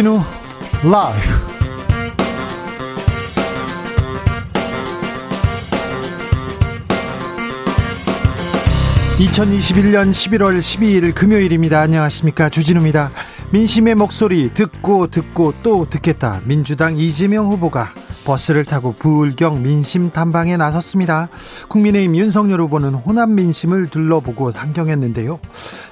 주진우 0.00 0.18
라이브 0.90 1.50
2021년 9.18 10.10
11월 10.10 10.58
12일 10.58 11.14
금요일입니다. 11.14 11.80
안녕하십니까. 11.80 12.48
주진우입니다. 12.48 13.10
민심의 13.52 13.94
목소리 13.94 14.54
듣고 14.54 15.08
듣고 15.08 15.52
또 15.62 15.86
듣겠다. 15.90 16.40
민주당 16.46 16.96
이재명 16.96 17.50
후보가 17.50 17.92
버스를 18.24 18.64
타고 18.64 18.92
부울경 18.92 19.62
민심 19.62 20.10
탐방에 20.10 20.56
나섰습니다. 20.56 21.28
국민의힘 21.68 22.16
윤석열 22.16 22.60
후보는 22.62 22.94
호남 22.94 23.34
민심을 23.34 23.88
둘러보고 23.88 24.52
상경했는데요. 24.52 25.40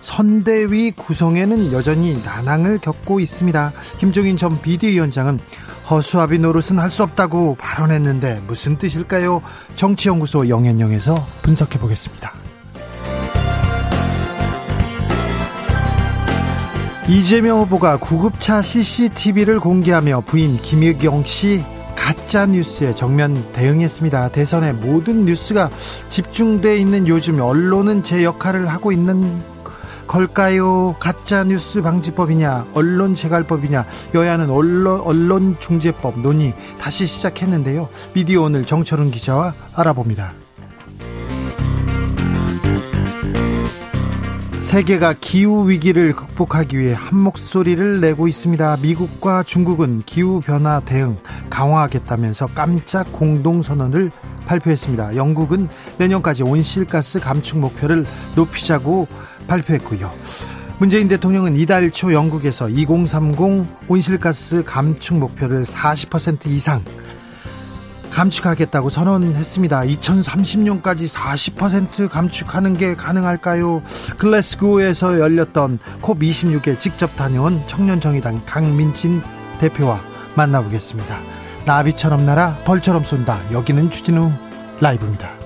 선대위 0.00 0.92
구성에는 0.92 1.72
여전히 1.72 2.20
난항을 2.24 2.78
겪고 2.78 3.20
있습니다. 3.20 3.72
김종인 3.98 4.36
전 4.36 4.60
비대위원장은 4.60 5.38
허수아비 5.90 6.38
노릇은 6.38 6.78
할 6.78 6.90
수 6.90 7.02
없다고 7.02 7.56
발언했는데 7.58 8.42
무슨 8.46 8.76
뜻일까요? 8.76 9.42
정치연구소 9.76 10.48
영앤영에서 10.48 11.14
분석해 11.42 11.78
보겠습니다. 11.78 12.34
이재명 17.08 17.60
후보가 17.60 17.98
구급차 17.98 18.60
CCTV를 18.60 19.60
공개하며 19.60 20.24
부인 20.26 20.58
김유경 20.58 21.24
씨 21.24 21.64
가짜 22.08 22.46
뉴스에 22.46 22.94
정면 22.94 23.34
대응했습니다. 23.52 24.30
대선의 24.30 24.72
모든 24.72 25.26
뉴스가 25.26 25.68
집중돼 26.08 26.78
있는 26.78 27.06
요즘 27.06 27.38
언론은 27.38 28.02
제 28.02 28.24
역할을 28.24 28.66
하고 28.66 28.92
있는 28.92 29.42
걸까요? 30.06 30.96
가짜 30.98 31.44
뉴스 31.44 31.82
방지법이냐, 31.82 32.68
언론 32.72 33.14
재갈법이냐, 33.14 33.84
여야는 34.14 34.48
언론 34.48 35.02
언론 35.02 35.56
중재법 35.60 36.22
논의 36.22 36.54
다시 36.80 37.04
시작했는데요. 37.04 37.90
미디어 38.14 38.40
오늘 38.40 38.64
정철은 38.64 39.10
기자와 39.10 39.52
알아봅니다. 39.74 40.32
세계가 44.68 45.14
기후 45.18 45.70
위기를 45.70 46.14
극복하기 46.14 46.78
위해 46.78 46.92
한 46.92 47.18
목소리를 47.18 48.02
내고 48.02 48.28
있습니다. 48.28 48.76
미국과 48.82 49.42
중국은 49.42 50.02
기후 50.04 50.42
변화 50.44 50.80
대응 50.80 51.16
강화하겠다면서 51.48 52.48
깜짝 52.48 53.10
공동 53.10 53.62
선언을 53.62 54.10
발표했습니다. 54.46 55.16
영국은 55.16 55.70
내년까지 55.96 56.42
온실가스 56.42 57.18
감축 57.18 57.60
목표를 57.60 58.04
높이자고 58.36 59.08
발표했고요. 59.46 60.10
문재인 60.78 61.08
대통령은 61.08 61.56
이달 61.56 61.90
초 61.90 62.12
영국에서 62.12 62.68
2030 62.68 63.64
온실가스 63.88 64.64
감축 64.64 65.16
목표를 65.16 65.62
40% 65.64 66.46
이상 66.48 66.82
감축하겠다고 68.10 68.90
선언했습니다. 68.90 69.80
2030년까지 69.82 71.12
40% 71.12 72.08
감축하는 72.08 72.76
게 72.76 72.94
가능할까요? 72.94 73.82
글래스고에서 74.18 75.18
열렸던 75.20 75.78
콥26에 76.02 76.78
직접 76.78 77.14
다녀온 77.16 77.62
청년정의당 77.66 78.42
강민진 78.46 79.22
대표와 79.58 80.00
만나보겠습니다. 80.34 81.20
나비처럼 81.64 82.24
날아 82.24 82.58
벌처럼 82.64 83.04
쏜다. 83.04 83.38
여기는 83.52 83.90
추진우 83.90 84.32
라이브입니다. 84.80 85.37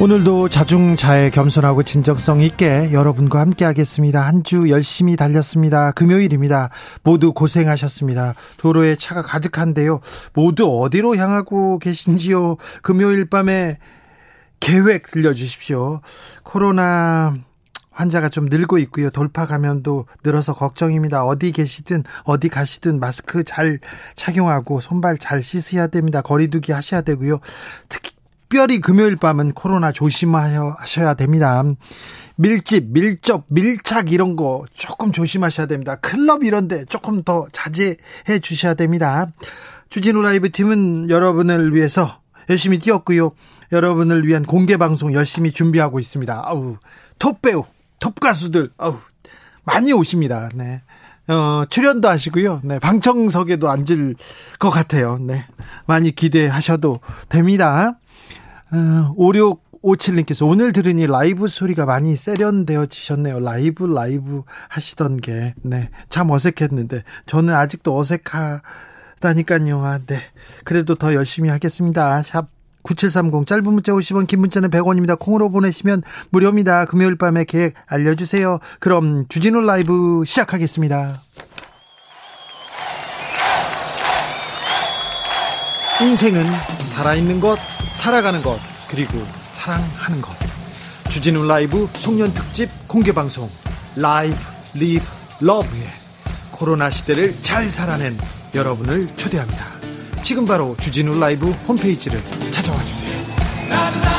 오늘도 0.00 0.48
자중자애 0.48 1.28
겸손하고 1.28 1.82
진정성 1.82 2.40
있게 2.40 2.90
여러분과 2.90 3.38
함께 3.40 3.66
하겠습니다. 3.66 4.22
한 4.26 4.42
주 4.42 4.70
열심히 4.70 5.14
달렸습니다. 5.14 5.92
금요일입니다. 5.92 6.70
모두 7.02 7.34
고생하셨습니다. 7.34 8.34
도로에 8.56 8.96
차가 8.96 9.20
가득한데요. 9.20 10.00
모두 10.32 10.80
어디로 10.80 11.16
향하고 11.16 11.78
계신지요? 11.78 12.56
금요일 12.80 13.26
밤에 13.28 13.76
계획 14.58 15.10
들려주십시오. 15.10 16.00
코로나 16.42 17.36
환자가 17.90 18.30
좀 18.30 18.46
늘고 18.46 18.78
있고요. 18.78 19.10
돌파 19.10 19.46
감염도 19.46 20.06
늘어서 20.24 20.54
걱정입니다. 20.54 21.24
어디 21.24 21.52
계시든 21.52 22.04
어디 22.24 22.48
가시든 22.48 22.98
마스크 23.00 23.44
잘 23.44 23.78
착용하고 24.16 24.80
손발 24.80 25.18
잘 25.18 25.42
씻어야 25.42 25.88
됩니다. 25.88 26.22
거리두기 26.22 26.72
하셔야 26.72 27.02
되고요. 27.02 27.40
특히 27.90 28.12
특별히 28.50 28.80
금요일 28.80 29.14
밤은 29.14 29.52
코로나 29.52 29.92
조심하셔야 29.92 31.14
됩니다. 31.14 31.62
밀집, 32.34 32.88
밀접, 32.88 33.44
밀착 33.46 34.10
이런 34.10 34.34
거 34.34 34.64
조금 34.74 35.12
조심하셔야 35.12 35.68
됩니다. 35.68 35.94
클럽 35.94 36.42
이런데 36.42 36.84
조금 36.86 37.22
더 37.22 37.46
자제해 37.52 38.40
주셔야 38.42 38.74
됩니다. 38.74 39.28
주진우 39.88 40.20
라이브 40.22 40.50
팀은 40.50 41.10
여러분을 41.10 41.76
위해서 41.76 42.22
열심히 42.48 42.80
뛰었고요. 42.80 43.30
여러분을 43.70 44.26
위한 44.26 44.42
공개 44.42 44.76
방송 44.76 45.12
열심히 45.12 45.52
준비하고 45.52 46.00
있습니다. 46.00 46.42
아우, 46.44 46.76
톱 47.20 47.40
배우, 47.42 47.64
톱 48.00 48.18
가수들, 48.18 48.72
아우, 48.78 48.98
많이 49.62 49.92
오십니다. 49.92 50.48
네. 50.56 50.82
어, 51.28 51.66
출연도 51.70 52.08
하시고요. 52.08 52.62
네, 52.64 52.80
방청석에도 52.80 53.70
앉을 53.70 54.16
것 54.58 54.70
같아요. 54.70 55.18
네. 55.20 55.46
많이 55.86 56.10
기대하셔도 56.10 56.98
됩니다. 57.28 57.99
5657님께서 58.70 60.44
어, 60.44 60.48
오늘 60.48 60.72
들으니 60.72 61.06
라이브 61.06 61.48
소리가 61.48 61.86
많이 61.86 62.16
세련되어지셨네요. 62.16 63.40
라이브, 63.40 63.84
라이브 63.84 64.42
하시던 64.68 65.18
게, 65.18 65.54
네. 65.62 65.90
참 66.08 66.30
어색했는데, 66.30 67.02
저는 67.26 67.54
아직도 67.54 67.96
어색하다니까요. 67.96 69.84
아, 69.84 69.98
네. 70.06 70.20
그래도 70.64 70.94
더 70.94 71.14
열심히 71.14 71.48
하겠습니다. 71.48 72.22
샵 72.22 72.48
9730 72.82 73.46
짧은 73.46 73.64
문자 73.64 73.92
50원 73.92 74.26
긴 74.26 74.40
문자는 74.40 74.70
100원입니다. 74.70 75.18
콩으로 75.18 75.50
보내시면 75.50 76.02
무료입니다. 76.30 76.86
금요일 76.86 77.16
밤에 77.16 77.44
계획 77.44 77.74
알려주세요. 77.86 78.58
그럼 78.78 79.26
주진우 79.28 79.60
라이브 79.60 80.22
시작하겠습니다. 80.24 81.20
인생은 86.00 86.46
살아있는 86.86 87.40
것 87.40 87.58
살아가는 87.92 88.40
것 88.42 88.58
그리고 88.88 89.22
사랑하는 89.42 90.22
것 90.22 90.34
주진우 91.10 91.46
라이브 91.46 91.88
송년 91.94 92.32
특집 92.32 92.70
공개 92.88 93.12
방송 93.12 93.50
Live 93.96 94.34
Live 94.74 95.04
Love의 95.40 95.92
코로나 96.52 96.88
시대를 96.88 97.42
잘 97.42 97.70
살아낸 97.70 98.16
여러분을 98.54 99.08
초대합니다. 99.16 99.66
지금 100.22 100.46
바로 100.46 100.74
주진우 100.80 101.18
라이브 101.18 101.50
홈페이지를 101.50 102.22
찾아와 102.50 102.82
주세요. 102.84 104.09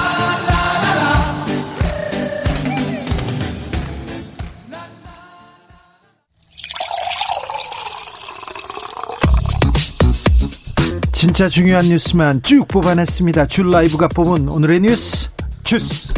진짜 11.21 11.47
중요한 11.47 11.85
뉴스만 11.85 12.41
쭉 12.41 12.67
뽑아냈습니다. 12.67 13.45
줄 13.45 13.69
라이브가 13.69 14.07
뽑은 14.07 14.49
오늘의 14.49 14.79
뉴스 14.79 15.29
주스. 15.61 16.11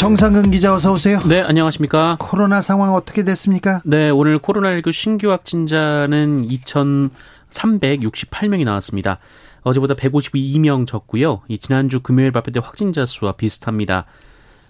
정상근 0.00 0.50
기자 0.50 0.74
어서 0.74 0.92
오세요. 0.92 1.20
네, 1.28 1.42
안녕하십니까? 1.42 2.16
코로나 2.18 2.62
상황 2.62 2.94
어떻게 2.94 3.22
됐습니까? 3.22 3.82
네, 3.84 4.08
오늘 4.08 4.38
코로나19 4.38 4.94
신규 4.94 5.30
확진자는 5.30 6.48
2,368명이 6.48 8.64
나왔습니다. 8.64 9.18
어제보다 9.60 9.92
152명 9.92 10.86
적고요. 10.86 11.42
이 11.48 11.58
지난주 11.58 12.00
금요일 12.00 12.32
발표된 12.32 12.62
확진자 12.62 13.04
수와 13.04 13.32
비슷합니다. 13.32 14.06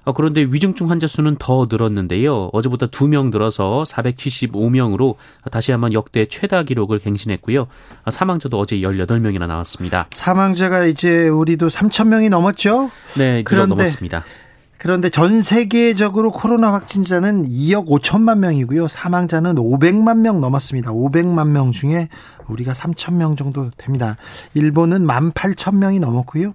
어, 0.06 0.12
그런데 0.12 0.42
위중증 0.42 0.88
환자 0.88 1.08
수는 1.08 1.34
더 1.36 1.66
늘었는데요. 1.68 2.50
어제보다 2.52 2.86
2명 2.86 3.32
늘어서 3.32 3.84
475명으로 3.88 5.16
다시 5.50 5.72
한번 5.72 5.92
역대 5.92 6.26
최다 6.26 6.62
기록을 6.62 7.00
갱신했고요. 7.00 7.66
사망자도 8.08 8.56
어제 8.56 8.76
18명이나 8.76 9.48
나왔습니다. 9.48 10.06
사망자가 10.12 10.84
이제 10.84 11.26
우리도 11.26 11.66
3천 11.66 12.06
명이 12.06 12.28
넘었죠? 12.28 12.88
네, 13.18 13.42
그런데 13.42 13.74
넘었습니다. 13.74 14.24
그런데 14.78 15.10
전 15.10 15.42
세계적으로 15.42 16.30
코로나 16.30 16.72
확진자는 16.72 17.48
2억 17.48 17.88
5천만 17.88 18.38
명이고요. 18.38 18.86
사망자는 18.86 19.56
500만 19.56 20.18
명 20.18 20.40
넘었습니다. 20.40 20.92
500만 20.92 21.48
명 21.48 21.72
중에 21.72 22.06
우리가 22.46 22.74
3천 22.74 23.14
명 23.14 23.34
정도 23.34 23.70
됩니다. 23.76 24.16
일본은 24.54 25.04
1만 25.04 25.32
8천 25.32 25.78
명이 25.78 25.98
넘었고요. 25.98 26.52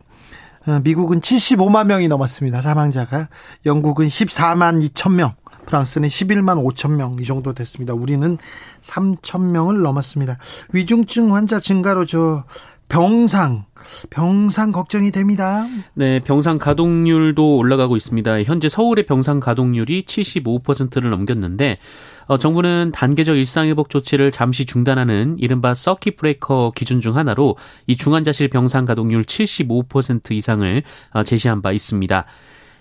어, 0.68 0.80
미국은 0.84 1.20
75만 1.22 1.88
명이 1.88 2.08
넘었습니다. 2.08 2.62
사망자가. 2.62 3.30
영국은 3.66 4.08
14만 4.08 4.88
2천 4.90 5.14
명. 5.14 5.34
프랑스는 5.66 6.10
11만 6.10 6.62
5천 6.74 6.92
명 6.92 7.16
이 7.20 7.24
정도 7.24 7.54
됐습니다. 7.54 7.94
우리는 7.94 8.38
3천 8.82 9.52
명을 9.52 9.82
넘었습니다. 9.82 10.38
위중증 10.74 11.34
환자 11.34 11.60
증가로 11.60 12.06
저 12.06 12.44
병상 12.90 13.66
병상 14.10 14.72
걱정이 14.74 15.12
됩니다. 15.12 15.66
네, 15.94 16.20
병상 16.20 16.58
가동률도 16.58 17.56
올라가고 17.58 17.96
있습니다. 17.96 18.44
현재 18.44 18.68
서울의 18.70 19.06
병상 19.06 19.40
가동률이 19.40 20.04
75%를 20.04 21.10
넘겼는데 21.10 21.78
어, 22.26 22.38
정부는 22.38 22.92
단계적 22.94 23.38
일상회복 23.38 23.90
조치를 23.90 24.32
잠시 24.32 24.66
중단하는 24.66 25.38
이른바 25.40 25.74
서킷 25.74 26.16
브레이커 26.18 26.74
기준 26.76 27.02
중 27.02 27.18
하나로 27.18 27.58
이 27.88 27.98
중환자실 27.98 28.50
병상 28.50 28.86
가동률 28.86 29.24
75% 29.24 30.32
이상을 30.32 30.84
어, 31.12 31.24
제시한 31.24 31.62
바 31.62 31.72
있습니다. 31.72 32.26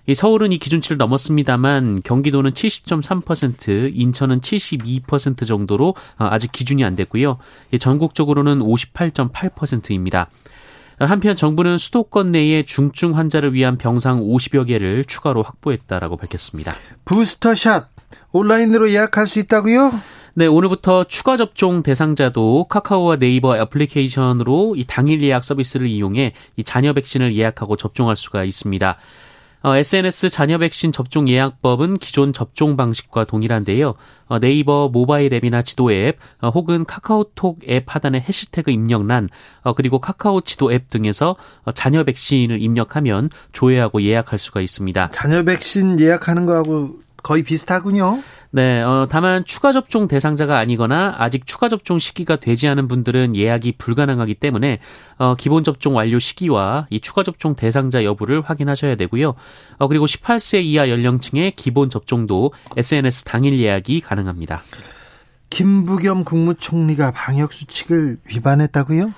이 0.06 0.14
서울은 0.14 0.50
이 0.52 0.58
기준치를 0.58 0.96
넘었습니다만 0.96 2.02
경기도는 2.02 2.52
70.3%, 2.52 3.92
인천은 3.94 4.40
72% 4.40 5.46
정도로 5.46 5.94
어, 6.18 6.28
아직 6.30 6.52
기준이 6.52 6.84
안 6.84 6.96
됐고요. 6.96 7.38
전국적으로는 7.78 8.60
58.8%입니다. 8.60 10.28
한편 10.98 11.34
정부는 11.34 11.78
수도권 11.78 12.32
내에 12.32 12.64
중증 12.64 13.16
환자를 13.16 13.54
위한 13.54 13.78
병상 13.78 14.20
50여 14.20 14.66
개를 14.66 15.04
추가로 15.06 15.42
확보했다라고 15.42 16.18
밝혔습니다. 16.18 16.74
부스터샷 17.06 17.88
온라인으로 18.32 18.90
예약할 18.90 19.26
수 19.26 19.38
있다고요? 19.38 19.92
네, 20.34 20.46
오늘부터 20.46 21.04
추가 21.04 21.36
접종 21.36 21.82
대상자도 21.82 22.64
카카오와 22.68 23.16
네이버 23.16 23.56
애플리케이션으로 23.56 24.76
이 24.76 24.84
당일 24.86 25.22
예약 25.22 25.42
서비스를 25.42 25.86
이용해 25.88 26.32
이 26.56 26.64
자녀 26.64 26.92
백신을 26.92 27.34
예약하고 27.34 27.76
접종할 27.76 28.16
수가 28.16 28.44
있습니다. 28.44 28.96
어, 29.62 29.76
SNS 29.76 30.30
자녀 30.30 30.56
백신 30.56 30.90
접종 30.90 31.28
예약법은 31.28 31.98
기존 31.98 32.32
접종 32.32 32.76
방식과 32.76 33.24
동일한데요. 33.24 33.94
어, 34.28 34.38
네이버 34.38 34.88
모바일 34.88 35.34
앱이나 35.34 35.60
지도 35.60 35.92
앱 35.92 36.18
어, 36.40 36.48
혹은 36.48 36.86
카카오톡 36.86 37.58
앱 37.68 37.84
하단의 37.86 38.22
해시태그 38.22 38.70
입력란 38.70 39.28
어, 39.62 39.74
그리고 39.74 40.00
카카오 40.00 40.40
지도 40.40 40.72
앱 40.72 40.88
등에서 40.88 41.36
어, 41.64 41.72
자녀 41.72 42.04
백신을 42.04 42.62
입력하면 42.62 43.28
조회하고 43.52 44.00
예약할 44.02 44.38
수가 44.38 44.62
있습니다. 44.62 45.10
자녀 45.10 45.42
백신 45.42 46.00
예약하는 46.00 46.46
거하고 46.46 47.00
거의 47.22 47.42
비슷하군요. 47.42 48.22
네, 48.52 48.82
어, 48.82 49.06
다만 49.08 49.44
추가 49.44 49.70
접종 49.70 50.08
대상자가 50.08 50.58
아니거나 50.58 51.14
아직 51.18 51.46
추가 51.46 51.68
접종 51.68 51.98
시기가 51.98 52.36
되지 52.36 52.66
않은 52.66 52.88
분들은 52.88 53.36
예약이 53.36 53.72
불가능하기 53.78 54.34
때문에 54.34 54.80
어, 55.18 55.36
기본 55.36 55.62
접종 55.62 55.96
완료 55.96 56.18
시기와 56.18 56.86
이 56.90 57.00
추가 57.00 57.22
접종 57.22 57.54
대상자 57.54 58.02
여부를 58.02 58.42
확인하셔야 58.42 58.96
되고요. 58.96 59.34
어, 59.78 59.88
그리고 59.88 60.06
18세 60.06 60.64
이하 60.64 60.88
연령층의 60.88 61.52
기본 61.52 61.90
접종도 61.90 62.52
SNS 62.76 63.24
당일 63.24 63.60
예약이 63.60 64.00
가능합니다. 64.00 64.62
김부겸 65.50 66.24
국무총리가 66.24 67.12
방역 67.12 67.52
수칙을 67.52 68.18
위반했다고요? 68.24 69.12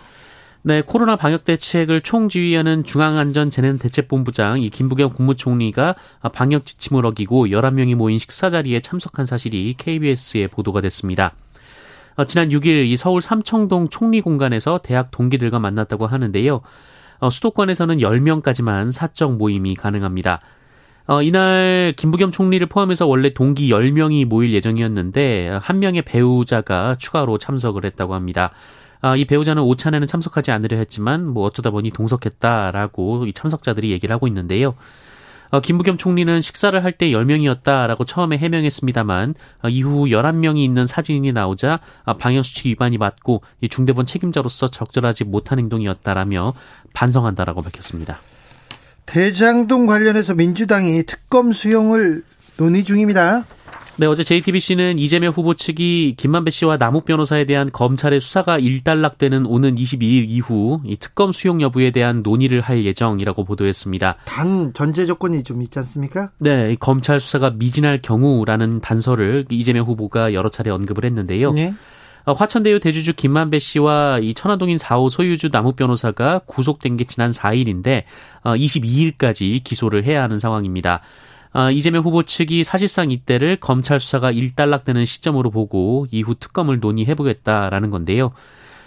네, 0.65 0.81
코로나 0.81 1.17
방역 1.17 1.45
대책을 1.45 2.03
총지휘하는 2.03 2.85
중앙안전재난대책본부장 2.85 4.63
이 4.63 4.71
김부겸 4.71 5.13
국무총리가 5.13 5.97
방역 6.33 6.67
지침을 6.67 7.05
어기고 7.05 7.49
11명이 7.49 7.97
모인 7.97 8.21
식사 8.21 8.49
자리에 8.49 8.79
참석한 8.79 9.27
사실이 9.27 9.75
KBS에 9.77 10.47
보도가 10.47 10.81
됐습니다. 10.83 11.33
어, 12.15 12.27
지난 12.27 12.51
6일 12.51 12.87
이 12.87 12.97
서울 12.97 13.23
삼청동 13.23 13.89
총리 13.89 14.21
공간에서 14.21 14.79
대학 14.85 15.11
동기들과 15.11 15.59
만났다고 15.59 16.07
하는데요. 16.07 16.61
어, 17.19 17.29
수도권에서는 17.31 17.99
10명까지만 17.99 18.93
사적 18.93 19.39
모임이 19.39 19.75
가능합니다. 19.75 20.43
어, 21.09 21.23
이날 21.23 21.93
김부겸 21.97 22.31
총리를 22.31 22.65
포함해서 22.69 23.09
원래 23.09 23.35
동기 23.35 23.69
10명이 23.69 24.27
모일 24.27 24.55
예정이었는데 24.55 25.59
한 25.61 25.81
명의 25.81 26.03
배우자가 26.03 26.95
추가로 27.01 27.39
참석을 27.39 27.85
했다고 27.85 28.15
합니다. 28.15 28.53
아, 29.03 29.17
이 29.17 29.25
배우자는 29.25 29.63
오찬에는 29.63 30.07
참석하지 30.07 30.53
않으려 30.53 30.77
했지만 30.79 31.27
뭐 31.27 31.45
어쩌다 31.45 31.71
보니 31.71 31.91
동석했다라고 31.91 33.27
이 33.27 33.33
참석자들이 33.33 33.91
얘기를 33.91 34.15
하고 34.15 34.29
있는데요. 34.29 34.75
어, 35.51 35.61
김부겸 35.61 35.99
총리는 35.99 36.41
식사를 36.41 36.83
할 36.83 36.93
때 36.93 37.11
10명이었다라고 37.11 38.07
처음에 38.07 38.39
해명했습니다만 38.39 39.35
어, 39.65 39.69
이후 39.69 40.05
11명이 40.05 40.59
있는 40.59 40.87
사진이 40.87 41.33
나오자 41.33 41.81
아, 42.05 42.17
방역수칙 42.17 42.67
위반이 42.67 42.97
맞고 42.97 43.43
이 43.61 43.69
중대본 43.69 44.07
책임자로서 44.07 44.69
적절하지 44.69 45.25
못한 45.25 45.59
행동이었다라며 45.59 46.55
반성한다라고 46.95 47.63
밝혔습니다. 47.63 48.19
대장동 49.07 49.87
관련해서 49.87 50.35
민주당이 50.35 51.03
특검 51.03 51.53
수용을 51.53 52.23
논의 52.57 52.85
중입니다. 52.85 53.45
네, 53.97 54.07
어제 54.07 54.23
JTBC는 54.23 54.99
이재명 54.99 55.35
후보 55.35 55.53
측이 55.53 56.15
김만배 56.17 56.51
씨와 56.51 56.79
남욱 56.79 57.05
변호사에 57.05 57.45
대한 57.45 57.71
검찰의 57.71 58.23
수사가 58.23 58.59
일단락되는 58.59 59.45
오는 59.45 59.75
22일 59.75 60.25
이후 60.29 60.81
이 60.85 60.97
특검 60.97 61.33
수용 61.33 61.61
여부에 61.61 61.91
대한 61.91 62.23
논의를 62.23 62.63
할 62.63 62.87
예정이라고 62.87 63.45
보도했습니다. 63.45 64.17
단 64.25 64.73
전제 64.73 65.05
조건이 65.05 65.43
좀 65.43 65.61
있지 65.61 65.79
않습니까? 65.81 66.31
네, 66.39 66.75
검찰 66.81 67.21
수사가 67.21 67.51
미진할 67.51 68.01
경우라는 68.01 68.81
단서를 68.81 69.45
이재명 69.51 69.85
후보가 69.87 70.33
여러 70.33 70.49
차례 70.49 70.71
언급을 70.71 71.05
했는데요. 71.05 71.53
네. 71.53 71.75
어, 72.25 72.33
화천대유 72.33 72.81
대주주 72.81 73.15
김만배 73.15 73.59
씨와 73.59 74.21
이 74.21 74.33
천화동인 74.33 74.77
4호 74.77 75.11
소유주 75.11 75.51
남욱 75.53 75.77
변호사가 75.77 76.41
구속된 76.47 76.97
게 76.97 77.05
지난 77.05 77.31
4일인데 77.31 78.05
22일까지 78.45 79.59
어, 79.59 79.61
기소를 79.63 80.05
해야 80.05 80.23
하는 80.23 80.37
상황입니다. 80.37 81.03
아, 81.53 81.71
이재명 81.71 82.03
후보 82.03 82.23
측이 82.23 82.65
사실상 82.65 83.11
이때를 83.11 83.57
검찰 83.57 84.01
수사가 84.01 84.31
일단락되는 84.31 85.05
시점으로 85.05 85.51
보고 85.51 86.07
이후 86.11 86.35
특검을 86.35 86.81
논의해보겠다라는 86.81 87.91
건데요. 87.91 88.33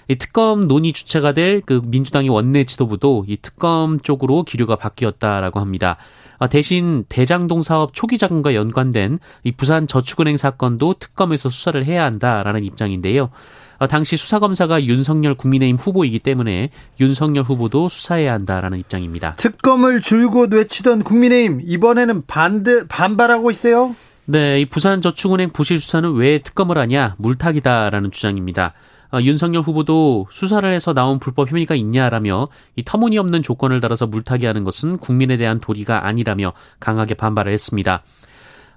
이 0.08 0.16
특검 0.16 0.68
논의 0.68 0.94
주체가 0.94 1.34
될 1.34 1.62
그 1.66 1.82
민주당의 1.84 2.30
원내 2.30 2.66
지도부도 2.66 3.26
이 3.28 3.38
특검 3.42 4.00
쪽으로 4.00 4.44
기류가 4.44 4.76
바뀌었다라고 4.76 5.60
합니다. 5.60 5.98
아, 6.38 6.48
대신 6.48 7.06
대장동 7.08 7.62
사업 7.62 7.94
초기 7.94 8.18
자금과 8.18 8.56
연관된 8.56 9.20
이 9.44 9.52
부산 9.52 9.88
저축은행 9.88 10.38
사건도 10.38 10.96
특검에서 11.00 11.50
수사를 11.50 11.84
해야 11.86 12.04
한다라는 12.04 12.66
입장인데요. 12.66 13.30
어, 13.78 13.88
당시 13.88 14.18
수사검사가 14.18 14.84
윤석열 14.86 15.36
국민의힘 15.36 15.78
후보이기 15.78 16.20
때문에 16.20 16.70
윤석열 17.00 17.44
후보도 17.44 17.90
수사해야 17.90 18.32
한다라는 18.34 18.80
입장입니다. 18.80 19.36
특검을 19.36 20.02
줄곧 20.02 20.54
외치던 20.54 21.04
국민의힘 21.04 21.62
이번에는 21.64 22.26
반대 22.26 22.88
반발하고 22.88 23.52
있어요. 23.52 23.96
네, 24.26 24.62
이 24.62 24.66
부산저축은행 24.66 25.52
부실 25.52 25.80
수사는 25.80 26.12
왜 26.14 26.40
특검을 26.40 26.78
하냐 26.78 27.16
물타기다라는 27.18 28.12
주장입니다. 28.12 28.74
어, 29.12 29.22
윤석열 29.22 29.62
후보도 29.62 30.28
수사를 30.32 30.72
해서 30.74 30.94
나온 30.94 31.20
불법 31.20 31.52
혐의가 31.52 31.76
있냐라며 31.76 32.48
이 32.76 32.84
터무니없는 32.84 33.44
조건을 33.44 33.80
달아서 33.80 34.08
물타기하는 34.08 34.64
것은 34.64 34.98
국민에 34.98 35.38
대한 35.38 35.60
도리가 35.60 36.06
아니라며 36.06 36.54
강하게 36.80 37.14
반발을 37.14 37.52
했습니다. 37.54 38.04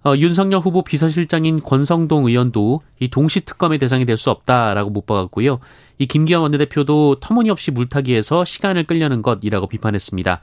어, 0.04 0.14
윤석열 0.16 0.60
후보 0.60 0.82
비서실장인 0.82 1.62
권성동 1.62 2.26
의원도 2.26 2.82
이 3.00 3.08
동시 3.08 3.40
특검의 3.40 3.78
대상이 3.78 4.04
될 4.04 4.16
수 4.16 4.30
없다라고 4.30 4.90
못 4.90 5.06
박았고요. 5.06 5.60
이 5.98 6.06
김기현 6.06 6.40
원내대표도 6.42 7.20
터무니없이 7.20 7.70
물타기해서 7.70 8.44
시간을 8.44 8.84
끌려는 8.84 9.22
것이라고 9.22 9.68
비판했습니다. 9.68 10.40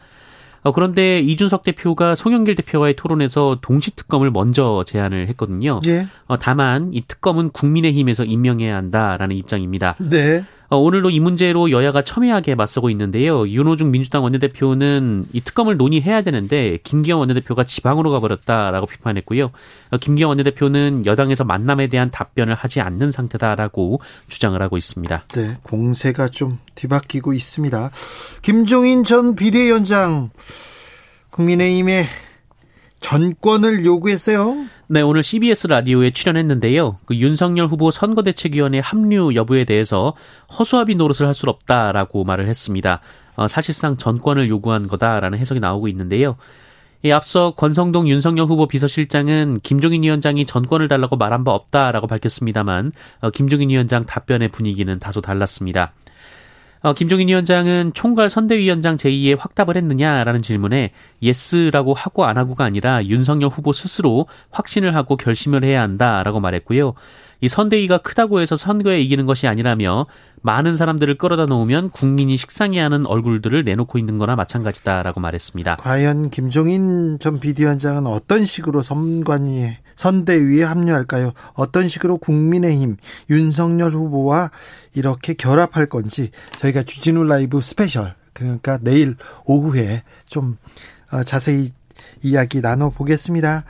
어, 0.64 0.72
그런데 0.72 1.20
이준석 1.20 1.64
대표가 1.64 2.16
송영길 2.16 2.56
대표와의 2.56 2.96
토론에서 2.96 3.60
동시 3.62 3.96
특검을 3.96 4.32
먼저 4.32 4.84
제안을 4.88 5.28
했거든요. 5.30 5.80
예. 5.86 6.08
어, 6.28 6.40
다만 6.40 6.92
이 6.94 7.02
특검은 7.02 7.52
국민의힘에서 7.52 8.24
임명해야 8.24 8.76
한다라는 8.76 9.36
입장입니다. 9.36 9.96
네. 10.00 10.44
어, 10.70 10.78
오늘도 10.78 11.10
이 11.10 11.20
문제로 11.20 11.72
여야가 11.72 12.04
첨예하게 12.04 12.56
맞서고 12.56 12.90
있는데요. 12.90 13.48
윤호중 13.48 13.92
민주당 13.92 14.24
원내대표는 14.24 15.26
이 15.34 15.42
특검을 15.42 15.78
논의해야 15.78 16.22
되는데 16.22 16.80
김기현 16.84 17.20
원내대표가 17.20 17.64
지방으로 17.64 18.12
가버렸다라고 18.12 18.88
비판했고요. 18.88 19.52
어, 19.92 19.98
김기현 19.98 20.30
원내대표는 20.30 21.06
여당에서 21.06 21.44
만남에 21.44 21.88
대한 21.88 22.12
답변을 22.12 22.56
하지 22.56 22.82
않는 22.82 23.12
상태다라고 23.12 24.02
주장을 24.30 24.60
하고 24.62 24.78
있습니다. 24.78 25.26
네, 25.34 25.58
공세가 25.64 26.30
좀 26.30 26.60
뒤바뀌고 26.76 27.34
있습니다. 27.34 27.92
김종인 28.42 29.04
전 29.04 29.36
비대위원장 29.36 30.32
국민의힘의 31.30 32.06
전권을 33.00 33.86
요구했어요. 33.86 34.66
네, 34.88 35.02
오늘 35.02 35.24
CBS 35.24 35.66
라디오에 35.66 36.12
출연했는데요. 36.12 36.98
그 37.06 37.16
윤석열 37.16 37.66
후보 37.68 37.90
선거대책위원회 37.90 38.80
합류 38.80 39.34
여부에 39.34 39.64
대해서 39.66 40.14
허수아비 40.60 40.94
노릇을 40.94 41.26
할 41.26 41.34
수 41.34 41.50
없다라고 41.50 42.24
말을 42.24 42.48
했습니다. 42.48 43.02
어, 43.36 43.48
사실상 43.48 43.98
전권을 43.98 44.48
요구한 44.48 44.88
거다라는 44.88 45.40
해석이 45.40 45.60
나오고 45.60 45.88
있는데요. 45.90 46.38
이 47.04 47.12
앞서 47.12 47.56
권성동 47.56 48.08
윤석열 48.08 48.46
후보 48.46 48.68
비서실장은 48.68 49.60
김종인 49.64 50.04
위원장이 50.04 50.46
전권을 50.46 50.88
달라고 50.88 51.18
말한 51.18 51.44
바 51.44 51.52
없다라고 51.52 52.08
밝혔습니다만 52.08 52.92
어, 53.22 53.32
김종인 53.32 53.70
위원장 53.70 54.06
답변의 54.06 54.50
분위기는 54.50 54.98
다소 55.00 55.20
달랐습니다. 55.20 55.94
어, 56.86 56.94
김종인 56.94 57.30
위원장은 57.30 57.94
총괄 57.96 58.30
선대위원장 58.30 58.96
제의에 58.96 59.36
확답을 59.40 59.76
했느냐라는 59.76 60.44
질문에 60.44 60.92
예스라고 61.20 61.96
하고 61.96 62.26
안 62.26 62.38
하고가 62.38 62.64
아니라 62.64 63.04
윤석열 63.06 63.50
후보 63.50 63.74
스스로 63.74 64.28
확신을 64.52 64.96
하고 64.96 65.18
결심을 65.18 65.64
해야 65.64 65.82
한다라고 65.82 66.40
말했고요. 66.40 66.94
이 67.42 67.48
선대위가 67.48 67.98
크다고 68.04 68.40
해서 68.40 68.56
선거에 68.56 69.02
이기는 69.02 69.26
것이 69.26 69.48
아니라며 69.48 70.06
많은 70.44 70.76
사람들을 70.76 71.18
끌어다 71.18 71.46
놓으면 71.46 71.90
국민이 71.90 72.38
식상해하는 72.38 73.08
얼굴들을 73.08 73.64
내놓고 73.64 73.98
있는 73.98 74.20
거나 74.20 74.36
마찬가지다라고 74.36 75.20
말했습니다. 75.20 75.78
과연 75.78 76.30
김종인 76.30 77.18
전 77.18 77.40
비대위원장은 77.40 78.06
어떤 78.06 78.46
식으로 78.46 78.84
선관위에 78.84 79.80
선대위에 79.96 80.64
합류할까요? 80.64 81.32
어떤 81.54 81.88
식으로 81.88 82.18
국민의힘 82.18 82.98
윤석열 83.30 83.92
후보와 83.92 84.52
이렇게 84.94 85.34
결합할 85.34 85.88
건지 85.88 86.32
저희가 86.60 86.84
주진우 86.84 87.24
라이브 87.24 87.62
스페셜 87.62 88.16
그러니까 88.34 88.78
내일 88.82 89.16
오후에 89.46 90.04
좀 90.26 90.58
어, 91.12 91.24
자세히 91.24 91.72
이야기 92.24 92.62
나눠보겠습니다. 92.62 93.66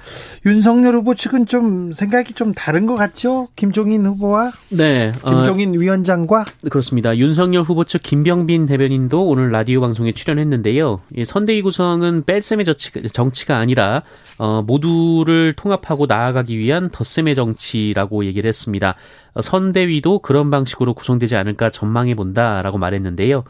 윤석열 0.45 0.95
후보 0.95 1.15
측은 1.15 1.45
좀 1.45 1.91
생각이 1.91 2.33
좀 2.33 2.53
다른 2.53 2.85
것 2.85 2.95
같죠? 2.95 3.47
김종인 3.55 4.05
후보와? 4.05 4.51
네. 4.69 5.13
어, 5.23 5.29
김종인 5.29 5.75
어, 5.75 5.79
위원장과? 5.79 6.45
그렇습니다. 6.69 7.17
윤석열 7.17 7.63
후보 7.63 7.83
측 7.83 8.01
김병민 8.03 8.65
대변인도 8.65 9.25
오늘 9.25 9.51
라디오 9.51 9.81
방송에 9.81 10.13
출연했는데요. 10.13 11.01
선대위 11.25 11.61
구성은 11.61 12.23
뺄셈의 12.25 12.65
정치가 13.11 13.57
아니라 13.57 14.03
어, 14.37 14.61
모두를 14.61 15.53
통합하고 15.53 16.05
나아가기 16.05 16.57
위한 16.57 16.89
덧셈의 16.89 17.35
정치라고 17.35 18.25
얘기를 18.25 18.47
했습니다. 18.47 18.95
선대위도 19.41 20.19
그런 20.19 20.49
방식으로 20.49 20.93
구성되지 20.93 21.35
않을까 21.35 21.69
전망해 21.69 22.15
본다라고 22.15 22.77
말했는데요. 22.77 23.43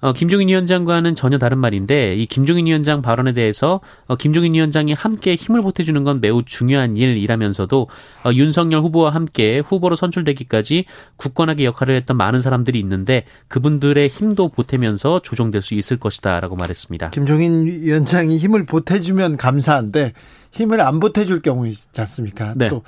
어, 0.00 0.12
김종인 0.12 0.48
위원장과는 0.48 1.14
전혀 1.14 1.38
다른 1.38 1.58
말인데 1.58 2.14
이 2.14 2.26
김종인 2.26 2.66
위원장 2.66 3.02
발언에 3.02 3.32
대해서 3.32 3.80
어, 4.06 4.16
김종인 4.16 4.54
위원장이 4.54 4.92
함께 4.92 5.34
힘을 5.34 5.62
보태주는 5.62 6.02
건 6.04 6.20
매우 6.20 6.42
중요한 6.44 6.96
일이라면서도 6.96 7.88
어, 8.24 8.32
윤석열 8.32 8.82
후보와 8.82 9.10
함께 9.10 9.60
후보로 9.60 9.96
선출되기까지 9.96 10.84
굳건하게 11.16 11.64
역할을 11.64 11.96
했던 11.96 12.16
많은 12.16 12.40
사람들이 12.40 12.78
있는데 12.80 13.24
그분들의 13.48 14.08
힘도 14.08 14.48
보태면서 14.48 15.20
조정될 15.22 15.62
수 15.62 15.74
있을 15.74 15.98
것이다라고 15.98 16.56
말했습니다. 16.56 17.10
김종인 17.10 17.66
위원장이 17.66 18.38
힘을 18.38 18.66
보태주면 18.66 19.36
감사한데 19.36 20.12
힘을 20.50 20.80
안 20.80 21.00
보태줄 21.00 21.42
경우 21.42 21.66
있지 21.66 21.88
않습니까? 22.00 22.54
네. 22.56 22.68
또 22.68 22.82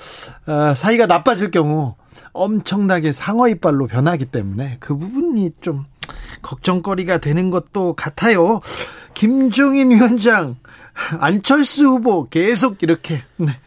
어, 0.47 0.75
사이가 0.75 1.07
나빠질 1.07 1.51
경우 1.51 1.95
엄청나게 2.33 3.13
상어 3.13 3.49
이빨로 3.49 3.87
변하기 3.87 4.27
때문에 4.27 4.77
그 4.81 4.97
부분이 4.97 5.53
좀 5.61 5.85
걱정거리가 6.43 7.19
되는 7.19 7.51
것도 7.51 7.95
같아요. 7.95 8.61
김종인 9.15 9.91
위원장, 9.91 10.57
안철수 11.19 11.87
후보 11.87 12.29
계속 12.29 12.83
이렇게 12.83 13.23
네. 13.37 13.59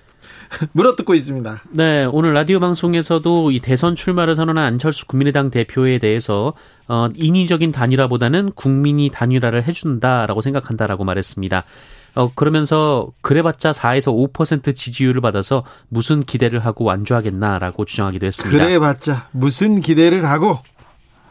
물어뜯고 0.73 1.13
있습니다. 1.13 1.61
네, 1.71 2.05
오늘 2.05 2.33
라디오 2.33 2.59
방송에서도 2.59 3.51
이 3.51 3.59
대선 3.59 3.95
출마를 3.95 4.35
선언한 4.35 4.63
안철수 4.63 5.07
국민의당 5.07 5.49
대표에 5.49 5.97
대해서 5.99 6.53
어, 6.87 7.07
인위적인 7.15 7.71
단일화보다는 7.71 8.51
국민이 8.51 9.09
단일화를 9.09 9.63
해준다라고 9.63 10.41
생각한다라고 10.41 11.03
말했습니다. 11.03 11.63
어, 12.15 12.31
그러면서 12.35 13.07
그래봤자 13.21 13.71
4에서 13.71 14.33
5% 14.33 14.75
지지율을 14.75 15.21
받아서 15.21 15.63
무슨 15.87 16.23
기대를 16.23 16.59
하고 16.65 16.83
완주하겠나라고 16.83 17.85
주장하기도 17.85 18.25
했습니다. 18.25 18.65
그래봤자 18.65 19.29
무슨 19.31 19.79
기대를 19.79 20.25
하고 20.25 20.59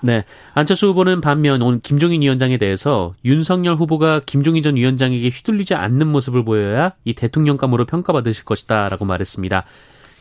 네. 0.03 0.25
안철수 0.55 0.89
후보는 0.89 1.21
반면 1.21 1.63
오늘 1.63 1.81
김종인 1.81 2.23
위원장에 2.23 2.59
대해서 2.59 3.15
윤석열 3.25 3.77
후보가 3.77 4.23
김종인 4.27 4.63
전 4.63 4.77
위원장에게 4.77 5.29
휘둘리지 5.29 5.75
않는 5.75 6.07
모습을 6.07 6.45
보여야 6.45 6.93
이 7.05 7.15
대통령감으로 7.15 7.87
평가받으실 7.87 8.45
것이다라고 8.45 9.05
말했습니다. 9.05 9.65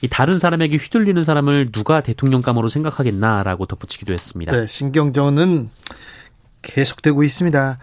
이 0.01 0.07
다른 0.07 0.39
사람에게 0.39 0.77
휘둘리는 0.77 1.21
사람을 1.23 1.71
누가 1.71 2.01
대통령감으로 2.01 2.69
생각하겠나라고 2.69 3.65
덧붙이기도 3.65 4.13
했습니다. 4.13 4.55
네, 4.55 4.67
신경전은 4.67 5.69
계속되고 6.61 7.23
있습니다. 7.23 7.79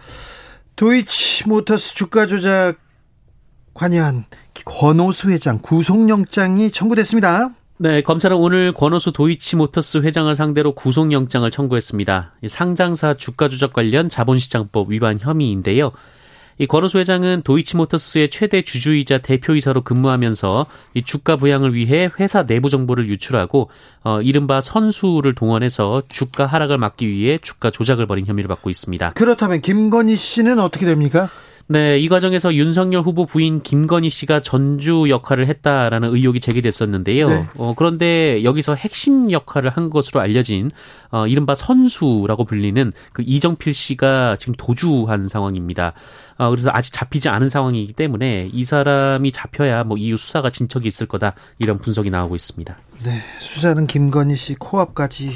도이치 0.75 1.47
모터스 1.47 1.95
주가 1.95 2.25
조작 2.25 2.75
관여한 3.73 4.25
권오수 4.65 5.29
회장 5.29 5.59
구속영장이 5.59 6.71
청구됐습니다. 6.71 7.51
네, 7.79 8.01
검찰은 8.01 8.37
오늘 8.37 8.71
권오수 8.73 9.11
도이치모터스 9.11 9.99
회장을 9.99 10.33
상대로 10.33 10.73
구속영장을 10.73 11.49
청구했습니다. 11.51 12.33
상장사 12.47 13.13
주가 13.13 13.49
조작 13.49 13.71
관련 13.71 14.09
자본시장법 14.09 14.89
위반 14.89 15.19
혐의인데요. 15.19 15.91
이 16.57 16.65
권오수 16.65 16.97
회장은 16.97 17.43
도이치모터스의 17.43 18.29
최대 18.31 18.63
주주이자 18.63 19.19
대표이사로 19.19 19.81
근무하면서 19.83 20.65
이 20.95 21.03
주가 21.03 21.35
부양을 21.35 21.75
위해 21.75 22.09
회사 22.19 22.47
내부 22.47 22.71
정보를 22.71 23.07
유출하고 23.09 23.69
어, 24.03 24.21
이른바 24.23 24.59
선수를 24.59 25.35
동원해서 25.35 26.01
주가 26.09 26.47
하락을 26.47 26.79
막기 26.79 27.07
위해 27.07 27.37
주가 27.39 27.69
조작을 27.69 28.07
벌인 28.07 28.25
혐의를 28.25 28.47
받고 28.47 28.71
있습니다. 28.71 29.11
그렇다면 29.11 29.61
김건희 29.61 30.15
씨는 30.15 30.57
어떻게 30.57 30.87
됩니까? 30.87 31.29
네, 31.69 31.99
이 31.99 32.07
과정에서 32.07 32.53
윤석열 32.53 33.01
후보 33.01 33.25
부인 33.25 33.61
김건희 33.61 34.09
씨가 34.09 34.41
전주 34.41 35.07
역할을 35.09 35.47
했다라는 35.47 36.15
의혹이 36.15 36.39
제기됐었는데요. 36.39 37.27
네. 37.27 37.45
어, 37.57 37.73
그런데 37.75 38.41
여기서 38.45 38.75
핵심 38.75 39.31
역할을 39.31 39.69
한 39.69 39.89
것으로 39.89 40.21
알려진 40.21 40.71
어, 41.11 41.27
이른바 41.27 41.55
선수라고 41.55 42.45
불리는 42.45 42.93
그 43.11 43.21
이정필 43.25 43.73
씨가 43.73 44.37
지금 44.39 44.53
도주한 44.57 45.27
상황입니다. 45.27 45.91
어, 46.37 46.49
그래서 46.51 46.69
아직 46.71 46.93
잡히지 46.93 47.27
않은 47.27 47.49
상황이기 47.49 47.91
때문에 47.91 48.49
이 48.53 48.63
사람이 48.63 49.33
잡혀야 49.33 49.83
뭐 49.83 49.97
이후 49.97 50.15
수사가 50.15 50.49
진척이 50.51 50.87
있을 50.87 51.05
거다 51.05 51.33
이런 51.59 51.79
분석이 51.79 52.09
나오고 52.09 52.37
있습니다. 52.37 52.77
네, 53.03 53.21
수사는 53.39 53.85
김건희 53.87 54.35
씨 54.37 54.55
코앞까지 54.55 55.31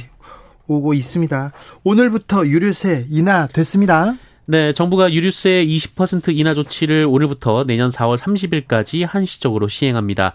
오고 0.67 0.93
있습니다. 0.93 1.51
오늘부터 1.83 2.47
유류세 2.47 3.07
인하 3.09 3.47
됐습니다. 3.47 4.15
네, 4.45 4.73
정부가 4.73 5.13
유류세 5.13 5.65
20% 5.65 6.35
인하 6.35 6.53
조치를 6.53 7.05
오늘부터 7.07 7.63
내년 7.65 7.89
4월 7.89 8.17
30일까지 8.17 9.05
한시적으로 9.07 9.67
시행합니다. 9.67 10.33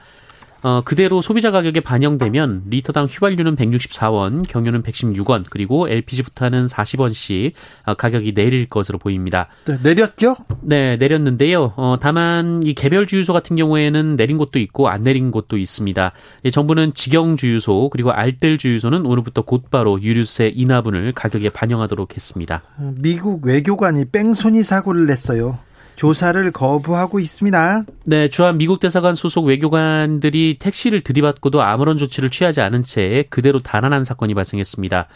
어, 0.63 0.83
그대로 0.85 1.23
소비자 1.23 1.51
가격에 1.51 1.81
반영되면 1.81 2.65
리터당 2.69 3.07
휘발유는 3.07 3.57
164원, 3.57 4.47
경유는 4.49 4.83
116원, 4.83 5.45
그리고 5.49 5.89
LPG 5.89 6.23
부탄은 6.25 6.67
40원씩 6.67 7.53
어, 7.85 7.95
가격이 7.95 8.35
내릴 8.35 8.67
것으로 8.67 8.99
보입니다. 8.99 9.49
네, 9.67 9.79
내렸죠? 9.83 10.37
네, 10.63 10.97
내렸는데요. 10.97 11.75
어, 11.77 11.97
다만 12.01 12.63
이 12.63 12.75
개별 12.75 13.07
주유소 13.07 13.33
같은 13.33 13.57
경우에는 13.57 14.17
내린 14.17 14.39
곳도 14.39 14.59
있고 14.59 14.89
안 14.89 15.03
내린 15.03 15.31
곳도 15.31 15.59
있습니다. 15.59 16.13
예, 16.45 16.51
정부는 16.51 16.95
직영 16.95 17.37
주유소 17.37 17.89
그리고 17.91 18.11
알뜰 18.11 18.59
주유소는 18.59 19.07
오늘부터 19.07 19.43
곧바로 19.43 20.01
유류세 20.01 20.53
인하분을 20.55 21.13
가격에 21.13 21.51
반영하도록 21.51 22.15
했습니다. 22.15 22.63
미국 22.97 23.45
외교관이 23.47 24.07
뺑소니 24.07 24.63
사고를 24.63 25.07
냈어요. 25.07 25.59
조사를 25.97 26.51
거부하고 26.53 27.19
있습니다. 27.19 27.85
네, 28.05 28.29
주한 28.29 28.59
미국 28.59 28.81
대사관 28.81 29.13
소속 29.15 29.47
외교관들이 29.47 30.59
택시를 30.59 31.01
들이받고도 31.01 31.63
아무런 31.63 31.99
조치를 31.99 32.31
취하지 32.31 32.61
않은 32.61 32.85
채 32.85 33.25
그대로 33.31 33.61
달아난 33.61 34.05
사건이 34.05 34.35
발생했습니다. 34.35 35.09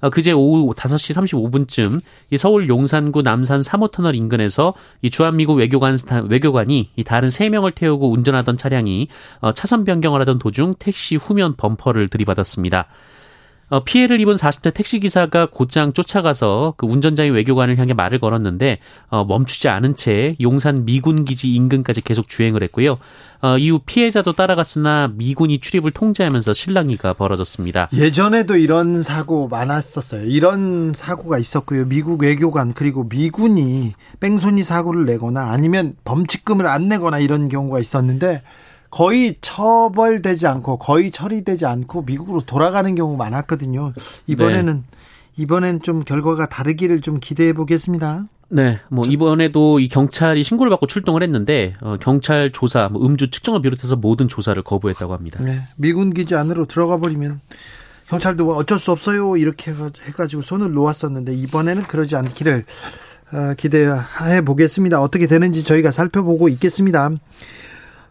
어, 0.00 0.10
그제 0.10 0.32
오후 0.32 0.74
5시 0.74 1.66
35분쯤 1.66 2.00
이 2.30 2.36
서울 2.36 2.68
용산구 2.68 3.22
남산 3.22 3.60
3호 3.60 3.90
터널 3.90 4.14
인근에서 4.14 4.74
이 5.00 5.10
주한미국 5.10 5.58
외교관 5.58 5.96
외교관이 6.28 6.90
이 6.94 7.04
다른 7.04 7.28
3명을 7.28 7.74
태우고 7.74 8.10
운전하던 8.12 8.56
차량이 8.56 9.08
어, 9.40 9.52
차선 9.52 9.84
변경을 9.84 10.20
하던 10.22 10.38
도중 10.38 10.74
택시 10.78 11.16
후면 11.16 11.56
범퍼를 11.56 12.08
들이받았습니다. 12.08 12.86
어, 13.68 13.82
피해를 13.82 14.20
입은 14.20 14.36
40대 14.36 14.74
택시 14.74 15.00
기사가 15.00 15.46
곧장 15.46 15.92
쫓아가서 15.92 16.74
그 16.76 16.86
운전자의 16.86 17.30
외교관을 17.30 17.78
향해 17.78 17.94
말을 17.94 18.18
걸었는데 18.18 18.78
어, 19.08 19.24
멈추지 19.24 19.68
않은 19.68 19.96
채 19.96 20.36
용산 20.40 20.84
미군 20.84 21.24
기지 21.24 21.52
인근까지 21.54 22.02
계속 22.02 22.28
주행을 22.28 22.62
했고요. 22.62 22.98
어, 23.40 23.58
이후 23.58 23.78
피해자도 23.84 24.32
따라갔으나 24.32 25.12
미군이 25.14 25.58
출입을 25.58 25.90
통제하면서 25.90 26.54
실랑이가 26.54 27.12
벌어졌습니다. 27.12 27.88
예전에도 27.92 28.56
이런 28.56 29.02
사고 29.02 29.48
많았었어요. 29.48 30.24
이런 30.24 30.92
사고가 30.94 31.38
있었고요. 31.38 31.84
미국 31.86 32.22
외교관 32.22 32.72
그리고 32.72 33.04
미군이 33.04 33.92
뺑소니 34.20 34.62
사고를 34.62 35.04
내거나 35.04 35.50
아니면 35.50 35.94
범칙금을 36.04 36.66
안 36.66 36.88
내거나 36.88 37.18
이런 37.18 37.48
경우가 37.48 37.80
있었는데 37.80 38.42
거의 38.94 39.34
처벌되지 39.40 40.46
않고 40.46 40.78
거의 40.78 41.10
처리되지 41.10 41.66
않고 41.66 42.02
미국으로 42.02 42.42
돌아가는 42.42 42.94
경우 42.94 43.16
많았거든요. 43.16 43.92
이번에는 44.28 44.84
네. 44.88 45.42
이번엔 45.42 45.82
좀 45.82 46.04
결과가 46.04 46.46
다르기를 46.46 47.00
좀 47.00 47.18
기대해 47.18 47.52
보겠습니다. 47.54 48.26
네, 48.50 48.78
뭐 48.90 49.04
이번에도 49.04 49.80
이 49.80 49.88
경찰이 49.88 50.44
신고를 50.44 50.70
받고 50.70 50.86
출동을 50.86 51.24
했는데 51.24 51.74
어, 51.82 51.96
경찰 52.00 52.52
조사, 52.52 52.88
뭐 52.88 53.04
음주 53.04 53.32
측정을 53.32 53.62
비롯해서 53.62 53.96
모든 53.96 54.28
조사를 54.28 54.62
거부했다고 54.62 55.12
합니다. 55.12 55.42
네, 55.42 55.62
미군 55.74 56.14
기지 56.14 56.36
안으로 56.36 56.66
들어가 56.66 56.96
버리면 56.98 57.40
경찰도 58.06 58.54
어쩔 58.54 58.78
수 58.78 58.92
없어요 58.92 59.36
이렇게 59.36 59.72
해가지고 60.06 60.42
손을 60.42 60.72
놓았었는데 60.72 61.34
이번에는 61.34 61.82
그러지 61.88 62.14
않기를 62.14 62.64
어, 63.32 63.54
기대해 63.56 64.40
보겠습니다. 64.44 65.00
어떻게 65.00 65.26
되는지 65.26 65.64
저희가 65.64 65.90
살펴보고 65.90 66.48
있겠습니다. 66.48 67.10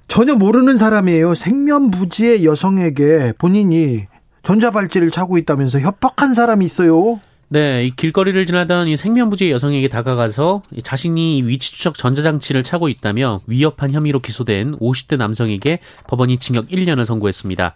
전혀 0.08 0.36
모르는 0.36 0.78
사람이에요. 0.78 1.34
생면부지의 1.34 2.46
여성에게 2.46 3.34
본인이 3.38 4.06
전자발찌를 4.44 5.10
차고 5.10 5.38
있다면서 5.38 5.80
협박한 5.80 6.34
사람이 6.34 6.66
있어요. 6.66 7.20
네, 7.50 7.86
이 7.86 7.96
길거리를 7.96 8.46
지나던 8.46 8.88
이 8.88 8.98
생면부지의 8.98 9.52
여성에게 9.52 9.88
다가가서 9.88 10.64
자신이 10.82 11.44
위치 11.46 11.72
추적 11.72 11.98
전자장치를 11.98 12.64
차고 12.64 12.90
있다며 12.90 13.42
위협한 13.46 13.92
혐의로 13.92 14.20
기소된 14.20 14.80
50대 14.80 15.18
남성에게 15.18 15.80
법원이 16.08 16.38
징역 16.38 16.68
1년을 16.70 17.06
선고했습니다. 17.06 17.76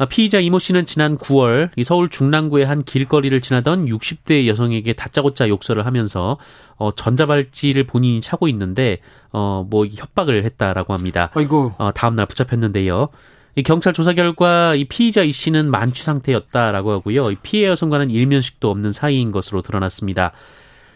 아, 0.00 0.06
피의자 0.06 0.40
이모 0.40 0.58
씨는 0.58 0.86
지난 0.86 1.18
9월 1.18 1.68
서울 1.84 2.08
중랑구의 2.08 2.64
한 2.64 2.82
길거리를 2.82 3.38
지나던 3.42 3.84
60대 3.84 4.46
여성에게 4.46 4.94
다짜고짜 4.94 5.50
욕설을 5.50 5.84
하면서 5.84 6.38
어, 6.76 6.90
전자발찌를 6.94 7.84
본인이 7.84 8.22
차고 8.22 8.48
있는데 8.48 9.00
어, 9.30 9.66
뭐 9.68 9.84
협박을 9.84 10.42
했다라고 10.42 10.94
합니다. 10.94 11.28
아이고. 11.34 11.74
어, 11.76 11.92
다음 11.92 12.14
날 12.14 12.24
붙잡혔는데요. 12.24 13.10
이 13.56 13.62
경찰 13.62 13.92
조사 13.92 14.14
결과 14.14 14.74
이 14.74 14.86
피의자 14.86 15.22
이 15.22 15.30
씨는 15.30 15.70
만취 15.70 16.02
상태였다라고 16.02 16.92
하고요. 16.92 17.32
이 17.32 17.36
피해 17.42 17.68
여성과는 17.68 18.08
일면식도 18.08 18.70
없는 18.70 18.92
사이인 18.92 19.32
것으로 19.32 19.60
드러났습니다. 19.60 20.32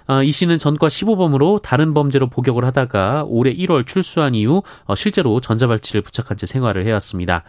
어, 0.07 0.23
이 0.23 0.31
씨는 0.31 0.57
전과 0.57 0.89
15범으로 0.89 1.61
다른 1.61 1.93
범죄로 1.93 2.31
복역을 2.31 2.65
하다가 2.65 3.25
올해 3.27 3.55
1월 3.55 3.87
출소한 3.87 4.35
이후 4.35 4.63
어, 4.87 4.95
실제로 4.95 5.43
전자발찌를 5.43 6.01
부착한 6.01 6.39
채 6.39 6.47
생활을 6.47 6.87
해왔습니다. 6.87 7.45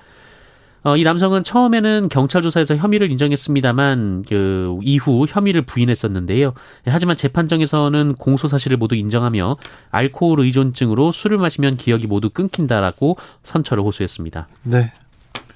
어, 0.85 0.95
이 0.95 1.03
남성은 1.03 1.41
처음에는 1.41 2.09
경찰 2.09 2.43
조사에서 2.43 2.75
혐의를 2.75 3.09
인정했습니다만 3.09 4.23
그 4.29 4.77
이후 4.83 5.25
혐의를 5.27 5.63
부인했었는데요. 5.63 6.53
하지만 6.85 7.17
재판정에서는 7.17 8.13
공소 8.19 8.47
사실을 8.47 8.77
모두 8.77 8.93
인정하며 8.93 9.57
알코올 9.89 10.41
의존증으로 10.41 11.11
술을 11.11 11.39
마시면 11.39 11.77
기억이 11.77 12.05
모두 12.05 12.29
끊긴다라고 12.29 13.17
선처를 13.41 13.83
호소했습니다. 13.83 14.47
네. 14.61 14.93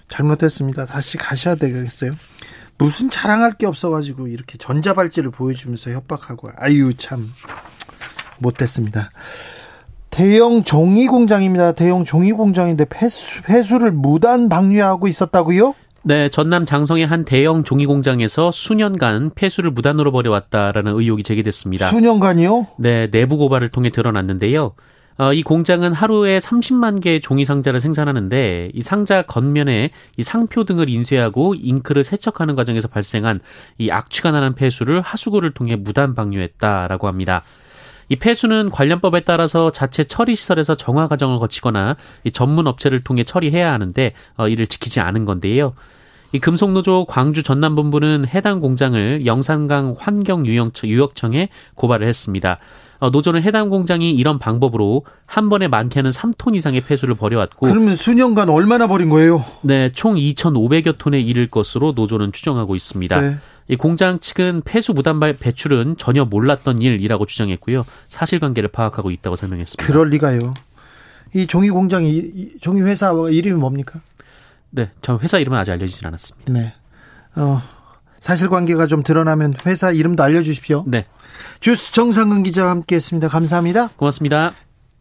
잘못했습니다. 0.07 0.87
다시 0.87 1.17
가셔야 1.17 1.53
되겠어요. 1.53 2.13
무슨 2.79 3.11
자랑할 3.11 3.51
게 3.51 3.67
없어가지고 3.67 4.29
이렇게 4.29 4.57
전자발찌를 4.57 5.29
보여주면서 5.29 5.91
협박하고 5.91 6.49
아유 6.57 6.95
참 6.95 7.31
못됐습니다. 8.39 9.11
대형 10.09 10.63
종이 10.63 11.07
공장입니다. 11.07 11.73
대형 11.73 12.03
종이 12.03 12.31
공장인데 12.31 12.85
폐수, 12.89 13.41
폐수를 13.43 13.91
무단 13.91 14.49
방류하고 14.49 15.07
있었다고요? 15.07 15.75
네, 16.01 16.29
전남 16.29 16.65
장성의 16.65 17.05
한 17.05 17.25
대형 17.25 17.63
종이 17.63 17.85
공장에서 17.85 18.51
수년간 18.51 19.31
폐수를 19.35 19.69
무단으로 19.71 20.11
버려왔다라는 20.11 20.93
의혹이 20.93 21.23
제기됐습니다. 21.23 21.85
수년간이요? 21.87 22.67
네, 22.77 23.09
내부 23.11 23.37
고발을 23.37 23.69
통해 23.69 23.89
드러났는데요. 23.89 24.73
어, 25.19 25.33
이 25.33 25.43
공장은 25.43 25.91
하루에 25.91 26.39
30만 26.39 27.01
개의 27.01 27.19
종이 27.19 27.43
상자를 27.43 27.81
생산하는데 27.81 28.71
이 28.73 28.81
상자 28.81 29.21
겉면에 29.23 29.91
이 30.15 30.23
상표 30.23 30.63
등을 30.63 30.87
인쇄하고 30.87 31.55
잉크를 31.55 32.05
세척하는 32.05 32.55
과정에서 32.55 32.87
발생한 32.87 33.41
이 33.77 33.91
악취가 33.91 34.31
나는 34.31 34.55
폐수를 34.55 35.01
하수구를 35.01 35.51
통해 35.51 35.75
무단 35.75 36.15
방류했다라고 36.15 37.07
합니다. 37.09 37.43
이 38.09 38.15
폐수는 38.15 38.71
관련법에 38.71 39.21
따라서 39.21 39.71
자체 39.71 40.03
처리 40.03 40.35
시설에서 40.35 40.75
정화 40.75 41.07
과정을 41.07 41.39
거치거나 41.39 41.95
이 42.23 42.31
전문 42.31 42.67
업체를 42.67 43.03
통해 43.03 43.23
처리해야 43.23 43.71
하는데 43.71 44.13
어, 44.35 44.47
이를 44.47 44.67
지키지 44.67 44.99
않은 44.99 45.25
건데요. 45.25 45.73
이 46.31 46.39
금속노조 46.39 47.05
광주 47.05 47.41
전남본부는 47.41 48.27
해당 48.27 48.59
공장을 48.59 49.25
영산강 49.25 49.95
환경유역청에 49.97 51.49
고발을 51.75 52.07
했습니다. 52.07 52.59
어, 52.99 53.09
노조는 53.09 53.43
해당 53.43 53.69
공장이 53.69 54.11
이런 54.11 54.39
방법으로 54.39 55.05
한 55.25 55.49
번에 55.49 55.67
많게는 55.67 56.11
3톤 56.11 56.55
이상의 56.55 56.81
폐수를 56.81 57.15
버려왔고 57.15 57.67
그러면 57.67 57.95
수년간 57.95 58.49
얼마나 58.49 58.87
버린 58.87 59.09
거예요? 59.09 59.43
네, 59.61 59.91
총 59.93 60.15
2,500여 60.15 60.97
톤에 60.97 61.19
이를 61.19 61.47
것으로 61.47 61.93
노조는 61.95 62.33
추정하고 62.33 62.75
있습니다. 62.75 63.21
네. 63.21 63.37
이 63.69 63.75
공장 63.75 64.19
측은 64.19 64.63
폐수 64.65 64.93
무단 64.93 65.19
배출은 65.19 65.97
전혀 65.97 66.25
몰랐던 66.25 66.81
일이라고 66.81 67.25
주장했고요. 67.27 67.85
사실관계를 68.07 68.69
파악하고 68.69 69.11
있다고 69.11 69.35
설명했습니다. 69.35 69.85
그럴 69.85 70.09
리가요. 70.09 70.55
이 71.35 71.45
종이 71.45 71.69
공장 71.69 72.03
이 72.05 72.57
종이 72.59 72.81
회사 72.81 73.11
이름이 73.11 73.59
뭡니까? 73.59 74.01
네, 74.71 74.89
저 75.01 75.19
회사 75.21 75.37
이름은 75.37 75.57
아직 75.57 75.71
알려지진 75.71 76.07
않았습니다. 76.07 76.51
네. 76.51 76.73
어, 77.35 77.61
사실관계가 78.19 78.87
좀 78.87 79.03
드러나면 79.03 79.53
회사 79.67 79.91
이름도 79.91 80.23
알려주십시오. 80.23 80.85
네. 80.87 81.05
주스 81.59 81.91
정상근 81.91 82.43
기자와 82.43 82.71
함께했습니다. 82.71 83.27
감사합니다. 83.27 83.89
고맙습니다. 83.89 84.53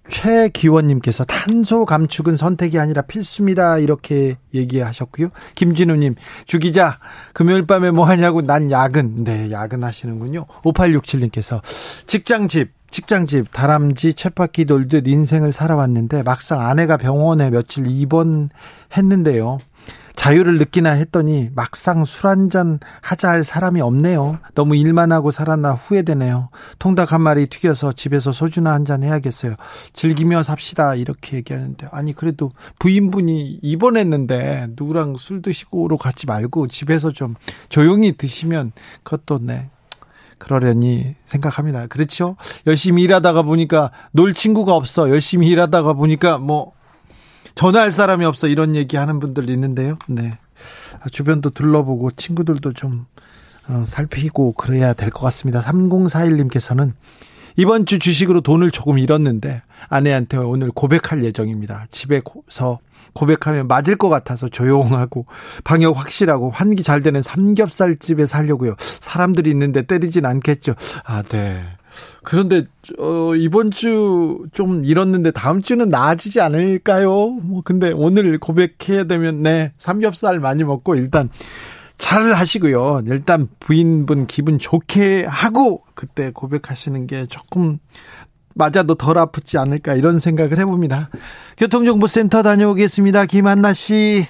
최기원님께서 0.09 1.25
탄소 1.25 1.85
감축은 1.85 2.37
선택이 2.37 2.79
아니라 2.79 3.03
필수입니다. 3.03 3.79
이렇게 3.79 4.37
얘기하셨고요. 4.55 5.29
김진우님, 5.55 6.14
주기자, 6.47 6.99
금요일 7.33 7.66
밤에 7.66 7.90
뭐 7.90 8.05
하냐고 8.05 8.42
난 8.42 8.71
야근. 8.71 9.25
네, 9.25 9.51
야근 9.51 9.85
하시는군요. 9.85 10.47
5867님께서 10.64 11.61
직장집, 12.07 12.73
직장집, 12.90 13.53
다람쥐, 13.53 14.14
쳇바퀴 14.14 14.64
돌듯 14.64 15.07
인생을 15.07 15.53
살아왔는데 15.53 16.23
막상 16.23 16.61
아내가 16.61 16.97
병원에 16.97 17.51
며칠 17.51 17.87
입원했는데요. 17.87 19.59
자유를 20.18 20.59
느끼나 20.59 20.90
했더니 20.90 21.48
막상 21.54 22.04
술 22.04 22.26
한잔 22.26 22.81
하자 23.02 23.31
할 23.31 23.44
사람이 23.44 23.81
없네요. 23.81 24.40
너무 24.57 24.74
일만 24.74 25.12
하고 25.12 25.31
살았나 25.31 25.74
후회되네요. 25.74 26.50
통닭 26.81 27.12
한 27.12 27.22
마리 27.22 27.46
튀겨서 27.46 27.92
집에서 27.92 28.33
소주나 28.33 28.72
한 28.72 28.85
잔 28.85 29.02
해야겠어요. 29.04 29.54
즐기며 29.92 30.42
삽시다. 30.42 30.94
이렇게 30.96 31.37
얘기하는데. 31.37 31.88
아니, 31.92 32.14
그래도 32.14 32.50
부인분이 32.78 33.61
입원했는데 33.62 34.68
누구랑 34.76 35.16
술 35.18 35.40
드시고로 35.40 35.98
같이 35.98 36.26
말고 36.26 36.66
집에서 36.66 37.12
좀 37.12 37.35
조용히 37.68 38.16
드시면 38.16 38.72
그것도 39.04 39.38
네. 39.42 39.70
그러려니 40.38 41.14
생각합니다. 41.26 41.87
그렇죠? 41.87 42.37
열심히 42.66 43.02
일하다가 43.02 43.42
보니까 43.42 43.92
놀 44.12 44.35
친구가 44.35 44.74
없어. 44.74 45.11
열심히 45.11 45.48
일하다가 45.48 45.92
보니까 45.92 46.38
뭐 46.38 46.72
전화할 47.59 47.90
사람이 47.90 48.25
없어 48.25 48.47
이런 48.47 48.77
얘기 48.77 48.97
하는 48.97 49.18
분들 49.18 49.51
있는데요. 49.51 49.99
네. 50.07 50.38
주변도 51.11 51.51
둘러보고 51.51 52.12
친구들도 52.12 52.73
좀 52.73 53.07
어, 53.68 53.83
살피고 53.85 54.53
그래야 54.53 54.92
될 54.92 55.11
것 55.11 55.23
같습니다. 55.23 55.61
3041님께서는 55.62 56.92
이번 57.57 57.85
주 57.85 57.99
주식으로 57.99 58.42
돈을 58.42 58.71
조금 58.71 58.97
잃었는데 58.97 59.62
아내한테 59.88 60.37
오늘 60.37 60.71
고백할 60.71 61.25
예정입니다. 61.25 61.87
집에서 61.90 62.79
고백하면 63.12 63.66
맞을 63.66 63.97
것 63.97 64.09
같아서 64.09 64.49
조용하고 64.49 65.27
방역 65.64 65.99
확실하고 65.99 66.51
환기 66.51 66.85
잘 66.85 67.03
되는 67.03 67.21
삼겹살 67.23 67.97
집에 67.97 68.25
살려고요. 68.25 68.77
사람들이 68.79 69.51
있는데 69.51 69.83
때리진 69.83 70.27
않겠죠. 70.27 70.77
아, 71.05 71.23
네. 71.25 71.61
그런데 72.23 72.65
어, 72.99 73.35
이번 73.35 73.71
주좀 73.71 74.85
잃었는데 74.85 75.31
다음 75.31 75.63
주는 75.63 75.89
나아지지 75.89 76.41
않을까요? 76.41 77.29
뭐 77.29 77.63
근데 77.65 77.93
오늘 77.93 78.39
고백해야 78.39 79.05
되면 79.05 79.43
네 79.43 79.73
삼겹살 79.79 80.41
많이 80.41 80.65
먹고 80.65 80.95
일단 80.95 81.31
잘 81.99 82.33
하시고요. 82.33 83.03
일단 83.07 83.49
부인분 83.61 84.27
기분 84.27 84.59
좋게 84.59 85.25
하고 85.25 85.83
그때 85.95 86.31
고백하시는 86.33 87.07
게 87.07 87.27
조금 87.27 87.79
맞아도 88.55 88.95
덜 88.95 89.19
아프지 89.19 89.59
않을까 89.59 89.95
이런 89.95 90.19
생각을 90.19 90.59
해봅니다. 90.59 91.11
교통정보센터 91.57 92.43
다녀오겠습니다. 92.43 93.27
김한나 93.27 93.73
씨. 93.73 94.27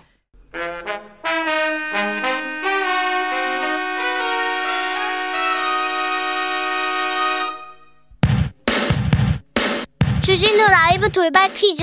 라이브 11.09 11.13
돌발 11.13 11.53
퀴즈. 11.55 11.83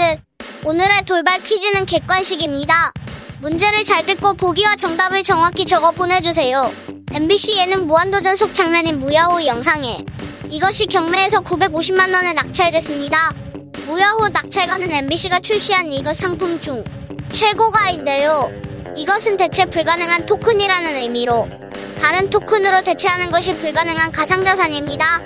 오늘의 0.63 1.03
돌발 1.05 1.41
퀴즈는 1.41 1.85
객관식입니다. 1.85 2.91
문제를 3.41 3.83
잘 3.83 4.05
듣고 4.05 4.33
보기와 4.33 4.75
정답을 4.75 5.23
정확히 5.23 5.65
적어 5.65 5.91
보내주세요. 5.91 6.71
MBC 7.11 7.57
예능 7.57 7.87
무한도전 7.87 8.35
속 8.35 8.53
장면인 8.53 8.99
무야호 8.99 9.45
영상에 9.45 10.05
이것이 10.49 10.85
경매에서 10.85 11.41
950만원에 11.41 12.35
낙찰됐습니다. 12.35 13.33
무야호 13.87 14.29
낙찰가는 14.29 14.91
MBC가 14.91 15.39
출시한 15.39 15.91
이것 15.91 16.15
상품 16.15 16.61
중 16.61 16.83
최고가인데요. 17.33 18.51
이것은 18.95 19.37
대체 19.37 19.65
불가능한 19.65 20.27
토큰이라는 20.27 20.95
의미로 20.97 21.49
다른 21.99 22.29
토큰으로 22.29 22.83
대체하는 22.83 23.31
것이 23.31 23.55
불가능한 23.57 24.11
가상자산입니다. 24.11 25.21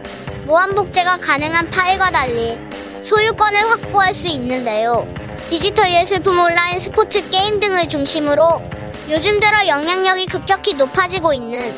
무한복제가 0.45 1.17
가능한 1.17 1.69
파일과 1.69 2.11
달리 2.11 2.68
소유권을 3.01 3.69
확보할 3.69 4.13
수 4.13 4.27
있는데요. 4.27 5.07
디지털 5.49 5.91
예술품 5.91 6.39
온라인 6.39 6.79
스포츠 6.79 7.27
게임 7.29 7.59
등을 7.59 7.87
중심으로 7.87 8.61
요즘 9.09 9.39
들어 9.39 9.67
영향력이 9.67 10.27
급격히 10.27 10.75
높아지고 10.75 11.33
있는 11.33 11.75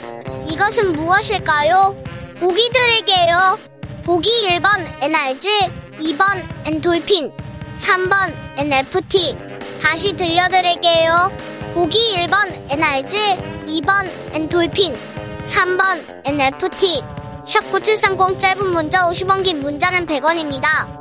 이것은 0.48 0.94
무엇일까요? 0.94 1.96
보기 2.40 2.70
드릴게요. 2.74 3.58
보기 4.04 4.30
1번 4.50 4.86
NRG, 5.02 5.48
2번 6.00 6.44
엔돌핀, 6.66 7.32
3번 7.78 8.34
NFT. 8.58 9.38
다시 9.82 10.14
들려드릴게요. 10.14 11.32
보기 11.74 11.98
1번 12.18 12.72
NRG, 12.72 13.18
2번 13.68 14.10
엔돌핀 14.34 14.96
3번 15.46 16.26
NFT 16.26 17.02
샵 17.46 17.72
9730 17.72 18.40
짧은 18.40 18.68
문자 18.68 19.08
50원 19.08 19.44
긴 19.44 19.62
문자는 19.62 20.06
100원입니다. 20.06 21.01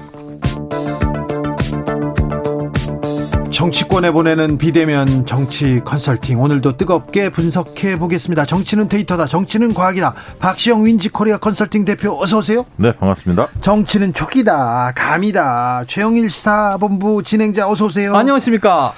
정치권에 3.61 4.09
보내는 4.09 4.57
비대면 4.57 5.27
정치 5.27 5.81
컨설팅 5.85 6.41
오늘도 6.41 6.77
뜨겁게 6.77 7.29
분석해 7.29 7.99
보겠습니다. 7.99 8.43
정치는 8.43 8.87
데이터다. 8.87 9.27
정치는 9.27 9.75
과학이다. 9.75 10.15
박시영 10.39 10.83
윈지 10.83 11.09
코리아 11.09 11.37
컨설팅 11.37 11.85
대표 11.85 12.19
어서 12.19 12.39
오세요. 12.39 12.65
네, 12.77 12.91
반갑습니다. 12.95 13.49
정치는 13.61 14.15
촉이다. 14.15 14.93
감이다. 14.95 15.83
최영일 15.87 16.31
시사본부 16.31 17.21
진행자 17.21 17.69
어서 17.69 17.85
오세요. 17.85 18.15
안녕하십니까? 18.15 18.93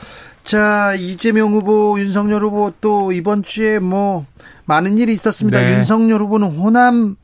자, 0.46 0.94
이재명 0.96 1.52
후보, 1.52 2.00
윤석열 2.00 2.44
후보 2.44 2.72
또 2.80 3.12
이번 3.12 3.44
주에 3.44 3.80
뭐 3.80 4.26
많은 4.64 4.98
일이 4.98 5.12
있었습니다. 5.12 5.60
네. 5.60 5.74
윤석열 5.74 6.22
후보는 6.22 6.48
호남 6.56 7.18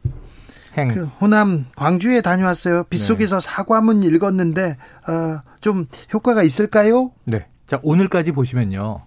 행. 0.78 0.90
그 0.90 1.06
호남 1.22 1.68
광주에 1.78 2.20
다녀왔어요. 2.20 2.84
빗속에서 2.90 3.40
네. 3.40 3.48
사과문 3.48 4.04
읽었는데 4.04 4.76
어, 5.08 5.49
좀 5.62 5.86
효과가 6.14 6.44
있을까요? 6.44 7.12
네. 7.26 7.46
자, 7.68 7.80
오늘까지 7.84 8.32
보시면요. 8.32 9.02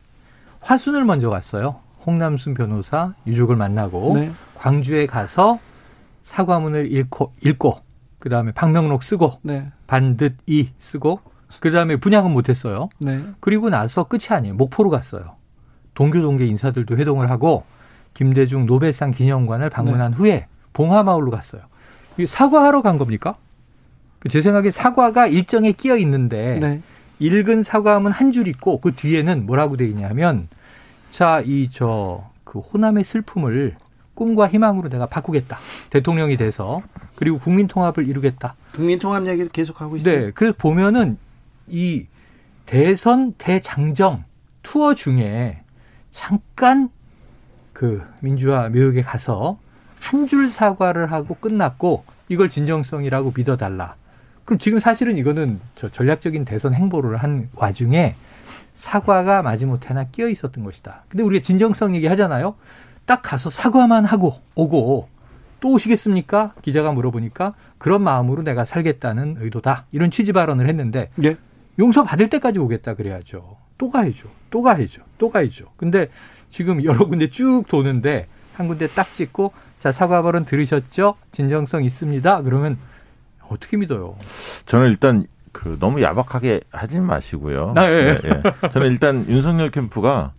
화순을 0.60 1.04
먼저 1.04 1.30
갔어요. 1.30 1.80
홍남순 2.06 2.54
변호사 2.54 3.14
유족을 3.26 3.56
만나고 3.56 4.14
네. 4.14 4.32
광주에 4.56 5.06
가서 5.06 5.58
사과문을 6.24 6.94
읽고 6.94 7.32
읽고 7.44 7.76
그다음에 8.18 8.52
박명록 8.52 9.02
쓰고 9.02 9.40
네. 9.42 9.66
반듯 9.86 10.36
이 10.46 10.70
쓰고 10.78 11.20
그다음에 11.60 11.96
분양은 11.96 12.32
못 12.32 12.48
했어요. 12.48 12.88
네. 12.98 13.20
그리고 13.40 13.68
나서 13.68 14.04
끝이 14.04 14.26
아니에요. 14.30 14.54
목포로 14.54 14.90
갔어요. 14.90 15.36
동교 15.94 16.22
동계 16.22 16.46
인사들도 16.46 16.96
회동을 16.96 17.30
하고 17.30 17.64
김대중 18.14 18.66
노벨상 18.66 19.10
기념관을 19.10 19.70
방문한 19.70 20.12
네. 20.12 20.16
후에 20.16 20.46
봉하마을로 20.72 21.30
갔어요. 21.30 21.62
사과하러 22.26 22.82
간 22.82 22.98
겁니까? 22.98 23.36
그제 24.22 24.40
생각에 24.40 24.70
사과가 24.70 25.26
일정에 25.26 25.72
끼어 25.72 25.96
있는데 25.96 26.58
네. 26.60 26.80
읽은 27.18 27.64
사과문 27.64 28.12
한 28.12 28.32
줄 28.32 28.46
있고 28.48 28.80
그 28.80 28.94
뒤에는 28.94 29.46
뭐라고 29.46 29.76
돼 29.76 29.84
있냐면 29.86 30.48
자 31.10 31.42
이 31.44 31.68
저 31.70 32.30
그 32.44 32.58
호남의 32.60 33.02
슬픔을 33.04 33.76
꿈과 34.14 34.46
희망으로 34.48 34.90
내가 34.90 35.06
바꾸겠다. 35.06 35.58
대통령이 35.90 36.36
돼서 36.36 36.82
그리고 37.16 37.38
국민 37.38 37.66
통합을 37.66 38.06
이루겠다. 38.06 38.54
국민 38.72 38.98
통합 38.98 39.26
얘기 39.26 39.48
계속 39.48 39.80
하고 39.80 39.96
있어요. 39.96 40.26
네. 40.26 40.30
그래서 40.34 40.54
보면은 40.58 41.16
이 41.66 42.04
대선 42.66 43.32
대장정 43.38 44.24
투어 44.62 44.94
중에 44.94 45.62
잠깐 46.10 46.90
그 47.72 48.02
민주화 48.20 48.68
묘역에 48.68 49.00
가서 49.02 49.58
한 49.98 50.26
줄 50.26 50.50
사과를 50.50 51.10
하고 51.10 51.34
끝났고 51.34 52.04
이걸 52.28 52.50
진정성이라고 52.50 53.32
믿어달라. 53.34 53.94
그럼 54.44 54.58
지금 54.58 54.78
사실은 54.78 55.16
이거는 55.18 55.60
저 55.76 55.88
전략적인 55.88 56.44
대선 56.44 56.74
행보를 56.74 57.16
한 57.16 57.48
와중에 57.54 58.16
사과가 58.74 59.42
마지못해 59.42 59.88
하나 59.88 60.04
끼어 60.04 60.28
있었던 60.28 60.64
것이다. 60.64 61.04
근데 61.08 61.22
우리가 61.22 61.42
진정성 61.42 61.94
얘기 61.94 62.06
하잖아요. 62.06 62.56
딱 63.06 63.22
가서 63.22 63.50
사과만 63.50 64.04
하고 64.04 64.36
오고 64.54 65.08
또 65.60 65.72
오시겠습니까? 65.72 66.54
기자가 66.62 66.92
물어보니까 66.92 67.54
그런 67.78 68.02
마음으로 68.02 68.42
내가 68.42 68.64
살겠다는 68.64 69.36
의도다. 69.38 69.86
이런 69.92 70.10
취지 70.10 70.32
발언을 70.32 70.68
했는데 70.68 71.08
예. 71.24 71.36
용서 71.78 72.02
받을 72.02 72.28
때까지 72.28 72.58
오겠다 72.58 72.94
그래야죠. 72.94 73.56
또 73.78 73.90
가야죠. 73.90 74.28
또 74.50 74.62
가야죠. 74.62 75.02
또 75.18 75.30
가야죠. 75.30 75.66
근데 75.76 76.08
지금 76.50 76.84
여러 76.84 77.06
군데 77.06 77.30
쭉 77.30 77.64
도는데 77.68 78.26
한 78.54 78.68
군데 78.68 78.88
딱 78.88 79.12
찍고 79.12 79.52
자 79.78 79.92
사과 79.92 80.22
발언 80.22 80.44
들으셨죠? 80.44 81.14
진정성 81.30 81.84
있습니다. 81.84 82.42
그러면 82.42 82.76
어떻게 83.48 83.76
믿어요? 83.76 84.16
저는 84.66 84.88
일단 84.88 85.26
그 85.52 85.76
너무 85.80 86.00
야박하게 86.02 86.60
하진 86.72 87.04
마시고요. 87.04 87.74
아, 87.76 87.84
예. 87.90 88.18
네, 88.20 88.20
예. 88.24 88.68
저는 88.70 88.90
일단 88.90 89.26
윤석열 89.28 89.70
캠프가 89.70 90.32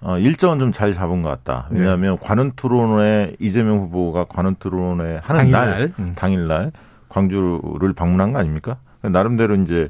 어, 0.00 0.18
일정은 0.18 0.58
좀 0.58 0.72
잘 0.72 0.94
잡은 0.94 1.22
것 1.22 1.28
같다. 1.28 1.68
왜냐하면 1.70 2.16
네. 2.16 2.26
관훈 2.26 2.52
토론회 2.56 3.36
이재명 3.38 3.78
후보가 3.78 4.24
관훈 4.24 4.56
토론회 4.58 5.20
하는 5.22 5.40
당일날. 5.40 5.70
날 5.70 5.92
음. 5.98 6.12
당일날 6.16 6.72
광주를 7.08 7.92
방문한 7.94 8.32
거 8.32 8.38
아닙니까? 8.38 8.78
나름대로 9.02 9.54
이제 9.56 9.88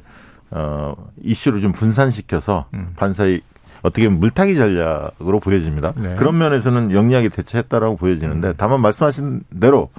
어, 0.51 0.95
이슈를 1.21 1.61
좀 1.61 1.71
분산시켜서 1.71 2.65
음. 2.75 2.93
반사이 2.95 3.41
어떻게 3.81 4.05
보면 4.05 4.19
물타기 4.19 4.55
전략으로 4.55 5.39
보여집니다. 5.39 5.93
네. 5.97 6.15
그런 6.15 6.37
면에서는 6.37 6.91
영리하게 6.91 7.29
대처했다라고 7.29 7.97
보여지는데 7.97 8.49
음. 8.49 8.53
다만 8.55 8.81
말씀하신 8.81 9.41
대로 9.59 9.89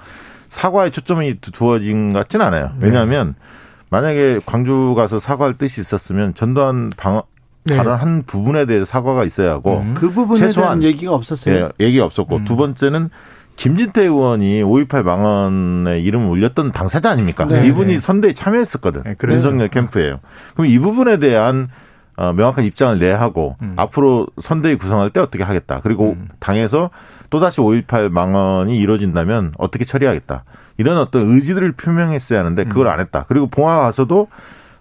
사과에 0.47 0.89
초점이 0.89 1.39
두어진 1.41 2.13
것 2.13 2.19
같지는 2.19 2.45
않아요. 2.45 2.71
네. 2.79 2.87
왜냐하면 2.87 3.35
네. 3.37 3.45
만약에 3.89 4.39
광주 4.45 4.93
가서 4.95 5.19
사과할 5.19 5.57
뜻이 5.57 5.81
있었으면 5.81 6.33
전두환 6.33 6.91
방 6.97 7.21
네. 7.63 7.75
다른 7.75 7.95
한 7.95 8.23
부분에 8.23 8.65
대해서 8.65 8.85
사과가 8.85 9.23
있어야 9.23 9.51
하고 9.51 9.81
음. 9.83 9.93
그 9.95 10.11
부분에 10.11 10.39
최소한 10.39 10.79
대한 10.79 10.93
얘기가 10.93 11.13
없었어요. 11.13 11.69
예, 11.79 11.85
얘기가 11.85 12.05
없었고 12.05 12.37
음. 12.37 12.43
두 12.43 12.55
번째는 12.55 13.09
김진태 13.55 14.03
의원이 14.03 14.63
5.18 14.63 15.03
망언에 15.03 15.99
이름을 16.01 16.27
올렸던 16.27 16.73
당사자 16.73 17.09
아닙니까? 17.09 17.45
네. 17.45 17.65
이분이 17.67 17.93
네. 17.93 17.99
선대에 17.99 18.33
참여했었거든. 18.33 19.03
네, 19.03 19.15
윤석열 19.29 19.69
캠프예요. 19.69 20.19
그럼 20.53 20.67
이 20.67 20.77
부분에 20.77 21.17
대한 21.17 21.69
어, 22.17 22.31
명확한 22.33 22.63
입장을 22.65 22.97
내야 22.99 23.19
하고 23.19 23.55
음. 23.61 23.73
앞으로 23.77 24.27
선대위 24.41 24.75
구성할 24.75 25.09
때 25.09 25.19
어떻게 25.19 25.43
하겠다. 25.43 25.81
그리고 25.81 26.11
음. 26.11 26.29
당에서 26.39 26.89
또다시 27.29 27.59
5.18 27.59 28.09
망언이 28.09 28.77
이루어진다면 28.77 29.53
어떻게 29.57 29.85
처리하겠다. 29.85 30.43
이런 30.77 30.97
어떤 30.97 31.31
의지들을 31.31 31.73
표명했어야 31.73 32.39
하는데 32.39 32.63
그걸 32.65 32.87
음. 32.87 32.91
안 32.91 32.99
했다. 32.99 33.25
그리고 33.27 33.47
봉화 33.47 33.79
가서도 33.81 34.27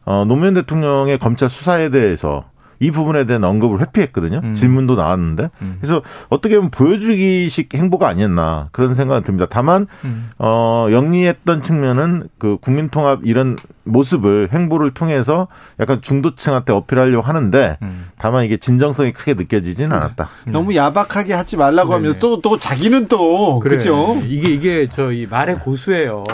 어, 0.04 0.24
노무현 0.26 0.54
대통령의 0.54 1.18
검찰 1.18 1.48
수사에 1.48 1.90
대해서 1.90 2.44
이 2.81 2.91
부분에 2.91 3.25
대한 3.25 3.45
언급을 3.45 3.81
회피했거든요. 3.81 4.41
음. 4.43 4.55
질문도 4.55 4.97
나왔는데. 4.97 5.51
음. 5.63 5.79
그래서 5.81 6.03
어떻게 6.29 6.57
보면 6.57 6.71
보여주기식 6.71 7.73
행보가 7.75 8.09
아니었나 8.09 8.69
그런 8.73 8.95
생각이 8.95 9.25
듭니다. 9.25 9.47
다만, 9.49 9.87
음. 10.05 10.31
어, 10.39 10.89
영리했던 10.91 11.63
측면은 11.63 12.29
그 12.39 12.59
국민통합 12.61 13.21
이런 13.25 13.57
모습을 13.85 14.49
행보를 14.53 14.93
통해서 14.93 15.47
약간 15.79 16.01
중도층한테 16.03 16.73
어필하려고 16.73 17.23
하는데 17.23 17.77
음. 17.83 18.07
다만 18.19 18.45
이게 18.45 18.57
진정성이 18.57 19.13
크게 19.13 19.35
느껴지진 19.35 19.91
네. 19.91 19.95
않았다. 19.95 20.29
네. 20.47 20.53
너무 20.53 20.75
야박하게 20.75 21.35
하지 21.35 21.57
말라고 21.57 21.91
네네. 21.91 21.97
하면서 21.97 22.19
또, 22.19 22.41
또 22.41 22.59
자기는 22.59 23.09
또. 23.09 23.61
그래. 23.61 23.77
그죠? 23.77 24.17
이게, 24.27 24.53
이게 24.53 24.89
저 24.95 25.13
이 25.15 25.27
말의 25.31 25.61
고수예요. 25.61 26.25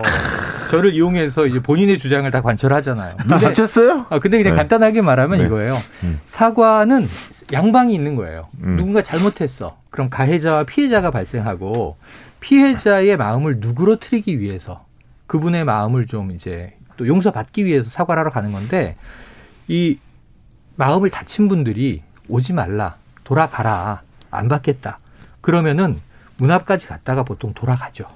저를 0.71 0.95
이용해서 0.95 1.47
이제 1.47 1.61
본인의 1.61 1.99
주장을 1.99 2.31
다 2.31 2.43
관철하잖아요. 2.43 3.17
눈치챘어요? 3.17 4.07
아, 4.09 4.19
근데 4.19 4.39
그냥 4.39 4.55
네. 4.55 4.57
간단하게 4.57 5.03
말하면 5.03 5.39
네. 5.39 5.47
이거예요. 5.47 5.79
음. 6.05 6.21
사과는 6.25 7.09
양방이 7.53 7.95
있는 7.95 8.15
거예요. 8.15 8.49
음. 8.63 8.77
누군가 8.77 9.03
잘못했어. 9.03 9.77
그럼 9.91 10.11
가해자와 10.11 10.65
피해자가 10.65 11.11
발생하고 11.11 11.97
피해자의 12.41 13.17
마음을 13.17 13.57
누그러뜨리기 13.59 14.39
위해서 14.39 14.85
그분의 15.27 15.65
마음을 15.65 16.07
좀 16.07 16.31
이제 16.31 16.77
또 16.97 17.07
용서받기 17.07 17.65
위해서 17.65 17.89
사과를 17.91 18.21
하러 18.21 18.31
가는 18.31 18.53
건데 18.53 18.97
이 19.67 19.99
마음을 20.77 21.11
다친 21.11 21.49
분들이 21.49 22.03
오지 22.29 22.53
말라. 22.53 22.97
돌아가라. 23.25 24.03
안 24.31 24.49
받겠다. 24.49 24.99
그러면은 25.41 26.01
문 26.37 26.51
앞까지 26.51 26.87
갔다가 26.87 27.23
보통 27.23 27.55
돌아가죠. 27.55 28.07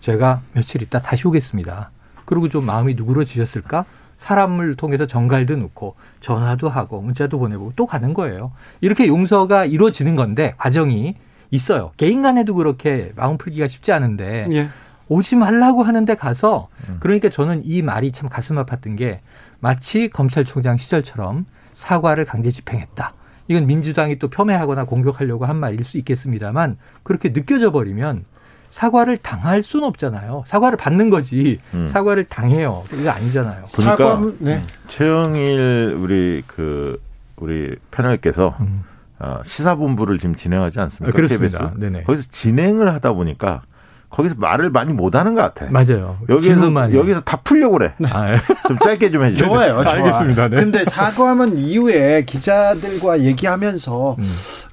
제가 0.00 0.42
며칠 0.52 0.82
있다 0.82 0.98
다시 0.98 1.26
오겠습니다. 1.26 1.91
그리고 2.32 2.48
좀 2.48 2.64
마음이 2.64 2.94
누그러지셨을까? 2.94 3.84
사람을 4.16 4.76
통해서 4.76 5.06
정갈도 5.06 5.56
넣고 5.56 5.96
전화도 6.20 6.70
하고 6.70 7.02
문자도 7.02 7.38
보내고 7.38 7.74
또 7.76 7.86
가는 7.86 8.14
거예요. 8.14 8.52
이렇게 8.80 9.06
용서가 9.06 9.66
이루어지는 9.66 10.16
건데 10.16 10.54
과정이 10.56 11.16
있어요. 11.50 11.92
개인 11.98 12.22
간에도 12.22 12.54
그렇게 12.54 13.12
마음 13.16 13.36
풀기가 13.36 13.68
쉽지 13.68 13.92
않은데 13.92 14.48
예. 14.50 14.68
오지 15.08 15.36
말라고 15.36 15.82
하는데 15.82 16.14
가서 16.14 16.68
음. 16.88 16.96
그러니까 17.00 17.28
저는 17.28 17.66
이 17.66 17.82
말이 17.82 18.12
참 18.12 18.30
가슴 18.30 18.56
아팠던 18.56 18.96
게 18.96 19.20
마치 19.60 20.08
검찰총장 20.08 20.78
시절처럼 20.78 21.44
사과를 21.74 22.24
강제 22.24 22.50
집행했다. 22.50 23.12
이건 23.48 23.66
민주당이 23.66 24.18
또 24.18 24.30
폄훼하거나 24.30 24.84
공격하려고 24.84 25.44
한 25.44 25.58
말일 25.58 25.84
수 25.84 25.98
있겠습니다만 25.98 26.78
그렇게 27.02 27.34
느껴져 27.34 27.72
버리면 27.72 28.24
사과를 28.72 29.18
당할 29.18 29.62
수는 29.62 29.86
없잖아요. 29.88 30.44
사과를 30.46 30.78
받는 30.78 31.10
거지 31.10 31.60
음. 31.74 31.88
사과를 31.88 32.24
당해요. 32.24 32.84
그게 32.88 33.08
아니잖아요. 33.08 33.64
보니까 33.66 33.96
사과, 33.96 34.32
네. 34.38 34.62
최영일 34.88 35.94
우리 36.00 36.42
그 36.46 36.98
우리 37.36 37.76
패널께서 37.90 38.56
음. 38.60 38.82
어, 39.18 39.40
시사본부를 39.44 40.18
지금 40.18 40.34
진행하지 40.34 40.80
않습니까? 40.80 41.14
아, 41.14 41.14
그렇습니다. 41.14 41.74
KBS. 41.78 42.04
거기서 42.04 42.28
진행을 42.30 42.92
하다 42.94 43.12
보니까 43.12 43.62
거기서 44.08 44.36
말을 44.38 44.70
많이 44.70 44.92
못하는 44.94 45.34
것 45.34 45.42
같아. 45.42 45.70
맞아요. 45.70 46.18
여기서 46.30 46.94
여기서 46.94 47.20
다 47.20 47.38
풀려고 47.44 47.78
그래. 47.78 47.92
네. 47.98 48.08
아, 48.10 48.32
예. 48.32 48.38
좀 48.68 48.78
짧게 48.78 49.10
좀 49.10 49.24
해주세요. 49.24 49.48
좋아요. 49.48 49.82
좋아. 49.82 49.92
알겠습니다. 49.92 50.48
네. 50.48 50.56
근데 50.56 50.84
사과하면 50.84 51.58
이후에 51.58 52.24
기자들과 52.24 53.20
얘기하면서 53.20 54.16
음. 54.18 54.24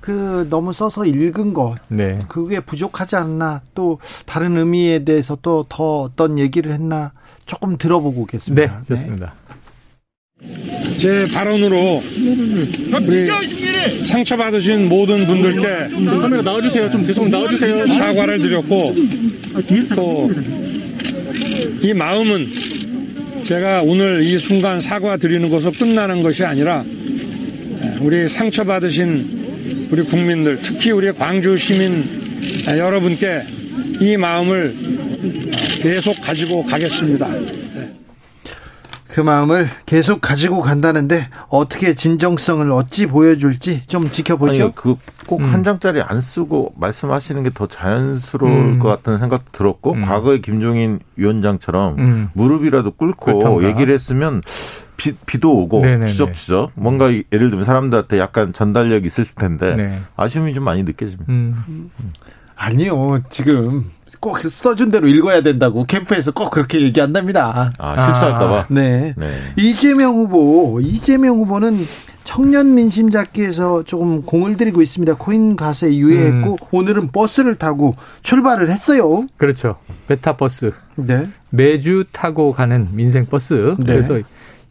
그 0.01 0.47
너무 0.49 0.71
써서 0.73 1.05
읽은 1.05 1.53
거, 1.53 1.75
네. 1.87 2.19
그게 2.27 2.59
부족하지 2.59 3.15
않나, 3.15 3.61
또 3.75 3.99
다른 4.25 4.57
의미에 4.57 5.03
대해서 5.03 5.37
또 5.41 5.65
더 5.69 6.01
어떤 6.01 6.39
얘기를 6.39 6.71
했나 6.71 7.11
조금 7.45 7.77
들어보고 7.77 8.21
오겠습니다. 8.21 8.61
네, 8.65 8.95
좋습니다. 8.95 9.33
제 10.95 11.25
발언으로 11.33 12.01
우리 13.05 13.27
상처받으신 14.05 14.87
모든 14.87 15.27
분들께 15.27 15.89
카메라 16.21 16.41
나와주세요. 16.41 16.89
좀 16.91 17.05
죄송 17.05 17.29
나와주세요. 17.29 17.87
사과를 17.87 18.39
드렸고 18.39 18.93
또 19.95 20.29
이 21.81 21.93
마음은 21.93 22.47
제가 23.43 23.81
오늘 23.83 24.23
이 24.23 24.37
순간 24.37 24.81
사과 24.81 25.15
드리는 25.17 25.49
것으로 25.49 25.71
끝나는 25.71 26.21
것이 26.23 26.43
아니라 26.43 26.83
우리 28.01 28.27
상처받으신 28.27 29.38
우리 29.91 30.03
국민들 30.03 30.59
특히 30.61 30.91
우리 30.91 31.11
광주 31.11 31.57
시민 31.57 32.05
여러분께 32.67 33.43
이 33.99 34.17
마음을 34.17 34.75
계속 35.81 36.21
가지고 36.21 36.63
가겠습니다. 36.63 37.27
그 39.19 39.21
마음을 39.21 39.67
계속 39.85 40.21
가지고 40.21 40.61
간다는데 40.61 41.27
어떻게 41.49 41.93
진정성을 41.93 42.71
어찌 42.71 43.05
보여줄지 43.05 43.85
좀 43.85 44.09
지켜보죠. 44.09 44.71
그꼭한 44.71 45.55
음. 45.55 45.63
장짜리 45.63 46.01
안 46.01 46.21
쓰고 46.21 46.73
말씀하시는 46.77 47.43
게 47.43 47.49
더 47.49 47.67
자연스러울 47.67 48.51
음. 48.53 48.79
것 48.79 48.87
같다는 48.87 49.19
생각 49.19 49.51
들었고 49.51 49.91
음. 49.95 50.01
과거에 50.03 50.39
김종인 50.39 50.99
위원장처럼 51.17 51.99
음. 51.99 52.29
무릎이라도 52.31 52.91
꿇고 52.91 53.25
그렇던가. 53.25 53.67
얘기를 53.67 53.93
했으면 53.93 54.41
비, 54.95 55.11
비도 55.25 55.51
오고 55.63 55.81
네네네. 55.81 56.05
추적추적 56.05 56.71
뭔가 56.75 57.11
예를 57.11 57.49
들면 57.49 57.65
사람들한테 57.65 58.19
약간 58.19 58.53
전달력이 58.53 59.05
있을 59.07 59.25
텐데 59.25 59.75
네. 59.75 59.99
아쉬움이 60.15 60.53
좀 60.53 60.63
많이 60.63 60.83
느껴집니다. 60.83 61.29
음. 61.29 61.89
아니요 62.55 63.17
지금 63.29 63.89
꼭 64.19 64.39
써준 64.39 64.91
대로 64.91 65.07
읽어야 65.07 65.41
된다고 65.41 65.85
캠프에서 65.85 66.31
꼭 66.31 66.49
그렇게 66.49 66.81
얘기한답니다. 66.81 67.73
아, 67.77 68.05
실수할까봐? 68.05 68.55
아, 68.55 68.65
네. 68.69 69.13
네. 69.17 69.27
이재명 69.57 70.15
후보, 70.15 70.79
이재명 70.81 71.37
후보는 71.37 71.87
청년 72.25 72.75
민심 72.75 73.09
잡기에서 73.09 73.83
조금 73.83 74.21
공을 74.23 74.57
들이고 74.57 74.81
있습니다. 74.81 75.15
코인 75.15 75.55
가세 75.55 75.95
유예했고 75.95 76.49
음. 76.49 76.55
오늘은 76.71 77.11
버스를 77.11 77.55
타고 77.55 77.95
출발을 78.21 78.69
했어요. 78.69 79.25
그렇죠. 79.37 79.77
베타버스. 80.07 80.73
네. 80.95 81.27
매주 81.49 82.03
타고 82.11 82.51
가는 82.53 82.87
민생 82.91 83.25
버스. 83.25 83.75
네. 83.79 83.95
그래서 83.95 84.19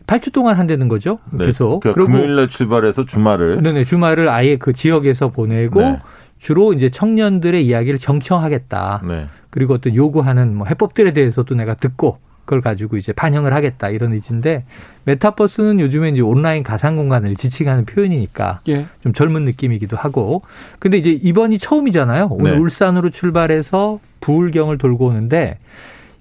8주 0.06 0.32
동안 0.32 0.56
한다는 0.56 0.88
거죠. 0.88 1.18
네. 1.32 1.46
계속. 1.46 1.80
그러니까 1.80 2.04
금요일 2.04 2.37
날 2.37 2.48
출발해서 2.48 3.06
주말을 3.06 3.62
네네 3.62 3.84
주말을 3.84 4.28
아예 4.28 4.56
그 4.56 4.72
지역에서 4.72 5.28
보내고 5.28 5.80
네. 5.80 5.98
주로 6.38 6.72
이제 6.72 6.88
청년들의 6.90 7.64
이야기를 7.66 7.98
정청하겠다. 7.98 9.03
네. 9.07 9.27
그리고 9.51 9.74
어떤 9.74 9.94
요구하는 9.94 10.57
뭐 10.57 10.66
해법들에 10.66 11.12
대해서도 11.12 11.55
내가 11.55 11.74
듣고 11.74 12.18
그걸 12.44 12.62
가지고 12.62 12.96
이제 12.96 13.12
반영을 13.12 13.53
하겠다 13.53 13.90
이런 13.90 14.14
의지인데 14.14 14.64
메타버스는 15.05 15.81
요즘에 15.81 16.09
이제 16.09 16.22
온라인 16.22 16.62
가상 16.62 16.96
공간을 16.96 17.37
지칭하는 17.37 17.85
표현이니까 17.85 18.61
예. 18.68 18.87
좀 19.03 19.12
젊은 19.12 19.44
느낌이기도 19.44 19.98
하고 19.98 20.40
근데 20.79 20.96
이제 20.96 21.11
이번이 21.11 21.59
처음이잖아요. 21.59 22.29
오늘 22.31 22.53
네. 22.53 22.59
울산으로 22.59 23.11
출발해서 23.11 24.01
부울경을 24.20 24.79
돌고 24.79 25.09
오는데 25.09 25.59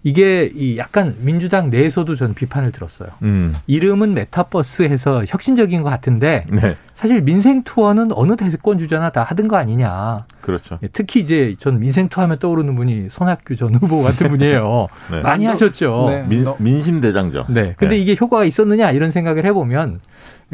이게 0.08 0.50
이 0.56 0.78
약간 0.78 1.15
민주당 1.20 1.70
내에서도 1.70 2.15
저는 2.15 2.34
비판을 2.34 2.72
들었어요. 2.72 3.10
음. 3.24 3.54
이름은 3.67 4.13
메타버스 4.13 4.84
해서 4.84 5.26
혁신적인 5.28 5.82
것 5.82 5.89
같은데 5.89 6.46
네. 6.50 6.78
사실 6.93 7.22
민생 7.22 7.62
투어는 7.63 8.13
어느 8.13 8.38
대권 8.38 8.80
주자나 8.80 9.10
다 9.10 9.24
하던 9.24 9.50
거 9.50 9.58
아니냐. 9.58 10.26
그렇죠. 10.39 10.80
예, 10.82 10.88
특히 10.88 11.20
이제 11.20 11.56
전 11.60 11.80
민생 11.80 12.08
투어 12.08 12.24
하면 12.24 12.39
떠오르는 12.39 12.74
분이 12.78 13.10
손학규 13.10 13.58
전 13.58 13.76
후보 13.76 14.02
같은 14.02 14.30
분이에요. 14.30 14.88
네. 15.12 15.20
많이 15.20 15.43
하셨죠. 15.43 16.06
네. 16.10 16.26
민, 16.30 16.46
민심 16.58 17.02
대장죠. 17.02 17.48
네. 17.50 17.76
근데 17.76 17.96
네. 17.96 18.02
이게 18.02 18.15
효과가 18.17 18.46
있었느냐 18.46 18.91
이런 18.91 19.12
생각을 19.12 19.43
해보면 19.43 20.00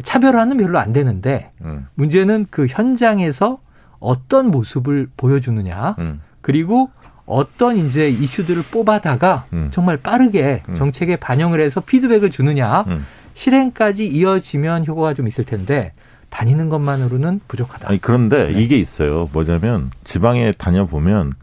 차별화는 0.01 0.57
별로 0.57 0.79
안 0.79 0.93
되는데 0.93 1.49
음. 1.61 1.85
문제는 1.93 2.47
그 2.49 2.65
현장에서 2.65 3.59
어떤 3.99 4.49
모습을 4.49 5.09
보여주느냐. 5.15 5.95
음. 5.99 6.21
그리고 6.41 6.89
어떤 7.25 7.77
이제 7.77 8.09
이슈들을 8.09 8.63
뽑아다가 8.71 9.45
음. 9.53 9.69
정말 9.71 9.97
빠르게 9.97 10.63
음. 10.69 10.75
정책에 10.75 11.15
반영을 11.15 11.62
해서 11.62 11.81
피드백을 11.81 12.31
주느냐 12.31 12.81
음. 12.88 13.05
실행까지 13.33 14.07
이어지면 14.07 14.86
효과가 14.86 15.13
좀 15.13 15.27
있을 15.27 15.43
텐데 15.43 15.93
다니는 16.29 16.69
것만으로는 16.69 17.41
부족하다. 17.47 17.89
아니 17.89 18.01
그런데 18.01 18.51
네. 18.51 18.62
이게 18.62 18.77
있어요. 18.77 19.29
뭐냐면 19.33 19.91
지방에 20.03 20.51
다녀보면 20.51 21.33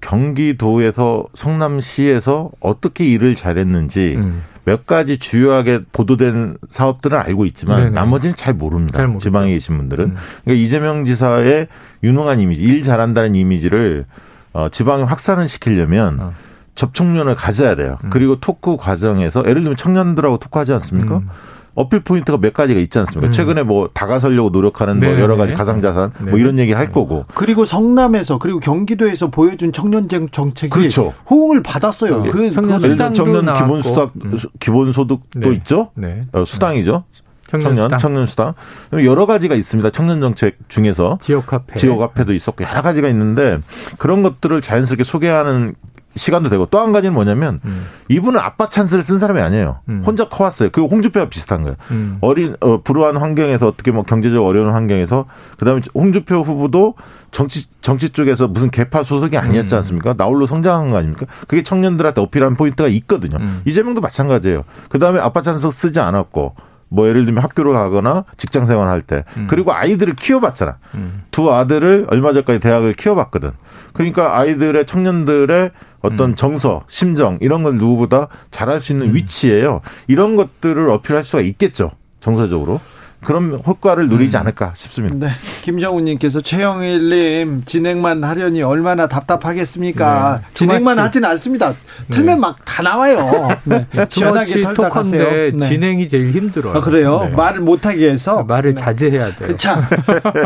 경기도에서 0.00 1.26
성남시에서 1.34 2.50
어떻게 2.60 3.04
일을 3.04 3.34
잘했는지 3.34 4.14
음. 4.16 4.42
몇 4.64 4.86
가지 4.86 5.18
주요하게 5.18 5.84
보도된 5.92 6.58
사업들은 6.68 7.16
알고 7.18 7.46
있지만 7.46 7.78
네네. 7.78 7.90
나머지는 7.90 8.36
잘 8.36 8.52
모릅니다. 8.52 8.98
잘 8.98 9.18
지방에 9.18 9.50
계신 9.50 9.78
분들은. 9.78 10.04
음. 10.04 10.16
그러니까 10.44 10.62
이재명 10.62 11.06
지사의 11.06 11.68
유능한 12.02 12.38
이미지, 12.38 12.60
일 12.60 12.82
잘한다는 12.82 13.34
이미지를 13.34 14.04
어, 14.52 14.68
지방에 14.70 15.02
확산을 15.02 15.48
시키려면 15.48 16.20
어. 16.20 16.32
접촉면을 16.74 17.34
가져야 17.34 17.74
돼요. 17.74 17.98
음. 18.04 18.10
그리고 18.10 18.36
토크 18.36 18.76
과정에서 18.76 19.40
예를 19.40 19.62
들면 19.62 19.76
청년들하고 19.76 20.38
토크하지 20.38 20.72
않습니까? 20.72 21.18
음. 21.18 21.28
어필 21.74 22.00
포인트가 22.00 22.38
몇 22.38 22.54
가지가 22.54 22.80
있지 22.80 22.98
않습니까? 22.98 23.28
음. 23.28 23.32
최근에 23.32 23.62
뭐 23.62 23.88
다가서려고 23.92 24.50
노력하는 24.50 24.98
뭐 24.98 25.10
네. 25.10 25.20
여러 25.20 25.36
가지 25.36 25.54
가상자산 25.54 26.12
뭐 26.16 26.24
네. 26.24 26.30
뭐 26.32 26.40
이런 26.40 26.58
얘기를 26.58 26.78
할 26.78 26.90
거고. 26.90 27.24
그리고 27.34 27.64
성남에서 27.64 28.38
그리고 28.38 28.58
경기도에서 28.58 29.28
보여준 29.28 29.72
청년 29.72 30.08
정책이 30.32 30.70
그렇죠. 30.70 31.14
호응을 31.30 31.62
받았어요. 31.62 32.14
어. 32.16 32.22
그, 32.24 32.50
청년 32.50 32.80
그 32.80 32.96
청년 33.14 33.54
기본 33.54 33.82
수당 33.82 34.10
음. 34.24 34.36
기본 34.58 34.92
소득도 34.92 35.38
네. 35.38 35.50
있죠. 35.56 35.90
네. 35.94 36.22
어, 36.32 36.44
수당이죠. 36.44 37.04
청년, 37.48 37.98
청년, 37.98 38.26
수당. 38.26 38.54
여러 38.92 39.26
가지가 39.26 39.54
있습니다. 39.54 39.90
청년 39.90 40.20
정책 40.20 40.56
중에서 40.68 41.18
지역화폐, 41.22 41.76
지역화폐도 41.76 42.32
있었고 42.34 42.64
여러 42.64 42.82
가지가 42.82 43.08
있는데 43.08 43.58
그런 43.98 44.22
것들을 44.22 44.60
자연스럽게 44.60 45.04
소개하는 45.04 45.74
시간도 46.16 46.48
되고 46.50 46.66
또 46.66 46.80
한 46.80 46.90
가지는 46.90 47.14
뭐냐면 47.14 47.60
음. 47.64 47.86
이분은 48.08 48.40
아빠 48.40 48.68
찬스를 48.68 49.04
쓴 49.04 49.18
사람이 49.20 49.40
아니에요. 49.40 49.78
음. 49.88 50.02
혼자 50.04 50.28
커왔어요. 50.28 50.70
그 50.72 50.84
홍준표와 50.84 51.28
비슷한 51.28 51.62
거예요. 51.62 51.76
음. 51.92 52.18
어린 52.22 52.56
어, 52.60 52.82
불우한 52.82 53.16
환경에서 53.16 53.68
어떻게 53.68 53.92
뭐 53.92 54.02
경제적 54.02 54.44
어려운 54.44 54.72
환경에서 54.72 55.26
그다음에 55.58 55.80
홍준표 55.94 56.42
후보도 56.42 56.94
정치 57.30 57.66
정치 57.82 58.10
쪽에서 58.10 58.48
무슨 58.48 58.70
계파 58.70 59.04
소속이 59.04 59.36
아니었지 59.38 59.74
음. 59.74 59.76
않습니까? 59.76 60.14
나홀로 60.16 60.46
성장한 60.46 60.90
거 60.90 60.96
아닙니까? 60.96 61.26
그게 61.46 61.62
청년들한테 61.62 62.20
어필한 62.20 62.56
포인트가 62.56 62.88
있거든요. 62.88 63.36
음. 63.38 63.62
이재명도 63.64 64.00
마찬가지예요. 64.00 64.64
그다음에 64.88 65.20
아빠 65.20 65.42
찬스 65.42 65.70
쓰지 65.70 66.00
않았고 66.00 66.54
뭐 66.88 67.08
예를 67.08 67.24
들면 67.24 67.42
학교를 67.42 67.72
가거나 67.72 68.24
직장 68.36 68.64
생활할 68.64 69.02
때 69.02 69.24
음. 69.36 69.46
그리고 69.48 69.72
아이들을 69.72 70.14
키워봤잖아. 70.14 70.78
음. 70.94 71.22
두 71.30 71.52
아들을 71.52 72.06
얼마 72.10 72.32
전까지 72.32 72.60
대학을 72.60 72.94
키워봤거든. 72.94 73.52
그러니까 73.92 74.38
아이들의 74.38 74.86
청년들의 74.86 75.70
어떤 76.00 76.30
음. 76.30 76.36
정서, 76.36 76.84
심정 76.88 77.38
이런 77.40 77.62
걸 77.62 77.74
누구보다 77.76 78.28
잘할 78.50 78.80
수 78.80 78.92
있는 78.92 79.08
음. 79.08 79.14
위치예요. 79.14 79.80
이런 80.06 80.36
것들을 80.36 80.88
어필할 80.88 81.24
수가 81.24 81.42
있겠죠. 81.42 81.90
정서적으로. 82.20 82.80
그런 83.24 83.60
효과를 83.66 84.08
누리지 84.08 84.36
음. 84.36 84.40
않을까 84.42 84.72
싶습니다. 84.76 85.26
네. 85.26 85.32
김정우님께서 85.62 86.40
최영일님 86.40 87.62
진행만 87.64 88.22
하려니 88.22 88.62
얼마나 88.62 89.08
답답하겠습니까? 89.08 90.40
네. 90.40 90.48
진행만 90.54 90.98
하지는 90.98 91.28
않습니다. 91.30 91.74
틀면 92.10 92.36
네. 92.36 92.40
막다 92.40 92.82
나와요. 92.82 93.48
네. 93.64 93.86
시원하게 94.08 94.60
털다 94.60 94.88
가세요. 94.88 95.50
네. 95.52 95.68
진행이 95.68 96.08
제일 96.08 96.30
힘들어요. 96.30 96.76
아, 96.76 96.80
그래요? 96.80 97.26
네. 97.28 97.36
말을 97.36 97.60
못하게 97.60 98.08
해서 98.10 98.44
말을 98.44 98.76
네. 98.76 98.80
자제해야 98.80 99.34
돼요. 99.34 99.56
자, 99.56 99.82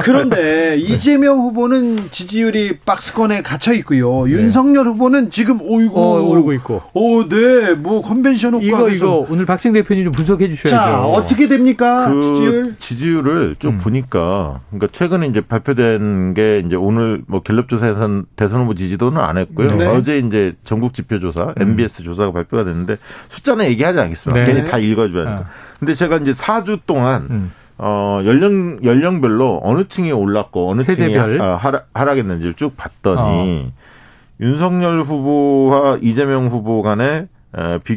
그런데 0.02 0.76
이재명 0.80 1.40
후보는 1.40 2.10
지지율이 2.10 2.78
박스권에 2.86 3.42
갇혀 3.42 3.74
있고요. 3.74 4.28
윤석열 4.28 4.86
후보는 4.86 5.30
지금 5.30 5.60
오이고 5.60 6.00
어, 6.00 6.22
오르고 6.22 6.54
있고. 6.54 6.82
오, 6.94 7.28
네, 7.28 7.74
뭐 7.74 8.00
컨벤션 8.00 8.54
효과 8.54 8.64
이거 8.64 8.88
이거 8.88 9.26
오늘 9.28 9.44
박승 9.44 9.72
대표님 9.72 10.04
좀 10.04 10.12
분석해 10.12 10.48
주셔야죠. 10.48 10.74
자, 10.74 11.02
어떻게 11.02 11.48
됩니까? 11.48 12.08
그 12.08 12.22
지지율? 12.22 12.61
지지율을 12.62 12.76
지지율을 12.78 13.56
쭉 13.58 13.68
음. 13.70 13.78
보니까 13.78 14.60
그러니까 14.70 14.88
최근에 14.92 15.26
이제 15.26 15.40
발표된 15.40 16.34
게 16.34 16.62
이제 16.64 16.76
오늘 16.76 17.22
뭐 17.26 17.42
갤럽 17.42 17.68
조사에서 17.68 18.22
대선 18.36 18.62
후보 18.62 18.74
지지도는 18.74 19.20
안 19.20 19.38
했고요. 19.38 19.68
네. 19.68 19.86
어제 19.86 20.18
이제 20.18 20.54
전국 20.64 20.94
지표 20.94 21.18
조사, 21.18 21.54
음. 21.56 21.62
MBS 21.62 22.02
조사가 22.02 22.32
발표가 22.32 22.64
됐는데 22.64 22.98
숫자는 23.28 23.66
얘기하지 23.66 24.00
않겠습니다. 24.00 24.42
네. 24.42 24.52
괜히 24.52 24.68
다 24.68 24.78
읽어줘야죠. 24.78 25.30
아. 25.30 25.44
근데 25.78 25.94
제가 25.94 26.18
이제 26.18 26.32
4주 26.32 26.80
동안 26.86 27.26
음. 27.30 27.52
어 27.78 28.20
연령 28.24 28.78
연령별로 28.84 29.60
어느 29.64 29.86
층이 29.88 30.12
올랐고 30.12 30.70
어느 30.70 30.82
세대별. 30.82 31.38
층이 31.38 31.40
어, 31.40 31.56
하락, 31.56 31.88
하락했는지를 31.94 32.54
쭉 32.54 32.76
봤더니 32.76 33.72
어. 33.72 33.72
윤석열 34.40 35.02
후보와 35.02 35.98
이재명 36.02 36.48
후보 36.48 36.82
간의 36.82 37.28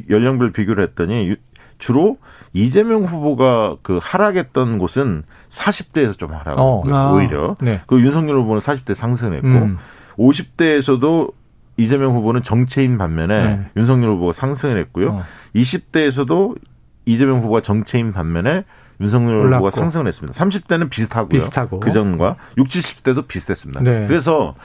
연령별 0.09 0.51
비교를 0.51 0.83
했더니 0.83 1.35
주로 1.77 2.17
이재명 2.55 3.03
후보가 3.03 3.75
그 3.81 3.99
하락했던 4.01 4.79
곳은 4.79 5.23
40대에서 5.49 6.17
좀 6.17 6.33
하락. 6.33 6.57
어. 6.57 6.81
아. 6.89 7.11
오히려. 7.11 7.57
네. 7.59 7.81
그 7.85 7.99
윤석열 7.99 8.37
후보는 8.37 8.61
40대 8.61 8.95
상승했고 8.95 9.47
음. 9.47 9.77
50대에서도 10.17 11.33
이재명 11.75 12.13
후보는 12.15 12.43
정체인 12.43 12.97
반면에 12.97 13.43
네. 13.43 13.65
윤석열 13.75 14.11
후보가 14.11 14.31
상승을 14.31 14.77
했고요. 14.77 15.09
어. 15.09 15.23
20대에서도 15.53 16.57
이재명 17.05 17.39
후보가 17.39 17.61
정체인 17.61 18.13
반면에 18.13 18.63
윤석열 19.01 19.35
올랐고. 19.35 19.65
후보가 19.65 19.71
상승을 19.71 20.07
했습니다. 20.07 20.39
30대는 20.39 20.89
비슷하고요. 20.89 21.27
비슷하고. 21.27 21.81
그 21.81 21.91
전과 21.91 22.37
60, 22.57 23.03
70대도 23.03 23.27
비슷했습니다. 23.27 23.81
네. 23.81 24.07
그래서 24.07 24.55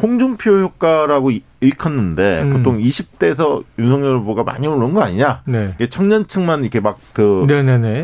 홍준표 0.00 0.60
효과라고 0.60 1.30
일컫는데 1.60 2.42
음. 2.42 2.50
보통 2.50 2.78
20대에서 2.78 3.64
윤석열 3.78 4.18
후보가 4.18 4.44
많이 4.44 4.66
오른 4.66 4.94
거 4.94 5.02
아니냐? 5.02 5.42
네. 5.46 5.74
청년층만 5.88 6.62
이렇게 6.62 6.80
막그 6.80 7.46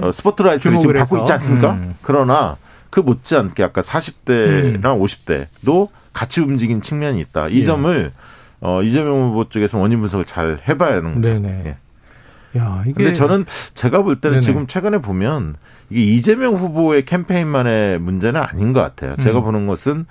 어, 0.03 0.13
스포트라이트를 0.13 0.79
지금 0.79 0.95
받고 0.95 1.19
있지 1.19 1.33
않습니까? 1.33 1.73
음. 1.73 1.95
그러나 2.03 2.57
그 2.91 3.01
못지않게 3.01 3.63
아까 3.63 3.81
40대랑 3.83 4.85
음. 4.85 5.01
50대도 5.01 5.89
같이 6.13 6.41
움직인 6.41 6.81
측면이 6.81 7.21
있다. 7.21 7.49
이 7.49 7.61
예. 7.61 7.65
점을 7.65 8.13
어, 8.61 8.83
이재명 8.83 9.31
후보 9.31 9.49
쪽에서 9.49 9.79
원인 9.79 10.01
분석을 10.01 10.25
잘 10.25 10.61
해봐야 10.69 10.97
하는 10.97 11.17
거죠. 11.17 11.29
네네. 11.29 11.63
예. 11.67 11.77
야, 12.59 12.83
이게. 12.87 12.95
근데 12.95 13.13
저는 13.13 13.45
제가 13.75 14.03
볼 14.03 14.21
때는 14.21 14.41
네네. 14.41 14.41
지금 14.41 14.67
최근에 14.67 14.99
보면 14.99 15.57
이게 15.91 16.03
이재명 16.03 16.55
후보의 16.55 17.05
캠페인만의 17.05 17.99
문제는 17.99 18.41
아닌 18.41 18.73
것 18.73 18.81
같아요. 18.81 19.15
제가 19.23 19.41
음. 19.41 19.45
보는 19.45 19.67
것은 19.67 20.07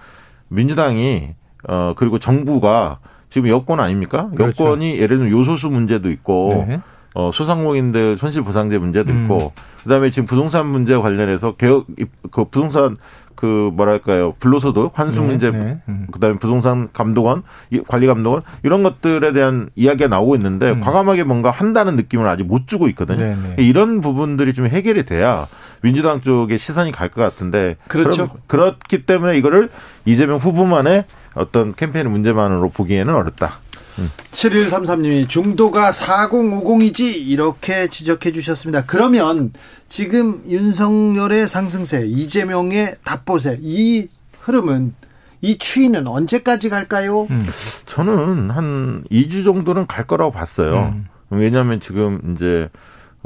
민주당이 0.50 1.34
어 1.68 1.94
그리고 1.96 2.20
정부가 2.20 3.00
지금 3.30 3.50
여권 3.50 3.80
아닙니까? 3.80 4.30
그렇죠. 4.36 4.64
여권이 4.64 4.98
예를 5.00 5.18
들면 5.18 5.32
요소수 5.32 5.70
문제도 5.70 6.10
있고 6.12 6.66
네. 6.68 6.82
어 7.14 7.32
소상공인들 7.34 8.18
손실보상제 8.18 8.78
문제도 8.78 9.12
음. 9.12 9.24
있고 9.24 9.54
그다음에 9.84 10.10
지금 10.12 10.26
부동산 10.26 10.68
문제 10.68 10.98
관련해서 10.98 11.56
개혁 11.56 11.88
그 12.32 12.46
부동산 12.46 12.98
그 13.36 13.72
뭐랄까요 13.74 14.34
불로소득 14.40 14.92
환수 14.98 15.22
네, 15.22 15.28
문제 15.28 15.52
네. 15.52 15.80
음. 15.88 16.08
그 16.12 16.20
다음에 16.20 16.38
부동산 16.40 16.90
감독원 16.92 17.44
관리 17.88 18.08
감독원 18.08 18.42
이런 18.64 18.84
것들에 18.84 19.34
대한 19.34 19.70
이야기가 19.76 20.08
나오고 20.08 20.36
있는데 20.36 20.72
음. 20.72 20.82
과감하게 20.82 21.24
뭔가 21.24 21.52
한다는 21.52 21.96
느낌을 21.96 22.28
아직 22.28 22.44
못 22.44 22.68
주고 22.68 22.88
있거든요. 22.90 23.24
네, 23.24 23.36
네. 23.36 23.64
이런 23.64 24.02
부분들이 24.02 24.54
좀 24.54 24.68
해결이 24.68 25.04
돼야 25.06 25.46
민주당 25.86 26.22
쪽에 26.22 26.58
시선이 26.58 26.92
갈 26.92 27.10
것 27.10 27.22
같은데 27.22 27.78
그렇죠. 27.88 28.30
그렇기 28.48 29.06
때문에 29.06 29.38
이거를 29.38 29.70
이재명 30.06 30.38
후보만의 30.38 31.06
어떤 31.36 31.76
캠페인 31.76 32.10
문제만으로 32.10 32.70
보기에는 32.70 33.14
어렵다. 33.14 33.60
음. 34.00 34.10
7133님이 34.32 35.30
중도가 35.30 35.92
4050이지 35.92 37.16
이렇게 37.28 37.88
지적해 37.88 38.32
주셨습니다. 38.32 38.86
그러면 38.86 39.54
지금 39.88 40.42
윤석열의 40.48 41.48
상승세, 41.48 42.04
이재명의 42.08 42.96
답보세 43.04 43.60
이 43.62 44.08
흐름은 44.42 44.96
이 45.42 45.58
추이는 45.60 46.08
언제까지 46.08 46.70
갈까요? 46.70 47.28
음. 47.30 47.46
저는 47.86 48.50
한 48.50 49.04
2주 49.12 49.46
정도는 49.46 49.86
갈 49.86 50.08
거라고 50.08 50.32
봤어요. 50.32 50.94
음. 50.96 51.08
왜냐하면 51.30 51.80
지금 51.80 52.34
이제 52.34 52.70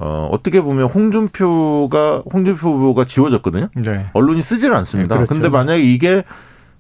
어, 0.02 0.30
어떻게 0.32 0.62
보면 0.62 0.90
홍준표가 0.90 2.24
홍준표 2.32 2.70
후보가 2.70 3.06
지워졌거든요. 3.06 3.68
네. 3.76 4.06
언론이 4.14 4.42
쓰지는 4.42 4.76
않습니다. 4.78 5.16
네, 5.16 5.26
그렇죠. 5.26 5.34
근데 5.34 5.50
만약에 5.50 5.82
이게 5.82 6.24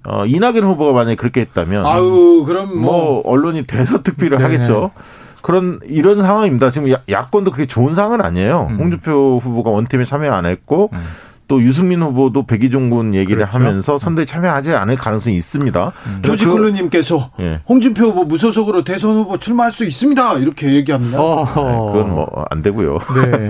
어, 0.08 0.25
이낙연 0.25 0.63
후보가 0.63 0.93
만약에 0.93 1.15
그렇게 1.15 1.41
했다면 1.41 1.86
아유, 1.86 2.43
그럼 2.47 2.79
뭐, 2.79 3.21
뭐 3.21 3.21
언론이 3.25 3.63
대서특필을 3.63 4.38
네 4.38 4.43
하겠죠. 4.43 4.91
그런 5.41 5.79
이런 5.84 6.21
상황입니다. 6.21 6.71
지금 6.71 6.89
야, 6.89 7.25
권도 7.29 7.51
그렇게 7.51 7.67
좋은 7.67 7.93
상황은 7.93 8.21
아니에요. 8.21 8.67
음. 8.69 8.77
홍준표 8.79 9.39
후보가 9.43 9.69
원팀에 9.69 10.05
참여 10.05 10.32
안 10.32 10.45
했고 10.45 10.89
음. 10.93 10.99
또 11.49 11.62
유승민 11.63 12.01
후보도 12.03 12.43
백이종 12.43 12.91
군 12.91 13.15
얘기를 13.15 13.38
그렇죠. 13.38 13.57
하면서 13.57 13.97
선대에 13.97 14.23
참여하지 14.25 14.71
않을 14.71 14.95
가능성이 14.95 15.35
있습니다. 15.38 15.91
음. 16.05 16.19
조지 16.21 16.45
콜루님께서 16.45 17.31
그, 17.35 17.43
예. 17.43 17.59
홍준표 17.67 18.05
후보 18.05 18.23
무소속으로 18.23 18.83
대선 18.83 19.15
후보 19.15 19.38
출마할 19.38 19.73
수 19.73 19.83
있습니다. 19.83 20.35
이렇게 20.35 20.71
얘기합니다. 20.75 21.19
어. 21.19 21.43
네, 21.45 21.53
그건 21.53 22.12
뭐 22.12 22.45
안 22.51 22.62
되고요. 22.62 22.99
네. 23.15 23.47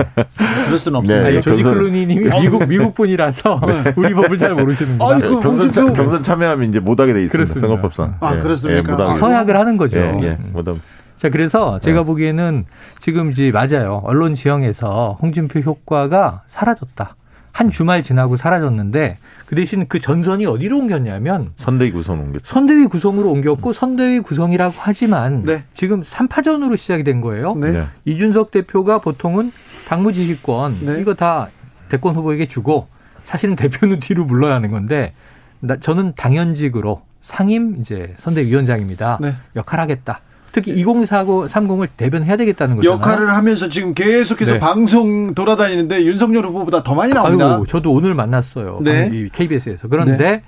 그럴 0.65 0.79
수는 0.79 0.99
없습니다. 0.99 1.29
네, 1.29 1.41
조지 1.41 1.62
콜루님이 1.62 2.15
미국 2.41 2.65
미국 2.67 2.93
분이라서 2.95 3.62
네. 3.67 3.93
우리 3.97 4.13
법을 4.13 4.38
잘 4.38 4.55
모르시는구나. 4.55 5.15
아이고, 5.15 5.41
경선, 5.41 5.71
참, 5.73 5.93
경선 5.93 6.23
참여하면 6.23 6.69
이제 6.69 6.79
못하게 6.79 7.13
돼 7.13 7.23
있습니다. 7.25 7.31
그렇습니다. 7.33 7.67
선거법상. 7.67 8.15
아 8.21 8.35
예. 8.35 8.39
그렇습니까? 8.39 8.97
예, 8.97 9.03
아, 9.12 9.15
서약을 9.15 9.57
하는 9.57 9.75
거죠. 9.77 9.99
예, 9.99 10.17
예. 10.23 10.38
못함. 10.53 10.79
자, 11.17 11.29
그래서 11.29 11.79
제가 11.81 11.99
네. 11.99 12.05
보기에는 12.05 12.65
지금 13.01 13.31
이제 13.31 13.51
맞아요. 13.51 14.01
언론 14.05 14.33
지형에서 14.33 15.17
홍준표 15.21 15.59
효과가 15.59 16.43
사라졌다. 16.47 17.15
한 17.59 17.71
주말 17.71 18.03
지나고 18.03 18.37
사라졌는데 18.37 19.17
그 19.45 19.55
대신 19.55 19.85
그 19.89 19.99
전선이 19.99 20.45
어디로 20.45 20.77
옮겼냐면 20.77 21.51
선대위 21.57 21.91
구성 21.91 22.21
옮겼죠. 22.21 22.45
선대위 22.45 22.85
구성으로 22.85 23.29
옮겼고 23.31 23.73
선대위 23.73 24.21
구성이라고 24.21 24.75
하지만 24.77 25.43
네. 25.43 25.65
지금 25.73 26.01
3파전으로 26.01 26.77
시작이 26.77 27.03
된 27.03 27.19
거예요. 27.19 27.55
네. 27.55 27.73
네. 27.73 27.85
이준석 28.05 28.51
대표가 28.51 28.99
보통은 28.99 29.51
당무지휘권 29.89 30.85
네. 30.85 31.01
이거 31.01 31.15
다 31.15 31.49
대권 31.89 32.15
후보에게 32.15 32.47
주고 32.47 32.87
사실은 33.23 33.57
대표는 33.57 33.99
뒤로 33.99 34.23
물러야 34.23 34.55
하는 34.55 34.71
건데 34.71 35.13
나, 35.59 35.75
저는 35.75 36.13
당연직으로 36.15 37.01
상임 37.19 37.75
이제 37.81 38.15
선대위원장입니다. 38.19 39.17
네. 39.19 39.35
역할하겠다. 39.57 40.21
특히 40.51 40.83
2030을 40.83 41.89
대변해야 41.95 42.38
되겠다는 42.38 42.77
거죠. 42.77 42.91
역할을 42.91 43.29
하면서 43.33 43.69
지금 43.69 43.93
계속해서 43.93 44.53
네. 44.53 44.59
방송 44.59 45.33
돌아다니는데 45.33 46.03
윤석열 46.05 46.45
후보보다 46.45 46.83
더 46.83 46.95
많이 46.95 47.13
나옵니다. 47.13 47.57
아유, 47.57 47.65
저도 47.67 47.91
오늘 47.91 48.13
만났어요. 48.13 48.79
네. 48.83 49.29
KBS에서. 49.31 49.88
그런데 49.88 50.17
네. 50.17 50.41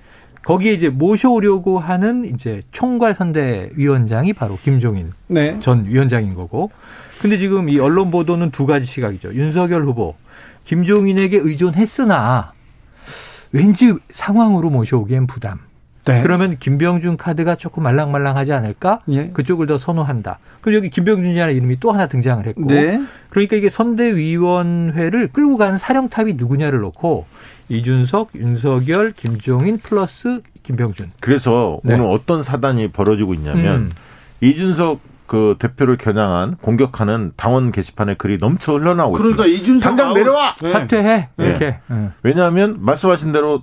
거기에 0.43 0.73
이제 0.73 0.89
모셔오려고 0.89 1.79
하는 1.79 2.25
이제 2.25 2.61
총괄 2.71 3.13
선대위원장이 3.13 4.33
바로 4.33 4.57
김종인 4.63 5.11
네. 5.27 5.57
전 5.59 5.85
위원장인 5.85 6.35
거고. 6.35 6.71
근데 7.21 7.37
지금 7.37 7.69
이 7.69 7.77
언론 7.77 8.09
보도는 8.09 8.49
두 8.49 8.65
가지 8.65 8.87
시각이죠. 8.87 9.35
윤석열 9.35 9.83
후보 9.83 10.15
김종인에게 10.65 11.37
의존했으나 11.37 12.53
왠지 13.51 13.93
상황으로 14.09 14.71
모셔오기엔 14.71 15.27
부담. 15.27 15.59
네. 16.05 16.21
그러면 16.23 16.57
김병준 16.57 17.17
카드가 17.17 17.55
조금 17.55 17.83
말랑말랑하지 17.83 18.53
않을까? 18.53 19.01
예. 19.09 19.29
그쪽을 19.29 19.67
더 19.67 19.77
선호한다. 19.77 20.39
그럼 20.61 20.75
여기 20.77 20.89
김병준이라는 20.89 21.53
이름이 21.53 21.79
또 21.79 21.91
하나 21.91 22.07
등장을 22.07 22.45
했고, 22.45 22.67
네. 22.67 23.01
그러니까 23.29 23.55
이게 23.55 23.69
선대위원회를 23.69 25.29
끌고 25.31 25.57
가는 25.57 25.77
사령탑이 25.77 26.33
누구냐를 26.33 26.79
놓고 26.79 27.25
이준석, 27.69 28.31
윤석열, 28.35 29.11
김종인 29.11 29.77
플러스 29.77 30.41
김병준. 30.63 31.11
그래서 31.19 31.79
네. 31.83 31.93
오늘 31.93 32.05
어떤 32.07 32.43
사단이 32.43 32.89
벌어지고 32.89 33.33
있냐면 33.35 33.75
음. 33.75 33.89
이준석 34.41 34.99
그 35.27 35.55
대표를 35.59 35.97
겨냥한 35.97 36.57
공격하는 36.57 37.31
당원 37.37 37.71
게시판에 37.71 38.15
글이 38.15 38.39
넘쳐 38.39 38.73
흘러나오고 38.73 39.17
그러니까 39.17 39.45
있습니다. 39.45 39.61
이준석 39.61 39.89
당장 39.89 40.13
내려와 40.13 40.55
네. 40.61 40.71
사퇴해 40.73 41.29
이렇게. 41.37 41.77
네. 41.87 42.09
왜냐하면 42.23 42.77
말씀하신 42.79 43.31
대로 43.31 43.61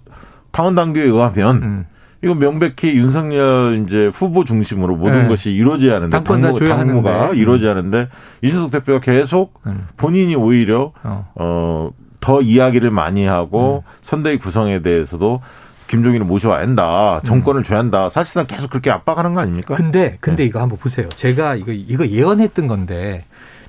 당원 0.51 0.75
당규에 0.75 1.03
의하면. 1.03 1.57
음. 1.63 1.87
이거 2.23 2.35
명백히 2.35 2.97
윤석열 2.97 3.85
이제 3.87 4.11
후보 4.13 4.45
중심으로 4.45 4.97
모든 4.97 5.23
네. 5.23 5.29
것이 5.29 5.53
이루어져야 5.53 5.97
하는데 5.97 6.23
당무, 6.25 6.59
당무가 6.59 7.21
하는데. 7.21 7.39
이루어져야 7.39 7.71
하는데 7.71 8.09
이준석 8.43 8.71
대표가 8.73 9.01
계속 9.01 9.61
음. 9.67 9.87
본인이 9.97 10.35
오히려 10.35 10.93
어. 11.05 11.31
어, 11.37 11.91
더 12.21 12.43
이야기를 12.43 12.91
많이 12.91 13.25
하고 13.25 13.85
음. 13.87 13.91
선대위 14.03 14.39
구성에 14.39 14.83
대해서도 14.83 15.41
김종인을 15.87 16.27
모셔야 16.27 16.59
한다. 16.59 17.21
정권을 17.25 17.61
음. 17.61 17.65
줘야 17.65 17.79
한다. 17.79 18.11
사실상 18.11 18.47
계속 18.47 18.69
그렇게 18.71 18.91
압박하는 18.91 19.33
거 19.35 19.41
아닙니까? 19.41 19.75
근데 19.75 20.19
근데 20.21 20.43
네. 20.43 20.49
이거 20.49 20.61
한번 20.61 20.79
보세요. 20.79 21.09
제가 21.11 21.55
이거 21.55 21.71
이거 21.73 22.07
예언했던 22.07 22.67
건데 22.67 23.25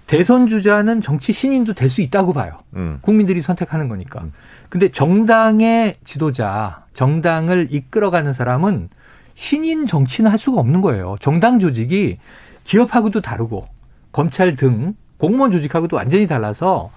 대선 0.08 0.48
주자는 0.48 1.02
정치 1.02 1.32
신인도 1.32 1.74
될 1.74 1.88
수 1.88 2.02
있다고 2.02 2.34
봐요. 2.34 2.58
음. 2.76 2.98
국민들이 3.02 3.42
선택하는 3.42 3.88
거니까. 3.90 4.22
음. 4.24 4.34
근데 4.70 4.90
정당의 4.90 5.96
지도자, 6.06 6.86
정당을 6.94 7.68
이끌어가는 7.72 8.34
사람은 8.34 8.90
신인 9.34 9.88
정치는 9.88 10.30
할 10.30 10.38
수가 10.38 10.60
없는 10.60 10.82
거예요. 10.82 11.16
정당 11.20 11.60
조직이 11.60 12.20
기업하고도 12.66 13.22
다르고 13.22 13.68
검찰 14.12 14.56
등 14.56 14.96
공무원 15.18 15.52
조직하고도 15.52 15.96
완전히 15.96 16.28
달라서 16.28 16.90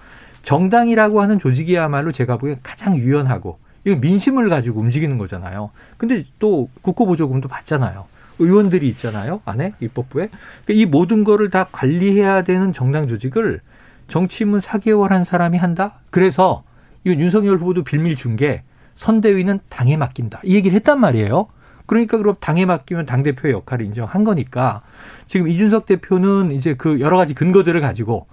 정당이라고 0.42 1.22
하는 1.22 1.38
조직이야말로 1.38 2.12
제가 2.12 2.36
보기엔 2.36 2.58
가장 2.62 2.96
유연하고 2.96 3.58
이거 3.84 3.96
민심을 3.96 4.48
가지고 4.48 4.80
움직이는 4.80 5.18
거잖아요. 5.18 5.70
근데 5.96 6.24
또 6.38 6.68
국고보조금도 6.82 7.48
받잖아요. 7.48 8.06
의원들이 8.38 8.88
있잖아요. 8.88 9.40
안에 9.44 9.72
입법부에. 9.80 10.28
그러니까 10.64 10.72
이 10.82 10.86
모든 10.86 11.24
거를 11.24 11.48
다 11.48 11.68
관리해야 11.70 12.42
되는 12.42 12.72
정당 12.72 13.08
조직을 13.08 13.60
정치인문 14.08 14.60
4개월 14.60 15.08
한 15.08 15.24
사람이 15.24 15.58
한다? 15.58 16.00
그래서 16.10 16.64
이건 17.04 17.20
윤석열 17.20 17.58
후보도 17.58 17.84
빌밀 17.84 18.16
준 18.16 18.36
게 18.36 18.62
선대위는 18.94 19.60
당에 19.68 19.96
맡긴다. 19.96 20.40
이 20.44 20.54
얘기를 20.54 20.76
했단 20.76 21.00
말이에요. 21.00 21.48
그러니까 21.86 22.18
그럼 22.18 22.36
당에 22.40 22.64
맡기면 22.66 23.06
당대표의 23.06 23.52
역할을 23.54 23.84
인정한 23.86 24.22
거니까 24.24 24.82
지금 25.26 25.48
이준석 25.48 25.86
대표는 25.86 26.52
이제 26.52 26.74
그 26.74 27.00
여러 27.00 27.16
가지 27.16 27.34
근거들을 27.34 27.80
가지고 27.80 28.26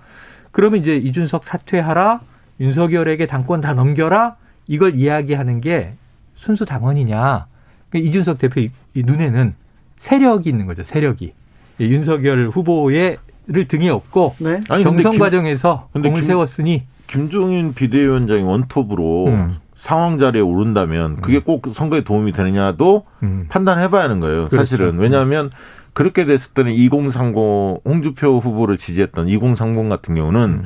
그러면 0.52 0.82
이제 0.82 0.96
이준석 0.96 1.46
사퇴하라, 1.46 2.22
윤석열에게 2.60 3.26
당권 3.28 3.62
다 3.62 3.74
넘겨라, 3.74 4.36
이걸 4.68 4.96
이야기하는 4.96 5.62
게 5.62 5.94
순수 6.36 6.66
당원이냐. 6.66 7.48
그러니까 7.90 8.10
이준석 8.10 8.38
대표 8.40 8.62
눈에는 8.96 9.56
세력이 9.98 10.50
있는 10.50 10.66
거죠, 10.66 10.84
세력이. 10.84 11.34
윤석열 11.80 12.48
후보의 12.50 13.18
를 13.52 13.68
등에 13.68 13.90
업고 13.90 14.36
네. 14.38 14.62
경선 14.68 15.14
김, 15.14 15.20
과정에서 15.20 15.90
공을 15.94 16.14
김, 16.14 16.24
세웠으니 16.24 16.84
김종인 17.10 17.74
비대위원장이 17.74 18.44
원톱으로 18.44 19.26
음. 19.28 19.58
상황 19.78 20.20
자리에 20.20 20.42
오른다면 20.42 21.22
그게 21.22 21.38
음. 21.38 21.42
꼭 21.42 21.68
선거에 21.74 22.02
도움이 22.02 22.34
되느냐도 22.34 23.06
음. 23.24 23.48
판단해봐야 23.50 24.04
하는 24.04 24.20
거예요. 24.20 24.46
그렇죠. 24.46 24.58
사실은 24.58 25.00
왜냐하면 25.00 25.50
그렇게 25.94 26.26
됐을 26.26 26.54
때는 26.54 26.72
2030 26.72 27.36
홍주표 27.84 28.38
후보를 28.38 28.78
지지했던 28.78 29.28
2030 29.28 29.90
같은 29.90 30.16
경우는 30.16 30.42
음. 30.42 30.64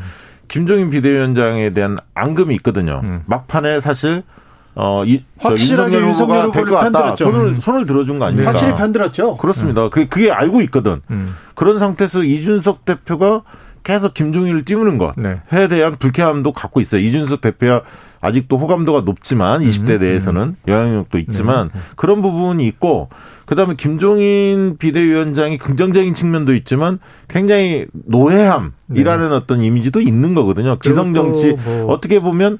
김종인 0.49 0.89
비대위원장에 0.89 1.69
대한 1.69 1.97
앙금이 2.13 2.53
있거든요. 2.55 2.99
음. 3.03 3.21
막판에 3.25 3.79
사실 3.79 4.23
어, 4.75 5.05
이, 5.05 5.23
확실하게 5.37 5.97
윤석열 5.97 6.47
후보를 6.47 6.71
편들었죠. 6.71 7.25
손을, 7.25 7.45
음. 7.45 7.57
손을 7.61 7.85
들어준 7.85 8.19
거 8.19 8.25
아닙니까? 8.25 8.49
확실히 8.49 8.73
편들었죠. 8.73 9.37
그렇습니다. 9.37 9.85
음. 9.85 9.89
그게, 9.91 10.07
그게 10.07 10.31
알고 10.31 10.61
있거든. 10.63 11.01
음. 11.09 11.35
그런 11.53 11.79
상태에서 11.79 12.23
이준석 12.23 12.83
대표가 12.83 13.43
계속 13.83 14.13
김종인을 14.13 14.65
띄우는 14.65 14.97
것에 14.97 15.13
네. 15.17 15.67
대한 15.67 15.97
불쾌함도 15.97 16.53
갖고 16.53 16.81
있어요. 16.81 17.01
이준석 17.01 17.41
대표야 17.41 17.81
아직도 18.21 18.57
호감도가 18.57 19.01
높지만 19.01 19.61
20대 19.61 19.95
음. 19.95 19.99
내에서는 19.99 20.41
음. 20.41 20.55
영향력도 20.65 21.19
있지만 21.19 21.69
네. 21.73 21.81
그런 21.97 22.21
부분이 22.21 22.65
있고 22.67 23.09
그다음에 23.45 23.75
김종인 23.75 24.77
비대위원장이 24.77 25.57
긍정적인 25.57 26.15
측면도 26.15 26.55
있지만 26.55 26.99
굉장히 27.27 27.85
노회함이라는 27.91 29.29
네. 29.29 29.35
어떤 29.35 29.61
이미지도 29.61 29.99
있는 29.99 30.35
거거든요. 30.35 30.79
기성 30.79 31.13
정치 31.13 31.51
뭐. 31.51 31.91
어떻게 31.91 32.21
보면 32.21 32.59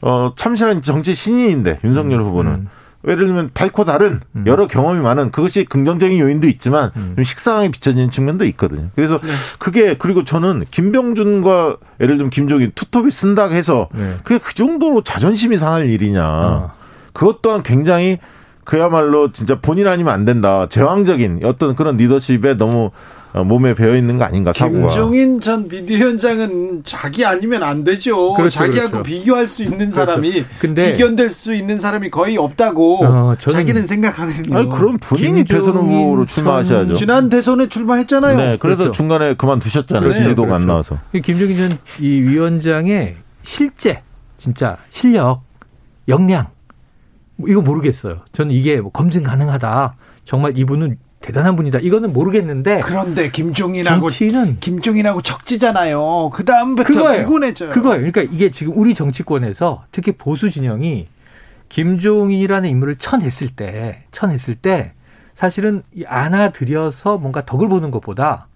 어, 0.00 0.32
참신한 0.34 0.80
정치 0.80 1.14
신인인데 1.14 1.80
윤석열 1.84 2.20
음, 2.20 2.26
후보는 2.26 2.52
음. 2.52 2.68
예를 3.06 3.26
들면 3.26 3.50
달코 3.52 3.84
다른 3.84 4.20
음. 4.36 4.44
여러 4.46 4.66
경험이 4.66 5.00
많은 5.00 5.30
그것이 5.32 5.64
긍정적인 5.64 6.18
요인도 6.18 6.46
있지만 6.48 6.92
음. 6.96 7.12
좀 7.16 7.24
식상하게 7.24 7.70
비춰지는 7.70 8.10
측면도 8.10 8.44
있거든요. 8.46 8.90
그래서 8.94 9.18
네. 9.20 9.30
그게 9.58 9.96
그리고 9.96 10.24
저는 10.24 10.64
김병준과 10.70 11.76
예를 12.00 12.16
들면 12.16 12.30
김종인 12.30 12.70
투톱이 12.74 13.10
쓴다 13.10 13.48
해서 13.48 13.88
네. 13.92 14.16
그게 14.22 14.38
그 14.38 14.54
정도로 14.54 15.02
자존심이 15.02 15.56
상할 15.56 15.88
일이냐. 15.88 16.24
어. 16.24 16.72
그것 17.12 17.42
또한 17.42 17.62
굉장히 17.62 18.18
그야말로 18.64 19.32
진짜 19.32 19.58
본인 19.60 19.88
아니면 19.88 20.14
안 20.14 20.24
된다. 20.24 20.66
제왕적인 20.68 21.40
어떤 21.44 21.74
그런 21.74 21.96
리더십에 21.96 22.56
너무 22.56 22.84
어, 22.86 22.90
몸에 23.34 23.74
배어 23.74 23.96
있는 23.96 24.18
거 24.18 24.24
아닌가 24.24 24.52
사고가. 24.52 24.88
김종인 24.88 25.40
전 25.40 25.66
비대위원장은 25.68 26.82
자기 26.84 27.24
아니면 27.24 27.62
안 27.62 27.82
되죠. 27.84 28.34
그렇죠, 28.34 28.50
자기하고 28.50 28.90
그렇죠. 28.90 29.02
비교할 29.04 29.48
수 29.48 29.62
있는 29.62 29.78
그렇죠. 29.78 29.94
사람이 29.94 30.30
그렇죠. 30.32 30.48
근데 30.60 30.92
비견될 30.92 31.30
수 31.30 31.54
있는 31.54 31.78
사람이 31.78 32.10
거의 32.10 32.36
없다고 32.36 33.04
어, 33.04 33.34
자기는 33.38 33.86
생각하거든요. 33.86 34.58
아니, 34.58 34.68
그럼 34.68 34.98
본인이 34.98 35.44
대선 35.44 35.74
후보로 35.76 36.26
출마하셔야죠. 36.26 36.92
지난 36.94 37.28
대선에 37.30 37.68
출마했잖아요. 37.68 38.36
네, 38.36 38.56
그래서 38.60 38.78
그렇죠. 38.84 38.92
중간에 38.92 39.34
그만두셨잖아요. 39.34 40.08
네, 40.12 40.14
지지도가 40.18 40.54
안 40.56 40.66
그렇죠. 40.66 40.66
나와서. 40.66 40.98
김종인 41.24 41.56
전 41.56 41.78
이 42.00 42.20
위원장의 42.20 43.16
실제 43.42 44.02
진짜 44.36 44.76
실력, 44.90 45.42
역량 46.08 46.48
뭐 47.36 47.48
이거 47.48 47.60
모르겠어요. 47.62 48.18
저는 48.32 48.52
이게 48.52 48.80
뭐 48.80 48.90
검증 48.90 49.22
가능하다. 49.22 49.94
정말 50.24 50.56
이분은 50.56 50.98
대단한 51.22 51.56
분이다. 51.56 51.78
이거는 51.78 52.12
모르겠는데. 52.12 52.80
그런데 52.80 53.30
김종인하고 53.30 54.10
정치는 54.10 54.58
김종인하고 54.60 55.22
적지잖아요. 55.22 56.30
그 56.32 56.44
다음부터 56.44 56.92
불곤해져요. 56.92 57.70
그거예요. 57.70 58.10
그러니까 58.12 58.22
이게 58.22 58.50
지금 58.50 58.74
우리 58.76 58.94
정치권에서 58.94 59.84
특히 59.92 60.12
보수 60.12 60.50
진영이 60.50 61.08
김종인이라는 61.70 62.68
인물을 62.68 62.96
쳐냈을 62.96 63.48
때, 63.48 64.04
쳐냈을 64.12 64.56
때 64.56 64.92
사실은 65.34 65.82
안아들여서 66.06 67.16
뭔가 67.16 67.46
덕을 67.46 67.68
보는 67.68 67.90
것보다 67.90 68.48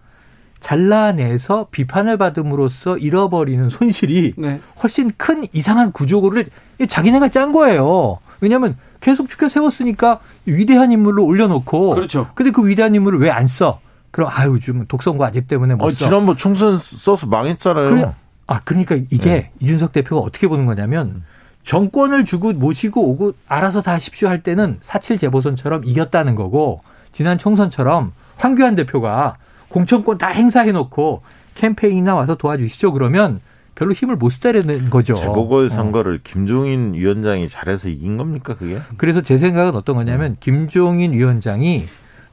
잘라내서 0.60 1.68
비판을 1.70 2.16
받음으로써 2.18 2.98
잃어버리는 2.98 3.68
손실이 3.70 4.34
네. 4.36 4.60
훨씬 4.82 5.12
큰 5.16 5.46
이상한 5.52 5.92
구조를 5.92 6.46
자기네가 6.88 7.28
짠 7.28 7.52
거예요. 7.52 8.18
왜냐하면 8.40 8.76
계속 9.06 9.28
추켜 9.28 9.48
세웠으니까 9.48 10.18
위대한 10.46 10.90
인물로 10.90 11.24
올려놓고. 11.24 11.94
그렇죠. 11.94 12.28
근데 12.34 12.50
그 12.50 12.66
위대한 12.66 12.92
인물을 12.96 13.20
왜 13.20 13.30
안 13.30 13.46
써? 13.46 13.78
그럼 14.10 14.30
아유 14.32 14.58
좀 14.58 14.84
독선과 14.88 15.26
아집 15.26 15.46
때문에 15.46 15.76
못 15.76 15.84
어, 15.84 15.90
써. 15.92 16.06
지난번 16.06 16.36
총선 16.36 16.76
써서 16.78 17.24
망했잖아요. 17.28 17.88
그래, 17.90 18.12
아 18.48 18.60
그러니까 18.64 18.96
이게 19.10 19.30
네. 19.30 19.50
이준석 19.60 19.92
대표가 19.92 20.22
어떻게 20.22 20.48
보는 20.48 20.66
거냐면 20.66 21.22
정권을 21.62 22.24
주고 22.24 22.52
모시고 22.52 23.00
오고 23.10 23.34
알아서 23.46 23.80
다 23.80 23.92
하십시오 23.92 24.28
할 24.28 24.42
때는 24.42 24.78
사칠 24.80 25.18
재보선처럼 25.18 25.84
이겼다는 25.84 26.34
거고 26.34 26.80
지난 27.12 27.38
총선처럼 27.38 28.12
황교안 28.38 28.74
대표가 28.74 29.36
공천권 29.68 30.18
다 30.18 30.28
행사해 30.28 30.72
놓고 30.72 31.22
캠페인이나 31.54 32.16
와서 32.16 32.34
도와주시죠 32.34 32.92
그러면 32.92 33.40
별로 33.76 33.92
힘을 33.92 34.16
못 34.16 34.30
쓰다는 34.30 34.90
거죠. 34.90 35.14
재보궐 35.14 35.70
선거를 35.70 36.14
어. 36.14 36.18
김종인 36.24 36.94
위원장이 36.94 37.48
잘해서 37.48 37.88
이긴 37.88 38.16
겁니까 38.16 38.54
그게? 38.58 38.78
그래서 38.96 39.20
제 39.22 39.38
생각은 39.38 39.76
어떤 39.76 39.94
거냐면 39.96 40.32
음. 40.32 40.36
김종인 40.40 41.12
위원장이 41.12 41.86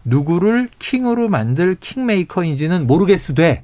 누구를 0.05 0.69
킹으로 0.79 1.27
만들 1.29 1.75
킹메이커인지는 1.79 2.87
모르겠으되 2.87 3.63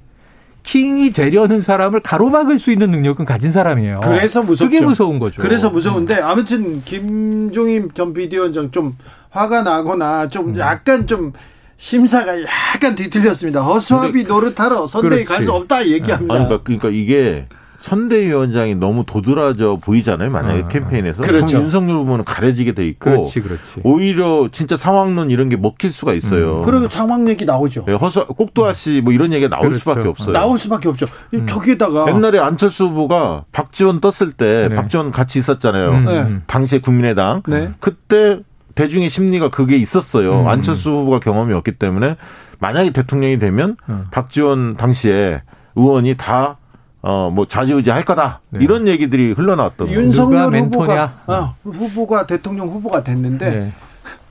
킹이 0.63 1.13
되려는 1.13 1.61
사람을 1.61 2.01
가로막을 2.01 2.59
수 2.59 2.71
있는 2.71 2.91
능력은 2.91 3.25
가진 3.25 3.51
사람이에요. 3.53 4.01
그래서 4.03 4.43
무섭죠. 4.43 4.69
그게 4.69 4.81
무서운 4.85 5.17
거죠. 5.17 5.41
그래서 5.41 5.69
무서운데 5.69 6.19
음. 6.19 6.23
아무튼 6.25 6.83
김종인 6.83 7.89
전 7.93 8.13
비대위원장 8.13 8.71
좀 8.71 8.95
화가 9.29 9.61
나거나 9.63 10.27
좀 10.27 10.49
음. 10.49 10.57
약간 10.57 11.07
좀 11.07 11.31
심사가 11.77 12.33
약간 12.43 12.93
뒤틀렸습니다. 12.95 13.61
허수아비 13.61 14.25
노릇하러 14.25 14.85
선대위 14.85 15.23
갈 15.23 15.41
수 15.43 15.53
없다 15.53 15.87
얘기합니다. 15.87 16.33
아니, 16.33 16.43
그러니까, 16.45 16.63
그러니까 16.63 16.89
이게 16.89 17.47
선대위원장이 17.79 18.75
너무 18.75 19.05
도드라져 19.05 19.77
보이잖아요. 19.81 20.29
만약에 20.29 20.63
아, 20.63 20.67
캠페인에서. 20.67 21.21
그렇죠. 21.21 21.57
윤석열 21.57 21.95
후보는 21.97 22.25
가려지게 22.25 22.73
돼 22.73 22.85
있고. 22.87 23.09
그렇지, 23.09 23.41
그렇지. 23.41 23.81
오히려 23.83 24.49
진짜 24.51 24.77
상황론 24.77 25.31
이런 25.31 25.49
게 25.49 25.55
먹힐 25.57 25.91
수가 25.91 26.13
있어요. 26.13 26.57
음. 26.57 26.61
그리고 26.63 26.87
상황 26.89 27.27
얘기 27.27 27.45
나오죠. 27.45 27.85
네, 27.85 27.93
허수, 27.93 28.25
꼭두아 28.27 28.73
씨 28.73 29.01
뭐 29.01 29.13
이런 29.13 29.31
얘기가 29.33 29.49
나올 29.49 29.69
그렇죠. 29.69 29.79
수밖에 29.79 30.07
없어요. 30.07 30.31
나올 30.33 30.59
수밖에 30.59 30.89
없죠. 30.89 31.05
음. 31.33 31.47
저기에다가. 31.47 32.07
옛날에 32.09 32.39
안철수 32.39 32.85
후보가 32.85 33.45
박지원 33.51 34.01
떴을 34.01 34.33
때 34.33 34.67
네. 34.69 34.75
박지원 34.75 35.11
같이 35.11 35.39
있었잖아요. 35.39 35.89
음. 35.91 36.05
네. 36.05 36.37
당시에 36.47 36.79
국민의당. 36.79 37.43
네. 37.47 37.71
그때 37.79 38.39
대중의 38.75 39.09
심리가 39.09 39.49
그게 39.49 39.77
있었어요. 39.77 40.41
음. 40.41 40.47
안철수 40.47 40.89
후보가 40.91 41.19
경험이 41.19 41.53
없기 41.53 41.73
때문에 41.73 42.15
만약에 42.59 42.91
대통령이 42.91 43.39
되면 43.39 43.77
음. 43.89 44.05
박지원 44.11 44.75
당시에 44.75 45.41
의원이 45.75 46.15
다 46.17 46.57
어, 47.01 47.29
뭐, 47.33 47.47
좌지우지 47.47 47.89
할 47.89 48.03
거다. 48.03 48.41
네. 48.49 48.59
이런 48.61 48.87
얘기들이 48.87 49.31
흘러나왔던 49.31 49.87
거예요. 49.87 50.01
윤석열 50.01 50.53
후보가, 50.53 51.23
어, 51.27 51.55
후보가 51.63 52.27
대통령 52.27 52.67
후보가 52.67 53.03
됐는데, 53.03 53.49
네. 53.49 53.73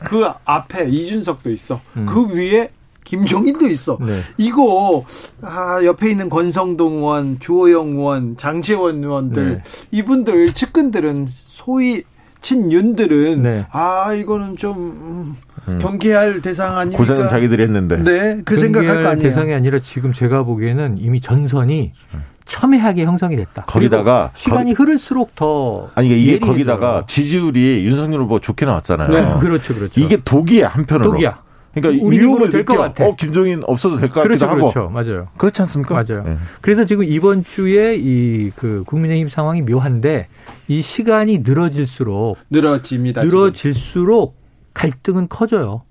그 0.00 0.26
앞에 0.44 0.88
이준석도 0.88 1.50
있어. 1.50 1.80
음. 1.96 2.06
그 2.06 2.34
위에 2.34 2.70
김종인도 3.04 3.66
있어. 3.68 3.98
네. 4.00 4.20
이거, 4.36 5.04
아, 5.40 5.80
옆에 5.82 6.10
있는 6.10 6.28
권성동 6.28 6.98
의원, 6.98 7.40
주호영 7.40 7.96
의원, 7.96 8.36
장재원 8.36 9.02
의원들, 9.02 9.54
네. 9.54 9.62
이분들, 9.90 10.52
측근들은 10.52 11.24
소위 11.26 12.04
친 12.48 12.72
윤들은, 12.72 13.42
네. 13.42 13.66
아, 13.72 14.14
이거는 14.14 14.56
좀, 14.56 14.74
음, 14.78 15.36
음. 15.68 15.78
경계할 15.78 16.40
대상 16.40 16.78
아닙니까? 16.78 16.96
고생은 16.96 17.28
자기들이 17.28 17.62
했는데. 17.62 18.02
네, 18.02 18.40
그 18.42 18.56
생각할 18.56 19.02
거 19.02 19.08
아니에요. 19.10 19.28
대상이 19.28 19.52
아니라 19.52 19.80
지금 19.80 20.14
제가 20.14 20.44
보기에는 20.44 20.96
이미 20.98 21.20
전선이 21.20 21.92
음. 22.14 22.22
첨예하게 22.46 23.04
형성이 23.04 23.36
됐다. 23.36 23.64
거기다가 23.66 24.30
시간이 24.32 24.72
거 24.72 24.82
흐를수록 24.82 25.34
더 25.34 25.90
아니 25.94 26.06
이게 26.08 26.16
예리해져요. 26.20 26.50
거기다가 26.50 27.04
지지율이 27.06 27.84
윤석열 27.84 28.22
후보 28.22 28.40
좋게 28.40 28.64
나왔잖아요. 28.64 29.10
네. 29.10 29.40
그렇죠, 29.40 29.74
그렇죠. 29.74 30.00
이게 30.00 30.16
독이야 30.16 30.68
한편으로. 30.68 31.10
독이야. 31.10 31.42
그러니까 31.74 32.04
이유를 32.14 32.50
될것 32.50 32.76
같아. 32.76 33.06
어 33.06 33.14
김종인 33.16 33.60
없어도 33.64 33.96
될 33.98 34.08
것 34.08 34.22
같기도 34.22 34.46
그렇죠, 34.46 34.46
하고. 34.46 34.72
그렇죠. 34.72 34.90
맞아요. 34.90 35.28
그렇지 35.36 35.62
않습니까? 35.62 35.94
맞아요. 35.94 36.24
네. 36.24 36.36
그래서 36.60 36.84
지금 36.84 37.04
이번 37.04 37.44
주에 37.44 37.96
이 37.98 38.50
그 38.56 38.82
국민의힘 38.86 39.28
상황이 39.28 39.62
묘한데 39.62 40.28
이 40.68 40.80
시간이 40.82 41.38
늘어질수록 41.40 42.38
늘어집니다. 42.50 43.22
늘어질수록 43.24 44.34
지금. 44.36 44.48
갈등은 44.74 45.28
커져요. 45.28 45.82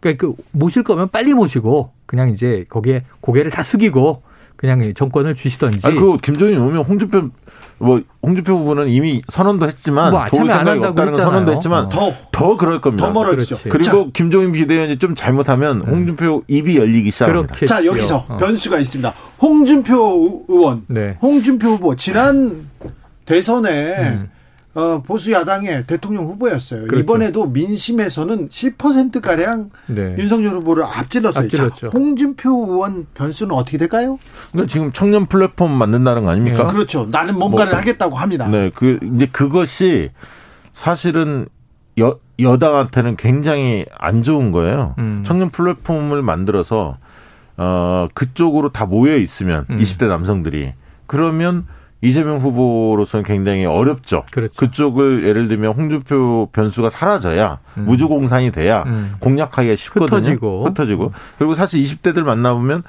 그러니까 0.00 0.26
그 0.26 0.34
모실 0.52 0.82
거면 0.82 1.08
빨리 1.08 1.34
모시고 1.34 1.92
그냥 2.06 2.30
이제 2.30 2.64
거기에 2.68 3.04
고개를 3.20 3.50
다 3.50 3.62
숙이고 3.62 4.22
그냥 4.60 4.92
정권을 4.92 5.34
주시던지. 5.34 5.86
아니, 5.86 5.96
그 5.96 6.18
김종인 6.18 6.60
오면 6.60 6.82
홍준표 6.84 7.30
뭐 7.78 8.02
홍준표 8.22 8.52
후보는 8.56 8.88
이미 8.88 9.22
선언도 9.26 9.66
했지만 9.66 10.12
뭐 10.12 10.26
도울 10.26 10.50
생각이 10.50 10.84
없다는 10.84 11.12
건 11.12 11.20
선언도 11.22 11.52
했지만 11.54 11.88
더더 11.88 12.58
그럴 12.58 12.82
겁니다. 12.82 13.06
더 13.06 13.10
멀어지죠. 13.10 13.58
그리고 13.62 13.82
자. 13.82 14.10
김종인 14.12 14.52
비대위원이 14.52 14.98
좀 14.98 15.14
잘못하면 15.14 15.80
음. 15.80 15.88
홍준표 15.88 16.42
입이 16.46 16.76
열리기 16.76 17.10
시작합니다. 17.10 17.54
자 17.64 17.86
여기서 17.86 18.26
어. 18.28 18.36
변수가 18.36 18.78
있습니다. 18.80 19.14
홍준표 19.40 20.44
의원, 20.48 20.84
네. 20.88 21.16
홍준표 21.22 21.68
후보 21.68 21.96
지난 21.96 22.68
대선에 23.24 23.70
음. 24.10 24.30
어, 24.72 25.02
보수 25.04 25.32
야당의 25.32 25.86
대통령 25.86 26.26
후보였어요. 26.26 26.82
그렇죠. 26.82 27.00
이번에도 27.00 27.46
민심에서는 27.46 28.48
10% 28.48 29.20
가량 29.20 29.70
네. 29.86 30.14
윤석열 30.16 30.54
후보를 30.56 30.84
앞질렀어요. 30.84 31.44
앞질렀죠. 31.44 31.76
자, 31.76 31.88
홍준표 31.88 32.50
의원 32.68 33.06
변수는 33.14 33.52
어떻게 33.54 33.78
될까요? 33.78 34.18
그러니까 34.52 34.72
지금 34.72 34.92
청년 34.92 35.26
플랫폼 35.26 35.72
만든다는 35.72 36.22
거 36.24 36.30
아닙니까? 36.30 36.66
네. 36.66 36.72
그렇죠. 36.72 37.08
나는 37.10 37.36
뭔가를 37.36 37.72
뭐, 37.72 37.80
하겠다고 37.80 38.16
합니다. 38.16 38.46
네, 38.46 38.70
그 38.72 39.00
이제 39.02 39.26
그것이 39.26 40.10
사실은 40.72 41.48
여 41.98 42.18
여당한테는 42.38 43.16
굉장히 43.16 43.84
안 43.98 44.22
좋은 44.22 44.52
거예요. 44.52 44.94
음. 44.98 45.24
청년 45.26 45.50
플랫폼을 45.50 46.22
만들어서 46.22 46.96
어 47.56 48.08
그쪽으로 48.14 48.70
다 48.70 48.86
모여 48.86 49.16
있으면 49.16 49.66
음. 49.68 49.78
20대 49.78 50.06
남성들이 50.06 50.72
그러면 51.06 51.66
이재명 52.02 52.38
후보로서는 52.38 53.24
굉장히 53.24 53.64
어렵죠. 53.66 54.24
그렇죠. 54.32 54.54
그쪽을 54.56 55.24
예를 55.26 55.48
들면 55.48 55.74
홍준표 55.74 56.48
변수가 56.52 56.90
사라져야 56.90 57.58
음. 57.76 57.84
무주공산이 57.84 58.52
돼야 58.52 58.84
음. 58.84 59.14
공략하기가 59.20 59.76
쉽거든요. 59.76 60.18
흩어지고. 60.18 60.64
흩어지고. 60.64 61.12
그리고 61.38 61.54
사실 61.54 61.82
20대들 61.82 62.22
만나보면 62.22 62.82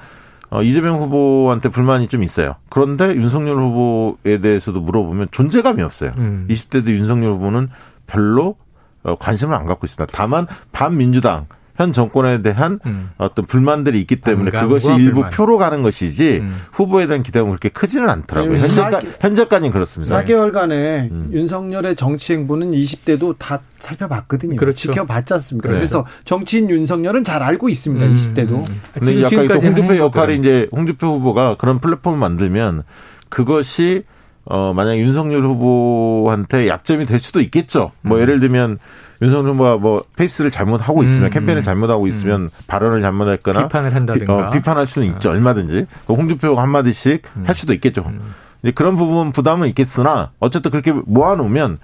어, 0.50 0.62
이재명 0.62 1.00
후보한테 1.00 1.70
불만이 1.70 2.08
좀 2.08 2.22
있어요. 2.22 2.56
그런데 2.68 3.14
윤석열 3.14 3.56
후보에 3.56 4.38
대해서도 4.40 4.80
물어보면 4.80 5.28
존재감이 5.30 5.82
없어요. 5.82 6.12
음. 6.18 6.46
20대들 6.48 6.88
윤석열 6.88 7.32
후보는 7.32 7.68
별로 8.06 8.56
어, 9.02 9.16
관심을 9.16 9.54
안 9.54 9.66
갖고 9.66 9.86
있습니다. 9.86 10.12
다만 10.14 10.46
반민주당 10.72 11.46
현 11.82 11.92
정권에 11.92 12.42
대한 12.42 12.78
음. 12.86 13.10
어떤 13.18 13.44
불만들이 13.44 14.00
있기 14.00 14.20
때문에 14.20 14.50
그것이 14.50 14.88
일부 14.94 15.14
불만. 15.14 15.30
표로 15.30 15.58
가는 15.58 15.82
것이지 15.82 16.38
음. 16.40 16.56
후보에 16.72 17.06
대한 17.08 17.22
기대가 17.22 17.44
그렇게 17.44 17.68
크지는 17.68 18.08
않더라고요. 18.08 18.56
현재까, 18.56 19.00
현재까지는 19.20 19.72
그렇습니다. 19.72 20.22
4개월간의 20.22 21.10
음. 21.10 21.30
윤석열의 21.32 21.96
정치 21.96 22.34
행보는 22.34 22.70
20대도 22.70 23.34
다 23.38 23.60
살펴봤거든요. 23.80 24.56
그렇죠. 24.56 24.92
지켜봤지 24.92 25.34
않습니까? 25.34 25.68
그렇죠. 25.68 25.80
그래서 25.80 26.06
정치인 26.24 26.70
윤석열은 26.70 27.24
잘 27.24 27.42
알고 27.42 27.68
있습니다. 27.68 28.06
음. 28.06 28.14
20대도. 28.14 28.64
근데 28.94 29.22
약간 29.22 29.50
홍준표 29.50 29.96
역할이 29.96 30.38
이제 30.38 30.68
홍준표 30.72 31.08
후보가 31.18 31.56
그런 31.58 31.80
플랫폼을 31.80 32.16
만들면 32.18 32.84
그것이 33.28 34.04
어 34.44 34.72
만약 34.72 34.98
윤석열 34.98 35.42
후보한테 35.42 36.68
약점이 36.68 37.06
될 37.06 37.20
수도 37.20 37.40
있겠죠. 37.40 37.92
뭐 38.02 38.18
음. 38.18 38.22
예를 38.22 38.40
들면 38.40 38.78
윤석열 39.22 39.52
후보가 39.52 39.76
뭐 39.76 40.04
페이스를 40.16 40.50
잘못하고 40.50 41.04
있으면 41.04 41.28
음. 41.28 41.30
캠페인을 41.30 41.62
잘못하고 41.62 42.08
있으면 42.08 42.42
음. 42.42 42.50
발언을 42.66 43.00
잘못했거나 43.00 43.68
비판을 43.68 43.94
한다든가 43.94 44.48
어, 44.48 44.50
비판할 44.50 44.86
수는 44.86 45.08
있죠 45.14 45.30
어. 45.30 45.32
얼마든지 45.32 45.86
홍준표가 46.08 46.60
한 46.60 46.68
마디씩 46.68 47.22
음. 47.36 47.44
할 47.46 47.54
수도 47.54 47.72
있겠죠. 47.72 48.02
음. 48.06 48.34
이제 48.62 48.72
그런 48.72 48.96
부분 48.96 49.32
부담은 49.32 49.68
있겠으나 49.68 50.32
어쨌든 50.40 50.70
그렇게 50.70 50.92
모아놓으면 50.92 51.78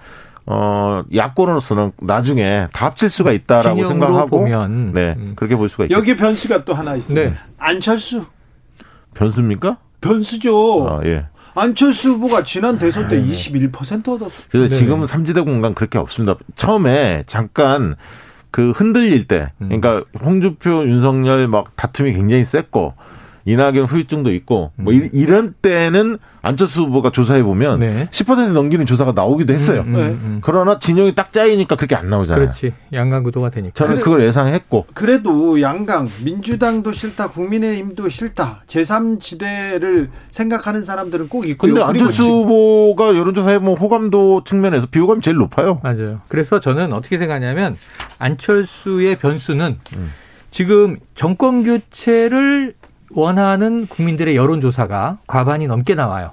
어 0.46 1.02
야권으로서는 1.14 1.92
나중에 2.00 2.68
다 2.72 2.86
합칠 2.86 3.10
수가 3.10 3.32
있다라고 3.32 3.86
생각하고 3.86 4.38
보면. 4.38 4.92
네 4.92 5.14
음. 5.16 5.32
그렇게 5.36 5.56
볼 5.56 5.68
수가 5.68 5.84
있죠. 5.84 5.94
여기 5.94 6.16
변수가 6.16 6.64
또 6.64 6.74
하나 6.74 6.96
있습니다. 6.96 7.30
네. 7.30 7.36
안철수 7.58 8.24
변수입니까? 9.14 9.78
변수죠. 10.00 10.88
아, 10.88 11.00
예. 11.04 11.26
안철수 11.60 12.12
후보가 12.12 12.44
지난 12.44 12.78
대선 12.78 13.08
때 13.08 13.20
21% 13.22 14.08
얻었어요. 14.08 14.46
그래서 14.50 14.74
네. 14.74 14.78
지금은 14.78 15.06
삼지대 15.06 15.40
공간 15.42 15.74
그렇게 15.74 15.98
없습니다. 15.98 16.36
처음에 16.54 17.24
잠깐 17.26 17.96
그 18.50 18.70
흔들릴 18.70 19.26
때, 19.28 19.52
그러니까 19.58 20.04
홍주표, 20.20 20.88
윤석열 20.88 21.48
막 21.48 21.76
다툼이 21.76 22.12
굉장히 22.12 22.44
셌고 22.44 22.94
이낙연 23.48 23.86
후유증도 23.86 24.30
있고 24.34 24.72
뭐 24.76 24.92
음. 24.92 25.08
이런 25.14 25.54
때는 25.62 26.18
안철수 26.42 26.82
후보가 26.82 27.10
조사해 27.10 27.42
보면 27.42 27.80
네. 27.80 28.08
10% 28.10 28.52
넘기는 28.52 28.84
조사가 28.84 29.12
나오기도 29.12 29.54
했어요. 29.54 29.84
음, 29.86 29.94
음, 29.94 30.00
음, 30.00 30.38
그러나 30.42 30.78
진영이 30.78 31.14
딱 31.14 31.32
짜이니까 31.32 31.76
그렇게 31.76 31.94
안 31.94 32.10
나오잖아요. 32.10 32.44
그렇지. 32.44 32.74
양강 32.92 33.22
구도가 33.22 33.48
되니까. 33.48 33.72
저는 33.74 33.94
그래, 33.94 34.04
그걸 34.04 34.22
예상했고. 34.24 34.86
그래도 34.92 35.62
양강 35.62 36.10
민주당도 36.24 36.92
싫다, 36.92 37.30
국민의힘도 37.30 38.10
싫다. 38.10 38.64
제3지대를 38.66 40.08
생각하는 40.30 40.82
사람들은 40.82 41.28
꼭 41.28 41.46
있고요. 41.48 41.72
근데 41.74 41.86
안철수 41.86 42.24
후보가 42.24 43.16
여론조사에 43.16 43.58
뭐 43.58 43.74
호감도 43.74 44.44
측면에서 44.44 44.86
비호감이 44.86 45.22
제일 45.22 45.38
높아요. 45.38 45.80
맞아요. 45.82 46.20
그래서 46.28 46.60
저는 46.60 46.92
어떻게 46.92 47.16
생각하냐면 47.16 47.78
안철수의 48.18 49.16
변수는 49.16 49.78
음. 49.96 50.12
지금 50.50 50.98
정권 51.14 51.62
교체를 51.62 52.74
원하는 53.10 53.86
국민들의 53.86 54.36
여론조사가 54.36 55.18
과반이 55.26 55.66
넘게 55.66 55.94
나와요. 55.94 56.32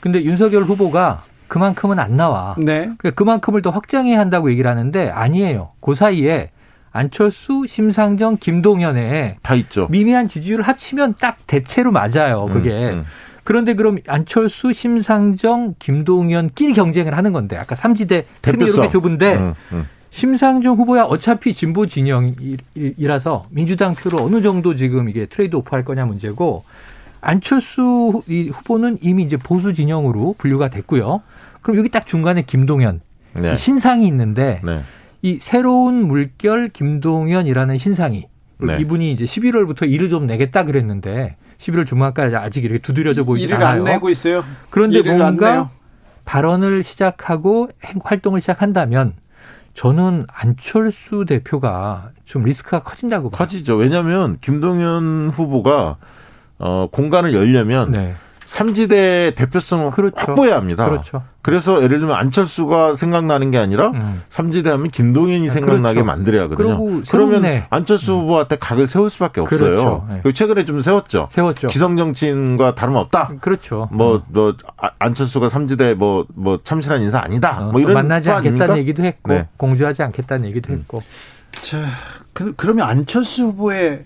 근데 0.00 0.22
윤석열 0.22 0.64
후보가 0.64 1.22
그만큼은 1.48 1.98
안 1.98 2.16
나와. 2.16 2.54
네. 2.58 2.90
그러니까 2.98 3.10
그만큼을 3.10 3.62
더 3.62 3.70
확장해야 3.70 4.18
한다고 4.18 4.50
얘기를 4.50 4.70
하는데 4.70 5.10
아니에요. 5.10 5.72
그 5.80 5.94
사이에 5.94 6.50
안철수, 6.92 7.66
심상정, 7.66 8.36
김동연의 8.38 9.36
다 9.42 9.54
있죠. 9.54 9.86
미미한 9.90 10.28
지지율을 10.28 10.66
합치면 10.66 11.16
딱 11.20 11.38
대체로 11.46 11.90
맞아요. 11.90 12.46
그게. 12.46 12.70
음, 12.70 12.98
음. 12.98 13.04
그런데 13.44 13.74
그럼 13.74 13.98
안철수, 14.06 14.72
심상정, 14.72 15.74
김동연끼리 15.78 16.74
경쟁을 16.74 17.16
하는 17.16 17.32
건데 17.32 17.56
아까 17.56 17.74
삼지대 17.74 18.24
틈이 18.42 18.64
이렇게 18.64 18.88
좁은데 18.88 19.36
음, 19.36 19.54
음. 19.72 19.88
심상정 20.12 20.76
후보야 20.76 21.04
어차피 21.04 21.54
진보 21.54 21.86
진영이라서 21.86 23.46
민주당 23.50 23.94
표로 23.94 24.22
어느 24.22 24.42
정도 24.42 24.74
지금 24.74 25.08
이게 25.08 25.24
trade 25.24 25.56
off 25.56 25.74
할 25.74 25.86
거냐 25.86 26.04
문제고 26.04 26.64
안철수 27.22 28.22
후보는 28.28 28.98
이미 29.00 29.22
이제 29.22 29.38
보수 29.38 29.72
진영으로 29.72 30.34
분류가 30.36 30.68
됐고요. 30.68 31.22
그럼 31.62 31.78
여기 31.78 31.88
딱 31.88 32.06
중간에 32.06 32.42
김동연 32.42 33.00
네. 33.40 33.56
신상이 33.56 34.06
있는데 34.06 34.60
네. 34.62 34.82
이 35.22 35.38
새로운 35.40 36.06
물결 36.06 36.68
김동연이라는 36.68 37.78
신상이 37.78 38.26
네. 38.58 38.76
이분이 38.80 39.12
이제 39.12 39.24
11월부터 39.24 39.90
일을 39.90 40.10
좀 40.10 40.26
내겠다 40.26 40.64
그랬는데 40.64 41.36
11월 41.56 41.86
중반까지 41.86 42.36
아직 42.36 42.64
이렇게 42.64 42.80
두드려져 42.80 43.24
보이지 43.24 43.46
일을 43.46 43.56
않아요. 43.56 43.76
일을 43.76 43.86
안 43.88 43.94
내고 43.94 44.10
있어요. 44.10 44.44
그런데 44.68 45.00
뭔가 45.00 45.70
발언을 46.26 46.82
시작하고 46.82 47.70
활동을 48.04 48.42
시작한다면 48.42 49.14
저는 49.74 50.26
안철수 50.32 51.24
대표가 51.26 52.10
좀 52.24 52.44
리스크가 52.44 52.82
커진다고 52.82 53.30
봐요. 53.30 53.38
커지죠. 53.38 53.76
왜냐하면 53.76 54.38
김동연 54.40 55.30
후보가 55.30 55.96
어, 56.58 56.88
공간을 56.92 57.34
열려면 57.34 57.90
네. 57.90 58.14
삼지대 58.52 59.32
대표성을 59.34 59.90
그렇죠. 59.92 60.14
확보해야 60.18 60.56
합니다. 60.56 60.86
그렇죠. 60.86 61.22
그래서 61.40 61.82
예를 61.82 62.00
들면 62.00 62.14
안철수가 62.14 62.96
생각나는 62.96 63.50
게 63.50 63.56
아니라 63.56 63.88
음. 63.88 64.22
삼지대 64.28 64.68
하면 64.68 64.90
김동연이 64.90 65.48
아, 65.48 65.52
생각나게 65.54 65.94
그렇죠. 65.94 66.04
만들어야 66.04 66.42
하거든요. 66.42 67.02
그러면 67.10 67.64
안철수 67.70 68.12
음. 68.12 68.20
후보한테 68.20 68.56
각을 68.56 68.88
세울 68.88 69.08
수밖에 69.08 69.40
없어요. 69.40 69.58
그렇죠. 69.58 70.06
네. 70.22 70.32
최근에 70.32 70.66
좀 70.66 70.82
세웠죠. 70.82 71.28
세웠죠. 71.30 71.68
기성 71.68 71.96
정치인과 71.96 72.74
다름없다. 72.74 73.32
그렇죠. 73.40 73.88
뭐, 73.90 74.16
음. 74.16 74.22
뭐 74.28 74.54
안철수가 74.98 75.48
삼지대 75.48 75.94
뭐, 75.94 76.26
뭐 76.34 76.60
참신한 76.62 77.00
인사 77.00 77.20
아니다. 77.20 77.68
어, 77.68 77.72
뭐 77.72 77.80
이런 77.80 77.94
만나지 77.94 78.30
않겠다는? 78.30 78.76
얘기도 78.76 79.02
했고 79.02 79.32
네. 79.32 79.48
공조하지 79.56 80.02
않겠다는 80.02 80.46
얘기도 80.50 80.74
음. 80.74 80.78
했고. 80.80 81.02
자, 81.62 81.78
그, 82.34 82.52
그러면 82.54 82.86
안철수 82.86 83.44
후보의 83.44 84.04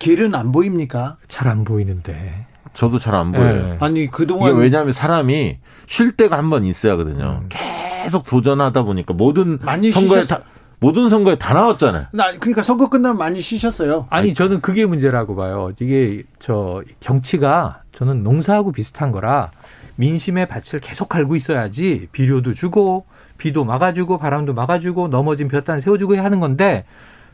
길은 0.00 0.34
안 0.34 0.50
보입니까? 0.50 1.18
잘 1.28 1.46
안 1.46 1.62
보이는데. 1.62 2.49
저도 2.74 2.98
잘 2.98 3.14
안 3.14 3.32
보여요. 3.32 3.66
네. 3.68 3.76
아니 3.80 4.06
그동안 4.06 4.52
이게 4.52 4.60
왜냐하면 4.60 4.92
사람이 4.92 5.58
쉴 5.86 6.12
때가 6.12 6.38
한 6.38 6.50
번 6.50 6.64
있어야 6.64 6.92
하거든요. 6.92 7.40
음. 7.42 7.48
계속 7.48 8.24
도전하다 8.26 8.82
보니까 8.84 9.12
모든 9.14 9.58
선거에 9.92 10.22
다 10.22 10.40
모든 10.78 11.08
선거에 11.10 11.36
다 11.36 11.52
나왔잖아요. 11.52 12.06
나 12.12 12.32
그러니까 12.38 12.62
선거 12.62 12.88
끝나면 12.88 13.18
많이 13.18 13.40
쉬셨어요. 13.40 14.06
아니 14.08 14.32
저는 14.34 14.60
그게 14.60 14.86
문제라고 14.86 15.36
봐요. 15.36 15.72
이게 15.80 16.22
저 16.38 16.82
정치가 17.00 17.82
저는 17.92 18.22
농사하고 18.22 18.72
비슷한 18.72 19.10
거라 19.12 19.50
민심의 19.96 20.48
밭을 20.48 20.80
계속 20.80 21.08
갈고 21.10 21.36
있어야지 21.36 22.08
비료도 22.12 22.54
주고 22.54 23.04
비도 23.36 23.64
막아주고 23.64 24.18
바람도 24.18 24.54
막아주고 24.54 25.08
넘어진 25.08 25.48
볕단 25.48 25.80
세워주고 25.82 26.16
하는 26.16 26.40
건데 26.40 26.84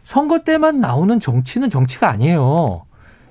선거 0.03 0.41
때만 0.41 0.81
나오는 0.81 1.21
정치는 1.21 1.69
정치가 1.71 2.09
아니에요. 2.09 2.86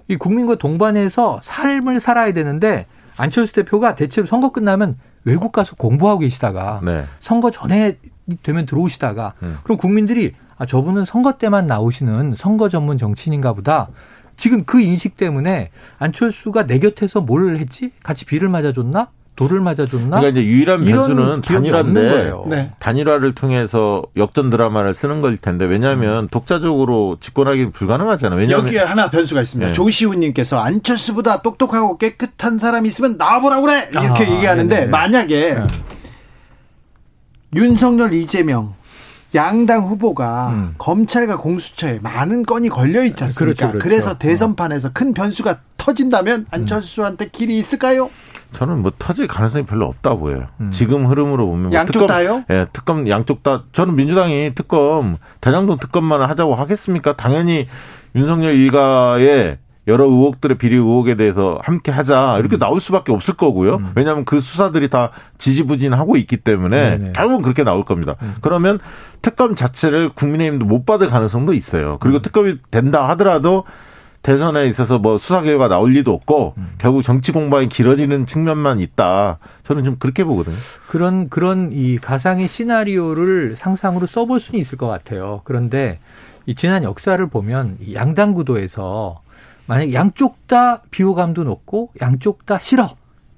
이 0.08 0.16
국민과 0.16 0.56
동반해서 0.56 1.40
삶을 1.42 2.00
살아야 2.00 2.34
되는데 2.34 2.88
안철수 3.18 3.54
대표가 3.54 3.96
대체로 3.96 4.28
선거 4.28 4.52
끝나면 4.52 4.98
외국 5.24 5.52
가서 5.52 5.76
공부하고 5.76 6.20
계시다가 6.20 6.82
네. 6.84 7.06
선거 7.20 7.50
전에 7.50 7.98
되면 8.44 8.66
들어오시다가 8.66 9.34
음. 9.42 9.58
그럼 9.64 9.78
국민들이 9.78 10.32
아 10.58 10.66
저분은 10.66 11.06
선거 11.06 11.38
때만 11.38 11.68
나오시는 11.68 12.36
선거 12.38 12.70
전문 12.70 12.98
정치인인가 12.98 13.54
보다. 13.54 13.90
지금 14.38 14.66
그 14.66 14.82
인식 14.82 15.18
때문에 15.18 15.72
안철수가 15.98 16.68
내 16.68 16.80
곁에서 16.80 17.22
뭘 17.22 17.58
했지? 17.58 17.92
같이 18.04 18.26
비를 18.26 18.50
맞아줬나? 18.50 19.10
돌을 19.36 19.60
맞아줬나? 19.60 20.20
그러니까 20.20 20.30
이제 20.30 20.44
유일한 20.44 20.86
변수는 20.86 21.42
단일화인데 21.42 22.32
네. 22.48 22.72
단일화를 22.80 23.36
통해서 23.36 24.04
역전 24.16 24.50
드라마를 24.50 24.94
쓰는 24.94 25.22
걸 25.22 25.38
텐데 25.38 25.66
왜냐하면 25.66 26.26
음. 26.26 26.28
독자적으로 26.30 27.18
집권하기 27.20 27.72
불가능하잖아요. 27.72 28.40
왜냐하면 28.40 28.68
여기에 28.68 28.80
하나 28.82 29.10
변수가 29.10 29.42
있습니다. 29.42 29.68
네. 29.68 29.74
조시훈님께서 29.74 30.60
안철수보다 30.60 31.42
똑똑하고 31.42 31.98
깨끗한 31.98 32.58
사람이 32.58 32.88
있으면 32.88 33.18
나와보라 33.18 33.62
그래 33.62 33.90
이렇게 33.92 34.26
아, 34.26 34.36
얘기하는데 34.36 34.76
네네. 34.76 34.88
만약에 34.88 35.56
네. 35.56 35.68
윤석열 37.56 38.14
이재명 38.14 38.74
양당 39.34 39.84
후보가 39.84 40.50
음. 40.52 40.76
검찰과 40.78 41.38
공수처에 41.38 42.00
많은 42.02 42.44
건이 42.44 42.70
걸려 42.70 43.04
있지 43.04 43.26
않습니까? 43.26 43.40
그렇죠, 43.40 43.68
그렇죠. 43.68 43.84
그래서 43.84 44.12
어. 44.12 44.18
대선판에서 44.18 44.92
큰 44.94 45.14
변수가 45.14 45.60
터진다면 45.76 46.46
안철수한테 46.52 47.30
길이 47.30 47.58
있을까요? 47.58 48.10
저는 48.54 48.82
뭐 48.82 48.92
터질 48.98 49.28
가능성이 49.28 49.66
별로 49.66 49.86
없다 49.86 50.16
보여요. 50.16 50.48
음. 50.62 50.72
지금 50.72 51.08
흐름으로 51.08 51.46
보면 51.46 51.64
뭐 51.70 51.74
양쪽 51.74 51.94
특검, 51.94 52.08
다요? 52.08 52.44
예, 52.50 52.68
특검 52.74 53.08
양쪽 53.10 53.44
다. 53.44 53.64
저는 53.72 53.96
민주당이 53.96 54.54
특검 54.56 55.16
대장동 55.42 55.80
특검만 55.80 56.22
하자고 56.22 56.56
하겠습니까? 56.56 57.14
당연히 57.16 57.68
윤석열 58.16 58.54
일가의 58.56 59.58
여러 59.88 60.06
의혹들의 60.06 60.58
비리 60.58 60.76
의혹에 60.76 61.16
대해서 61.16 61.60
함께 61.62 61.92
하자 61.92 62.38
이렇게 62.40 62.58
음. 62.58 62.60
나올 62.60 62.82
수밖에 62.82 63.12
없을 63.12 63.36
거고요. 63.36 63.76
음. 63.76 63.92
왜냐하면 63.96 64.26
그 64.26 64.42
수사들이 64.42 64.90
다 64.90 65.12
지지부진하고 65.38 66.18
있기 66.18 66.38
때문에 66.38 66.98
네네. 66.98 67.12
결국은 67.14 67.44
그렇게 67.44 67.64
나올 67.64 67.84
겁니다. 67.84 68.16
음. 68.24 68.36
그러면 68.42 68.80
특검 69.22 69.56
자체를 69.56 70.10
국민의힘도 70.10 70.66
못 70.66 70.86
받을 70.86 71.08
가능성도 71.08 71.54
있어요. 71.54 71.98
그리고 72.00 72.18
음. 72.18 72.22
특검이 72.24 72.58
된다 72.72 73.08
하더라도 73.10 73.66
대선에 74.26 74.66
있어서 74.66 74.98
뭐 74.98 75.20
수사 75.20 75.44
결과 75.44 75.68
나올 75.68 75.92
리도 75.92 76.12
없고 76.12 76.56
음. 76.58 76.74
결국 76.80 77.04
정치 77.04 77.32
공방이 77.32 77.70
길어지는 77.70 78.26
측면만 78.26 78.80
있다. 78.80 79.38
저는 79.64 79.84
좀 79.84 79.98
그렇게 80.00 80.24
보거든요. 80.24 80.56
그런 80.88 81.30
그런 81.30 81.70
이 81.72 82.00
가상의 82.00 82.48
시나리오를 82.48 83.56
상상으로 83.56 84.08
써볼 84.08 84.40
수는 84.40 84.60
있을 84.60 84.80
것 84.80 84.88
같아요. 84.88 85.42
그런데 85.44 86.00
이 86.48 86.56
지난 86.56 86.84
역사를 86.84 87.24
보면 87.28 87.78
양당 87.94 88.34
구도에서 88.34 89.22
만약 89.68 89.94
양쪽 89.94 90.48
다 90.48 90.82
비호감도 90.90 91.44
높고 91.44 91.92
양쪽 92.02 92.48
다 92.48 92.58
싫어. 92.58 92.96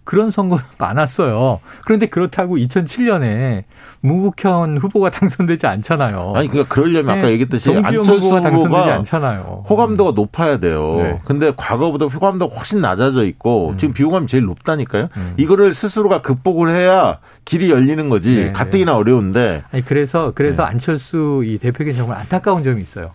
그런 0.07 0.31
선거는 0.31 0.63
많았어요. 0.79 1.59
그런데 1.85 2.05
그렇다고 2.05 2.55
2007년에 2.55 3.65
무국현 3.99 4.77
후보가 4.77 5.09
당선되지 5.11 5.67
않잖아요. 5.67 6.31
아니 6.33 6.47
그러니까 6.47 6.73
그러려면 6.73 7.15
네. 7.15 7.19
아까 7.19 7.31
얘기했듯이 7.31 7.75
안철수 7.75 8.13
후보가 8.13 8.39
당선되지 8.41 8.89
않잖아요. 8.89 9.65
호감도가 9.69 10.11
높아야 10.11 10.59
돼요. 10.59 10.95
네. 10.97 11.19
근데 11.25 11.51
과거보다 11.57 12.05
호감도가 12.05 12.55
훨씬 12.55 12.79
낮아져 12.79 13.25
있고 13.25 13.71
음. 13.71 13.77
지금 13.77 13.93
비호감이 13.93 14.27
제일 14.27 14.45
높다니까요. 14.45 15.09
음. 15.17 15.33
이거를 15.35 15.73
스스로가 15.73 16.21
극복을 16.21 16.73
해야 16.73 17.19
길이 17.43 17.69
열리는 17.69 18.07
거지. 18.09 18.35
네. 18.35 18.51
가뜩이나 18.53 18.95
어려운데. 18.95 19.63
아니 19.71 19.83
그래서 19.83 20.31
그래서 20.33 20.63
네. 20.63 20.69
안철수 20.69 21.43
이 21.45 21.57
대표에게 21.57 21.91
정말 21.91 22.17
안타까운 22.17 22.63
점이 22.63 22.81
있어요. 22.81 23.11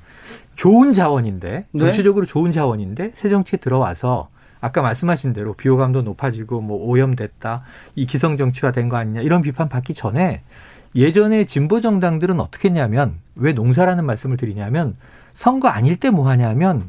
좋은 0.57 0.93
자원인데 0.93 1.67
네. 1.73 1.79
정치적으로 1.81 2.27
좋은 2.27 2.53
자원인데 2.53 3.13
새 3.15 3.31
정치에 3.31 3.59
들어와서 3.59 4.29
아까 4.63 4.81
말씀하신 4.81 5.35
대로 5.35 5.53
비호감도 5.53 6.01
높아지고 6.03 6.61
뭐 6.63 6.79
오염됐다 6.87 7.63
이 7.97 8.07
기성 8.07 8.39
정치화 8.39 8.73
된 8.73 8.89
거 8.89 8.97
아니냐 8.97 9.21
이런 9.21 9.43
비판 9.43 9.69
받기 9.69 9.93
전에 9.93 10.43
예전에 10.95 11.45
진보 11.45 11.81
정당들은 11.81 12.39
어떻게 12.41 12.69
했냐면 12.69 13.19
왜 13.35 13.53
농사라는 13.53 14.07
말씀을 14.07 14.37
드리냐면 14.39 14.97
선거 15.35 15.69
아닐 15.69 15.97
때 15.97 16.11
뭐 16.11 16.29
하냐면 16.29 16.89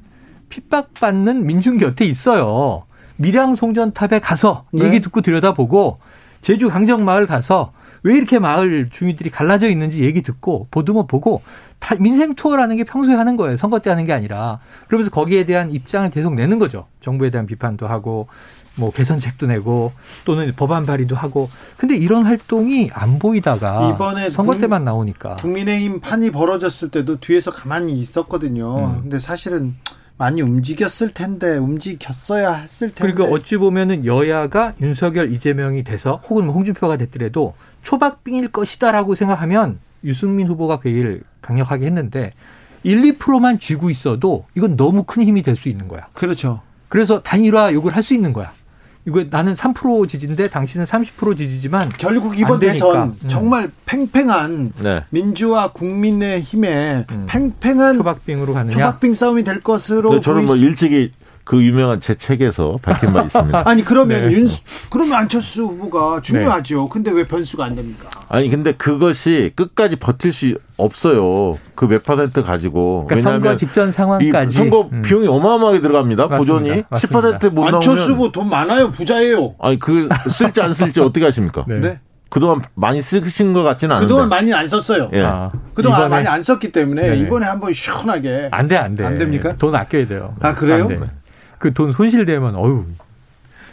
핍박받는 0.49 1.45
민중 1.47 1.77
곁에 1.79 2.05
있어요. 2.05 2.83
밀양 3.17 3.55
송전탑에 3.55 4.19
가서 4.19 4.65
네. 4.71 4.85
얘기 4.85 4.99
듣고 5.01 5.21
들여다보고 5.21 5.97
제주 6.41 6.69
강정마을 6.69 7.25
가서 7.25 7.71
왜 8.03 8.17
이렇게 8.17 8.37
마을 8.39 8.89
주민들이 8.89 9.29
갈라져 9.29 9.69
있는지 9.69 10.03
얘기 10.03 10.21
듣고 10.21 10.67
보듬어 10.71 11.07
보고 11.07 11.41
다 11.79 11.95
민생 11.99 12.35
투어라는 12.35 12.77
게 12.77 12.83
평소에 12.83 13.15
하는 13.15 13.35
거예요. 13.37 13.57
선거 13.57 13.79
때 13.79 13.89
하는 13.89 14.05
게 14.05 14.13
아니라. 14.13 14.59
그러면서 14.87 15.09
거기에 15.09 15.45
대한 15.45 15.71
입장을 15.71 16.09
계속 16.11 16.35
내는 16.35 16.59
거죠. 16.59 16.85
정부에 16.99 17.29
대한 17.29 17.47
비판도 17.47 17.87
하고 17.87 18.27
뭐 18.75 18.91
개선책도 18.91 19.47
내고 19.47 19.91
또는 20.25 20.51
법안 20.55 20.85
발의도 20.85 21.15
하고 21.15 21.49
근데 21.77 21.95
이런 21.95 22.25
활동이 22.25 22.89
안 22.91 23.19
보이다가 23.19 23.91
이번에 23.93 24.31
선거 24.31 24.57
때만 24.57 24.83
나오니까 24.83 25.35
국민의힘 25.35 25.99
판이 25.99 26.31
벌어졌을 26.31 26.89
때도 26.89 27.19
뒤에서 27.19 27.51
가만히 27.51 27.93
있었거든요. 27.93 28.95
음. 28.95 29.01
근데 29.03 29.19
사실은 29.19 29.75
많이 30.23 30.41
움직였을 30.41 31.09
텐데 31.09 31.57
움직였어야 31.57 32.53
했을 32.53 32.91
텐데. 32.93 33.13
그러니까 33.13 33.35
어찌 33.35 33.57
보면은 33.57 34.05
여야가 34.05 34.73
윤석열 34.79 35.33
이재명이 35.33 35.83
돼서 35.83 36.21
혹은 36.29 36.45
뭐 36.45 36.55
홍준표가 36.55 36.95
됐더라도 36.95 37.55
초박빙일 37.81 38.47
것이다라고 38.47 39.15
생각하면 39.15 39.79
유승민 40.05 40.47
후보가 40.47 40.79
그 40.79 40.89
얘기를 40.89 41.23
강력하게 41.41 41.87
했는데 41.87 42.31
1, 42.83 43.17
2%만 43.17 43.59
쥐고 43.59 43.89
있어도 43.89 44.45
이건 44.55 44.77
너무 44.77 45.03
큰 45.03 45.23
힘이 45.23 45.43
될 45.43 45.57
수 45.57 45.67
있는 45.67 45.89
거야. 45.89 46.07
그렇죠. 46.13 46.61
그래서 46.87 47.21
단일화 47.21 47.73
요구를 47.73 47.95
할 47.97 48.03
수 48.03 48.13
있는 48.13 48.31
거야. 48.31 48.53
이거 49.05 49.25
나는 49.29 49.53
3% 49.53 50.07
지지인데 50.07 50.47
당신은 50.47 50.85
30% 50.85 51.37
지지지만 51.37 51.89
결국 51.97 52.39
이번 52.39 52.59
대선 52.59 53.09
음. 53.09 53.27
정말 53.27 53.69
팽팽한 53.85 54.71
네. 54.81 55.03
민주화 55.09 55.71
국민의 55.71 56.41
힘의 56.41 57.05
음. 57.11 57.25
팽팽한 57.27 57.97
초박빙으로 57.97 58.53
가느냐 58.53 58.71
초박빙 58.71 59.13
싸움이 59.13 59.43
될 59.43 59.59
것으로 59.59 60.21
저는 60.21 60.45
뭐 60.45 60.55
일찍이 60.55 61.11
그 61.43 61.61
유명한 61.63 61.99
제 61.99 62.15
책에서 62.15 62.77
밝힌 62.81 63.13
바 63.13 63.21
있습니다. 63.23 63.63
아니 63.67 63.83
그러면 63.83 64.27
네. 64.27 64.33
윤 64.33 64.47
그러면 64.89 65.15
안철수 65.15 65.63
후보가 65.63 66.21
중요하죠. 66.21 66.81
네. 66.83 66.87
근데 66.91 67.11
왜 67.11 67.27
변수가 67.27 67.63
안 67.65 67.75
됩니까? 67.75 68.09
아니 68.29 68.49
근데 68.49 68.71
그것이 68.73 69.51
끝까지 69.55 69.97
버틸 69.97 70.31
수 70.33 70.57
없어요. 70.77 71.57
그 71.75 71.87
몇 71.87 72.03
퍼센트 72.03 72.43
가지고. 72.43 73.05
그러니까 73.07 73.15
왜냐하면 73.29 73.43
선거 73.43 73.55
직전 73.55 73.91
상황까지 73.91 74.55
선거 74.55 74.89
음. 74.91 75.01
비용이 75.03 75.27
어마어마하게 75.27 75.81
들어갑니다. 75.81 76.27
맞습니다. 76.27 76.37
보존이 76.59 76.83
맞습니다. 76.89 77.39
10%못 77.39 77.53
나오면 77.55 77.75
안철수 77.75 78.13
후보 78.13 78.31
돈 78.31 78.49
많아요. 78.49 78.91
부자예요. 78.91 79.55
아니 79.59 79.77
그 79.77 80.09
쓸지 80.31 80.61
안 80.61 80.73
쓸지 80.73 80.99
어떻게 81.01 81.25
하십니까? 81.25 81.65
네. 81.67 81.79
네. 81.79 81.99
그동안 82.29 82.61
많이 82.73 82.99
쓰신 82.99 83.53
것 83.53 83.61
같지는 83.61 83.95
않은데. 83.95 84.07
그동안 84.07 84.27
많이 84.27 84.51
안 84.51 84.67
썼어요. 84.67 85.11
예. 85.13 85.21
아, 85.21 85.51
그동안 85.75 86.09
많이 86.09 86.27
안 86.27 86.41
썼기 86.41 86.71
때문에 86.71 87.03
네네. 87.03 87.17
이번에 87.17 87.45
한번 87.45 87.73
시원하게. 87.73 88.47
안 88.51 88.67
돼, 88.67 88.75
안 88.75 88.95
돼. 88.95 89.05
안 89.05 89.19
됩니까? 89.19 89.53
돈 89.59 89.75
아껴야 89.75 90.07
돼요. 90.07 90.35
아, 90.41 90.55
그래요? 90.55 90.89
그 91.63 91.73
돈 91.73 91.93
손실되면 91.93 92.55
어유. 92.55 92.85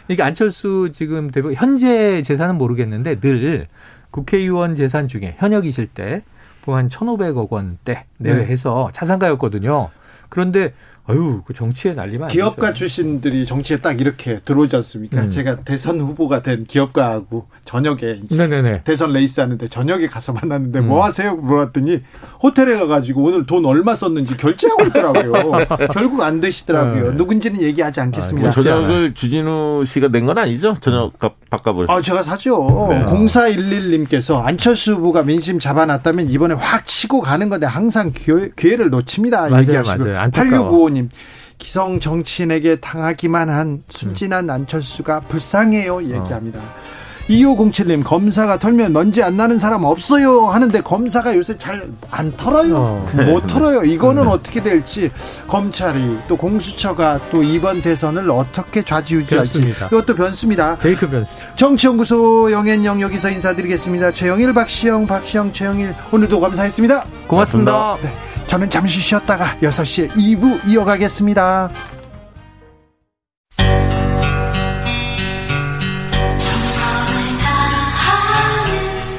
이게 0.07 0.23
안철수 0.23 0.91
지금 0.93 1.29
대표 1.29 1.51
현재 1.51 2.21
재산은 2.21 2.55
모르겠는데 2.55 3.19
늘 3.19 3.67
국회의원 4.11 4.77
재산 4.77 5.09
중에 5.09 5.35
현역이실 5.39 5.87
때 5.87 6.21
보한 6.61 6.87
1,500억 6.87 7.49
원대 7.49 8.05
내외해서 8.17 8.87
네. 8.87 8.93
차상가였거든요. 8.93 9.89
그런데 10.29 10.73
아유, 11.07 11.41
그 11.45 11.53
정치에 11.53 11.93
난리만 11.93 12.29
기업가 12.29 12.67
아니죠. 12.67 12.79
출신들이 12.79 13.45
정치에 13.45 13.77
딱 13.77 13.99
이렇게 13.99 14.39
들어오지 14.39 14.75
않습니까? 14.77 15.21
음. 15.23 15.29
제가 15.29 15.61
대선 15.61 15.99
후보가 15.99 16.41
된 16.41 16.65
기업가하고 16.65 17.47
저녁에 17.65 18.19
네네네. 18.29 18.83
대선 18.83 19.11
레이스 19.11 19.41
하는데 19.41 19.67
저녁에 19.67 20.07
가서 20.07 20.31
만났는데 20.31 20.79
음. 20.79 20.87
뭐 20.87 21.03
하세요? 21.03 21.35
물어봤더니 21.35 22.01
호텔에 22.43 22.77
가가지고 22.77 23.23
오늘 23.23 23.45
돈 23.45 23.65
얼마 23.65 23.95
썼는지 23.95 24.37
결제하고 24.37 24.85
있더라고요. 24.85 25.65
결국 25.91 26.21
안 26.21 26.39
되시더라고요. 26.39 27.11
네. 27.11 27.17
누군지는 27.17 27.61
얘기하지 27.61 27.99
않겠습니다. 28.01 28.49
아, 28.49 28.51
저녁을 28.51 29.13
주진우 29.13 29.83
씨가 29.85 30.07
낸 30.09 30.21
건 30.25 30.37
아니죠? 30.37 30.75
저녁 30.81 31.13
밥값을. 31.49 31.89
아, 31.89 31.99
제가 31.99 32.21
사죠. 32.23 32.87
네. 32.91 33.03
0411님께서 33.05 34.43
안철수 34.45 34.93
후보가 34.93 35.23
민심 35.23 35.59
잡아놨다면 35.59 36.29
이번에 36.29 36.53
확 36.53 36.85
치고 36.85 37.21
가는 37.21 37.49
건데 37.49 37.65
항상 37.65 38.11
기회, 38.13 38.75
를 38.75 38.89
놓칩니다. 38.91 39.49
맞아요, 39.49 39.61
얘기하시고. 39.61 40.05
맞아요. 40.05 40.31
8695 40.31 40.90
님. 40.91 41.09
기성 41.57 41.99
정치인에게 41.99 42.77
당하기만 42.77 43.49
한 43.49 43.83
순진한 43.89 44.49
안철수가 44.49 45.21
불쌍해요. 45.21 46.03
얘기합니다. 46.03 46.59
어. 46.59 47.00
2507님 47.29 48.03
검사가 48.03 48.59
털면 48.59 48.93
먼지 48.93 49.23
안 49.23 49.37
나는 49.37 49.57
사람 49.57 49.83
없어요 49.83 50.47
하는데 50.47 50.81
검사가 50.81 51.35
요새 51.35 51.57
잘 51.57 51.81
안 52.11 52.35
털어요 52.35 52.75
어. 52.75 53.07
못 53.25 53.47
털어요 53.47 53.83
이거는 53.83 54.23
네. 54.23 54.29
어떻게 54.29 54.61
될지 54.61 55.09
검찰이 55.47 56.19
또 56.27 56.35
공수처가 56.35 57.19
또 57.31 57.41
이번 57.41 57.81
대선을 57.81 58.29
어떻게 58.29 58.83
좌지우지할지 58.83 59.73
이것도 59.87 60.15
변수입니다 60.15 60.77
제일 60.79 60.97
큰 60.97 61.09
변수 61.09 61.31
정치연구소 61.55 62.51
영앤영 62.51 63.01
여기서 63.01 63.29
인사드리겠습니다 63.29 64.11
최영일 64.11 64.53
박시영 64.53 65.07
박시영 65.07 65.53
최영일 65.53 65.95
오늘도 66.11 66.39
감사했습니다 66.39 67.05
고맙습니다. 67.27 67.97
네. 68.01 68.13
저는 68.47 68.69
잠시 68.69 68.99
쉬었다가 68.99 69.55
6시에 69.61 70.09
2부 70.09 70.67
이어가겠습니다. 70.67 71.69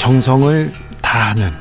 정성을 0.02 0.72
다하는 1.00 1.52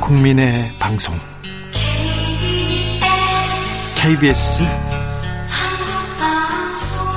국민의 0.00 0.70
방송 0.78 1.18
KBS 4.00 4.62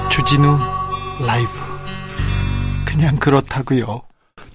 주진우 0.10 0.58
라이브 1.28 1.50
그냥 2.86 3.18
그렇다고요. 3.18 4.02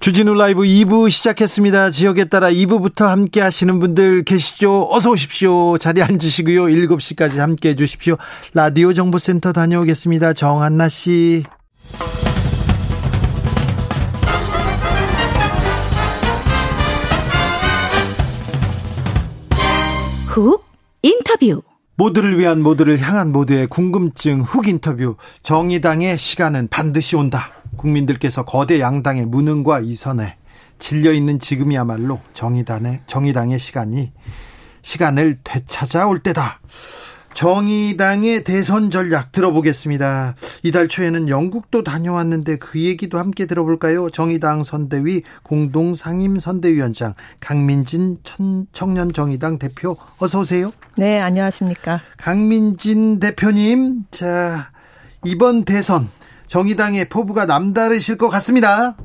주진우 0.01 0.33
라이브 0.33 0.63
2부 0.63 1.09
시작했습니다. 1.09 1.91
지역에 1.91 2.25
따라 2.25 2.51
2부부터 2.51 3.05
함께 3.05 3.39
하시는 3.39 3.79
분들 3.79 4.25
계시죠? 4.25 4.89
어서 4.91 5.11
오십시오. 5.11 5.77
자리 5.77 6.03
앉으시고요. 6.03 6.65
7시까지 6.65 7.37
함께 7.37 7.69
해 7.69 7.75
주십시오. 7.75 8.17
라디오 8.53 8.91
정보센터 8.91 9.53
다녀오겠습니다. 9.53 10.33
정한나 10.33 10.89
씨. 10.89 11.45
훅 20.29 20.63
인터뷰 21.01 21.63
모두를 21.95 22.37
위한 22.37 22.61
모두를 22.61 22.99
향한 22.99 23.31
모두의 23.31 23.65
궁금증 23.65 24.43
훅 24.43 24.67
인터뷰 24.67 25.15
정의당의 25.41 26.19
시간은 26.19 26.67
반드시 26.67 27.15
온다. 27.15 27.51
국민들께서 27.77 28.45
거대 28.45 28.79
양당의 28.79 29.25
무능과 29.25 29.79
이선에 29.79 30.37
질려 30.77 31.13
있는 31.13 31.39
지금이야말로 31.39 32.19
정의당의 32.35 33.01
정의당의 33.07 33.57
시간이 33.57 34.11
시간을 34.83 35.39
되찾아올 35.43 36.19
때다. 36.19 36.59
정의당의 37.33 38.43
대선 38.43 38.91
전략 38.91 39.31
들어보겠습니다. 39.31 40.35
이달 40.63 40.87
초에는 40.87 41.29
영국도 41.29 41.83
다녀왔는데 41.83 42.57
그 42.57 42.79
얘기도 42.79 43.17
함께 43.17 43.45
들어볼까요? 43.45 44.09
정의당 44.09 44.63
선대위 44.63 45.23
공동 45.43 45.95
상임 45.95 46.37
선대위원장 46.39 47.13
강민진 47.39 48.17
청년 48.73 49.11
정의당 49.11 49.59
대표 49.59 49.97
어서 50.19 50.39
오세요. 50.39 50.71
네, 50.97 51.19
안녕하십니까? 51.19 52.01
강민진 52.17 53.19
대표님, 53.19 54.05
자 54.11 54.71
이번 55.23 55.63
대선 55.63 56.09
정의당의 56.47 57.09
포부가 57.09 57.45
남다르실 57.45 58.17
것 58.17 58.29
같습니다. 58.29 58.95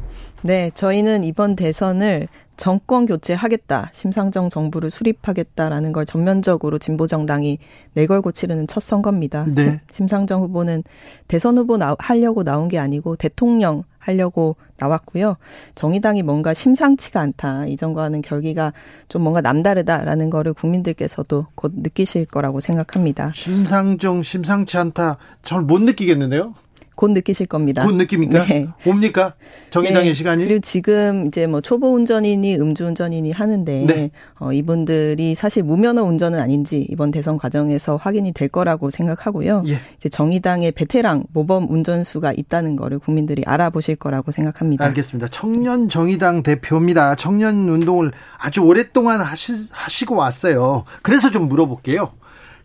네, 0.42 0.70
저희는 0.74 1.24
이번 1.24 1.56
대선을 1.56 2.28
정권 2.56 3.06
교체하겠다, 3.06 3.90
심상정 3.92 4.48
정부를 4.48 4.90
수립하겠다라는 4.90 5.92
걸 5.92 6.06
전면적으로 6.06 6.78
진보 6.78 7.06
정당이 7.06 7.58
내걸고 7.94 8.32
치르는 8.32 8.66
첫 8.66 8.82
선거입니다. 8.82 9.46
네. 9.48 9.80
심상정 9.92 10.42
후보는 10.42 10.84
대선 11.28 11.58
후보 11.58 11.76
나, 11.76 11.96
하려고 11.98 12.44
나온 12.44 12.68
게 12.68 12.78
아니고 12.78 13.16
대통령 13.16 13.84
하려고 13.98 14.56
나왔고요. 14.76 15.36
정의당이 15.74 16.22
뭔가 16.22 16.52
심상치가 16.52 17.20
않다. 17.20 17.66
이전과는 17.66 18.22
결기가 18.22 18.72
좀 19.08 19.22
뭔가 19.22 19.40
남다르다라는 19.40 20.30
거를 20.30 20.52
국민들께서도 20.52 21.46
곧 21.54 21.72
느끼실 21.76 22.26
거라고 22.26 22.60
생각합니다. 22.60 23.32
심상정 23.34 24.22
심상치 24.22 24.76
않다. 24.76 25.16
저는 25.42 25.66
못 25.66 25.80
느끼겠는데요. 25.80 26.54
곧 26.94 27.10
느끼실 27.10 27.46
겁니다. 27.46 27.84
곧 27.84 27.96
느낍니까? 27.96 28.44
네. 28.44 28.66
옵니까? 28.86 29.34
정의당의 29.70 30.10
네. 30.10 30.14
시간이? 30.14 30.44
그리고 30.44 30.60
지금 30.60 31.26
이제 31.26 31.46
뭐 31.46 31.60
초보 31.60 31.92
운전이니 31.94 32.56
음주 32.56 32.84
운전이니 32.86 33.32
하는데 33.32 33.84
네. 33.86 34.10
어, 34.38 34.52
이분들이 34.52 35.34
사실 35.34 35.62
무면허 35.62 36.02
운전은 36.04 36.38
아닌지 36.38 36.86
이번 36.90 37.10
대선 37.10 37.36
과정에서 37.36 37.96
확인이 37.96 38.32
될 38.32 38.48
거라고 38.48 38.90
생각하고요. 38.90 39.64
예. 39.66 39.78
이제 39.98 40.08
정의당의 40.08 40.72
베테랑 40.72 41.24
모범 41.32 41.70
운전수가 41.70 42.32
있다는 42.36 42.76
거를 42.76 42.98
국민들이 42.98 43.42
알아보실 43.44 43.96
거라고 43.96 44.30
생각합니다. 44.30 44.84
알겠습니다. 44.84 45.28
청년 45.28 45.88
정의당 45.88 46.42
대표입니다. 46.42 47.14
청년 47.16 47.68
운동을 47.68 48.12
아주 48.38 48.60
오랫동안 48.60 49.20
하시, 49.20 49.52
하시고 49.72 50.14
왔어요. 50.14 50.84
그래서 51.02 51.30
좀 51.30 51.48
물어볼게요. 51.48 52.12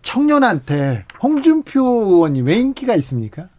청년한테 0.01 1.05
홍준표 1.21 1.81
의원이 1.81 2.41
왜 2.41 2.55
인기가 2.57 2.95
있습니까? 2.95 3.49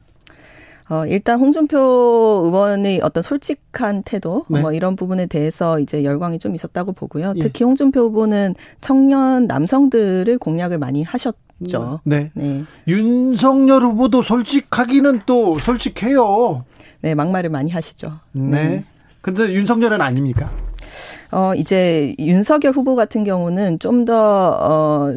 어, 0.90 1.06
일단 1.06 1.38
홍준표 1.38 1.78
의원의 1.78 3.00
어떤 3.02 3.22
솔직한 3.22 4.02
태도, 4.02 4.44
네. 4.48 4.60
뭐 4.60 4.72
이런 4.72 4.96
부분에 4.96 5.26
대해서 5.26 5.78
이제 5.78 6.02
열광이 6.02 6.40
좀 6.40 6.56
있었다고 6.56 6.92
보고요. 6.92 7.34
예. 7.36 7.40
특히 7.40 7.64
홍준표 7.64 8.00
후보는 8.00 8.56
청년 8.80 9.46
남성들을 9.46 10.38
공략을 10.38 10.78
많이 10.78 11.04
하셨죠. 11.04 12.00
네. 12.02 12.32
네. 12.34 12.64
윤석열 12.88 13.82
후보도 13.82 14.20
솔직하기는 14.22 15.22
또 15.26 15.60
솔직해요. 15.60 16.64
네, 17.02 17.14
막말을 17.14 17.50
많이 17.50 17.70
하시죠. 17.70 18.18
네. 18.32 18.50
네. 18.50 18.84
근데 19.22 19.52
윤석열은 19.52 20.00
아닙니까? 20.00 20.50
어, 21.30 21.54
이제 21.54 22.16
윤석열 22.18 22.72
후보 22.72 22.96
같은 22.96 23.22
경우는 23.22 23.78
좀 23.78 24.04
더, 24.04 24.58
어, 24.60 25.12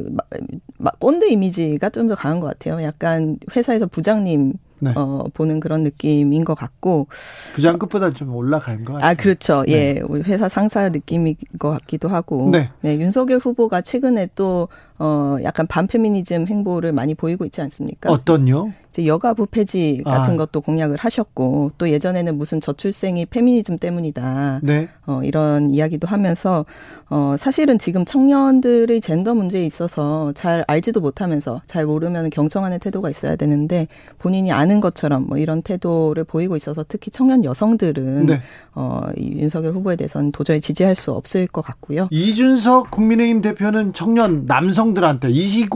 꼰대 1.00 1.30
이미지가 1.30 1.90
좀 1.90 2.08
더 2.08 2.16
강한 2.16 2.40
것 2.40 2.48
같아요. 2.48 2.84
약간 2.84 3.38
회사에서 3.56 3.88
부장님 3.88 4.54
네. 4.84 4.94
어, 4.96 5.26
보는 5.34 5.60
그런 5.60 5.84
느낌인 5.84 6.44
것 6.44 6.54
같고 6.56 7.08
부장급보다 7.54 8.14
좀 8.14 8.36
올라간 8.36 8.84
것 8.84 8.94
같아요. 8.94 9.10
아 9.10 9.14
그렇죠. 9.14 9.64
네. 9.68 9.74
예, 9.74 10.02
우리 10.06 10.22
회사 10.24 10.50
상사 10.50 10.90
느낌인 10.90 11.36
것 11.60 11.70
같기도 11.70 12.10
하고. 12.10 12.50
네. 12.52 12.70
네, 12.82 12.98
윤석열 12.98 13.40
후보가 13.40 13.82
최근에 13.82 14.30
또 14.36 14.68
어, 15.00 15.38
약간 15.44 15.68
반페미니즘 15.68 16.48
행보를 16.48 16.92
많이 16.92 17.16
보이고 17.16 17.46
있지 17.46 17.62
않습니까? 17.62 18.12
어떤요? 18.12 18.74
이제 18.94 19.08
여가부 19.08 19.48
폐지 19.48 20.02
같은 20.06 20.36
아. 20.36 20.38
것도 20.38 20.62
공약을 20.62 20.98
하셨고 21.00 21.72
또 21.80 21.90
예전에는 21.90 22.38
무슨 22.38 22.62
저출생이 22.62 23.26
페미니즘 23.26 23.80
때문이다. 23.80 24.60
네. 24.62 24.88
어, 25.08 25.22
이런 25.24 25.72
이야기도 25.72 26.08
하면서 26.08 26.64
어, 27.10 27.36
사실은 27.40 27.80
지금 27.80 28.06
청년들의 28.06 29.02
젠더 29.02 29.34
문제에 29.34 29.66
있어서 29.66 30.32
잘 30.36 30.64
알지도 30.68 31.02
못하면서 31.02 31.64
잘 31.66 31.88
모르면 31.88 32.30
경청하는 32.30 32.78
태도가 32.78 33.10
있어야 33.10 33.36
되는데 33.36 33.88
본인이 34.20 34.52
아는 34.52 34.80
것처럼 34.80 35.26
뭐 35.28 35.40
이런 35.40 35.64
태도를 35.64 36.24
보이고 36.24 36.56
있어서 36.56 36.86
특히 36.88 37.10
청년 37.10 37.44
여성들은 37.44 38.28
네. 38.28 38.42
어, 38.76 39.08
이 39.18 39.40
윤석열 39.40 39.74
후보에 39.74 39.96
대해서는 39.96 40.32
도저히 40.32 40.62
지지할 40.62 40.96
수 40.96 41.12
없을 41.14 41.48
것 41.48 41.62
같고요. 41.62 42.10
이준석 42.12 42.92
국민의힘 42.92 43.42
대표는 43.42 43.94
청년 43.94 44.46
남성들한테 44.46 45.32
20, 45.32 45.72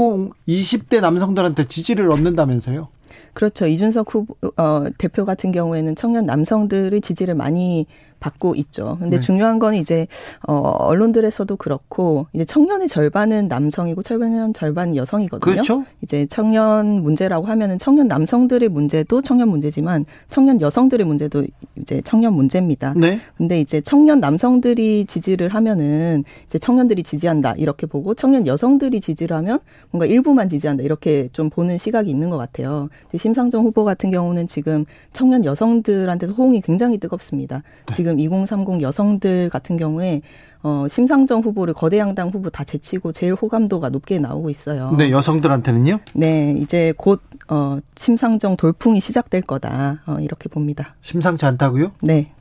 20대 0.47 1.01
남성들한테 1.01 1.67
지지를 1.67 2.11
얻는다면서요? 2.11 2.89
그렇죠. 3.37 3.67
이준석 3.67 4.15
후보 4.15 4.35
어, 4.57 4.85
대표 4.97 5.23
같은 5.23 5.51
경우에는 5.51 5.95
청년 5.95 6.25
남성들의 6.25 7.01
지지를 7.01 7.35
많이 7.35 7.85
받고 8.19 8.55
있죠. 8.55 8.97
근데 8.99 9.17
네. 9.17 9.19
중요한 9.19 9.59
건 9.59 9.75
이제 9.75 10.07
어 10.47 10.53
언론들에서도 10.53 11.55
그렇고 11.57 12.27
이제 12.33 12.45
청년의 12.45 12.87
절반은 12.87 13.47
남성이고 13.47 14.01
청년 14.01 14.53
절반 14.53 14.95
여성이거든요. 14.95 15.53
그렇죠. 15.53 15.85
이제 16.01 16.25
청년 16.29 17.03
문제라고 17.03 17.45
하면은 17.45 17.77
청년 17.77 18.07
남성들의 18.07 18.69
문제도 18.69 19.21
청년 19.21 19.49
문제지만 19.49 20.05
청년 20.29 20.61
여성들의 20.61 21.05
문제도 21.05 21.45
이제 21.75 22.01
청년 22.03 22.33
문제입니다. 22.33 22.93
네. 22.95 23.19
근데 23.35 23.59
이제 23.61 23.81
청년 23.81 24.19
남성들이 24.19 25.05
지지를 25.05 25.49
하면은 25.49 26.23
이제 26.47 26.59
청년들이 26.59 27.03
지지한다 27.03 27.53
이렇게 27.57 27.85
보고 27.85 28.13
청년 28.13 28.47
여성들이 28.47 29.01
지지를 29.01 29.37
하면 29.37 29.59
뭔가 29.91 30.05
일부만 30.05 30.49
지지한다 30.49 30.83
이렇게 30.83 31.29
좀 31.33 31.49
보는 31.49 31.77
시각이 31.77 32.09
있는 32.09 32.29
것 32.29 32.37
같아요. 32.37 32.89
심상정 33.15 33.63
후보 33.63 33.83
같은 33.83 34.11
경우는 34.11 34.47
지금 34.47 34.85
청년 35.13 35.45
여성들한테서 35.45 36.33
호응이 36.33 36.61
굉장히 36.61 36.97
뜨겁습니다. 36.97 37.63
네. 37.87 37.95
지금 38.07 38.17
지금 38.17 38.19
2030 38.19 38.81
여성들 38.81 39.49
같은 39.49 39.75
경우에 39.75 40.21
어, 40.63 40.85
심상정 40.89 41.41
후보를 41.41 41.73
거대 41.73 41.99
양당 41.99 42.29
후보 42.29 42.49
다 42.49 42.63
제치고 42.63 43.11
제일 43.11 43.33
호감도가 43.33 43.89
높게 43.89 44.17
나오고 44.17 44.49
있어요. 44.49 44.95
네, 44.97 45.11
여성들한테는요? 45.11 45.99
네, 46.13 46.55
이제 46.57 46.93
곧 46.95 47.21
어, 47.49 47.79
심상정 47.95 48.55
돌풍이 48.55 49.01
시작될 49.01 49.41
거다. 49.41 50.01
어, 50.05 50.17
이렇게 50.21 50.47
봅니다. 50.47 50.95
심상치 51.01 51.45
않다고요? 51.45 51.91
네. 52.01 52.31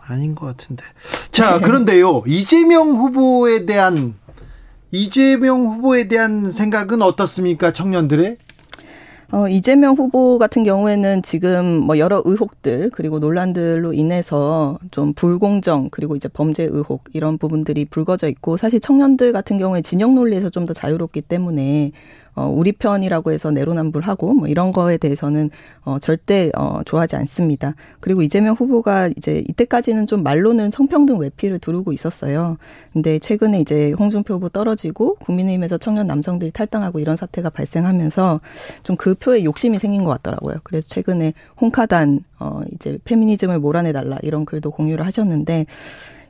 아닌 0.00 0.34
것 0.34 0.46
같은데. 0.46 0.84
자, 1.32 1.58
네. 1.58 1.60
그런데요. 1.60 2.22
이재명 2.26 2.90
후보에 2.90 3.64
대한 3.64 4.14
이재명 4.90 5.66
후보에 5.66 6.08
대한 6.08 6.52
생각은 6.52 7.00
어떻습니까? 7.00 7.72
청년들의? 7.72 8.36
어, 9.32 9.46
이재명 9.46 9.94
후보 9.94 10.38
같은 10.38 10.64
경우에는 10.64 11.22
지금 11.22 11.64
뭐 11.78 11.98
여러 11.98 12.20
의혹들 12.24 12.90
그리고 12.90 13.20
논란들로 13.20 13.92
인해서 13.92 14.76
좀 14.90 15.12
불공정 15.14 15.90
그리고 15.92 16.16
이제 16.16 16.28
범죄 16.28 16.64
의혹 16.64 17.04
이런 17.12 17.38
부분들이 17.38 17.84
불거져 17.84 18.28
있고 18.28 18.56
사실 18.56 18.80
청년들 18.80 19.32
같은 19.32 19.56
경우에 19.58 19.82
진영 19.82 20.16
논리에서 20.16 20.50
좀 20.50 20.66
더 20.66 20.74
자유롭기 20.74 21.22
때문에 21.22 21.92
어, 22.34 22.46
우리 22.46 22.70
편이라고 22.70 23.32
해서 23.32 23.50
내로남불하고 23.50 24.34
뭐 24.34 24.48
이런 24.48 24.70
거에 24.70 24.96
대해서는 24.96 25.50
어, 25.82 25.98
절대 25.98 26.50
어, 26.56 26.80
좋아하지 26.84 27.16
않습니다. 27.16 27.74
그리고 27.98 28.22
이재명 28.22 28.54
후보가 28.54 29.08
이제 29.16 29.42
이때까지는 29.48 30.06
좀 30.06 30.22
말로는 30.22 30.70
성평등 30.70 31.18
외피를 31.18 31.58
두르고 31.58 31.92
있었어요. 31.92 32.58
근데 32.92 33.18
최근에 33.18 33.60
이제 33.60 33.92
홍준표 33.98 34.34
후보 34.34 34.48
떨어지고 34.48 35.16
국민의힘에서 35.16 35.78
청년 35.78 36.06
남성들이 36.06 36.52
탈당하고 36.52 37.00
이런 37.00 37.16
사태가 37.16 37.50
발생하면서 37.50 38.40
좀 38.84 38.96
그 39.00 39.14
표에 39.14 39.44
욕심이 39.44 39.78
생긴 39.78 40.04
것 40.04 40.10
같더라고요. 40.10 40.56
그래서 40.62 40.86
최근에 40.88 41.32
홍카단 41.58 42.20
어 42.38 42.60
이제 42.74 42.98
페미니즘을 43.04 43.58
몰아내 43.58 43.92
달라 43.94 44.18
이런 44.22 44.44
글도 44.44 44.72
공유를 44.72 45.06
하셨는데 45.06 45.64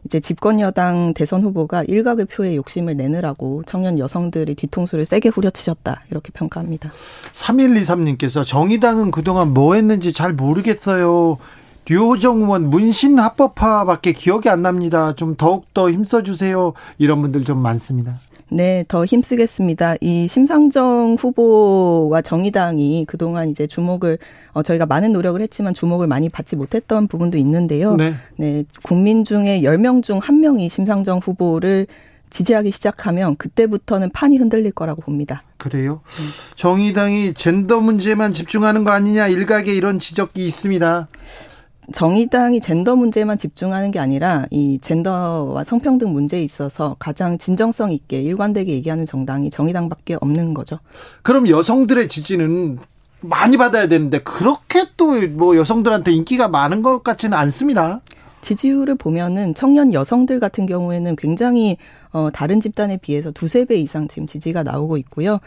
이제 0.04 0.20
집권 0.20 0.60
여당 0.60 1.14
대선 1.14 1.42
후보가 1.42 1.84
일각의 1.84 2.26
표에 2.26 2.56
욕심을 2.56 2.96
내느라고 2.96 3.62
청년 3.66 3.98
여성들이 3.98 4.54
뒤통수를 4.54 5.06
세게 5.06 5.28
후려치셨다 5.30 6.02
이렇게 6.10 6.30
평가합니다. 6.32 6.90
3123님께서 7.32 8.44
정의당은 8.44 9.10
그동안 9.10 9.52
뭐 9.52 9.74
했는지 9.74 10.12
잘 10.12 10.32
모르겠어요. 10.32 11.38
류호정 11.86 12.42
의원 12.42 12.70
문신 12.70 13.18
합법화밖에 13.18 14.12
기억이 14.12 14.48
안 14.48 14.62
납니다. 14.62 15.14
좀 15.16 15.34
더욱더 15.34 15.90
힘써주세요. 15.90 16.72
이런 16.98 17.20
분들 17.20 17.44
좀 17.44 17.58
많습니다. 17.58 18.18
네, 18.52 18.84
더 18.88 19.04
힘쓰겠습니다. 19.04 19.94
이 20.00 20.26
심상정 20.26 21.16
후보와 21.18 22.20
정의당이 22.20 23.04
그동안 23.06 23.48
이제 23.48 23.66
주목을 23.66 24.18
어, 24.52 24.62
저희가 24.62 24.86
많은 24.86 25.12
노력을 25.12 25.40
했지만 25.40 25.72
주목을 25.72 26.08
많이 26.08 26.28
받지 26.28 26.56
못했던 26.56 27.06
부분도 27.06 27.38
있는데요. 27.38 27.94
네. 27.94 28.14
네 28.36 28.64
국민 28.82 29.22
중에 29.22 29.62
10명 29.62 30.02
중 30.02 30.18
1명이 30.18 30.68
심상정 30.68 31.20
후보를 31.22 31.86
지지하기 32.30 32.70
시작하면 32.72 33.36
그때부터는 33.36 34.10
판이 34.10 34.38
흔들릴 34.38 34.72
거라고 34.72 35.02
봅니다. 35.02 35.42
그래요? 35.56 36.00
음. 36.18 36.28
정의당이 36.56 37.34
젠더 37.34 37.80
문제만 37.80 38.32
집중하는 38.32 38.84
거 38.84 38.90
아니냐 38.90 39.28
일각에 39.28 39.72
이런 39.72 39.98
지적이 39.98 40.46
있습니다. 40.46 41.08
정의당이 41.92 42.60
젠더 42.60 42.96
문제만 42.96 43.38
집중하는 43.38 43.90
게 43.90 43.98
아니라 43.98 44.46
이 44.50 44.78
젠더와 44.80 45.64
성평등 45.64 46.12
문제에 46.12 46.42
있어서 46.42 46.96
가장 46.98 47.38
진정성 47.38 47.92
있게 47.92 48.22
일관되게 48.22 48.72
얘기하는 48.72 49.06
정당이 49.06 49.50
정의당밖에 49.50 50.16
없는 50.20 50.54
거죠. 50.54 50.78
그럼 51.22 51.48
여성들의 51.48 52.08
지지는 52.08 52.78
많이 53.20 53.56
받아야 53.56 53.86
되는데 53.88 54.20
그렇게 54.20 54.84
또 54.96 55.10
뭐 55.28 55.56
여성들한테 55.56 56.12
인기가 56.12 56.48
많은 56.48 56.82
것 56.82 57.02
같지는 57.02 57.36
않습니다. 57.36 58.00
지지율을 58.42 58.94
보면은 58.94 59.54
청년 59.54 59.92
여성들 59.92 60.40
같은 60.40 60.66
경우에는 60.66 61.16
굉장히 61.16 61.76
어, 62.12 62.30
다른 62.32 62.60
집단에 62.60 62.96
비해서 62.96 63.30
두세 63.30 63.64
배 63.64 63.76
이상 63.76 64.08
지금 64.08 64.26
지지가 64.26 64.62
나오고 64.62 64.96
있고요. 64.98 65.38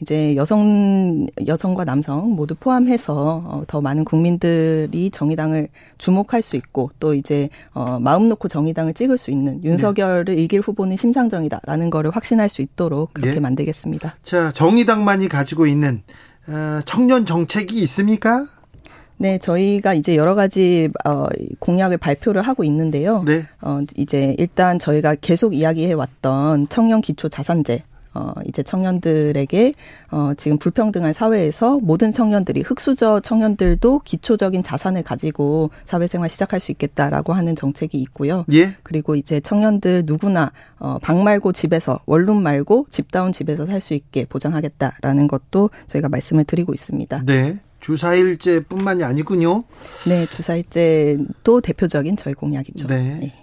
이제 0.00 0.36
여성, 0.36 1.26
여성과 1.46 1.84
남성 1.84 2.32
모두 2.32 2.54
포함해서 2.54 3.42
어, 3.44 3.62
더 3.66 3.80
많은 3.80 4.04
국민들이 4.04 5.10
정의당을 5.10 5.68
주목할 5.98 6.42
수 6.42 6.56
있고 6.56 6.90
또 7.00 7.14
이제 7.14 7.48
어, 7.72 7.98
마음 7.98 8.28
놓고 8.28 8.48
정의당을 8.48 8.94
찍을 8.94 9.18
수 9.18 9.30
있는 9.30 9.62
윤석열을 9.64 10.36
네. 10.36 10.42
이길 10.42 10.60
후보는 10.60 10.96
심상정이다라는 10.96 11.90
거를 11.90 12.10
확신할 12.10 12.48
수 12.48 12.62
있도록 12.62 13.14
그렇게 13.14 13.34
네. 13.34 13.40
만들겠습니다. 13.40 14.16
자, 14.22 14.52
정의당만이 14.52 15.28
가지고 15.28 15.66
있는 15.66 16.02
어, 16.48 16.80
청년 16.84 17.24
정책이 17.26 17.80
있습니까? 17.82 18.46
네, 19.22 19.38
저희가 19.38 19.94
이제 19.94 20.16
여러 20.16 20.34
가지 20.34 20.88
어 21.04 21.26
공약을 21.60 21.96
발표를 21.96 22.42
하고 22.42 22.64
있는데요. 22.64 23.22
네. 23.24 23.46
어 23.60 23.80
이제 23.96 24.34
일단 24.36 24.80
저희가 24.80 25.14
계속 25.20 25.54
이야기해 25.54 25.92
왔던 25.92 26.66
청년 26.68 27.00
기초 27.00 27.28
자산제 27.28 27.84
어, 28.14 28.34
이제 28.46 28.62
청년들에게, 28.62 29.72
어, 30.10 30.32
지금 30.36 30.58
불평등한 30.58 31.14
사회에서 31.14 31.78
모든 31.80 32.12
청년들이, 32.12 32.60
흑수저 32.60 33.20
청년들도 33.20 34.00
기초적인 34.00 34.62
자산을 34.62 35.02
가지고 35.02 35.70
사회생활 35.86 36.28
시작할 36.28 36.60
수 36.60 36.72
있겠다라고 36.72 37.32
하는 37.32 37.56
정책이 37.56 37.98
있고요. 38.02 38.44
예. 38.52 38.76
그리고 38.82 39.16
이제 39.16 39.40
청년들 39.40 40.02
누구나, 40.04 40.52
어, 40.78 40.98
방 41.00 41.24
말고 41.24 41.52
집에서, 41.52 42.00
원룸 42.04 42.42
말고 42.42 42.88
집다운 42.90 43.32
집에서 43.32 43.64
살 43.64 43.80
수 43.80 43.94
있게 43.94 44.26
보장하겠다라는 44.26 45.26
것도 45.26 45.70
저희가 45.86 46.10
말씀을 46.10 46.44
드리고 46.44 46.74
있습니다. 46.74 47.22
네. 47.24 47.60
주사일제뿐만이 47.82 49.04
아니군요. 49.04 49.64
네, 50.06 50.24
주사일제도 50.26 51.60
대표적인 51.60 52.16
저희 52.16 52.32
공약이죠. 52.32 52.86
네. 52.86 53.18
네. 53.20 53.34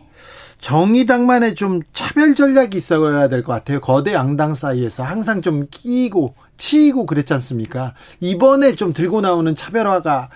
정의당만의 0.59 1.55
좀 1.55 1.81
차별 1.93 2.35
전략이 2.35 2.75
있어야 2.77 3.29
될 3.29 3.43
것 3.43 3.53
같아요. 3.53 3.79
거대 3.79 4.13
양당 4.13 4.55
사이에서 4.55 5.03
항상 5.03 5.41
좀 5.41 5.67
끼고 5.71 6.33
치이고 6.57 7.05
그랬지 7.05 7.33
않습니까? 7.35 7.93
이번에 8.19 8.75
좀 8.75 8.91
들고 8.91 9.21
나오는 9.21 9.55
차별화가 9.55 10.29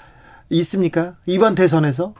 있습니까? 0.49 1.15
이번 1.25 1.55
대선에서? 1.55 2.13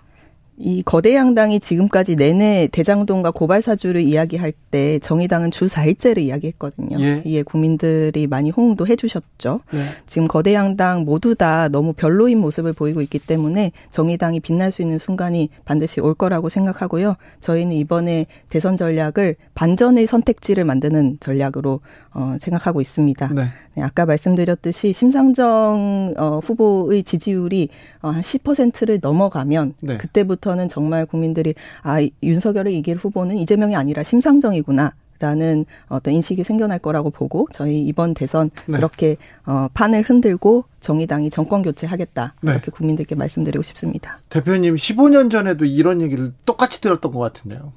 이 0.58 0.84
거대 0.84 1.16
양당이 1.16 1.60
지금까지 1.60 2.16
내내 2.16 2.70
대장동과 2.72 3.32
고발 3.32 3.62
사주를 3.62 4.01
이야기할 4.01 4.54
때 4.70 4.99
정의당은 4.99 5.49
주 5.49 5.66
4일째를 5.66 6.20
이야기했거든요. 6.20 7.01
예. 7.01 7.22
이에 7.26 7.41
국민들이 7.41 8.28
많이 8.28 8.51
호응도 8.51 8.86
해주셨죠. 8.86 9.62
예. 9.74 9.80
지금 10.06 10.28
거대 10.28 10.54
양당 10.54 11.06
모두 11.06 11.34
다 11.34 11.70
너무 11.70 11.93
별로인 11.93 12.38
모습을 12.39 12.74
보이고 12.74 13.01
있기 13.01 13.18
때문에 13.20 13.72
정의당이 13.89 14.41
빛날 14.41 14.72
수 14.72 14.84
있는 14.84 14.99
순간이 14.99 15.49
반드시 15.66 15.99
올 16.01 16.14
거라고 16.14 16.49
생각하고요. 16.49 17.16
저희는 17.41 17.76
이번에 17.76 18.28
대선 18.49 18.78
전략을 18.78 19.36
반전의 19.56 20.06
선택지를 20.06 20.66
만드는 20.66 21.18
전략으로 21.20 21.82
어, 22.14 22.38
생각하고 22.39 22.80
있습니다. 22.80 23.34
네. 23.34 23.47
네, 23.76 23.82
아까 23.82 24.06
말씀드렸듯이 24.06 24.93
심상정 24.93 26.14
어, 26.18 26.39
후보의 26.43 27.04
지지율이 27.04 27.70
어, 28.01 28.10
한 28.10 28.22
10%를 28.22 28.99
넘어가면 29.01 29.74
네. 29.82 29.97
그때부터 29.97 30.43
는 30.44 30.68
정말 30.68 31.06
국민들이 31.06 31.56
아 31.84 32.06
윤석열을 32.22 32.72
이길 32.74 32.98
후보는 32.98 33.38
이재명이 33.38 33.76
아니라 33.76 34.04
심상정이구나. 34.04 34.94
라는 35.20 35.66
어떤 35.88 36.16
인식이 36.16 36.44
생겨날 36.44 36.80
거라고 36.80 37.10
보고 37.10 37.48
저희 37.54 37.82
이번 37.82 38.14
대선 38.14 38.50
네. 38.66 38.78
이렇게 38.78 39.16
어, 39.46 39.68
판을 39.74 40.02
흔들고 40.02 40.66
정의당이 40.82 41.30
정권 41.30 41.62
교체하겠다 41.62 42.34
네. 42.41 42.52
이렇게 42.52 42.72
국민들께 42.72 43.16
말씀드리고 43.16 43.64
싶습니다. 43.64 44.20
대표님 44.28 44.76
15년 44.76 45.32
전에도 45.32 45.64
이런 45.64 46.02
얘기를 46.02 46.34
똑같이 46.46 46.82
들었던 46.82 47.14
것 47.14 47.20
같은데요. 47.20 47.72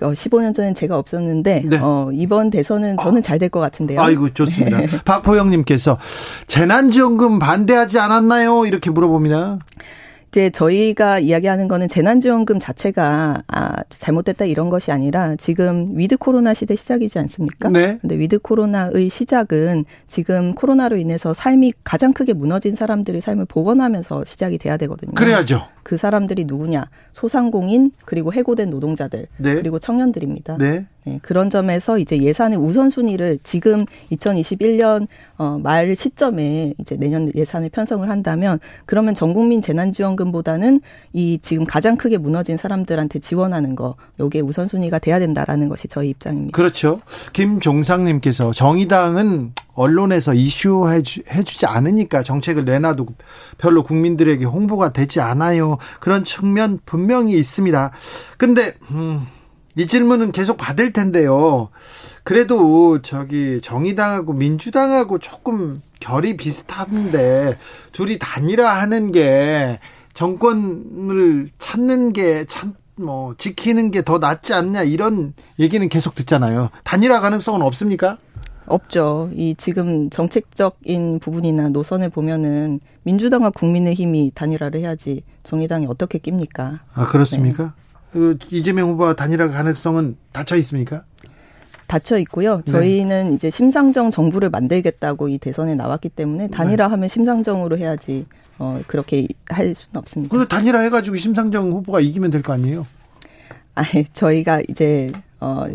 어, 0.00 0.12
15년 0.12 0.54
전엔 0.54 0.74
제가 0.74 0.96
없었는데 0.96 1.64
네. 1.66 1.78
어, 1.78 2.08
이번 2.12 2.50
대선은 2.50 2.96
저는 2.96 3.18
아. 3.18 3.22
잘될 3.22 3.50
것 3.50 3.60
같은데요. 3.60 4.00
아이고 4.00 4.32
좋습니다. 4.32 4.78
네. 4.80 4.86
박보영님께서 5.04 5.98
재난지원금 6.46 7.38
반대하지 7.38 7.98
않았나요? 7.98 8.64
이렇게 8.64 8.90
물어봅니다. 8.90 9.58
이제 10.30 10.48
저희가 10.50 11.18
이야기하는 11.18 11.66
거는 11.66 11.88
재난지원금 11.88 12.60
자체가 12.60 13.42
아, 13.48 13.82
잘못됐다 13.88 14.44
이런 14.44 14.70
것이 14.70 14.92
아니라 14.92 15.34
지금 15.34 15.90
with 15.94 16.16
코로나 16.16 16.54
시대 16.54 16.76
시작이지 16.76 17.18
않습니까? 17.18 17.68
네. 17.68 17.98
근데 18.00 18.16
with 18.16 18.38
코로나의 18.38 19.08
시작은 19.08 19.86
지금 20.06 20.54
코로나로 20.54 20.96
인해서 20.96 21.34
삶이 21.34 21.72
가장 21.82 22.12
크게 22.12 22.32
무너진 22.32 22.76
사람들의 22.76 23.20
삶을 23.20 23.46
복원하면서 23.46 24.22
시작이 24.24 24.58
돼야 24.58 24.76
되거든요. 24.76 25.12
그래야죠. 25.14 25.66
그 25.82 25.96
사람들이 25.96 26.44
누구냐? 26.44 26.88
소상공인 27.12 27.92
그리고 28.04 28.32
해고된 28.32 28.70
노동자들 28.70 29.26
네. 29.38 29.54
그리고 29.54 29.78
청년들입니다. 29.78 30.58
네. 30.58 30.86
네. 31.04 31.18
그런 31.22 31.48
점에서 31.50 31.98
이제 31.98 32.20
예산의 32.20 32.58
우선순위를 32.58 33.38
지금 33.42 33.86
2021년 34.12 35.06
어, 35.38 35.58
말 35.62 35.96
시점에 35.96 36.74
이제 36.78 36.96
내년 36.96 37.30
예산을 37.34 37.70
편성을 37.70 38.08
한다면 38.08 38.58
그러면 38.84 39.14
전국민 39.14 39.62
재난지원금보다는 39.62 40.80
이 41.12 41.38
지금 41.40 41.64
가장 41.64 41.96
크게 41.96 42.18
무너진 42.18 42.56
사람들한테 42.56 43.18
지원하는 43.20 43.74
거 43.74 43.96
요게 44.18 44.40
우선순위가 44.40 44.98
돼야 44.98 45.18
된다라는 45.18 45.68
것이 45.68 45.88
저희 45.88 46.10
입장입니다. 46.10 46.54
그렇죠. 46.54 47.00
김종상님께서 47.32 48.52
정의당은 48.52 49.52
언론에서 49.74 50.34
이슈해 50.34 51.02
주지 51.02 51.66
않으니까 51.66 52.22
정책을 52.22 52.64
내놔도 52.64 53.06
별로 53.58 53.82
국민들에게 53.82 54.44
홍보가 54.44 54.90
되지 54.90 55.20
않아요. 55.20 55.78
그런 56.00 56.24
측면 56.24 56.78
분명히 56.84 57.38
있습니다. 57.38 57.90
근데 58.38 58.74
음, 58.90 59.26
이 59.76 59.86
질문은 59.86 60.32
계속 60.32 60.56
받을 60.56 60.92
텐데요. 60.92 61.70
그래도 62.24 63.00
저기 63.02 63.60
정의당하고 63.62 64.32
민주당하고 64.32 65.18
조금 65.18 65.80
결이 66.00 66.36
비슷한데 66.36 67.56
둘이 67.92 68.18
단일화하는 68.18 69.12
게 69.12 69.78
정권을 70.14 71.48
찾는 71.58 72.12
게 72.12 72.44
참 72.46 72.74
뭐 73.00 73.34
지키는 73.38 73.90
게 73.90 74.02
더 74.02 74.18
낫지 74.18 74.52
않냐 74.52 74.82
이런 74.82 75.32
얘기는 75.58 75.88
계속 75.88 76.14
듣잖아요. 76.14 76.68
단일화 76.84 77.20
가능성은 77.20 77.62
없습니까? 77.62 78.18
없죠. 78.66 79.30
이 79.34 79.54
지금 79.58 80.10
정책적인 80.10 81.18
부분이나 81.20 81.68
노선을 81.70 82.10
보면은 82.10 82.80
민주당과 83.02 83.50
국민의힘이 83.50 84.32
단일화를 84.34 84.80
해야지 84.80 85.22
정의당이 85.42 85.86
어떻게 85.86 86.18
낍니까? 86.18 86.80
아 86.94 87.06
그렇습니까? 87.06 87.64
네. 87.64 87.70
그 88.12 88.38
이재명 88.50 88.88
후보와 88.90 89.14
단일화 89.14 89.48
가능성은 89.50 90.16
닫혀 90.32 90.56
있습니까? 90.56 91.04
닫혀 91.86 92.18
있고요. 92.18 92.62
네. 92.64 92.72
저희는 92.72 93.30
네. 93.30 93.34
이제 93.34 93.50
심상정 93.50 94.10
정부를 94.12 94.50
만들겠다고 94.50 95.28
이 95.28 95.38
대선에 95.38 95.74
나왔기 95.74 96.10
때문에 96.10 96.46
네. 96.46 96.50
단일화하면 96.50 97.08
심상정으로 97.08 97.76
해야지 97.78 98.26
어 98.58 98.80
그렇게 98.86 99.26
할 99.48 99.74
수는 99.74 99.96
없습니다. 99.98 100.30
그런데 100.30 100.48
단일화 100.48 100.80
해가지고 100.80 101.16
심상정 101.16 101.72
후보가 101.72 102.00
이기면 102.00 102.30
될 102.30 102.42
거 102.42 102.52
아니에요? 102.52 102.86
아, 103.74 103.82
저희가 104.12 104.62
이제 104.68 105.10
어, 105.40 105.66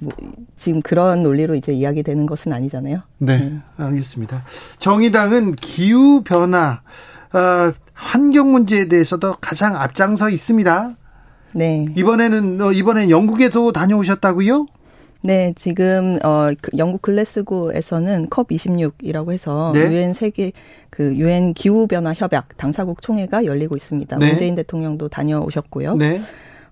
뭐, 0.00 0.12
지금 0.56 0.82
그런 0.82 1.22
논리로 1.22 1.54
이제 1.54 1.72
이야기되는 1.72 2.26
것은 2.26 2.52
아니잖아요. 2.52 3.00
네, 3.18 3.38
네. 3.38 3.58
알겠습니다. 3.76 4.44
정의당은 4.78 5.54
기후 5.56 6.22
변화, 6.22 6.80
어, 7.32 7.72
환경 7.92 8.52
문제에 8.52 8.88
대해서도 8.88 9.36
가장 9.40 9.76
앞장서 9.76 10.30
있습니다. 10.30 10.96
네. 11.54 11.86
이번에는 11.96 12.60
어, 12.60 12.72
이번엔 12.72 13.10
영국에도 13.10 13.72
다녀오셨다고요? 13.72 14.66
네, 15.22 15.54
지금 15.56 16.18
어그 16.22 16.76
영국 16.76 17.00
글래스고에서는 17.00 18.28
컵 18.28 18.48
26이라고 18.48 19.32
해서 19.32 19.70
네. 19.72 19.80
유엔 19.90 20.08
네. 20.08 20.14
세계 20.14 20.52
그 20.90 21.16
유엔 21.16 21.54
기후 21.54 21.86
변화 21.86 22.12
협약 22.12 22.58
당사국 22.58 23.00
총회가 23.00 23.46
열리고 23.46 23.74
있습니다. 23.74 24.18
네. 24.18 24.28
문재인 24.28 24.54
대통령도 24.54 25.08
다녀오셨고요. 25.08 25.96
네. 25.96 26.20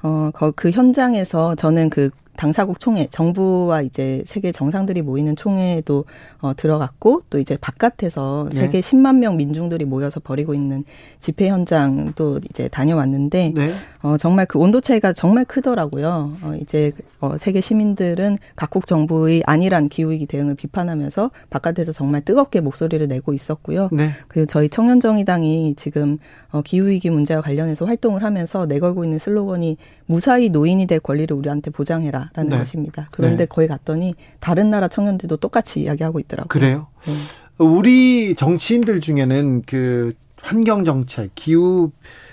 어, 0.03 0.31
그 0.55 0.71
현장에서 0.71 1.55
저는 1.55 1.89
그 1.89 2.11
당사국 2.37 2.81
총회, 2.81 3.07
정부와 3.11 3.83
이제 3.83 4.25
세계 4.27 4.53
정상들이 4.53 5.03
모이는 5.03 5.37
총회에도 5.37 6.05
어, 6.41 6.55
들어갔고 6.57 7.23
또 7.31 7.39
이제 7.39 7.57
바깥에서 7.61 8.49
네. 8.53 8.61
세계 8.61 8.81
10만 8.81 9.19
명 9.19 9.37
민중들이 9.37 9.85
모여서 9.85 10.19
벌이고 10.19 10.55
있는 10.55 10.85
집회 11.21 11.49
현장도 11.49 12.41
이제 12.51 12.69
다녀왔는데 12.69 13.53
네. 13.55 13.73
어, 14.03 14.17
정말 14.17 14.47
그 14.47 14.59
온도 14.59 14.81
차이가 14.81 15.13
정말 15.13 15.45
크더라고요. 15.45 16.37
어, 16.43 16.55
이제 16.61 16.93
어, 17.21 17.37
세계 17.39 17.61
시민들은 17.61 18.39
각국 18.57 18.87
정부의 18.87 19.43
안일한 19.47 19.89
기후위기 19.89 20.27
대응을 20.27 20.55
비판하면서 20.57 21.31
바깥에서 21.51 21.93
정말 21.93 22.23
뜨겁게 22.23 22.61
목소리를 22.61 23.07
내고 23.07 23.33
있었고요. 23.33 23.91
네. 23.93 24.11
그리고 24.29 24.47
저희 24.47 24.69
청년정의당이 24.69 25.75
지금 25.77 26.19
어, 26.51 26.63
기후위기 26.63 27.11
문제와 27.11 27.41
관련해서 27.43 27.85
활동을 27.85 28.25
하면서 28.25 28.67
내걸고 28.67 29.05
있는 29.05 29.19
슬로건이 29.19 29.77
무사히 30.13 30.51
노인이 30.51 30.87
될 30.87 31.01
권리를 31.01 31.35
우리한테 31.35 31.71
보장해라라는 31.71 32.51
네. 32.51 32.59
것입니다. 32.59 33.09
그런데 33.13 33.45
네. 33.45 33.47
거기 33.47 33.67
갔더니 33.67 34.15
다른 34.41 34.71
나라 34.71 34.87
청년들도 34.87 35.39
똑같이 35.39 35.81
이야기하고 35.81 36.21
있더라고요. 36.21 36.49
그래요? 36.49 36.87
네. 37.05 37.13
우리 37.57 38.35
정치인들 38.35 39.01
중에는 39.01 39.63
그 39.65 40.13
환경 40.37 40.85
정책, 40.85 41.31
기후 41.35 41.93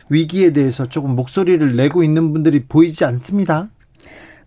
위기에 0.10 0.52
대해서 0.52 0.90
조금 0.90 1.16
목소리를 1.16 1.76
내고 1.78 2.04
있는 2.04 2.34
분들이 2.34 2.66
보이지 2.66 3.06
않습니다. 3.06 3.70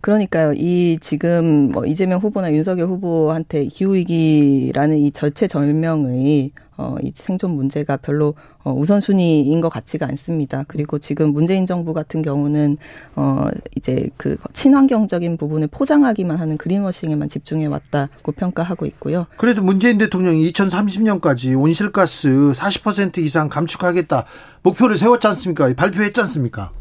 그러니까요. 0.01 0.53
이 0.53 0.99
지금 1.01 1.71
뭐 1.71 1.85
이재명 1.85 2.19
후보나 2.19 2.53
윤석열 2.53 2.87
후보한테 2.87 3.65
기후 3.65 3.95
위기라는 3.95 4.97
이 4.97 5.11
절체절명의 5.11 6.51
어, 6.77 6.95
이 7.01 7.11
생존 7.15 7.51
문제가 7.51 7.97
별로 7.97 8.33
어, 8.63 8.71
우선순위인 8.71 9.61
것 9.61 9.69
같지가 9.69 10.07
않습니다. 10.07 10.63
그리고 10.67 10.99
지금 10.99 11.33
문재인 11.33 11.65
정부 11.65 11.93
같은 11.93 12.21
경우는 12.21 12.77
어, 13.15 13.47
이제 13.75 14.09
그 14.17 14.37
친환경적인 14.53 15.37
부분을 15.37 15.67
포장하기만 15.67 16.37
하는 16.37 16.57
greenwashing에만 16.57 17.29
집중해 17.29 17.65
왔다고 17.65 18.31
평가하고 18.31 18.85
있고요. 18.87 19.27
그래도 19.37 19.61
문재인 19.61 19.97
대통령이 19.97 20.51
2030년까지 20.51 21.59
온실가스 21.59 22.53
40% 22.55 23.17
이상 23.19 23.49
감축하겠다 23.49 24.25
목표를 24.63 24.97
세웠지 24.97 25.27
않습니까? 25.27 25.73
발표했지 25.73 26.21
않습니까? 26.21 26.71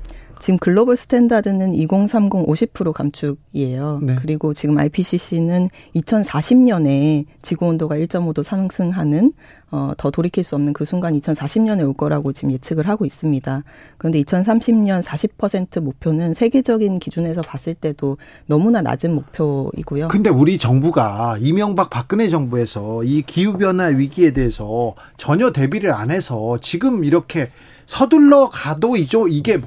지금 0.43 0.59
global 0.59 0.97
standard는 0.97 1.73
2030 1.73 2.31
50% 2.33 2.93
감축이에요. 2.93 4.01
네. 4.03 4.17
그리고 4.21 4.53
지금 4.53 4.77
IPCC는 4.77 5.69
2040년에 5.95 7.27
지구 7.43 7.69
온도가 7.69 7.95
1.5도 7.95 8.43
상승하는 8.43 9.35
어, 9.71 9.93
더 9.97 10.11
돌이킬 10.11 10.43
수 10.43 10.57
없는 10.57 10.73
그 10.73 10.85
순간 10.85 11.17
2040년에 11.21 11.87
올 11.87 11.95
거라고 11.95 12.33
지금 12.33 12.51
예측을 12.51 12.89
하고 12.89 13.07
있습니다. 13.07 13.63
그런데 13.99 14.21
2030년 14.21 15.01
40% 15.05 15.81
목표는 15.81 16.35
세계적인 16.35 16.99
기준에서 16.99 17.43
봤을 17.43 17.75
때도 17.75 18.17
너무나 18.47 18.83
낮은 18.83 19.15
목표이고요. 19.15 20.09
근데 20.09 20.29
우리 20.29 20.59
정부가 20.59 21.37
이명박 21.41 21.89
박근혜 21.89 22.29
정부에서 22.29 23.05
이 23.05 23.23
기후변화 23.23 23.85
위기에 23.85 24.33
대해서 24.33 24.97
전혀 25.19 25.53
대비를 25.53 25.93
안 25.93 26.11
해서 26.11 26.59
지금 26.61 27.05
이렇게 27.05 27.51
서둘러 27.87 28.49
가도 28.49 28.97
이죠 28.97 29.29
이게 29.29 29.61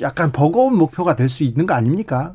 약간 0.00 0.32
버거운 0.32 0.76
목표가 0.76 1.16
될 1.16 1.28
수 1.28 1.44
있는 1.44 1.66
거 1.66 1.74
아닙니까? 1.74 2.34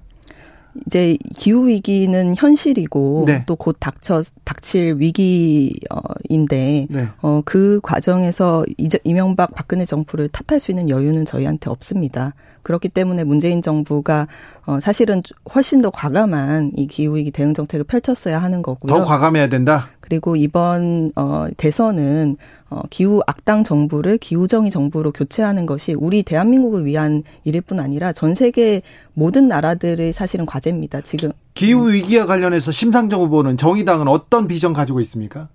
이제 0.87 1.17
기후 1.37 1.67
위기는 1.67 2.35
현실이고 2.37 3.23
네. 3.27 3.43
또곧 3.45 3.77
닥쳐 3.79 4.23
닥칠 4.43 4.95
위기인데 4.99 6.87
네. 6.89 7.07
어그 7.21 7.79
과정에서 7.81 8.65
이제 8.77 8.99
이명박 9.05 9.55
박근혜 9.55 9.85
정부를 9.85 10.27
탓할 10.29 10.59
수 10.59 10.71
있는 10.71 10.89
여유는 10.89 11.25
저희한테 11.25 11.69
없습니다. 11.69 12.33
그렇기 12.61 12.89
때문에 12.89 13.23
문재인 13.23 13.61
정부가 13.61 14.27
어 14.65 14.79
사실은 14.79 15.21
훨씬 15.53 15.81
더 15.81 15.91
과감한 15.91 16.71
이 16.75 16.87
기후 16.87 17.15
위기 17.15 17.31
대응 17.31 17.53
정책을 17.53 17.85
펼쳤어야 17.85 18.41
하는 18.41 18.61
거고요. 18.61 18.91
더 18.91 19.05
과감해야 19.05 19.47
된다. 19.47 19.89
그리고 20.05 20.35
이번 20.35 21.11
어 21.15 21.47
대선은 21.57 22.37
어 22.69 22.81
기후 22.91 23.21
악당 23.25 23.63
정부를 23.63 24.19
기후정의 24.19 24.69
정부로 24.69 25.11
교체하는 25.11 25.65
것이 25.65 25.95
우리 25.95 26.21
대한민국을 26.21 26.85
위한 26.85 27.23
일일 27.43 27.61
뿐 27.61 27.79
아니라 27.79 28.13
전 28.13 28.35
세계 28.35 28.83
모든 29.13 29.47
나라들의 29.47 30.13
사실은 30.13 30.45
과제입니다. 30.45 31.01
지금 31.01 31.31
기후 31.55 31.91
위기와 31.91 32.27
관련해서 32.27 32.71
심상정 32.71 33.21
후보는 33.21 33.57
정의당은 33.57 34.07
어떤 34.07 34.47
비전 34.47 34.73
가지고 34.73 35.01
있습니까? 35.01 35.47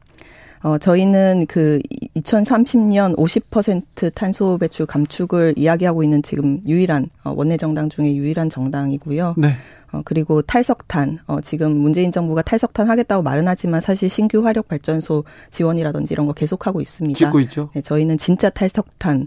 어, 0.62 0.76
저희는 0.76 1.46
그 1.48 1.78
2030년 2.16 3.16
50% 3.16 4.12
탄소 4.14 4.59
배출 4.59 4.84
감축을 4.84 5.55
이야기하고 5.57 6.03
있는 6.03 6.22
지금 6.22 6.61
유일한 6.66 7.09
어, 7.24 7.32
원내 7.34 7.57
정당 7.57 7.88
중에 7.88 8.14
유일한 8.14 8.51
정당이고요. 8.51 9.36
네. 9.38 9.55
어, 9.93 10.03
그리고 10.05 10.43
탈석탄, 10.43 11.18
어, 11.26 11.41
지금 11.41 11.76
문재인 11.76 12.12
정부가 12.12 12.43
탈석탄 12.43 12.88
하겠다고 12.88 13.22
말은 13.22 13.47
하지만 13.47 13.80
사실 13.80 14.09
신규 14.09 14.45
화력 14.45 14.68
발전소 14.68 15.24
지원이라든지 15.51 16.14
이런 16.14 16.26
거 16.26 16.32
계속하고 16.32 16.80
있습니다. 16.80 17.18
짓고 17.18 17.41
있죠. 17.41 17.70
네, 17.74 17.82
저희는 17.82 18.18
진짜 18.18 18.51
탈석탄을 18.51 19.26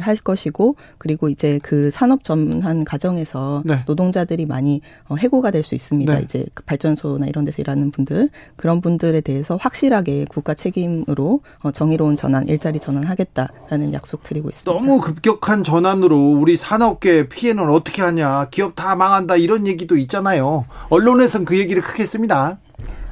할 0.00 0.16
것이고, 0.16 0.76
그리고 0.98 1.28
이제 1.28 1.58
그 1.62 1.90
산업 1.90 2.24
전환 2.24 2.84
과정에서 2.84 3.62
네. 3.64 3.82
노동자들이 3.86 4.46
많이 4.46 4.80
어, 5.08 5.16
해고가 5.16 5.50
될 5.50 5.62
수 5.62 5.74
있습니다. 5.76 6.14
네. 6.14 6.22
이제 6.22 6.44
그 6.54 6.64
발전소나 6.64 7.26
이런 7.26 7.44
데서 7.44 7.62
일하는 7.62 7.92
분들, 7.92 8.30
그런 8.56 8.80
분들에 8.80 9.20
대해서 9.20 9.56
확실하게 9.56 10.26
국가 10.28 10.54
책임으로 10.54 11.40
어, 11.60 11.70
정의로운 11.70 12.16
전환, 12.16 12.48
일자리 12.48 12.80
전환하겠다라는 12.80 13.92
약속 13.92 14.24
드리고 14.24 14.48
있습니다. 14.48 14.72
너무 14.72 15.00
급격한 15.00 15.62
전환으로 15.62 16.32
우리 16.32 16.56
산업계 16.56 17.28
피해는 17.28 17.70
어떻게 17.70 18.02
하냐, 18.02 18.48
기업 18.50 18.74
다 18.74 18.96
망한다 18.96 19.36
이런 19.36 19.68
얘기도 19.68 19.91
얘기도 19.92 19.96
있잖아요. 19.98 20.64
언론에서는 20.88 21.44
그 21.44 21.58
얘기를 21.58 21.82
크게 21.82 22.04
씁니다. 22.04 22.58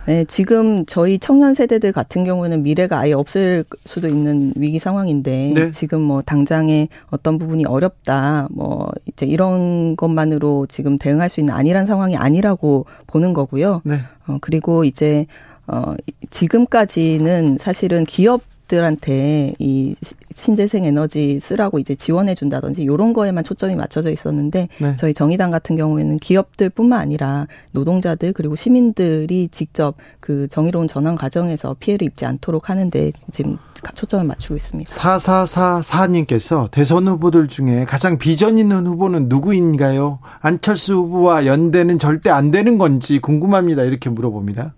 네, 0.06 0.24
지금 0.24 0.86
저희 0.86 1.18
청년 1.18 1.54
세대들 1.54 1.92
같은 1.92 2.24
경우는 2.24 2.62
미래가 2.62 2.98
아예 2.98 3.12
없을 3.12 3.64
수도 3.84 4.08
있는 4.08 4.52
위기 4.56 4.78
상황인데 4.78 5.52
네. 5.54 5.70
지금 5.70 6.00
뭐 6.00 6.22
당장에 6.22 6.88
어떤 7.10 7.38
부분이 7.38 7.66
어렵다 7.66 8.48
뭐 8.50 8.90
이제 9.06 9.26
이런 9.26 9.96
것만으로 9.96 10.66
지금 10.68 10.98
대응할 10.98 11.28
수 11.28 11.40
있는 11.40 11.54
아니란 11.54 11.86
상황이 11.86 12.16
아니라고 12.16 12.86
보는 13.06 13.34
거고요. 13.34 13.82
네. 13.84 14.00
어 14.26 14.38
그리고 14.40 14.84
이제 14.84 15.26
어 15.66 15.94
지금까지는 16.30 17.58
사실은 17.60 18.04
기업 18.04 18.42
들한테 18.68 19.52
이 19.58 19.94
신재생 20.40 20.84
에너지 20.84 21.38
쓰라고 21.38 21.78
이제 21.78 21.94
지원해 21.94 22.34
준다든지 22.34 22.82
이런 22.82 23.12
거에만 23.12 23.44
초점이 23.44 23.76
맞춰져 23.76 24.10
있었는데 24.10 24.68
네. 24.78 24.96
저희 24.96 25.12
정의당 25.12 25.50
같은 25.50 25.76
경우에는 25.76 26.18
기업들뿐만 26.18 26.98
아니라 26.98 27.46
노동자들 27.72 28.32
그리고 28.32 28.56
시민들이 28.56 29.48
직접 29.52 29.96
그 30.18 30.48
정의로운 30.48 30.88
전환 30.88 31.14
과정에서 31.14 31.76
피해를 31.78 32.06
입지 32.06 32.24
않도록 32.24 32.70
하는데 32.70 33.12
지금 33.32 33.58
초점을 33.94 34.24
맞추고 34.24 34.56
있습니다. 34.56 34.90
4444님께서 34.90 36.70
대선 36.70 37.06
후보들 37.06 37.48
중에 37.48 37.84
가장 37.84 38.18
비전 38.18 38.58
있는 38.58 38.86
후보는 38.86 39.28
누구인가요? 39.28 40.20
안철수 40.40 40.94
후보와 40.94 41.46
연대는 41.46 41.98
절대 41.98 42.30
안 42.30 42.50
되는 42.50 42.78
건지 42.78 43.18
궁금합니다. 43.18 43.84
이렇게 43.84 44.08
물어봅니다. 44.08 44.74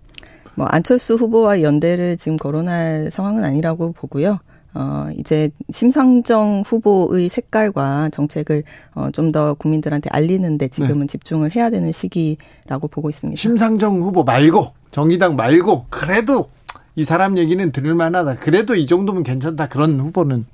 뭐 0.55 0.67
안철수 0.67 1.15
후보와 1.15 1.61
연대를 1.61 2.17
지금 2.17 2.37
거론할 2.37 3.09
상황은 3.11 3.43
아니라고 3.43 3.93
보고요. 3.93 4.39
어, 4.75 5.07
이제 5.17 5.49
심상정 5.71 6.63
후보의 6.65 7.29
색깔과 7.29 8.09
정책을 8.11 8.63
어, 8.95 9.09
좀 9.11 9.31
더 9.33 9.55
국민들한테 9.55 10.09
알리는데 10.11 10.67
지금은 10.67 11.01
네. 11.01 11.07
집중을 11.07 11.55
해야 11.55 11.71
되는 11.71 11.91
시기라고 11.91 12.87
보고 12.87 13.09
있습니다. 13.09 13.39
심상정 13.39 14.01
후보 14.03 14.23
말고 14.23 14.73
정의당 14.91 15.35
말고 15.35 15.87
그래도 15.89 16.49
이 16.95 17.03
사람 17.03 17.37
얘기는 17.39 17.71
들을 17.71 17.95
만하다. 17.95 18.35
그래도 18.35 18.75
이 18.75 18.85
정도면 18.85 19.23
괜찮다. 19.23 19.69
그런 19.69 19.99
후보는 19.99 20.45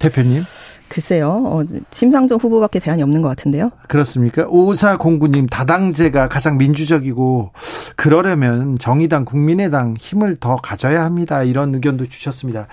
대표님? 0.00 0.42
글쎄요. 0.88 1.28
어, 1.46 1.62
심상정 1.90 2.38
후보밖에 2.38 2.80
대안이 2.80 3.02
없는 3.02 3.20
것 3.22 3.28
같은데요. 3.28 3.70
그렇습니까? 3.88 4.46
오사공구님 4.48 5.46
다당제가 5.46 6.28
가장 6.28 6.56
민주적이고 6.56 7.52
그러려면 7.94 8.78
정의당, 8.78 9.24
국민의당 9.24 9.94
힘을 9.98 10.36
더 10.40 10.56
가져야 10.56 11.04
합니다. 11.04 11.42
이런 11.42 11.74
의견도 11.74 12.08
주셨습니다. 12.08 12.66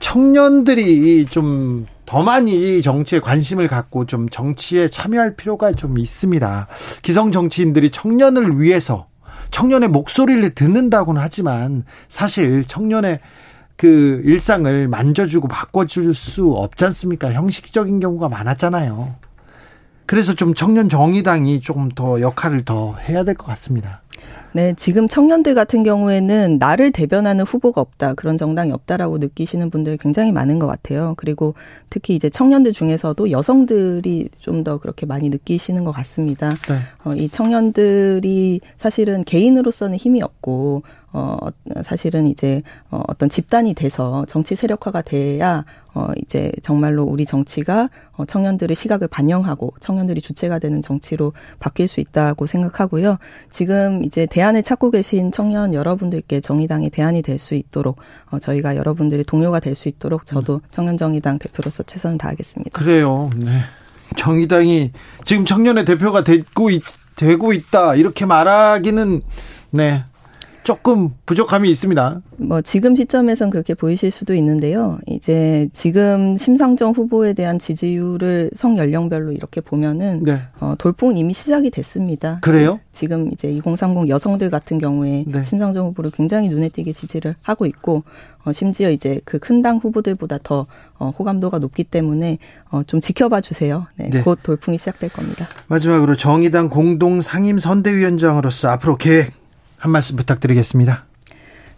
청년들이 0.00 1.26
좀 1.26 1.86
더 2.06 2.22
많이 2.22 2.82
정치에 2.82 3.18
관심을 3.20 3.66
갖고 3.66 4.04
좀 4.04 4.28
정치에 4.28 4.88
참여할 4.88 5.36
필요가 5.36 5.72
좀 5.72 5.98
있습니다. 5.98 6.68
기성 7.02 7.32
정치인들이 7.32 7.90
청년을 7.90 8.60
위해서 8.60 9.06
청년의 9.50 9.88
목소리를 9.88 10.54
듣는다고는 10.54 11.20
하지만 11.20 11.84
사실 12.08 12.64
청년의 12.64 13.20
그 13.76 14.20
일상을 14.24 14.86
만져주고 14.86 15.48
바꿔줄 15.48 16.14
수 16.14 16.52
없지 16.52 16.84
않습니까? 16.84 17.32
형식적인 17.32 18.00
경우가 18.00 18.28
많았잖아요. 18.28 19.14
그래서 20.06 20.34
좀 20.34 20.54
청년 20.54 20.88
정의당이 20.88 21.60
조금 21.62 21.88
더 21.88 22.20
역할을 22.20 22.64
더 22.64 22.94
해야 22.96 23.24
될 23.24 23.34
것 23.34 23.46
같습니다. 23.46 24.02
네, 24.56 24.72
지금 24.76 25.08
청년들 25.08 25.56
같은 25.56 25.82
경우에는 25.82 26.58
나를 26.60 26.92
대변하는 26.92 27.44
후보가 27.44 27.80
없다, 27.80 28.14
그런 28.14 28.38
정당이 28.38 28.70
없다라고 28.70 29.18
느끼시는 29.18 29.68
분들 29.68 29.96
굉장히 29.96 30.30
많은 30.30 30.60
것 30.60 30.68
같아요. 30.68 31.14
그리고 31.16 31.54
특히 31.90 32.14
이제 32.14 32.30
청년들 32.30 32.72
중에서도 32.72 33.32
여성들이 33.32 34.28
좀 34.38 34.62
더 34.64 34.78
그렇게 34.78 35.04
많이 35.04 35.28
느끼시는 35.28 35.84
것 35.84 35.90
같습니다. 35.90 36.50
네. 36.68 36.78
어, 37.04 37.14
이 37.14 37.28
청년들이 37.28 38.60
사실은 38.78 39.24
개인으로서는 39.24 39.98
힘이 39.98 40.22
없고 40.22 40.84
어, 41.12 41.36
사실은 41.82 42.26
이제 42.26 42.62
어, 42.90 43.02
어떤 43.08 43.28
집단이 43.28 43.74
돼서 43.74 44.24
정치 44.28 44.54
세력화가 44.54 45.02
돼야 45.02 45.64
어, 45.94 46.08
이제 46.16 46.50
정말로 46.62 47.04
우리 47.04 47.24
정치가 47.24 47.88
어, 48.12 48.24
청년들의 48.24 48.74
시각을 48.74 49.08
반영하고 49.08 49.74
청년들이 49.80 50.20
주체가 50.20 50.58
되는 50.58 50.82
정치로 50.82 51.32
바뀔 51.60 51.86
수 51.88 52.00
있다고 52.00 52.46
생각하고요. 52.46 53.18
지금 53.50 54.02
이제 54.04 54.26
대안을 54.26 54.62
찾고 54.62 54.90
계신 54.90 55.30
청년 55.32 55.72
여러분들께 55.74 56.40
정의당이 56.40 56.90
대안이 56.90 57.22
될 57.22 57.38
수 57.38 57.54
있도록 57.54 57.98
어, 58.30 58.38
저희가 58.38 58.76
여러분들이 58.76 59.24
동료가 59.24 59.60
될 59.60 59.74
수 59.74 59.88
있도록 59.88 60.24
저도 60.24 60.54
음. 60.54 60.60
청년정의당 60.70 61.38
대표로서 61.38 61.82
최선을 61.82 62.18
다하겠습니다. 62.18 62.78
그래요. 62.78 63.28
네. 63.36 63.50
정의당이 64.16 64.92
지금 65.24 65.44
청년의 65.44 65.84
대표가 65.84 66.22
되고 66.22 66.70
있, 66.70 66.82
되고 67.16 67.52
있다 67.52 67.96
이렇게 67.96 68.24
말하기는 68.24 69.22
네 69.70 70.04
조금 70.64 71.10
부족함이 71.26 71.70
있습니다. 71.70 72.22
뭐 72.38 72.60
지금 72.62 72.96
시점에선 72.96 73.50
그렇게 73.50 73.74
보이실 73.74 74.10
수도 74.10 74.34
있는데요. 74.34 74.98
이제 75.06 75.68
지금 75.74 76.36
심상정 76.38 76.92
후보에 76.92 77.34
대한 77.34 77.58
지지율을 77.58 78.50
성 78.56 78.76
연령별로 78.78 79.32
이렇게 79.32 79.60
보면은 79.60 80.24
네. 80.24 80.40
어, 80.60 80.74
돌풍은 80.78 81.18
이미 81.18 81.34
시작이 81.34 81.70
됐습니다. 81.70 82.38
그래요? 82.40 82.80
지금 82.92 83.30
이제 83.30 83.48
2030 83.48 84.08
여성들 84.08 84.48
같은 84.48 84.78
경우에 84.78 85.24
네. 85.28 85.44
심상정 85.44 85.86
후보를 85.88 86.10
굉장히 86.10 86.48
눈에 86.48 86.70
띄게 86.70 86.94
지지를 86.94 87.34
하고 87.42 87.66
있고 87.66 88.02
어, 88.44 88.52
심지어 88.52 88.90
이제 88.90 89.20
그 89.24 89.38
큰 89.38 89.60
당 89.60 89.76
후보들보다 89.76 90.38
더 90.42 90.66
어, 90.98 91.10
호감도가 91.18 91.58
높기 91.58 91.84
때문에 91.84 92.38
어, 92.70 92.82
좀 92.82 93.00
지켜봐 93.02 93.42
주세요. 93.42 93.86
네, 93.96 94.08
네. 94.10 94.22
곧 94.22 94.38
돌풍이 94.42 94.78
시작될 94.78 95.10
겁니다. 95.10 95.46
마지막으로 95.68 96.16
정의당 96.16 96.70
공동 96.70 97.20
상임 97.20 97.58
선대위원장으로서 97.58 98.68
앞으로 98.70 98.96
계획 98.96 99.43
한 99.84 99.92
말씀 99.92 100.16
부탁드리겠습니다. 100.16 101.04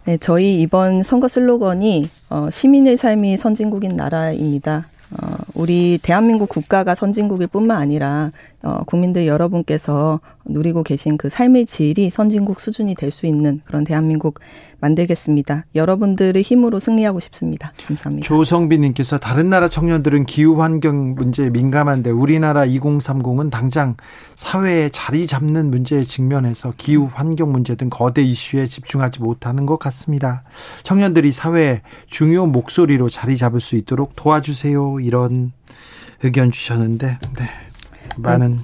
네, 0.05 0.15
저희 0.15 0.61
이번 0.61 1.03
선거 1.03 1.27
슬로건이 1.27 2.09
어, 2.29 2.47
시민의 2.49 2.95
삶이 2.95 3.35
선진국인 3.35 3.97
나라입니다. 3.97 4.87
어, 5.11 5.35
우리 5.57 5.97
대한민국 6.01 6.49
국가가 6.49 6.93
선진국일 6.93 7.47
뿐만 7.47 7.77
아니라 7.77 8.31
어, 8.63 8.83
국민들 8.85 9.25
여러분께서 9.25 10.19
누리고 10.45 10.83
계신 10.83 11.17
그 11.17 11.29
삶의 11.29 11.65
질이 11.65 12.09
선진국 12.09 12.59
수준이 12.59 12.95
될 12.95 13.07
수 13.11 13.25
있는 13.25 13.61
그런 13.65 13.83
대한민국 13.83 14.39
만들겠습니다. 14.79 15.65
여러분들의 15.73 16.39
힘으로 16.41 16.79
승리하고 16.79 17.19
싶습니다. 17.21 17.73
감사합니다. 17.87 18.27
조성빈님께서 18.27 19.17
다른 19.17 19.49
나라 19.49 19.69
청년들은 19.69 20.25
기후 20.25 20.61
환경 20.61 21.15
문제에 21.15 21.49
민감한데 21.49 22.11
우리나라 22.11 22.65
2030은 22.65 23.49
당장 23.49 23.95
사회에 24.35 24.89
자리 24.89 25.25
잡는 25.25 25.71
문제에 25.71 26.03
직면해서 26.03 26.73
기후 26.77 27.09
환경 27.11 27.51
문제 27.51 27.75
등 27.75 27.89
거대 27.89 28.21
이슈에 28.21 28.67
집중하지 28.67 29.21
못하는 29.21 29.65
것 29.65 29.79
같습니다. 29.79 30.43
청년들이 30.83 31.31
사회에 31.31 31.81
중요 32.07 32.45
목소리로 32.45 33.09
자리 33.09 33.37
잡을 33.37 33.59
수 33.59 33.75
있도록 33.75 34.15
도와주세요. 34.15 34.99
이런 34.99 35.46
의견 36.23 36.51
주셨는데, 36.51 37.19
네. 37.37 37.45
많은 38.17 38.59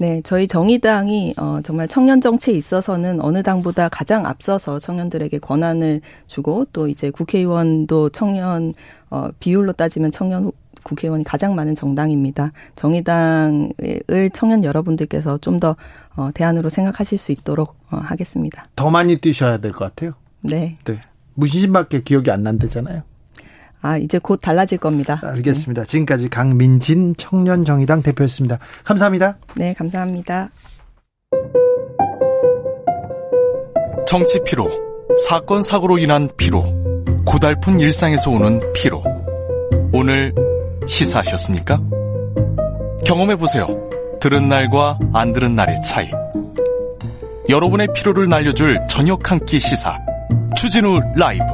네, 0.00 0.20
저희 0.24 0.46
정의당이 0.46 1.34
어, 1.38 1.58
정말 1.64 1.88
청년 1.88 2.20
정치에 2.20 2.54
있어서는 2.54 3.20
어느 3.20 3.42
당보다 3.42 3.88
가장 3.88 4.26
앞서서 4.26 4.78
청년들에게 4.78 5.40
권한을 5.40 6.00
주고 6.28 6.66
또 6.72 6.86
이제 6.86 7.10
국회의원도 7.10 8.10
청년 8.10 8.74
어, 9.10 9.28
비율로 9.40 9.72
따지면 9.72 10.12
청년 10.12 10.52
국회의원이 10.84 11.24
가장 11.24 11.56
많은 11.56 11.74
정당입니다. 11.74 12.52
정의당을 12.76 14.30
청년 14.32 14.62
여러분들께서 14.64 15.38
좀 15.38 15.58
더 15.58 15.74
어, 16.14 16.30
대안으로 16.34 16.68
생각하실 16.68 17.16
수 17.18 17.32
있도록 17.32 17.76
어, 17.90 17.96
하겠습니다. 17.96 18.64
더 18.76 18.90
많이 18.90 19.16
뛰셔야 19.18 19.58
될 19.58 19.72
것 19.72 19.84
같아요. 19.84 20.12
네. 20.40 20.76
네. 20.84 21.00
무신신밖에 21.34 22.02
기억이 22.02 22.30
안 22.32 22.42
난다잖아요. 22.42 23.02
아, 23.80 23.96
이제 23.96 24.18
곧 24.18 24.38
달라질 24.42 24.78
겁니다. 24.78 25.20
알겠습니다. 25.22 25.82
네. 25.82 25.86
지금까지 25.88 26.28
강민진 26.28 27.14
청년정의당 27.16 28.02
대표였습니다. 28.02 28.58
감사합니다. 28.84 29.38
네, 29.56 29.74
감사합니다. 29.74 30.50
정치 34.06 34.40
피로, 34.44 34.68
사건 35.28 35.62
사고로 35.62 35.98
인한 35.98 36.28
피로, 36.36 36.62
고달픈 37.26 37.78
일상에서 37.78 38.30
오는 38.30 38.58
피로. 38.74 39.02
오늘 39.92 40.34
시사하셨습니까? 40.86 41.78
경험해 43.04 43.36
보세요. 43.36 43.66
들은 44.20 44.48
날과 44.48 44.98
안 45.12 45.32
들은 45.32 45.54
날의 45.54 45.82
차이. 45.82 46.10
여러분의 47.48 47.88
피로를 47.94 48.28
날려줄 48.28 48.80
저녁 48.88 49.30
한 49.30 49.38
끼 49.46 49.58
시사. 49.60 49.96
추진우 50.56 51.00
라이브. 51.16 51.44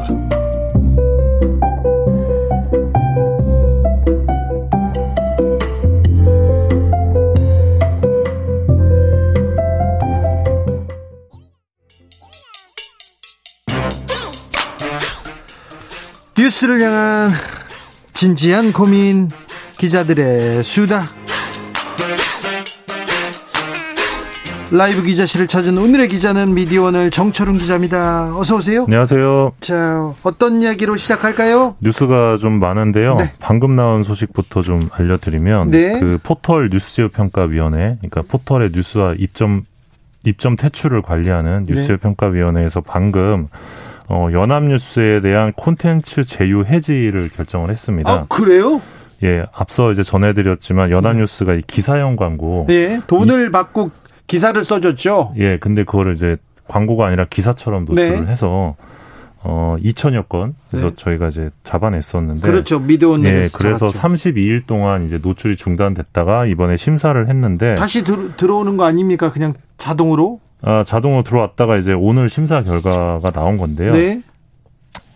뉴스를 16.45 16.79
향한 16.83 17.33
진지한 18.13 18.75
고민 18.75 19.31
기자들의 19.79 20.63
수다 20.63 21.09
라이브 24.71 25.03
기자실을 25.05 25.47
찾은 25.47 25.79
오늘의 25.79 26.09
기자는 26.09 26.53
미디어오늘 26.53 27.11
정철웅 27.11 27.57
기자입니다. 27.57 28.37
어서 28.37 28.57
오세요. 28.57 28.85
안녕하세요. 28.85 29.53
자, 29.61 30.13
어떤 30.23 30.61
이야기로 30.61 30.97
시작할까요? 30.97 31.77
뉴스가 31.81 32.37
좀 32.37 32.61
많은데요. 32.61 33.17
네. 33.17 33.33
방금 33.39 33.75
나온 33.75 34.03
소식부터 34.03 34.61
좀 34.61 34.87
알려드리면 34.93 35.71
네. 35.71 35.99
그 35.99 36.19
포털 36.23 36.69
뉴스제휴 36.71 37.09
평가위원회, 37.09 37.97
그러니까 38.03 38.21
포털의 38.29 38.71
뉴스와 38.75 39.15
입점 39.17 39.63
입점 40.25 40.57
퇴출을 40.57 41.01
관리하는 41.01 41.65
네. 41.65 41.97
평가위원회에서 41.97 42.83
방금 42.83 43.49
어, 44.09 44.29
연합뉴스에 44.33 45.21
대한 45.21 45.53
콘텐츠 45.53 46.25
제휴 46.25 46.65
해지를 46.65 47.31
결정을 47.31 47.71
했습니다. 47.71 48.11
아, 48.11 48.27
그래요? 48.29 48.81
예, 49.23 49.45
앞서 49.53 49.91
이제 49.91 50.03
전해드렸지만 50.03 50.91
연합뉴스가 50.91 51.55
이 51.55 51.63
기사형 51.67 52.17
광고. 52.17 52.67
예, 52.71 53.01
돈을 53.07 53.49
이, 53.49 53.51
받고 53.51 53.91
기사를 54.27 54.61
써줬죠. 54.61 55.35
예, 55.39 55.59
근데 55.59 55.85
그거를 55.85 56.13
이제 56.15 56.37
광고가 56.69 57.07
아니라 57.07 57.27
기사처럼 57.29 57.85
노출을 57.87 58.25
네. 58.25 58.31
해서 58.31 58.77
어 59.47 59.77
2천여 59.83 60.29
건 60.29 60.55
그래서 60.71 60.89
네. 60.89 60.97
저희가 60.97 61.29
이제 61.29 61.51
잡아냈었는데 61.65 62.41
그렇죠 62.41 62.79
미디어온 62.79 63.25
예 63.27 63.49
그래서 63.53 63.89
잡았죠. 63.89 64.01
32일 64.01 64.67
동안 64.67 65.05
이제 65.05 65.19
노출이 65.23 65.57
중단됐다가 65.57 66.47
이번에 66.47 66.79
심사를 66.79 67.29
했는데 67.29 67.75
다시 67.75 68.05
들, 68.05 68.35
들어오는 68.39 68.79
거 68.79 68.85
아닙니까 68.85 69.31
그냥 69.31 69.53
자동으로 69.77 70.41
아, 70.67 70.83
자동으로 70.87 71.23
들어왔다가 71.23 71.77
이제 71.77 71.93
오늘 71.93 72.29
심사 72.29 72.63
결과가 72.63 73.31
나온 73.33 73.59
건데요. 73.59 73.93
네. 73.93 74.23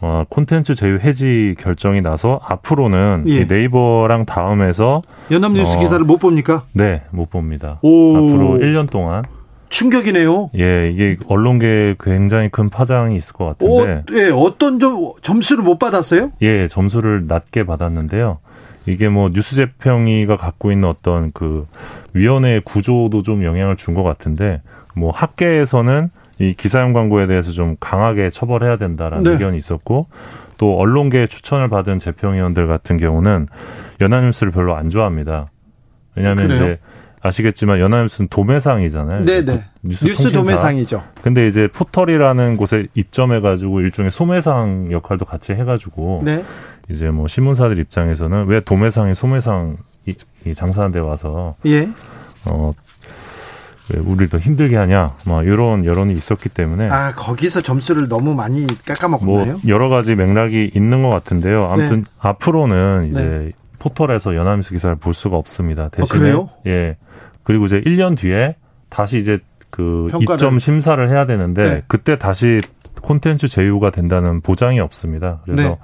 어, 0.01 0.25
콘텐츠 0.29 0.75
제휴 0.75 0.99
해지 0.99 1.57
결정이 1.59 2.03
나서 2.03 2.39
앞으로는 2.45 3.25
예. 3.27 3.45
네이버랑 3.45 4.27
다음에서 4.27 5.03
연합뉴스 5.31 5.77
어, 5.77 5.81
기사를 5.81 6.05
못 6.05 6.19
봅니까? 6.19 6.65
네, 6.73 7.03
못 7.11 7.31
봅니다. 7.31 7.79
오. 7.83 8.17
앞으로 8.17 8.59
1년 8.59 8.89
동안 8.91 9.25
충격이네요. 9.71 10.51
예, 10.59 10.91
이게 10.91 11.17
언론계에 11.27 11.97
굉장히 12.01 12.49
큰 12.49 12.71
파장이 12.71 13.17
있을 13.17 13.33
것 13.35 13.45
같은데. 13.59 13.93
어, 13.93 14.03
예, 14.15 14.31
어떤 14.33 14.79
점, 14.79 15.13
점수를 15.21 15.65
못 15.65 15.79
받았어요? 15.79 16.31
예, 16.43 16.69
점수를 16.69 17.25
낮게 17.27 17.65
받았는데요. 17.65 18.39
이게 18.87 19.09
뭐 19.09 19.31
뉴스 19.31 19.57
재평이가 19.57 20.37
갖고 20.37 20.71
있는 20.73 20.89
어떤 20.89 21.33
그 21.33 21.67
위원회 22.15 22.61
구조도 22.65 23.23
좀 23.25 23.45
영향을 23.45 23.77
준 23.77 23.95
것 23.95 24.03
같은데 24.05 24.63
뭐 24.95 25.11
학계에서는 25.11 26.11
이 26.41 26.55
기사용 26.55 26.93
광고에 26.93 27.27
대해서 27.27 27.51
좀 27.51 27.77
강하게 27.81 28.31
처벌해야 28.31 28.77
된다라는 28.77 29.25
네. 29.25 29.31
의견이 29.33 29.57
있었고 29.57 30.07
또 30.57 30.79
언론계 30.79 31.27
추천을 31.27 31.69
받은 31.69 31.99
재평위원들 31.99 32.67
같은 32.67 32.97
경우는 32.97 33.49
연합뉴스를 34.01 34.53
별로 34.53 34.77
안 34.77 34.91
좋아합니다. 34.91 35.51
왜냐하면 36.15 36.51
이제 36.51 36.79
아시겠지만 37.21 37.81
연합뉴스는 37.81 38.29
도매상이잖아요. 38.29 39.25
네네. 39.25 39.65
뉴스, 39.83 40.05
뉴스 40.05 40.31
도매상이죠. 40.31 41.03
근데 41.23 41.47
이제 41.49 41.69
포털이라는 41.69 42.57
곳에 42.57 42.87
입점해가지고 42.95 43.81
일종의 43.81 44.11
소매상 44.11 44.93
역할도 44.93 45.25
같이 45.25 45.53
해가지고 45.53 46.23
네. 46.25 46.45
이제 46.89 47.11
뭐 47.11 47.27
신문사들 47.27 47.79
입장에서는 47.79 48.47
왜 48.47 48.61
도매상이 48.61 49.15
소매상 49.15 49.77
이, 50.07 50.15
이 50.47 50.55
장사하는 50.55 50.93
데 50.93 51.01
와서 51.01 51.57
예. 51.67 51.89
어. 52.47 52.73
왜 53.93 54.01
우리를 54.01 54.29
더 54.29 54.39
힘들게 54.39 54.77
하냐, 54.77 55.15
뭐 55.27 55.43
이런 55.43 55.85
여론이 55.85 56.13
있었기 56.13 56.49
때문에 56.51 56.89
아 56.91 57.13
거기서 57.15 57.63
점수를 57.63 58.09
너무 58.09 58.35
많이 58.35 58.67
깎아먹나요? 58.85 59.53
뭐 59.53 59.61
여러 59.67 59.89
가지 59.89 60.15
맥락이 60.15 60.73
있는 60.75 61.03
것 61.03 61.11
같은데요. 61.11 61.65
아무튼 61.71 62.03
네. 62.03 62.11
앞으로는 62.21 63.09
이제 63.11 63.21
네. 63.23 63.53
포털에서 63.79 64.35
연합뉴스 64.35 64.73
기사를 64.73 64.95
볼 64.97 65.15
수가 65.15 65.37
없습니다. 65.37 65.85
아, 65.85 65.89
대신에 65.89 66.33
아, 66.33 66.47
예 66.67 66.97
그리고 67.45 67.65
이제 67.65 67.81
1년 67.81 68.17
뒤에 68.17 68.57
다시 68.89 69.19
이제 69.19 69.39
그 69.71 70.09
평가를. 70.11 70.35
입점 70.35 70.59
심사를 70.59 71.09
해야 71.09 71.27
되는데 71.27 71.63
네. 71.63 71.83
그때 71.89 72.19
다시 72.19 72.61
콘텐츠 73.01 73.49
제휴가 73.49 73.91
된다는 73.91 74.41
보장이 74.41 74.81
없습니다. 74.81 75.41
그래서 75.45 75.63
네. 75.63 75.79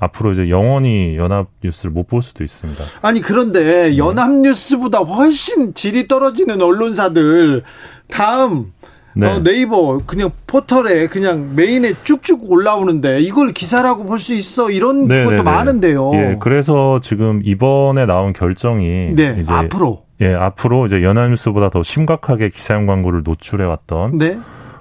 앞으로 0.00 0.32
이제 0.32 0.48
영원히 0.50 1.16
연합뉴스를 1.16 1.92
못 1.92 2.08
볼 2.10 2.22
수도 2.22 2.42
있습니다. 2.42 2.82
아니 3.02 3.20
그런데 3.20 3.96
연합뉴스보다 3.96 4.98
훨씬 5.00 5.74
질이 5.74 6.08
떨어지는 6.08 6.60
언론사들 6.60 7.62
다음 8.08 8.72
네. 9.14 9.26
어, 9.26 9.42
네이버 9.42 10.00
그냥 10.06 10.30
포털에 10.46 11.06
그냥 11.08 11.54
메인에 11.54 11.94
쭉쭉 12.02 12.50
올라오는데 12.50 13.20
이걸 13.20 13.52
기사라고 13.52 14.04
볼 14.04 14.18
수 14.20 14.34
있어 14.34 14.70
이런 14.70 15.06
네, 15.08 15.24
것도 15.24 15.30
네, 15.30 15.36
네. 15.36 15.42
많은데요. 15.42 16.10
예, 16.14 16.36
그래서 16.40 17.00
지금 17.00 17.40
이번에 17.44 18.06
나온 18.06 18.32
결정이 18.32 19.12
네, 19.14 19.36
이제 19.40 19.52
앞으로 19.52 20.04
예, 20.20 20.34
앞으로 20.34 20.86
이제 20.86 21.02
연합뉴스보다 21.02 21.70
더 21.70 21.82
심각하게 21.82 22.48
기사용 22.50 22.86
광고를 22.86 23.22
노출해 23.24 23.64
왔던 23.64 24.18
네. 24.18 24.38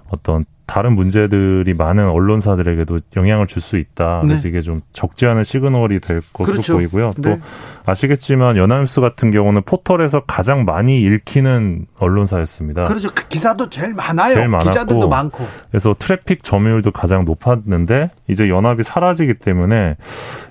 어떤 0.10 0.46
다른 0.70 0.94
문제들이 0.94 1.74
많은 1.74 2.08
언론사들에게도 2.08 3.00
영향을 3.18 3.48
줄 3.48 3.60
수 3.60 3.76
있다. 3.78 4.22
그래서 4.22 4.44
네. 4.44 4.50
이게 4.50 4.62
좀 4.62 4.82
적지 4.94 5.26
않은 5.26 5.44
시그널이 5.44 6.00
될 6.00 6.22
것으로 6.32 6.54
그렇죠. 6.54 6.74
보이고요. 6.76 7.16
또 7.24 7.30
네. 7.32 7.41
아시겠지만 7.86 8.56
연합뉴스 8.56 9.02
같은 9.02 9.32
경우는 9.32 9.64
포털에서 9.64 10.22
가장 10.26 10.66
많이 10.66 11.02
읽히는 11.02 11.88
언론사였습니다. 11.98 12.84
그렇죠. 12.84 13.10
그 13.14 13.28
기사도 13.28 13.70
제일 13.72 13.96
많아요. 13.96 14.36
제일 14.36 14.48
많았고, 14.48 14.70
기자들도 14.70 15.10
많고. 15.10 15.44
그래서 15.72 15.96
트래픽 15.98 16.44
점유율도 16.44 16.91
가장 16.91 17.26
높았는데 17.26 18.10
이제 18.28 18.48
연합이 18.48 18.84
사라지기 18.84 19.40
때문에 19.40 19.96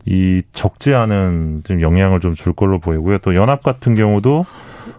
이 0.05 0.43
적지 0.53 0.95
않은 0.95 1.63
좀 1.65 1.81
영향을 1.81 2.19
좀 2.19 2.35
줄 2.35 2.53
걸로 2.53 2.79
보이고요. 2.81 3.19
또 3.19 3.35
연합 3.35 3.63
같은 3.63 3.95
경우도 3.95 4.45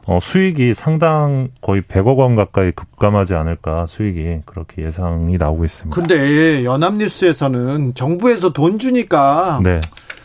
어, 0.06 0.20
수익이 0.22 0.74
상당 0.74 1.50
거의 1.62 1.82
100억 1.82 2.18
원 2.18 2.36
가까이 2.36 2.72
급감하지 2.72 3.36
않을까 3.36 3.86
수익이 3.86 4.42
그렇게 4.46 4.84
예상이 4.84 5.38
나오고 5.38 5.66
있습니다. 5.66 5.96
근데 5.96 6.64
연합뉴스에서는 6.64 7.94
정부에서 7.94 8.54
돈 8.54 8.80
주니까 8.80 9.60
네. 9.64 9.80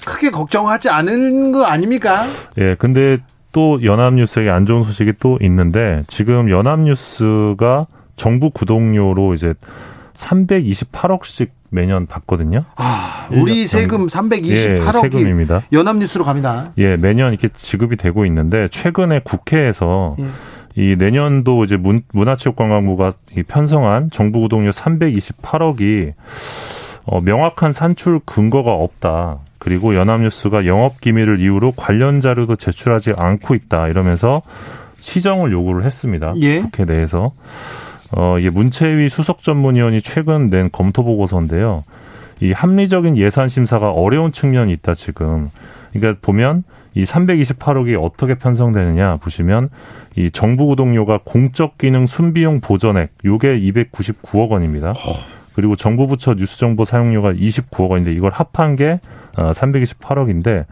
크게 0.05 0.31
걱정하지 0.31 0.91
않은 0.91 1.53
거 1.53 1.65
아닙니까? 1.65 2.25
예, 2.59 2.75
근데 2.75 3.19
또 3.53 3.83
연합뉴스에게 3.83 4.51
안 4.51 4.67
좋은 4.67 4.83
소식이 4.83 5.15
또 5.21 5.39
있는데 5.41 6.03
지금 6.07 6.51
연합뉴스가 6.51 7.87
정부 8.17 8.51
구독료로 8.51 9.35
이제 9.35 9.55
328억씩 10.15 11.51
매년 11.75 12.07
받거든요. 12.07 12.65
아, 12.77 13.29
우리 13.33 13.67
세금 13.67 14.07
328억이 14.07 15.51
예. 15.51 15.77
연합뉴스로 15.77 16.25
갑니다. 16.25 16.73
예, 16.79 16.97
매년 16.97 17.33
이렇게 17.33 17.49
지급이 17.57 17.97
되고 17.97 18.25
있는데 18.27 18.69
최근에 18.69 19.21
국회에서 19.25 20.17
예. 20.21 20.27
이 20.77 20.97
내년도 20.97 21.65
이제 21.65 21.77
문, 21.77 22.03
문화체육관광부가 22.13 23.13
편성한 23.47 24.11
정부 24.11 24.41
구독료 24.41 24.71
328억이 24.71 26.15
어, 27.05 27.21
명확한 27.21 27.73
산출 27.73 28.21
근거가 28.25 28.73
없다. 28.73 29.39
그리고 29.59 29.95
연합뉴스가 29.95 30.67
영업 30.67 31.01
기밀을 31.01 31.41
이유로 31.41 31.73
관련 31.73 32.21
자료도 32.21 32.57
제출하지 32.57 33.15
않고 33.17 33.55
있다. 33.55 33.89
이러면서 33.89 34.43
시정을 34.97 35.53
요구를 35.53 35.85
했습니다. 35.85 36.35
예. 36.41 36.61
국회 36.61 36.85
내에서. 36.85 37.33
어, 38.16 38.39
이게 38.39 38.51
문체위 38.51 39.09
수석 39.09 39.43
전문위원이 39.43 40.01
최근 40.03 40.49
낸 40.49 40.69
검토 40.70 41.03
보고서인데요. 41.05 41.85
이 42.41 42.53
합리적인 42.53 43.16
예산 43.16 43.49
심사가 43.49 43.91
어려운 43.91 44.32
측면이 44.32 44.73
있다 44.73 44.95
지금. 44.95 45.51
그러니까 45.93 46.20
보면 46.23 46.65
이 46.95 47.05
328억이 47.05 48.01
어떻게 48.01 48.36
편성되느냐 48.36 49.16
보시면 49.16 49.69
이 50.16 50.31
정부 50.31 50.66
구독료가 50.66 51.20
공적 51.24 51.77
기능 51.77 52.07
순비용 52.07 52.61
보전액 52.61 53.11
요게 53.24 53.61
299억 53.61 54.51
원입니다. 54.51 54.93
그리고 55.55 55.77
정부 55.77 56.07
부처 56.07 56.35
뉴스 56.35 56.59
정보 56.59 56.85
사용료가 56.85 57.32
29억 57.32 57.91
원인데 57.91 58.12
이걸 58.12 58.32
합한 58.32 58.77
게 58.77 59.01
328억인데 59.35 60.61
어, 60.62 60.66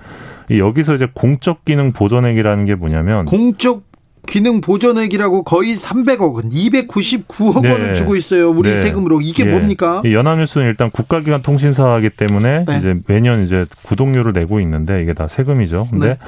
여기서 0.58 0.94
이제 0.94 1.08
공적 1.12 1.64
기능 1.64 1.92
보전액이라는 1.92 2.64
게 2.66 2.74
뭐냐면 2.74 3.24
공적 3.24 3.82
기능 4.26 4.60
보전액이라고 4.60 5.42
거의 5.42 5.74
300억 5.74 6.34
원, 6.34 6.48
299억 6.50 7.62
네. 7.62 7.72
원을 7.72 7.94
주고 7.94 8.16
있어요. 8.16 8.50
우리 8.50 8.70
네. 8.70 8.76
세금으로 8.76 9.20
이게 9.20 9.44
네. 9.44 9.50
뭡니까? 9.50 10.00
연합뉴스는 10.04 10.66
일단 10.66 10.90
국가기관 10.90 11.42
통신사이기 11.42 12.10
때문에 12.10 12.64
네. 12.66 12.78
이제 12.78 12.98
매년 13.06 13.42
이제 13.42 13.66
구독료를 13.84 14.32
내고 14.32 14.60
있는데 14.60 15.02
이게 15.02 15.12
다 15.12 15.28
세금이죠. 15.28 15.88
근데 15.90 16.08
네. 16.08 16.18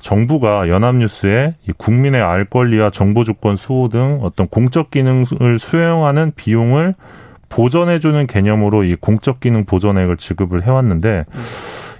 정부가 0.00 0.68
연합뉴스에 0.68 1.54
국민의 1.76 2.22
알 2.22 2.44
권리와 2.44 2.90
정보 2.90 3.24
주권 3.24 3.56
수호 3.56 3.88
등 3.88 4.20
어떤 4.22 4.46
공적 4.46 4.90
기능을 4.90 5.58
수행하는 5.58 6.32
비용을 6.36 6.94
보전해주는 7.48 8.26
개념으로 8.26 8.84
이 8.84 8.94
공적 8.94 9.40
기능 9.40 9.64
보전액을 9.64 10.16
지급을 10.18 10.64
해왔는데 10.64 11.24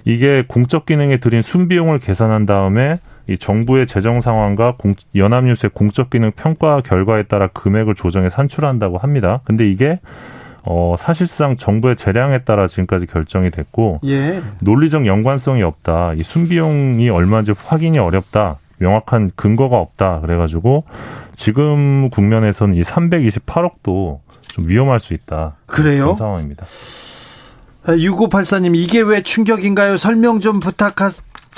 이게 0.05 0.43
공적 0.47 0.85
기능에 0.85 1.17
들인 1.17 1.41
순비용을 1.41 1.99
계산한 1.99 2.45
다음에 2.45 2.99
이 3.29 3.37
정부의 3.37 3.85
재정 3.85 4.21
상황과 4.21 4.75
공, 4.77 4.95
연합뉴스의 5.15 5.69
공적 5.73 6.09
기능 6.09 6.31
평가 6.31 6.81
결과에 6.81 7.23
따라 7.23 7.47
금액을 7.47 7.93
조정해 7.93 8.29
산출한다고 8.29 8.97
합니다. 8.97 9.41
근데 9.43 9.69
이게 9.69 9.99
어, 10.63 10.95
사실상 10.97 11.55
정부의 11.55 11.95
재량에 11.95 12.39
따라 12.39 12.67
지금까지 12.67 13.05
결정이 13.05 13.51
됐고 13.51 14.01
예. 14.05 14.41
논리적 14.59 15.05
연관성이 15.05 15.61
없다. 15.61 16.13
이 16.15 16.19
순비용이 16.23 17.09
얼마인지 17.09 17.53
확인이 17.55 17.99
어렵다. 17.99 18.57
명확한 18.79 19.31
근거가 19.35 19.77
없다. 19.77 20.21
그래가지고 20.21 20.85
지금 21.35 22.09
국면에서는 22.09 22.75
이 22.75 22.81
328억도 22.81 24.19
좀 24.41 24.67
위험할 24.67 24.99
수 24.99 25.13
있다. 25.13 25.55
그래요? 25.67 26.01
그런 26.01 26.13
상황입니다. 26.15 26.65
6584님, 27.85 28.75
이게 28.75 29.01
왜 29.01 29.21
충격인가요? 29.21 29.97
설명 29.97 30.39
좀 30.39 30.59
부탁 30.59 30.95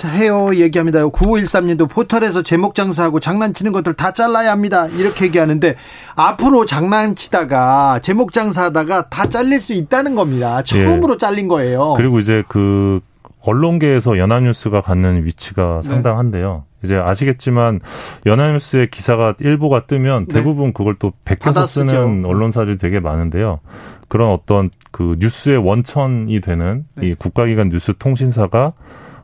해요. 0.05 0.55
얘기합니다. 0.55 1.05
9513님도 1.07 1.89
포털에서 1.89 2.41
제목 2.41 2.75
장사하고 2.75 3.19
장난치는 3.19 3.71
것들 3.71 3.93
다 3.93 4.13
잘라야 4.13 4.51
합니다. 4.51 4.87
이렇게 4.87 5.25
얘기하는데, 5.25 5.75
앞으로 6.15 6.65
장난치다가 6.65 7.99
제목 8.01 8.33
장사하다가 8.33 9.09
다 9.09 9.27
잘릴 9.27 9.59
수 9.59 9.73
있다는 9.73 10.15
겁니다. 10.15 10.63
처음으로 10.63 11.15
예. 11.15 11.17
잘린 11.17 11.47
거예요. 11.47 11.93
그리고 11.97 12.19
이제 12.19 12.43
그, 12.47 13.01
언론계에서 13.43 14.17
연합뉴스가 14.17 14.81
갖는 14.81 15.25
위치가 15.25 15.81
네. 15.83 15.89
상당한데요. 15.89 16.63
이제 16.83 16.95
아시겠지만 16.95 17.79
연합뉴스의 18.25 18.89
기사가 18.89 19.35
일보가 19.39 19.85
뜨면 19.85 20.25
네. 20.27 20.33
대부분 20.33 20.73
그걸 20.73 20.95
또 20.97 21.11
베껴서 21.25 21.65
쓰는 21.65 22.25
언론사들이 22.25 22.77
되게 22.77 22.99
많은데요. 22.99 23.59
그런 24.07 24.31
어떤 24.31 24.69
그 24.91 25.15
뉴스의 25.19 25.57
원천이 25.57 26.39
되는 26.41 26.85
네. 26.95 27.07
이 27.07 27.13
국가기관 27.13 27.69
뉴스 27.69 27.93
통신사가 27.97 28.73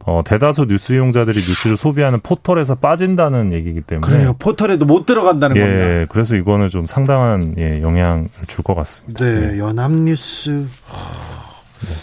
어, 0.09 0.21
대다수 0.23 0.65
뉴스 0.69 0.93
이용자들이 0.93 1.35
뉴스를 1.37 1.75
소비하는 1.75 2.21
포털에서 2.21 2.75
빠진다는 2.75 3.51
얘기이기 3.51 3.81
때문에. 3.81 4.07
그래요. 4.09 4.35
포털에도 4.39 4.85
못 4.85 5.05
들어간다는 5.05 5.57
예, 5.57 5.59
겁니다. 5.59 6.05
그래서 6.09 6.37
이거는 6.37 6.69
좀 6.69 6.85
상당한 6.85 7.55
예, 7.57 7.81
영향을 7.81 8.29
줄 8.47 8.63
것 8.63 8.73
같습니다. 8.73 9.23
네, 9.25 9.51
네. 9.51 9.59
연합뉴스. 9.59 10.49
네. 10.51 11.93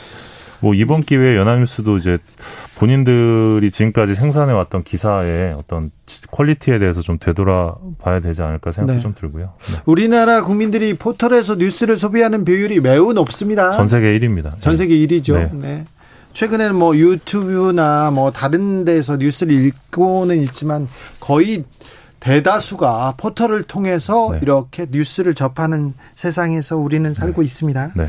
뭐 0.60 0.74
이번 0.74 1.02
기회에 1.02 1.36
연합뉴스도 1.36 1.96
이제 1.96 2.18
본인들이 2.78 3.70
지금까지 3.70 4.14
생산해 4.14 4.52
왔던 4.52 4.82
기사의 4.82 5.54
어떤 5.54 5.90
quality에 6.30 6.78
대해서 6.78 7.00
좀 7.00 7.18
되돌아봐야 7.18 8.20
되지 8.20 8.42
않을까 8.42 8.72
생각이 8.72 8.96
네. 8.98 9.02
좀 9.02 9.14
들고요. 9.14 9.52
네. 9.72 9.80
우리나라 9.86 10.42
국민들이 10.42 10.92
포털에서 10.94 11.54
뉴스를 11.54 11.96
소비하는 11.96 12.44
비율이 12.44 12.80
매우 12.80 13.14
높습니다. 13.14 13.70
전 13.70 13.86
세계 13.86 14.18
1위입니다. 14.18 14.60
전 14.60 14.76
세계 14.76 14.94
1위죠. 14.98 15.50
네. 15.54 15.84
네. 16.34 16.38
최근에는 16.38 16.76
뭐 16.76 16.96
유튜브나 16.96 18.10
뭐 18.10 18.30
다른 18.32 18.84
데서 18.84 19.16
뉴스를 19.16 19.52
읽고는 19.52 20.38
있지만 20.40 20.88
거의 21.20 21.64
대다수가 22.20 23.14
포털을 23.16 23.62
통해서 23.62 24.30
네. 24.32 24.38
이렇게 24.42 24.86
뉴스를 24.90 25.34
접하는 25.34 25.94
세상에서 26.14 26.76
우리는 26.76 27.12
살고 27.14 27.42
네. 27.42 27.46
있습니다. 27.46 27.90
네. 27.96 28.08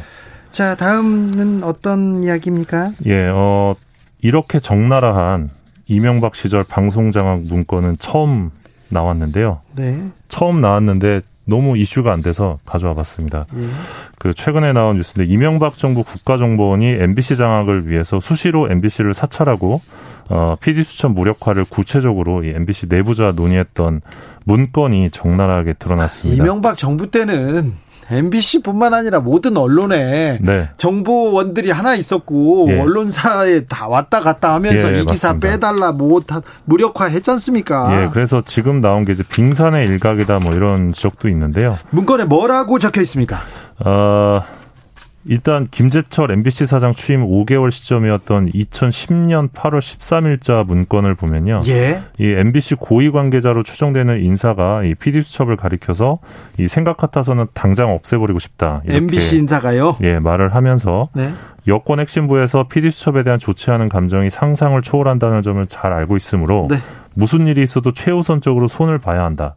자, 0.52 0.76
다음은 0.76 1.64
어떤 1.64 2.24
이야기입니까? 2.24 2.94
예, 3.06 3.20
어, 3.26 3.76
이렇게 4.22 4.60
적나라한 4.60 5.50
이명박 5.88 6.36
시절 6.36 6.64
방송장악 6.64 7.42
문건은 7.42 7.98
처음 8.00 8.52
나왔는데요. 8.90 9.62
네. 9.76 10.10
처음 10.30 10.60
나왔는데 10.60 11.22
너무 11.46 11.78
이슈가 11.78 12.12
안 12.12 12.22
돼서 12.22 12.60
가져와 12.66 12.94
봤습니다. 12.96 13.46
예. 13.56 13.62
그 14.20 14.34
최근에 14.34 14.74
나온 14.74 14.98
뉴스인데 14.98 15.32
이명박 15.32 15.78
정부 15.78 16.04
국가정보원이 16.04 16.86
MBC 16.88 17.36
장악을 17.36 17.88
위해서 17.88 18.20
수시로 18.20 18.70
MBC를 18.72 19.14
사찰하고 19.14 19.82
어, 20.30 20.56
PD 20.60 20.84
수첩 20.84 21.12
무력화를 21.12 21.66
구체적으로 21.66 22.44
이 22.44 22.50
MBC 22.50 22.88
내부자 22.90 23.32
논의했던 23.32 24.02
문건이 24.46 25.12
적나라하게 25.12 25.74
드러났습니다. 25.74 26.44
이명박 26.44 26.78
정부 26.78 27.12
때는 27.12 27.74
MBC뿐만 28.10 28.94
아니라 28.94 29.20
모든 29.20 29.58
언론에 29.58 30.38
네. 30.42 30.70
정보원들이 30.78 31.72
하나 31.72 31.96
있었고 31.96 32.68
예. 32.70 32.80
언론사에 32.80 33.66
다 33.66 33.88
왔다 33.88 34.20
갔다 34.20 34.54
하면서 34.54 34.94
예, 34.94 35.02
이 35.02 35.06
기사 35.06 35.30
맞습니다. 35.30 35.48
빼달라 35.50 35.92
뭐다 35.92 36.42
무력화했지 36.66 37.32
않습니까? 37.32 38.04
예, 38.04 38.10
그래서 38.14 38.44
지금 38.46 38.82
나온 38.82 39.06
게 39.06 39.14
이제 39.14 39.24
빙산의 39.28 39.88
일각이다 39.88 40.40
뭐 40.40 40.54
이런 40.54 40.94
지적도 40.94 41.30
있는데요. 41.30 41.78
문건에 41.90 42.26
뭐라고 42.26 42.80
적혀 42.80 43.02
있습니까? 43.02 43.42
어, 43.80 44.44
일단 45.28 45.68
김재철 45.70 46.32
MBC 46.32 46.66
사장 46.66 46.94
취임 46.94 47.26
5개월 47.26 47.72
시점이었던 47.72 48.52
2010년 48.52 49.50
8월 49.52 49.80
13일자 49.80 50.66
문건을 50.66 51.16
보면요. 51.16 51.62
예. 51.68 52.00
이 52.20 52.28
MBC 52.28 52.76
고위 52.76 53.12
관계자로 53.12 53.64
추정되는 53.64 54.22
인사가 54.22 54.84
이 54.84 54.94
PD 54.94 55.22
수첩을 55.24 55.56
가리켜서 55.56 56.20
이 56.60 56.68
생각 56.68 56.98
같아서는 56.98 57.48
당장 57.54 57.92
없애버리고 57.92 58.40
싶다. 58.40 58.82
MBC 58.88 59.40
인사가요? 59.40 59.98
예, 60.04 60.20
말을 60.20 60.54
하면서 60.54 61.10
네. 61.14 61.32
여권 61.68 62.00
핵심부에서 62.00 62.68
PD 62.68 62.92
수첩에 62.92 63.24
대한 63.24 63.40
좋지 63.40 63.72
않은 63.72 63.90
감정이 63.90 64.30
상상을 64.30 64.80
초월한다는 64.82 65.42
점을 65.42 65.66
잘 65.66 65.92
알고 65.92 66.16
있으므로 66.18 66.68
네. 66.70 66.78
무슨 67.16 67.48
일이 67.48 67.64
있어도 67.64 67.92
최우선적으로 67.92 68.68
손을 68.68 69.00
봐야 69.00 69.24
한다. 69.24 69.56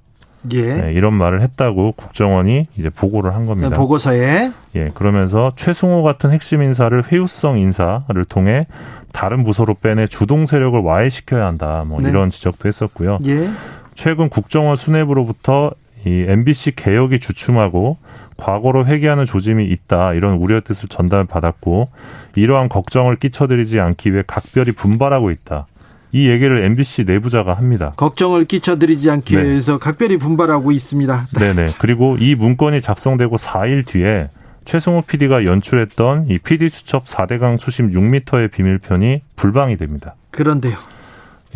예. 0.52 0.74
네, 0.74 0.93
이런 0.93 1.15
말을 1.15 1.40
했다고 1.43 1.93
국정원이 1.93 2.69
이제 2.77 2.90
보고를 2.90 3.35
한 3.35 3.47
겁니다. 3.47 3.70
네, 3.70 3.77
보고서에 3.77 4.51
예, 4.77 4.90
그러면서 4.94 5.52
최승호 5.56 6.02
같은 6.02 6.31
핵심 6.31 6.62
인사를 6.62 7.02
회유성 7.10 7.59
인사를 7.59 8.24
통해 8.28 8.66
다른 9.12 9.43
부서로 9.44 9.74
빼내 9.74 10.06
주동 10.06 10.47
세력을 10.47 10.78
와해시켜야 10.81 11.47
한다. 11.47 11.85
뭐 11.86 12.01
네. 12.01 12.10
이런 12.10 12.31
지적도 12.31 12.69
했었고요. 12.69 13.19
예. 13.27 13.48
최근 13.94 14.28
국정원 14.28 14.77
수뇌부로부터 14.77 15.73
이 16.06 16.24
MBC 16.28 16.77
개혁이 16.77 17.19
주춤하고 17.19 17.98
과거로 18.36 18.86
회귀하는 18.86 19.24
조짐이 19.24 19.65
있다 19.65 20.15
이런 20.15 20.36
우려 20.36 20.60
뜻을 20.60 20.89
전달받았고 20.89 21.89
이러한 22.36 22.69
걱정을 22.69 23.16
끼쳐드리지 23.16 23.81
않기 23.81 24.12
위해 24.12 24.23
각별히 24.27 24.70
분발하고 24.73 25.31
있다. 25.31 25.66
이 26.13 26.29
얘기를 26.29 26.65
MBC 26.65 27.05
내부자가 27.05 27.53
합니다. 27.55 27.93
걱정을 27.97 28.45
끼쳐드리지 28.47 29.11
않기 29.11 29.37
네. 29.37 29.43
위해서 29.45 29.79
각별히 29.79 30.17
분발하고 30.17 30.73
있습니다. 30.73 31.29
네. 31.39 31.53
네 31.55 31.67
그리고 31.79 32.17
이 32.19 32.35
문건이 32.35 32.81
작성되고 32.81 33.37
4일 33.37 33.87
뒤에 33.87 34.29
최승호 34.65 35.03
PD가 35.03 35.45
연출했던 35.45 36.27
이 36.29 36.39
PD 36.39 36.69
수첩 36.69 37.07
4대강 37.07 37.59
수심 37.59 37.91
6m의 37.93 38.51
비밀편이 38.51 39.23
불방이 39.37 39.77
됩니다. 39.77 40.15
그런데요. 40.31 40.75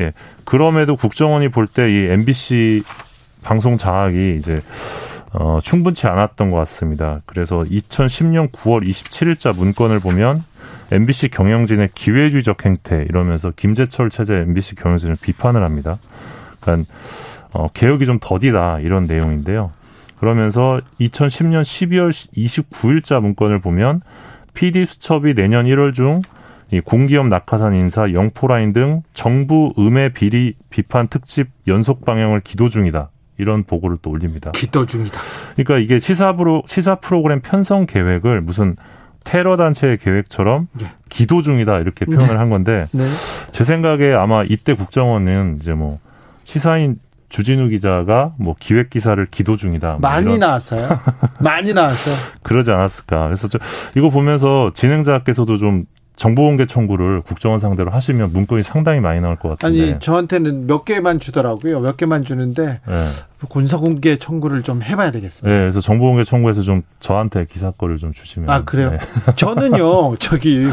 예. 0.01 0.13
그럼에도 0.45 0.97
국정원이 0.97 1.49
볼 1.49 1.67
때 1.67 1.89
이 1.91 2.07
MBC 2.11 2.83
방송 3.43 3.77
장악이 3.77 4.37
이제 4.39 4.61
어, 5.35 5.59
충분치 5.63 6.07
않았던 6.07 6.51
것 6.51 6.57
같습니다. 6.59 7.21
그래서 7.27 7.65
2010년 7.71 8.51
9월 8.53 8.87
27일자 8.87 9.55
문건을 9.57 9.99
보면 10.01 10.45
MBC 10.93 11.29
경영진의 11.31 11.91
기회주의적 11.95 12.65
행태 12.65 13.05
이러면서 13.09 13.51
김재철 13.55 14.11
체제 14.11 14.37
MBC 14.37 14.77
경영진을 14.77 15.17
비판을 15.21 15.63
합니다. 15.63 15.99
그러니까 16.61 16.93
어, 17.53 17.69
개혁이 17.69 18.07
좀 18.07 18.19
더디다 18.21 18.81
이런 18.81 19.07
내용인데요. 19.07 19.73
그러면서 20.19 20.81
2010년 21.01 21.63
12월 21.63 22.11
29일자 22.11 23.21
문건을 23.21 23.61
보면 23.61 24.03
PD 24.55 24.85
수첩이 24.85 25.35
내년 25.35 25.67
1월 25.67 25.95
중이 25.95 26.81
공기업 26.85 27.27
낙하산 27.27 27.75
인사 27.75 28.13
영포라인 28.13 28.73
등 28.73 29.03
정부 29.15 29.73
음해 29.79 30.11
비리 30.11 30.55
비판 30.71 31.09
특집 31.09 31.49
연속 31.67 32.05
방영을 32.05 32.41
기도 32.41 32.69
중이다. 32.69 33.11
이런 33.39 33.65
보고를 33.65 33.97
또 34.03 34.11
올립니다. 34.11 34.53
기도 34.53 34.87
중이다. 34.87 35.21
그러니까 35.57 35.79
이게 35.79 35.99
시사 35.99 36.37
프로 36.37 36.63
시사 36.67 36.97
프로그램 36.97 37.41
편성 37.41 37.87
계획을 37.87 38.43
무슨 38.43 38.77
테러 39.25 39.57
단체의 39.57 39.99
계획처럼 39.99 40.69
네. 40.73 40.87
기도 41.09 41.43
중이다 41.43 41.79
이렇게 41.79 42.05
표현을 42.05 42.29
네. 42.29 42.35
한 42.35 42.51
건데 42.51 42.87
네. 42.93 43.07
제 43.51 43.65
생각에 43.65 44.13
아마 44.13 44.45
이때 44.45 44.75
국정원은 44.75 45.57
이제 45.61 45.73
뭐 45.73 45.99
시사인 46.45 46.97
주진우 47.29 47.71
기자가 47.71 48.35
뭐 48.37 48.55
기획 48.59 48.91
기사를 48.91 49.25
기도 49.27 49.57
중이다. 49.57 49.93
뭐 49.93 50.01
많이 50.01 50.27
이런. 50.27 50.41
나왔어요. 50.41 50.99
많이 51.41 51.73
나왔어요. 51.73 52.15
그러지 52.43 52.71
않았을까. 52.71 53.25
그래서 53.25 53.49
저 53.49 53.59
이거 53.97 54.11
보면서 54.11 54.71
진행자께서도 54.75 55.57
좀 55.57 55.87
정보공개 56.17 56.67
청구를 56.67 57.23
국정원 57.23 57.59
상대로 57.59 57.91
하시면 57.91 58.33
문건이 58.33 58.63
상당히 58.63 59.01
많이 59.01 59.21
나올 59.21 59.37
것 59.37 59.49
같은데. 59.49 59.83
아니 59.83 59.99
저한테는 59.99 60.67
몇 60.67 60.85
개만 60.85 61.19
주더라고요. 61.19 61.81
몇 61.81 61.97
개만 61.97 62.25
주는데 62.25 62.81
네. 62.87 62.95
군사공개 63.49 64.19
청구를 64.19 64.63
좀 64.63 64.83
해봐야 64.83 65.11
되겠습니다. 65.11 65.53
네, 65.53 65.63
그래서 65.63 65.81
정보공개 65.81 66.25
청구해서 66.25 66.63
좀 66.63 66.83
저한테 67.01 67.47
기사 67.47 67.71
거를 67.71 67.99
좀 67.99 68.13
주시면. 68.13 68.51
아 68.51 68.63
그래요? 68.65 68.91
네. 68.91 68.99
저는요 69.37 70.17
저기 70.19 70.67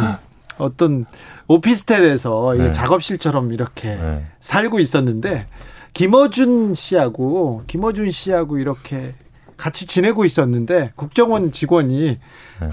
어떤 0.58 1.06
오피스텔에서 1.48 2.54
네. 2.58 2.72
작업실처럼 2.72 3.54
이렇게 3.54 3.96
네. 3.96 4.26
살고 4.40 4.80
있었는데 4.80 5.48
김어준 5.94 6.76
씨하고 6.76 7.64
김어준 7.66 8.12
씨하고 8.12 8.58
이렇게 8.60 9.16
같이 9.58 9.88
지내고 9.88 10.26
있었는데 10.26 10.92
국정원 10.96 11.52
직원이 11.52 12.20
네. 12.62 12.70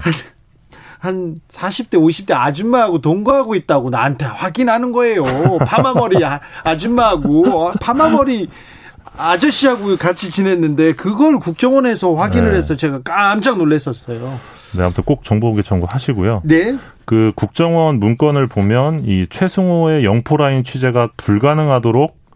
한 0.99 1.39
40대, 1.49 1.93
50대 1.93 2.33
아줌마하고 2.33 3.01
동거하고 3.01 3.55
있다고 3.55 3.89
나한테 3.89 4.25
확인하는 4.25 4.91
거예요. 4.91 5.23
파마머리 5.65 6.23
아, 6.25 6.39
아줌마하고 6.63 7.73
파마머리 7.79 8.49
아저씨하고 9.17 9.97
같이 9.97 10.31
지냈는데 10.31 10.93
그걸 10.93 11.39
국정원에서 11.39 12.13
확인을 12.13 12.51
네. 12.51 12.59
해서 12.59 12.75
제가 12.75 13.01
깜짝 13.03 13.57
놀랐었어요. 13.57 14.39
네, 14.73 14.83
아무튼 14.83 15.03
꼭 15.03 15.23
정보공개 15.23 15.61
청구 15.63 15.87
하시고요. 15.89 16.41
네. 16.43 16.77
그 17.05 17.31
국정원 17.35 17.99
문건을 17.99 18.47
보면 18.47 19.05
이 19.05 19.25
최승호의 19.29 20.03
영포라인 20.03 20.63
취재가 20.63 21.11
불가능하도록 21.17 22.26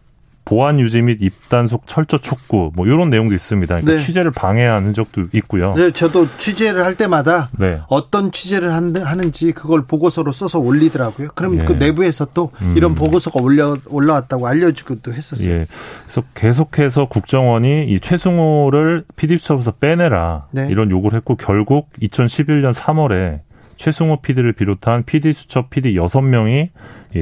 보안 0.46 0.80
유지 0.80 1.02
및 1.02 1.20
입단속 1.22 1.88
철저 1.88 2.18
촉구 2.18 2.72
뭐 2.76 2.86
이런 2.88 3.10
내용도 3.10 3.36
있습니다. 3.36 3.76
그러니까 3.76 3.92
네. 3.92 4.00
취재를 4.00 4.32
방해한 4.32 4.86
흔적도 4.86 5.24
있고요. 5.34 5.74
네, 5.76 5.92
저도 5.92 6.28
취재를 6.38 6.84
할 6.84 6.96
때마다 6.96 7.50
네. 7.58 7.80
어떤 7.88 8.32
취재를 8.32 8.74
하는지 8.74 9.52
그걸 9.52 9.84
보고서로 9.84 10.32
써서 10.32 10.60
올리더라고요. 10.60 11.30
그럼 11.36 11.56
예. 11.56 11.66
그 11.66 11.74
내부에서 11.74 12.28
또 12.34 12.52
음. 12.62 12.74
이런 12.76 12.96
보고서가 12.96 13.42
올려 13.42 13.78
올라왔다고 13.88 14.48
알려주기도 14.48 15.14
했었어요. 15.14 15.50
예. 15.50 15.68
그래서 16.06 16.24
계속해서 16.34 17.06
국정원이 17.06 17.86
이 17.88 18.00
최승호를 18.00 19.06
PD수첩에서 19.16 19.72
빼내라 19.72 20.48
네. 20.52 20.68
이런 20.70 20.90
요구를 20.90 21.18
했고 21.18 21.36
결국 21.36 21.90
2011년 22.02 22.74
3월에 22.74 23.40
최승호 23.82 24.22
PD를 24.22 24.54
비롯한 24.54 25.06
PD 25.06 25.34
수첩 25.34 25.72
PD 25.72 25.96
6명이 25.96 26.70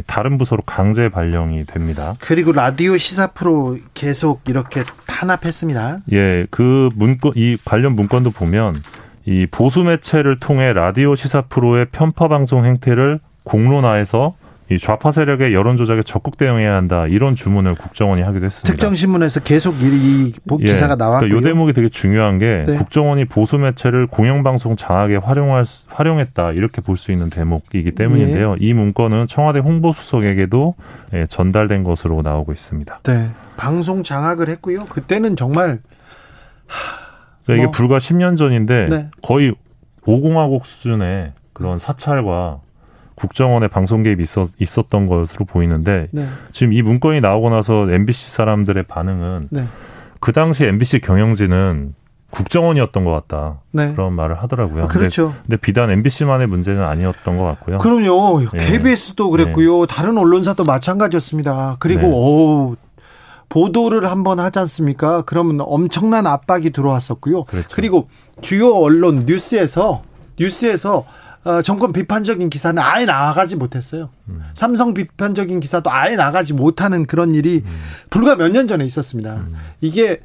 다른 0.05 0.37
부서로 0.37 0.61
강제 0.65 1.07
발령이 1.07 1.65
됩니다. 1.65 2.15
그리고 2.19 2.51
라디오 2.51 2.97
시사 2.97 3.27
프로 3.27 3.77
계속 3.93 4.41
이렇게 4.49 4.83
탄압했습니다. 5.07 5.99
예, 6.11 6.45
그 6.51 6.89
문건 6.95 7.31
이 7.37 7.57
관련 7.63 7.95
문건도 7.95 8.31
보면 8.31 8.75
이 9.25 9.47
보수 9.49 9.83
매체를 9.83 10.41
통해 10.41 10.73
라디오 10.73 11.15
시사 11.15 11.43
프로의 11.43 11.85
편파 11.93 12.27
방송 12.27 12.65
행태를 12.65 13.21
공론화해서 13.43 14.33
이 14.71 14.77
좌파 14.77 15.11
세력의 15.11 15.53
여론 15.55 15.77
조작에 15.77 16.03
적극 16.03 16.37
대응해야 16.37 16.75
한다 16.75 17.07
이런 17.07 17.33
주문을 17.35 17.73
국정원이 17.73 18.21
하기도 18.21 18.45
했습니다. 18.45 18.71
특정 18.71 18.93
신문에서 18.93 19.39
계속 19.39 19.75
이 19.81 20.31
기사가 20.59 20.93
예, 20.93 20.95
나왔고요. 20.95 21.19
그러니까 21.29 21.39
이 21.39 21.41
대목이 21.41 21.73
되게 21.73 21.89
중요한 21.89 22.37
게 22.37 22.65
네. 22.67 22.77
국정원이 22.77 23.25
보수 23.25 23.57
매체를 23.57 24.05
공영방송 24.07 24.75
장악에 24.75 25.15
활용할 25.15 25.65
활용했다 25.87 26.51
이렇게 26.51 26.81
볼 26.81 26.97
수 26.99 27.11
있는 27.11 27.29
대목이기 27.29 27.91
때문인데요. 27.91 28.55
예. 28.61 28.65
이 28.65 28.73
문건은 28.73 29.27
청와대 29.27 29.59
홍보수석에게도 29.59 30.75
예, 31.13 31.25
전달된 31.25 31.83
것으로 31.83 32.21
나오고 32.21 32.51
있습니다. 32.51 32.99
네, 33.03 33.29
방송 33.57 34.03
장악을 34.03 34.49
했고요. 34.49 34.85
그때는 34.85 35.35
정말 35.35 35.79
그러니까 37.45 37.53
이게 37.55 37.63
뭐. 37.63 37.71
불과 37.71 37.97
10년 37.97 38.37
전인데 38.37 38.85
네. 38.89 39.07
거의 39.23 39.55
5공화국 40.05 40.63
수준의 40.65 41.31
그런 41.53 41.79
사찰과 41.79 42.59
국정원의 43.19 43.69
방송 43.69 44.01
개입이 44.03 44.23
있었, 44.23 44.49
있었던 44.59 45.07
것으로 45.07 45.45
보이는데 45.45 46.07
네. 46.11 46.27
지금 46.51 46.73
이 46.73 46.81
문건이 46.81 47.19
나오고 47.21 47.49
나서 47.49 47.89
MBC 47.89 48.31
사람들의 48.31 48.83
반응은 48.83 49.49
네. 49.51 49.65
그 50.19 50.31
당시 50.31 50.65
MBC 50.65 51.01
경영진은 51.01 51.95
국정원이었던 52.31 53.03
것 53.03 53.11
같다. 53.11 53.61
네. 53.71 53.91
그런 53.93 54.13
말을 54.13 54.41
하더라고요. 54.41 54.83
아, 54.83 54.87
그렇죠. 54.87 55.29
근데, 55.29 55.41
근데, 55.41 55.57
비단 55.57 55.89
MBC만의 55.89 56.47
문제는 56.47 56.83
아니었던 56.83 57.37
것 57.37 57.43
같고요. 57.43 57.79
그럼요. 57.79 58.43
예. 58.53 58.57
KBS도 58.57 59.31
그랬고요. 59.31 59.81
예. 59.81 59.85
다른 59.89 60.17
언론사도 60.17 60.63
마찬가지였습니다. 60.63 61.77
그리고 61.79 62.01
네. 62.01 62.11
오 62.13 62.75
보도를 63.49 64.09
한번 64.11 64.39
하지 64.39 64.59
않습니까? 64.59 65.23
그러면 65.23 65.61
엄청난 65.61 66.27
압박이 66.27 66.69
들어왔었고요. 66.69 67.45
그렇죠. 67.45 67.67
그리고 67.73 68.07
주요 68.41 68.75
언론 68.75 69.23
뉴스에서 69.25 70.03
뉴스에서 70.39 71.05
어, 71.45 71.61
정권 71.61 71.93
비판적인 71.93 72.49
기사는 72.49 72.81
아예 72.83 73.05
나가지 73.05 73.55
못했어요. 73.55 74.09
음. 74.27 74.43
삼성 74.55 74.93
비판적인 74.93 75.61
기사도 75.61 75.89
아예 75.89 76.15
나가지 76.17 76.53
못하는 76.53 77.05
그런 77.05 77.33
일이 77.33 77.63
음. 77.65 77.81
불과 78.09 78.35
몇 78.35 78.49
년 78.49 78.67
전에 78.67 78.83
있었습니다. 78.85 79.35
음. 79.35 79.55
이게 79.79 80.19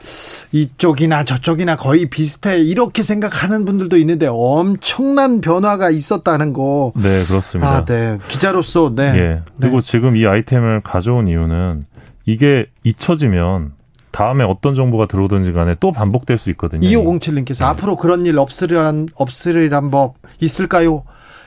이쪽이나 0.53 1.25
저쪽이나 1.25 1.77
거의 1.77 2.07
비슷해 2.07 2.59
이렇게 2.59 3.03
생각하는 3.03 3.65
분들도 3.65 3.97
있는데 3.99 4.27
엄청난 4.29 5.41
변화가 5.41 5.91
있었다는 5.91 6.53
거. 6.53 6.93
네, 6.97 7.25
그렇습니다. 7.25 7.71
아, 7.71 7.85
네. 7.85 8.19
기자로서 8.29 8.93
네. 8.95 9.03
예. 9.17 9.43
그리고 9.61 9.81
네. 9.81 9.87
지금 9.87 10.17
이 10.17 10.27
아이템을 10.27 10.81
가져온 10.83 11.29
이유는 11.29 11.83
이게 12.27 12.67
잊혀지면 12.83 13.73
다음에 14.11 14.45
어떤 14.45 14.75
정보가 14.75 15.07
들어오든지 15.07 15.53
간에 15.53 15.75
또 15.81 15.91
반복될 15.91 16.39
수 16.39 16.49
있거든요. 16.51 16.89
2507님께서 16.89 17.59
네. 17.59 17.65
앞으로 17.65 17.97
그런 17.97 18.25
일 18.27 18.39
없으리란, 18.39 19.09
없으리란 19.15 19.91
법 19.91 20.15
있을까요? 20.45 21.05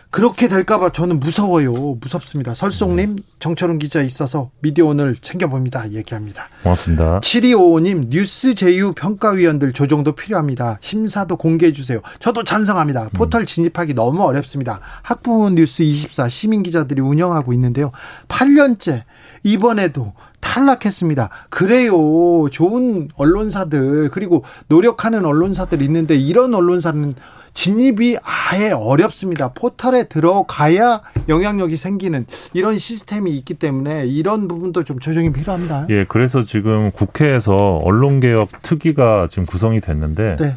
그렇게 0.09 0.47
될까봐 0.47 0.93
저는 0.93 1.19
무서워요. 1.19 1.71
무섭습니다. 1.99 2.53
설송님, 2.53 3.17
정철은 3.39 3.77
기자 3.77 4.01
있어서 4.01 4.51
미디어 4.61 4.85
오늘 4.85 5.15
챙겨봅니다. 5.15 5.91
얘기합니다. 5.91 6.47
고맙습니다. 6.63 7.19
7255님, 7.19 8.07
뉴스 8.09 8.55
제휴 8.55 8.93
평가위원들 8.93 9.73
조정도 9.73 10.13
필요합니다. 10.13 10.77
심사도 10.81 11.35
공개해주세요. 11.35 11.99
저도 12.19 12.45
찬성합니다. 12.45 13.03
음. 13.03 13.09
포털 13.13 13.45
진입하기 13.45 13.95
너무 13.95 14.23
어렵습니다. 14.23 14.79
학부모 15.03 15.49
뉴스 15.49 15.83
24 15.83 16.29
시민 16.29 16.63
기자들이 16.63 17.01
운영하고 17.01 17.51
있는데요. 17.53 17.91
8년째 18.29 19.03
이번에도 19.43 20.13
탈락했습니다. 20.39 21.29
그래요. 21.49 22.49
좋은 22.49 23.09
언론사들 23.15 24.09
그리고 24.11 24.45
노력하는 24.67 25.25
언론사들 25.25 25.81
있는데 25.81 26.15
이런 26.15 26.53
언론사는 26.53 27.13
진입이 27.57 28.17
아예 28.21 28.69
어렵습니다. 28.69 29.47
포털에 29.47 30.03
들어가야 30.03 31.01
영향력이 31.27 31.75
생기는 31.75 32.27
이런 32.53 32.77
시스템이 32.77 33.31
있기 33.37 33.55
때문에 33.55 34.05
이런 34.05 34.47
부분도 34.47 34.83
좀 34.83 34.99
조정이 34.99 35.33
필요합니다. 35.33 35.87
예, 35.89 36.05
그래서 36.07 36.43
지금 36.43 36.91
국회에서 36.91 37.77
언론개혁 37.77 38.61
특위가 38.61 39.27
지금 39.31 39.47
구성이 39.47 39.81
됐는데 39.81 40.35
네. 40.35 40.55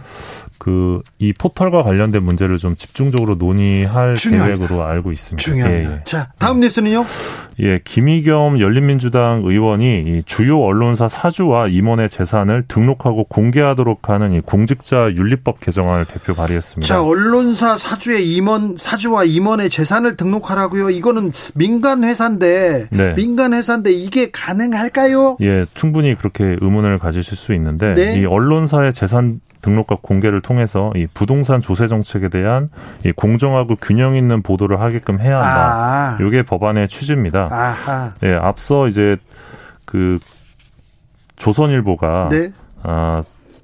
그이 0.59 1.33
포털과 1.39 1.83
관련된 1.83 2.23
문제를 2.23 2.59
좀 2.59 2.77
집중적으로 2.77 3.37
논의할 3.37 4.15
중요합니다. 4.15 4.59
계획으로 4.59 4.85
알고 4.85 5.11
있습니다. 5.11 5.43
중요합니다. 5.43 5.91
예, 5.91 5.95
예. 5.97 6.05
자, 6.05 6.31
다음 6.39 6.61
뉴스는요? 6.61 7.07
예, 7.63 7.79
김의겸 7.85 8.59
열린민주당 8.59 9.43
의원이 9.45 10.01
이 10.01 10.23
주요 10.25 10.61
언론사 10.61 11.09
사주와 11.09 11.69
임원의 11.69 12.09
재산을 12.09 12.63
등록하고 12.67 13.25
공개하도록 13.25 14.09
하는 14.09 14.33
이 14.33 14.41
공직자 14.41 15.13
윤리법 15.13 15.61
개정안을 15.61 16.07
대표 16.07 16.35
발의했습니다. 16.35 16.93
자, 16.93 17.03
언론사 17.03 17.77
사주의 17.77 18.33
임원 18.35 18.77
사주와 18.79 19.25
임원의 19.25 19.69
재산을 19.69 20.17
등록하라고요. 20.17 20.91
이거는 20.91 21.33
민간 21.55 22.05
회사인데 22.05 22.87
네. 22.91 23.15
민간 23.15 23.53
회사인데 23.53 23.91
이게 23.91 24.31
가능할까요? 24.31 25.37
예, 25.43 25.67
충분히 25.75 26.15
그렇게 26.15 26.57
의문을 26.61 26.99
가지실 26.99 27.37
수 27.37 27.53
있는데 27.55 27.95
네. 27.95 28.21
이 28.21 28.25
언론사의 28.25 28.95
재산 28.95 29.41
등록과 29.63 29.99
공개를 30.01 30.41
통해서 30.41 30.93
이 30.97 31.07
부동산 31.13 31.61
조세 31.61 31.87
정책에 31.87 32.29
대한 32.29 32.71
이 33.05 33.13
공정하고 33.13 33.77
균형 33.77 34.17
있는 34.17 34.43
보도를 34.43 34.81
하게끔 34.81 35.21
해야 35.21 35.37
한다. 35.37 36.17
아. 36.17 36.19
이게 36.21 36.43
법안의 36.43 36.89
취지입니다. 36.89 37.47
아하. 37.51 38.15
예, 38.23 38.35
앞서 38.35 38.89
이제 38.89 39.17
그 39.85 40.19
조선일보가 41.37 42.29
네. 42.31 42.53
아, 42.83 43.23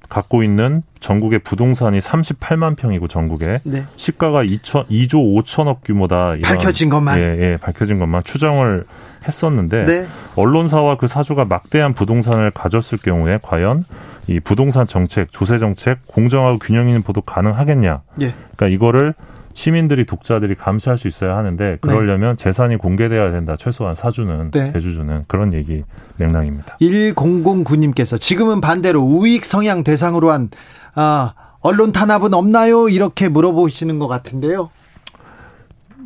갖고 0.09 0.43
있는 0.43 0.83
전국의 0.99 1.39
부동산이 1.39 1.99
38만 1.99 2.75
평이고 2.75 3.07
전국에 3.07 3.59
네. 3.63 3.85
시가가 3.95 4.43
2천 4.43 4.87
2조 4.87 5.43
5천억 5.43 5.83
규모다. 5.83 6.35
이런, 6.35 6.41
밝혀진 6.41 6.89
것만. 6.89 7.19
예, 7.19 7.23
예, 7.23 7.57
밝혀진 7.57 7.99
것만 7.99 8.23
추정을 8.23 8.85
했었는데 9.27 9.85
네. 9.85 10.07
언론사와 10.35 10.97
그 10.97 11.07
사주가 11.07 11.45
막대한 11.45 11.93
부동산을 11.93 12.51
가졌을 12.51 12.97
경우에 12.99 13.39
과연 13.41 13.85
이 14.27 14.39
부동산 14.39 14.87
정책, 14.87 15.31
조세 15.31 15.57
정책 15.57 15.99
공정하고 16.07 16.59
균형 16.59 16.87
있는 16.87 17.01
보도 17.01 17.21
가능하겠냐? 17.21 18.01
예. 18.21 18.33
그러니까 18.55 18.67
이거를 18.67 19.13
시민들이 19.57 20.05
독자들이 20.05 20.53
감시할 20.53 20.99
수 20.99 21.07
있어야 21.07 21.35
하는데 21.35 21.79
그러려면 21.81 22.35
네. 22.35 22.43
재산이 22.43 22.77
공개돼야 22.77 23.31
된다. 23.31 23.55
최소한 23.57 23.95
사주는 23.95 24.51
네. 24.51 24.71
대주주는 24.71 25.23
그런 25.27 25.51
얘기 25.51 25.83
맥락입니다. 26.17 26.77
1009님께서 26.79 28.21
지금은 28.21 28.61
반대로 28.61 29.01
우익 29.01 29.45
성향 29.45 29.83
대상으로 29.83 30.29
한 30.29 30.51
아, 30.93 31.33
언론 31.61 31.91
탄압은 31.91 32.35
없나요? 32.35 32.87
이렇게 32.87 33.29
물어보시는 33.29 33.97
것 33.97 34.07
같은데요. 34.07 34.69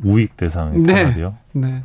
우익 0.06 0.38
대상 0.38 0.84
네. 0.84 1.04
탄압이요? 1.04 1.36
네. 1.52 1.84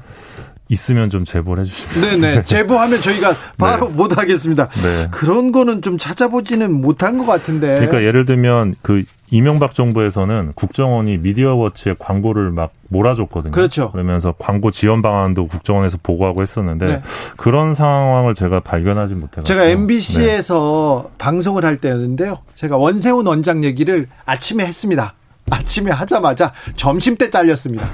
있으면 0.69 1.11
좀 1.11 1.25
제보를 1.25 1.65
해주시면. 1.65 2.21
네네. 2.21 2.45
제보하면 2.45 3.01
저희가 3.01 3.35
바로 3.59 3.89
네. 3.89 3.95
못 3.95 4.17
하겠습니다. 4.17 4.69
네. 4.69 5.09
그런 5.11 5.51
거는 5.51 5.83
좀 5.83 5.99
찾아보지는 5.99 6.73
못한 6.73 7.19
것 7.19 7.27
같은데. 7.27 7.75
그러니까 7.75 8.05
예를 8.05 8.25
들면 8.25 8.77
그 8.83 9.03
이명박 9.31 9.75
정부에서는 9.75 10.53
국정원이 10.55 11.19
미디어워치에 11.19 11.97
광고를 11.99 12.51
막 12.51 12.73
몰아줬거든요. 12.89 13.53
그렇죠. 13.53 13.91
그러면서 13.91 14.33
광고 14.39 14.71
지원 14.71 15.03
방안도 15.03 15.49
국정원에서 15.49 15.99
보고하고 16.03 16.43
했었는데 16.43 16.87
네. 16.87 17.03
그런 17.37 17.75
상황을 17.75 18.35
제가 18.35 18.61
발견하지 18.61 19.15
못해서 19.17 19.43
제가 19.43 19.65
MBC에서 19.65 21.07
네. 21.09 21.15
방송을 21.19 21.65
할 21.65 21.79
때였는데요. 21.79 22.39
제가 22.55 22.77
원세훈 22.77 23.27
원장 23.27 23.65
얘기를 23.65 24.09
아침에 24.25 24.65
했습니다. 24.65 25.15
아침에 25.51 25.91
하자마자 25.91 26.53
점심 26.77 27.17
때 27.17 27.31
잘렸습니다. 27.31 27.87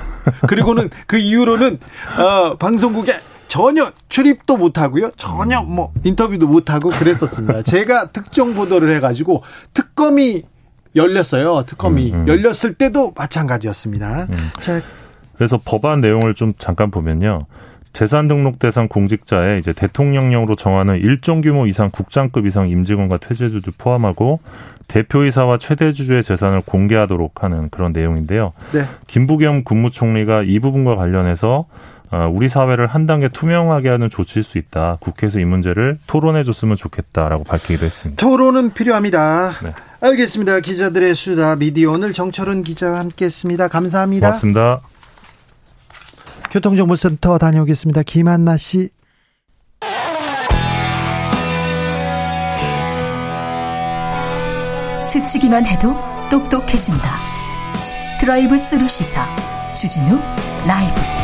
그리고는 0.48 0.88
그 1.06 1.18
이후로는 1.18 1.78
어, 2.18 2.56
방송국에 2.56 3.16
전혀 3.48 3.92
출입도 4.08 4.56
못 4.56 4.78
하고요. 4.78 5.10
전혀 5.18 5.60
뭐 5.62 5.92
인터뷰도 6.04 6.46
못 6.46 6.70
하고 6.70 6.88
그랬었습니다. 6.88 7.62
제가 7.64 8.10
특정 8.10 8.54
보도를 8.54 8.94
해 8.94 9.00
가지고 9.00 9.42
특검이 9.74 10.44
열렸어요. 10.94 11.64
특검이 11.66 12.12
음, 12.12 12.20
음. 12.20 12.28
열렸을 12.28 12.74
때도 12.74 13.12
마찬가지였습니다. 13.16 14.26
음. 14.30 14.50
자, 14.60 14.80
그래서 15.36 15.58
법안 15.62 16.00
내용을 16.00 16.34
좀 16.34 16.52
잠깐 16.58 16.90
보면요. 16.90 17.46
재산 17.92 18.26
등록 18.26 18.58
대상 18.58 18.88
공직자의 18.88 19.58
이제 19.58 19.72
대통령령으로 19.72 20.54
정하는 20.54 20.96
일정 20.96 21.42
규모 21.42 21.66
이상 21.66 21.90
국장급 21.90 22.46
이상 22.46 22.68
임직원과 22.68 23.18
퇴직주주 23.18 23.72
포함하고 23.76 24.40
대표이사와 24.88 25.58
최대주주의 25.58 26.22
재산을 26.22 26.62
공개하도록 26.64 27.42
하는 27.42 27.68
그런 27.70 27.92
내용인데요. 27.92 28.52
네. 28.72 28.82
김부겸 29.06 29.64
국무총리가 29.64 30.42
이 30.42 30.58
부분과 30.58 30.96
관련해서 30.96 31.66
어, 32.10 32.30
우리 32.30 32.48
사회를 32.48 32.86
한 32.86 33.06
단계 33.06 33.28
투명하게 33.28 33.88
하는 33.88 34.10
조치일 34.10 34.42
수 34.42 34.58
있다. 34.58 34.98
국회에서 35.00 35.40
이 35.40 35.46
문제를 35.46 35.98
토론해 36.06 36.44
줬으면 36.44 36.76
좋겠다라고 36.76 37.44
밝히기도 37.44 37.86
했습니다. 37.86 38.20
토론은 38.20 38.74
필요합니다. 38.74 39.52
네. 39.62 39.72
알겠습니다. 40.02 40.58
기자들의 40.58 41.14
수다 41.14 41.54
미디어 41.54 41.92
오늘 41.92 42.12
정철운 42.12 42.64
기자와 42.64 42.98
함께했습니다. 42.98 43.68
감사합니다. 43.68 44.28
고맙습니다. 44.28 44.80
교통정보센터 46.50 47.38
다녀오겠습니다. 47.38 48.02
김한나 48.02 48.56
씨. 48.56 48.90
스치기만 55.04 55.66
해도 55.66 55.94
똑똑해진다. 56.30 57.20
drive 58.20 58.58
through 58.58 58.88
시사 58.88 59.26
주진우 59.72 60.18
라이브. 60.66 61.21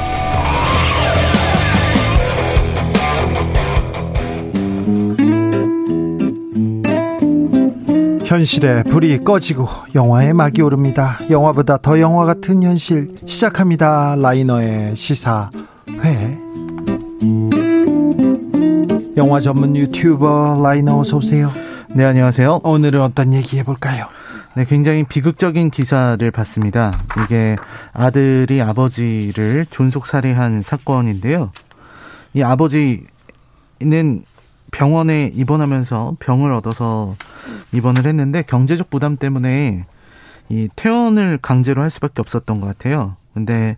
현실의 8.29 8.85
불이 8.85 9.21
꺼지고 9.21 9.67
영화의 9.95 10.35
막이 10.35 10.61
오릅니다. 10.61 11.19
영화보다 11.31 11.79
더 11.79 11.99
영화 11.99 12.27
같은 12.27 12.63
현실 12.63 13.15
시작합니다. 13.25 14.17
라이너의 14.17 14.95
시사회. 14.97 15.49
영화 19.17 19.41
전문 19.41 19.75
유튜버 19.75 20.61
라이너 20.63 20.99
어서 20.99 21.17
오세요. 21.17 21.51
네, 21.89 22.05
안녕하세요. 22.05 22.61
오늘은 22.65 23.01
어떤 23.01 23.33
얘기 23.33 23.57
해볼까요? 23.61 24.09
네, 24.57 24.67
굉장히 24.67 25.05
비극적인 25.05 25.71
기사를 25.71 26.31
봤습니다. 26.31 26.93
이게 27.25 27.57
아들이 27.95 28.61
아버지를 28.61 29.65
존속 29.71 30.07
살해한 30.07 30.61
사건인데요. 30.61 31.51
이 32.35 32.43
아버지는 32.43 33.07
병원에 34.71 35.31
입원하면서 35.35 36.17
병을 36.21 36.53
얻어서 36.53 37.15
입원을 37.73 38.07
했는데 38.07 38.43
경제적 38.43 38.91
부담 38.91 39.17
때문에 39.17 39.85
이 40.49 40.69
퇴원을 40.77 41.39
강제로 41.43 41.83
할 41.83 41.91
수밖에 41.91 42.21
없었던 42.21 42.61
것 42.61 42.67
같아요. 42.67 43.17
근데 43.35 43.77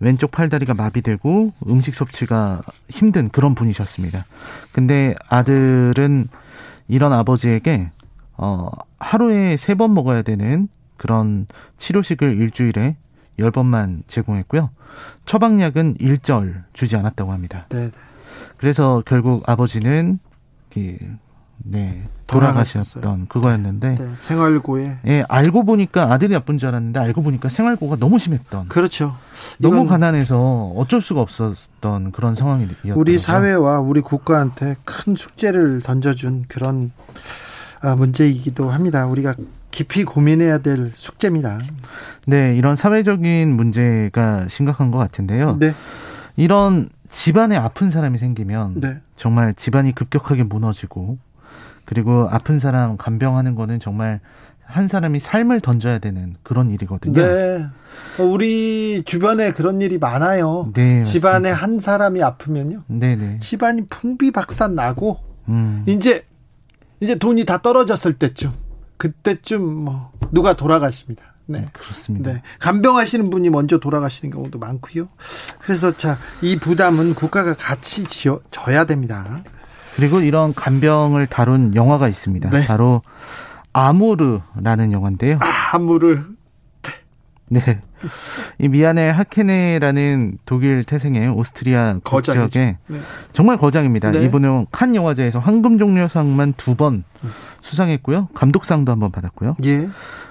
왼쪽 0.00 0.30
팔다리가 0.30 0.74
마비되고 0.74 1.52
음식 1.68 1.94
섭취가 1.94 2.62
힘든 2.90 3.28
그런 3.30 3.54
분이셨습니다. 3.54 4.24
근데 4.72 5.14
아들은 5.28 6.28
이런 6.88 7.12
아버지에게 7.12 7.90
어 8.36 8.68
하루에 8.98 9.56
세 9.56 9.74
번 9.74 9.94
먹어야 9.94 10.22
되는 10.22 10.68
그런 10.96 11.46
치료식을 11.78 12.38
일주일에 12.40 12.96
열번만 13.38 14.02
제공했고요. 14.06 14.70
처방약은 15.26 15.96
일절 15.98 16.64
주지 16.72 16.96
않았다고 16.96 17.32
합니다. 17.32 17.66
네. 17.70 17.90
그래서 18.56 19.02
결국 19.06 19.46
아버지는 19.48 20.18
네. 21.58 22.02
돌아가셨던 22.26 23.26
그거였는데 23.28 23.94
네, 23.94 24.04
생활고에. 24.16 24.98
예 25.06 25.24
알고 25.28 25.64
보니까 25.64 26.12
아들이 26.12 26.32
나쁜 26.32 26.58
줄 26.58 26.68
알았는데 26.68 27.00
알고 27.00 27.22
보니까 27.22 27.48
생활고가 27.48 27.96
너무 27.96 28.18
심했던. 28.18 28.68
그렇죠. 28.68 29.16
너무 29.58 29.86
가난해서 29.86 30.72
어쩔 30.76 31.00
수가 31.00 31.20
없었던 31.20 32.12
그런 32.12 32.34
상황이었죠 32.34 32.94
우리 32.94 33.18
사회와 33.18 33.80
우리 33.80 34.00
국가한테 34.00 34.76
큰 34.84 35.14
숙제를 35.14 35.82
던져준 35.82 36.46
그런 36.48 36.92
아, 37.80 37.94
문제이기도 37.94 38.70
합니다. 38.70 39.06
우리가 39.06 39.34
깊이 39.70 40.04
고민해야 40.04 40.58
될 40.58 40.92
숙제입니다. 40.94 41.60
네 42.26 42.56
이런 42.56 42.76
사회적인 42.76 43.54
문제가 43.54 44.46
심각한 44.48 44.90
것 44.90 44.98
같은데요. 44.98 45.58
네. 45.58 45.74
이런 46.36 46.88
집안에 47.08 47.56
아픈 47.56 47.90
사람이 47.90 48.18
생기면 48.18 48.80
네. 48.80 49.00
정말 49.16 49.54
집안이 49.54 49.94
급격하게 49.94 50.44
무너지고 50.44 51.18
그리고 51.84 52.28
아픈 52.30 52.58
사람 52.58 52.96
간병하는 52.96 53.54
거는 53.54 53.80
정말 53.80 54.20
한 54.64 54.88
사람이 54.88 55.20
삶을 55.20 55.60
던져야 55.60 56.00
되는 56.00 56.34
그런 56.42 56.70
일이거든요. 56.70 57.14
네. 57.14 57.66
어, 58.18 58.22
우리 58.24 59.02
주변에 59.04 59.52
그런 59.52 59.80
일이 59.80 59.96
많아요. 59.96 60.70
네, 60.74 61.04
집안에 61.04 61.50
한 61.50 61.78
사람이 61.78 62.22
아프면요. 62.22 62.82
네네. 62.88 63.16
네. 63.16 63.38
집안이 63.38 63.86
풍비박산 63.86 64.74
나고 64.74 65.18
음. 65.48 65.84
이제 65.86 66.22
이제 67.00 67.14
돈이 67.14 67.44
다 67.44 67.58
떨어졌을 67.58 68.14
때쯤 68.14 68.52
그때쯤 68.96 69.62
뭐 69.62 70.10
누가 70.32 70.54
돌아가십니다. 70.54 71.35
네. 71.46 71.60
음, 71.60 71.66
그렇습니다. 71.72 72.32
네. 72.32 72.42
간병하시는 72.58 73.30
분이 73.30 73.50
먼저 73.50 73.78
돌아가시는 73.78 74.32
경우도 74.32 74.58
많고요. 74.58 75.08
그래서 75.60 75.96
자, 75.96 76.18
이 76.42 76.56
부담은 76.56 77.14
국가가 77.14 77.54
같이 77.54 78.04
지어, 78.04 78.40
져야 78.50 78.84
됩니다. 78.84 79.42
그리고 79.94 80.20
이런 80.20 80.54
간병을 80.54 81.26
다룬 81.28 81.74
영화가 81.74 82.08
있습니다. 82.08 82.50
네. 82.50 82.66
바로 82.66 83.02
아무르라는 83.72 84.92
영화인데요. 84.92 85.38
아, 85.40 85.76
아무르. 85.76 86.22
네. 87.48 87.80
이 88.58 88.68
미안해 88.68 89.08
하케네라는 89.10 90.38
독일 90.44 90.82
태생의 90.84 91.28
오스트리아 91.28 91.98
국적의 92.02 92.76
네. 92.88 93.00
정말 93.32 93.56
거장입니다. 93.56 94.10
네. 94.10 94.24
이분은 94.24 94.66
칸 94.72 94.94
영화제에서 94.94 95.38
황금 95.38 95.78
종려상만 95.78 96.54
두 96.54 96.74
번 96.76 97.04
수상했고요. 97.62 98.28
감독상도 98.34 98.90
한 98.92 98.98
번 99.00 99.10
받았고요. 99.12 99.54
예. 99.64 99.88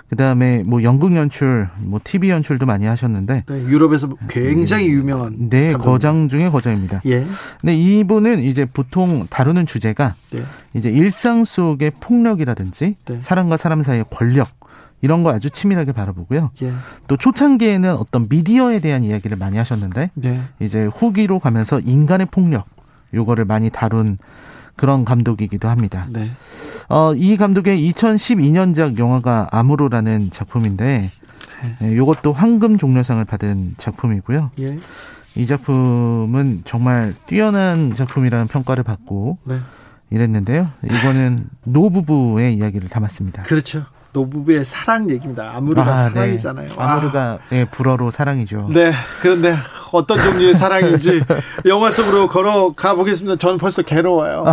그다음에 0.10 0.64
뭐 0.66 0.84
연극 0.84 1.16
연출, 1.16 1.68
뭐 1.80 2.00
TV 2.04 2.30
연출도 2.30 2.66
많이 2.66 2.86
하셨는데 2.86 3.44
네, 3.48 3.64
유럽에서 3.64 4.08
굉장히 4.28 4.88
유명한 4.90 5.50
네 5.50 5.72
감독입니다. 5.72 5.80
거장 5.80 6.28
중에 6.28 6.50
거장입니다. 6.50 7.02
예. 7.08 7.26
근데 7.60 7.76
이분은 7.76 8.40
이제 8.40 8.66
보통 8.66 9.26
다루는 9.30 9.66
주제가 9.66 10.16
네. 10.32 10.44
이제 10.74 10.90
일상 10.90 11.44
속의 11.44 11.94
폭력이라든지 12.00 12.96
네. 13.06 13.22
사람과 13.22 13.58
사람 13.58 13.82
사이의 13.82 14.06
권력 14.12 14.50
이런 15.02 15.24
거 15.24 15.32
아주 15.32 15.50
치밀하게 15.50 15.92
바라보고요. 15.92 16.52
예. 16.62 16.72
또 17.08 17.18
초창기에는 17.18 17.94
어떤 17.94 18.28
미디어에 18.30 18.80
대한 18.80 19.04
이야기를 19.04 19.38
많이 19.38 19.58
하셨는데 19.58 20.12
네. 20.14 20.42
이제 20.60 20.86
후기로 20.86 21.40
가면서 21.40 21.80
인간의 21.80 22.28
폭력 22.32 22.66
요거를 23.14 23.46
많이 23.46 23.70
다룬 23.70 24.18
그런 24.76 25.06
감독이기도 25.06 25.70
합니다. 25.70 26.08
네. 26.10 26.32
어, 26.90 27.14
이 27.16 27.38
감독의 27.38 27.92
2012년작 27.92 28.98
영화가 28.98 29.50
아무로라는 29.52 30.32
작품인데 30.32 31.02
네. 31.80 31.92
이것도 31.94 32.34
황금 32.34 32.78
종려상을 32.78 33.24
받은 33.26 33.76
작품이고요. 33.78 34.52
예. 34.60 34.78
이 35.36 35.46
작품은 35.48 36.62
정말 36.66 37.14
뛰어난 37.28 37.94
작품이라는 37.94 38.48
평가를 38.48 38.84
받고 38.84 39.38
네. 39.44 39.60
이랬는데요. 40.12 40.70
이거는 40.84 41.50
노부부의 41.64 42.56
이야기를 42.56 42.90
담았습니다. 42.90 43.44
그렇죠. 43.44 43.86
노부부의 44.16 44.64
사랑 44.64 45.10
얘기입니다. 45.10 45.52
아무르가 45.56 45.92
아, 45.92 46.08
네. 46.08 46.10
사랑이잖아요. 46.10 46.68
네. 46.70 46.76
아무르가 46.78 47.40
네, 47.50 47.66
불어로 47.66 48.12
사랑이죠. 48.12 48.70
네. 48.74 48.94
그런데 49.22 49.56
어떤 49.92 50.24
종류의 50.24 50.54
사랑인지 50.54 51.22
영화 51.68 51.92
속으로 51.92 52.28
걸어가 52.28 52.96
보겠습니다. 52.96 53.38
저는 53.38 53.58
벌써 53.58 53.82
괴로워요. 53.82 54.46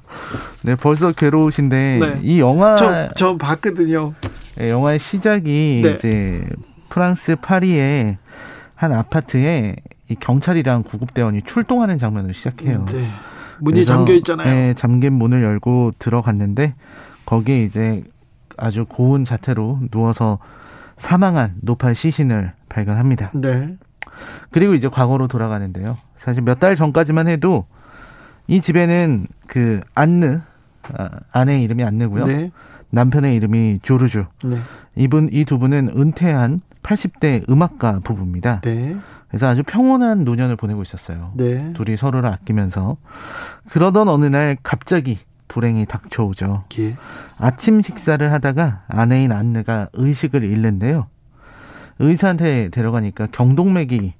네, 0.64 0.74
벌써 0.76 1.12
괴로우신데 1.12 1.98
네. 2.00 2.20
이 2.22 2.40
영화 2.40 2.74
저, 2.76 3.08
저 3.16 3.36
봤거든요. 3.36 4.14
네, 4.56 4.70
영화의 4.70 4.98
시작이 4.98 5.80
네. 5.84 5.90
이제 5.92 6.48
프랑스 6.88 7.36
파리의 7.36 8.16
한 8.74 8.92
아파트에 8.92 9.76
이 10.08 10.14
경찰이랑 10.18 10.84
구급대원이 10.84 11.42
출동하는 11.46 11.98
장면으로 11.98 12.32
시작해요. 12.32 12.86
네. 12.86 13.06
문이 13.60 13.84
잠겨 13.84 14.14
있잖아요. 14.14 14.48
네, 14.48 14.74
잠긴 14.74 15.12
문을 15.12 15.42
열고 15.42 15.92
들어갔는데 15.98 16.74
거기에 17.26 17.62
이제 17.62 18.02
아주 18.60 18.84
고운 18.88 19.24
자태로 19.24 19.80
누워서 19.90 20.38
사망한 20.96 21.54
노팔 21.62 21.94
시신을 21.94 22.52
발견합니다. 22.68 23.30
네. 23.34 23.76
그리고 24.50 24.74
이제 24.74 24.88
과거로 24.88 25.28
돌아가는데요. 25.28 25.96
사실 26.16 26.42
몇 26.42 26.58
달 26.60 26.76
전까지만 26.76 27.26
해도 27.28 27.66
이 28.46 28.60
집에는 28.60 29.26
그 29.46 29.80
안느 29.94 30.40
아, 30.96 31.08
아내의 31.32 31.62
이름이 31.62 31.84
안느고요. 31.84 32.24
네. 32.24 32.50
남편의 32.90 33.34
이름이 33.36 33.80
조르주. 33.82 34.26
네. 34.44 34.56
이분 34.96 35.28
이 35.32 35.44
두 35.44 35.58
분은 35.58 35.90
은퇴한 35.96 36.60
80대 36.82 37.48
음악가 37.48 38.00
부부입니다. 38.00 38.60
네. 38.62 38.96
그래서 39.28 39.46
아주 39.46 39.62
평온한 39.62 40.24
노년을 40.24 40.56
보내고 40.56 40.82
있었어요. 40.82 41.32
네. 41.36 41.72
둘이 41.74 41.96
서로를 41.96 42.28
아끼면서 42.30 42.96
그러던 43.70 44.08
어느 44.08 44.24
날 44.26 44.56
갑자기 44.62 45.18
불행이 45.50 45.84
닥쳐오죠. 45.86 46.64
예. 46.78 46.94
아침 47.36 47.80
식사를 47.80 48.32
하다가 48.32 48.84
아내인 48.88 49.32
안느가 49.32 49.88
의식을 49.92 50.44
잃는데요. 50.44 51.08
의사한테 51.98 52.70
데려가니까 52.70 53.26
경동맥이 53.32 54.14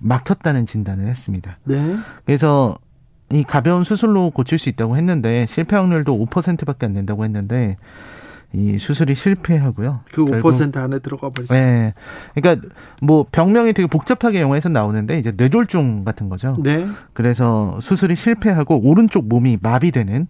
막혔다는 0.00 0.66
진단을 0.66 1.06
했습니다. 1.06 1.58
네. 1.64 1.96
그래서 2.26 2.76
이 3.30 3.44
가벼운 3.44 3.84
수술로 3.84 4.30
고칠 4.30 4.58
수 4.58 4.68
있다고 4.68 4.96
했는데 4.96 5.46
실패 5.46 5.76
확률도 5.76 6.26
5%밖에 6.26 6.86
안 6.86 6.92
된다고 6.92 7.24
했는데 7.24 7.76
이 8.52 8.76
수술이 8.76 9.14
실패하고요. 9.14 10.00
그 10.12 10.24
5% 10.24 10.76
안에 10.76 10.98
들어가 10.98 11.30
버렸어요. 11.30 11.58
네. 11.58 11.94
그러니까 12.34 12.68
뭐 13.00 13.24
병명이 13.30 13.72
되게 13.72 13.86
복잡하게 13.86 14.40
영화에서 14.40 14.68
나오는데 14.68 15.18
이제 15.18 15.32
뇌졸중 15.36 16.04
같은 16.04 16.28
거죠. 16.28 16.56
네. 16.62 16.84
그래서 17.12 17.78
수술이 17.80 18.16
실패하고 18.16 18.80
오른쪽 18.82 19.28
몸이 19.28 19.58
마비되는 19.62 20.26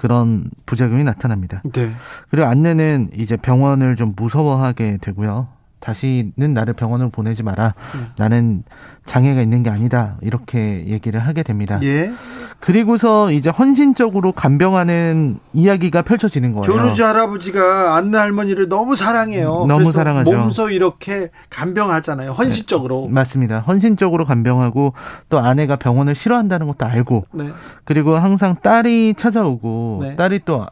그런 0.00 0.50
부작용이 0.64 1.04
나타납니다. 1.04 1.60
네. 1.74 1.92
그리고 2.30 2.46
안내는 2.48 3.08
이제 3.14 3.36
병원을 3.36 3.96
좀 3.96 4.14
무서워하게 4.16 4.96
되고요. 5.02 5.48
다시는 5.80 6.54
나를 6.54 6.74
병원으로 6.74 7.10
보내지 7.10 7.42
마라. 7.42 7.74
네. 7.94 8.00
나는 8.18 8.62
장애가 9.06 9.40
있는 9.40 9.62
게 9.62 9.70
아니다. 9.70 10.16
이렇게 10.20 10.84
얘기를 10.86 11.18
하게 11.20 11.42
됩니다. 11.42 11.80
예. 11.82 12.12
그리고서 12.60 13.32
이제 13.32 13.50
헌신적으로 13.50 14.32
간병하는 14.32 15.38
이야기가 15.54 16.02
펼쳐지는 16.02 16.52
거예요. 16.52 16.62
조르주 16.62 17.04
할아버지가 17.04 17.96
안내 17.96 18.18
할머니를 18.18 18.68
너무 18.68 18.94
사랑해요. 18.94 19.64
너무 19.66 19.90
사랑하죠. 19.90 20.30
몸소 20.30 20.70
이렇게 20.70 21.30
간병하잖아요. 21.48 22.32
헌신적으로. 22.32 23.06
네. 23.08 23.14
맞습니다. 23.14 23.60
헌신적으로 23.60 24.26
간병하고 24.26 24.92
또 25.30 25.38
아내가 25.38 25.76
병원을 25.76 26.14
싫어한다는 26.14 26.66
것도 26.66 26.84
알고 26.86 27.24
네. 27.32 27.50
그리고 27.84 28.16
항상 28.16 28.56
딸이 28.62 29.14
찾아오고 29.16 30.00
네. 30.02 30.16
딸이 30.16 30.40
또 30.44 30.66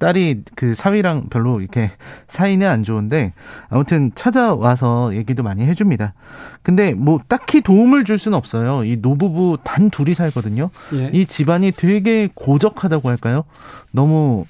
딸이 0.00 0.42
그 0.56 0.74
사위랑 0.74 1.28
별로 1.28 1.60
이렇게 1.60 1.90
사이는 2.28 2.66
안 2.66 2.82
좋은데 2.82 3.34
아무튼 3.68 4.10
찾아와서 4.14 5.14
얘기도 5.14 5.42
많이 5.42 5.64
해줍니다. 5.64 6.14
근데 6.62 6.92
뭐 6.94 7.20
딱히 7.28 7.60
도움을 7.60 8.04
줄 8.04 8.18
수는 8.18 8.36
없어요. 8.36 8.82
이 8.84 8.96
노부부 8.96 9.58
단 9.62 9.90
둘이 9.90 10.14
살거든요. 10.14 10.70
예. 10.94 11.10
이 11.12 11.26
집안이 11.26 11.72
되게 11.72 12.28
고적하다고 12.34 13.08
할까요? 13.08 13.44
너무 13.92 14.46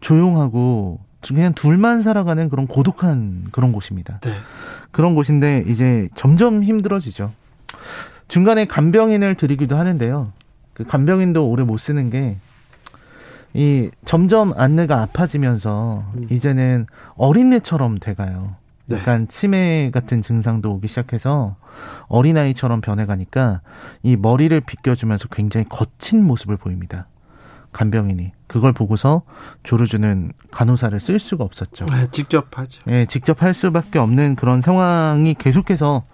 조용하고 0.00 0.98
그냥 1.26 1.52
둘만 1.54 2.02
살아가는 2.02 2.48
그런 2.48 2.66
고독한 2.66 3.46
그런 3.52 3.72
곳입니다. 3.72 4.18
네. 4.20 4.30
그런 4.92 5.14
곳인데 5.14 5.64
이제 5.66 6.08
점점 6.14 6.62
힘들어지죠. 6.62 7.32
중간에 8.28 8.64
간병인을 8.64 9.34
들이기도 9.34 9.76
하는데요. 9.76 10.32
그 10.72 10.84
간병인도 10.84 11.48
오래 11.48 11.64
못 11.64 11.76
쓰는 11.78 12.10
게 12.10 12.38
이 13.56 13.90
점점 14.04 14.52
안내가 14.54 15.00
아파지면서 15.00 16.04
음. 16.14 16.26
이제는 16.30 16.86
어린애처럼 17.16 17.98
돼가요. 17.98 18.54
네. 18.86 18.98
약간 18.98 19.26
치매 19.28 19.90
같은 19.90 20.20
증상도 20.20 20.70
오기 20.74 20.88
시작해서 20.88 21.56
어린아이처럼 22.08 22.82
변해가니까 22.82 23.62
이 24.02 24.14
머리를 24.16 24.60
빗겨주면서 24.60 25.28
굉장히 25.28 25.66
거친 25.70 26.22
모습을 26.22 26.58
보입니다. 26.58 27.06
간병인이 27.72 28.32
그걸 28.46 28.74
보고서 28.74 29.22
조르주는 29.62 30.32
간호사를 30.50 31.00
쓸 31.00 31.18
수가 31.18 31.42
없었죠. 31.42 31.86
네, 31.86 32.06
직접 32.10 32.58
하죠. 32.58 32.82
네, 32.84 33.06
직접 33.06 33.42
할 33.42 33.54
수밖에 33.54 33.98
없는 33.98 34.36
그런 34.36 34.60
상황이 34.60 35.32
계속해서 35.32 36.04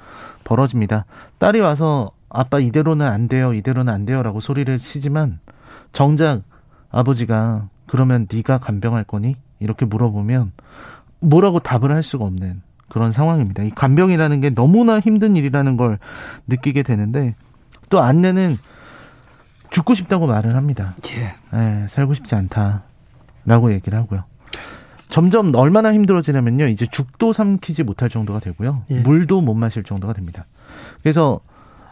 벌어집니다. 0.44 1.06
딸이 1.38 1.58
와서 1.58 2.12
아빠 2.28 2.60
이대로는 2.60 3.04
안 3.04 3.26
돼요, 3.26 3.52
이대로는 3.52 3.92
안 3.92 4.06
돼요라고 4.06 4.38
소리를 4.38 4.78
치지만 4.78 5.40
정작 5.92 6.42
아버지가 6.92 7.68
그러면 7.86 8.28
네가 8.32 8.58
간병할 8.58 9.04
거니? 9.04 9.36
이렇게 9.58 9.84
물어보면 9.84 10.52
뭐라고 11.20 11.58
답을 11.60 11.90
할 11.90 12.02
수가 12.02 12.24
없는 12.24 12.62
그런 12.88 13.12
상황입니다. 13.12 13.62
이 13.62 13.70
간병이라는 13.70 14.40
게 14.40 14.50
너무나 14.50 15.00
힘든 15.00 15.34
일이라는 15.34 15.76
걸 15.76 15.98
느끼게 16.46 16.82
되는데 16.82 17.34
또 17.88 18.00
안내는 18.00 18.56
죽고 19.70 19.94
싶다고 19.94 20.26
말을 20.26 20.54
합니다. 20.54 20.94
예. 21.06 21.56
네, 21.56 21.86
살고 21.88 22.14
싶지 22.14 22.34
않다라고 22.34 23.72
얘기를 23.72 23.98
하고요. 23.98 24.24
점점 25.08 25.54
얼마나 25.54 25.92
힘들어지냐면요. 25.92 26.66
이제 26.66 26.86
죽도 26.90 27.32
삼키지 27.32 27.82
못할 27.82 28.08
정도가 28.08 28.40
되고요. 28.40 28.84
예. 28.90 29.00
물도 29.00 29.40
못 29.40 29.54
마실 29.54 29.82
정도가 29.82 30.12
됩니다. 30.12 30.46
그래서 31.02 31.40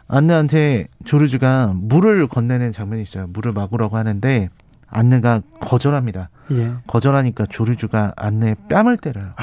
안느한테 0.09 0.89
조르주가 1.05 1.73
물을 1.75 2.27
건네는 2.27 2.73
장면이 2.73 3.03
있어요. 3.03 3.27
물을 3.29 3.53
막으라고 3.53 3.97
하는데 3.97 4.51
안느가 4.91 5.41
거절합니다. 5.61 6.31
예. 6.53 6.73
거절하니까 6.87 7.47
조르주가 7.49 8.13
안느의 8.17 8.57
뺨을 8.69 8.97
때려요. 8.97 9.33
아, 9.37 9.43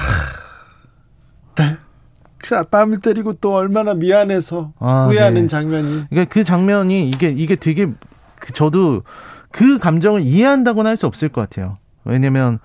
네. 1.56 1.78
그 2.38 2.64
뺨을 2.70 3.00
때리고 3.00 3.34
또 3.34 3.56
얼마나 3.56 3.94
미안해서 3.94 4.74
아, 4.80 5.06
후회하는 5.06 5.44
네. 5.44 5.48
장면이. 5.48 6.06
그러니까 6.10 6.34
그 6.34 6.44
장면이 6.44 7.10
이게 7.10 7.30
이게 7.30 7.56
되게 7.56 7.88
그 8.40 8.54
저도 8.54 9.04
그 9.52 9.78
감정을 9.80 10.22
이해한다고는 10.22 10.90
할 10.90 10.98
수 10.98 11.08
없을 11.08 11.30
것 11.30 11.42
같아요. 11.42 11.78
왜냐면 12.06 12.60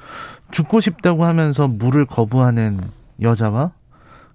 죽고 0.50 0.80
싶다고 0.80 1.24
하면서 1.24 1.66
물을 1.68 2.04
거부하는 2.04 2.80
여자와 3.20 3.72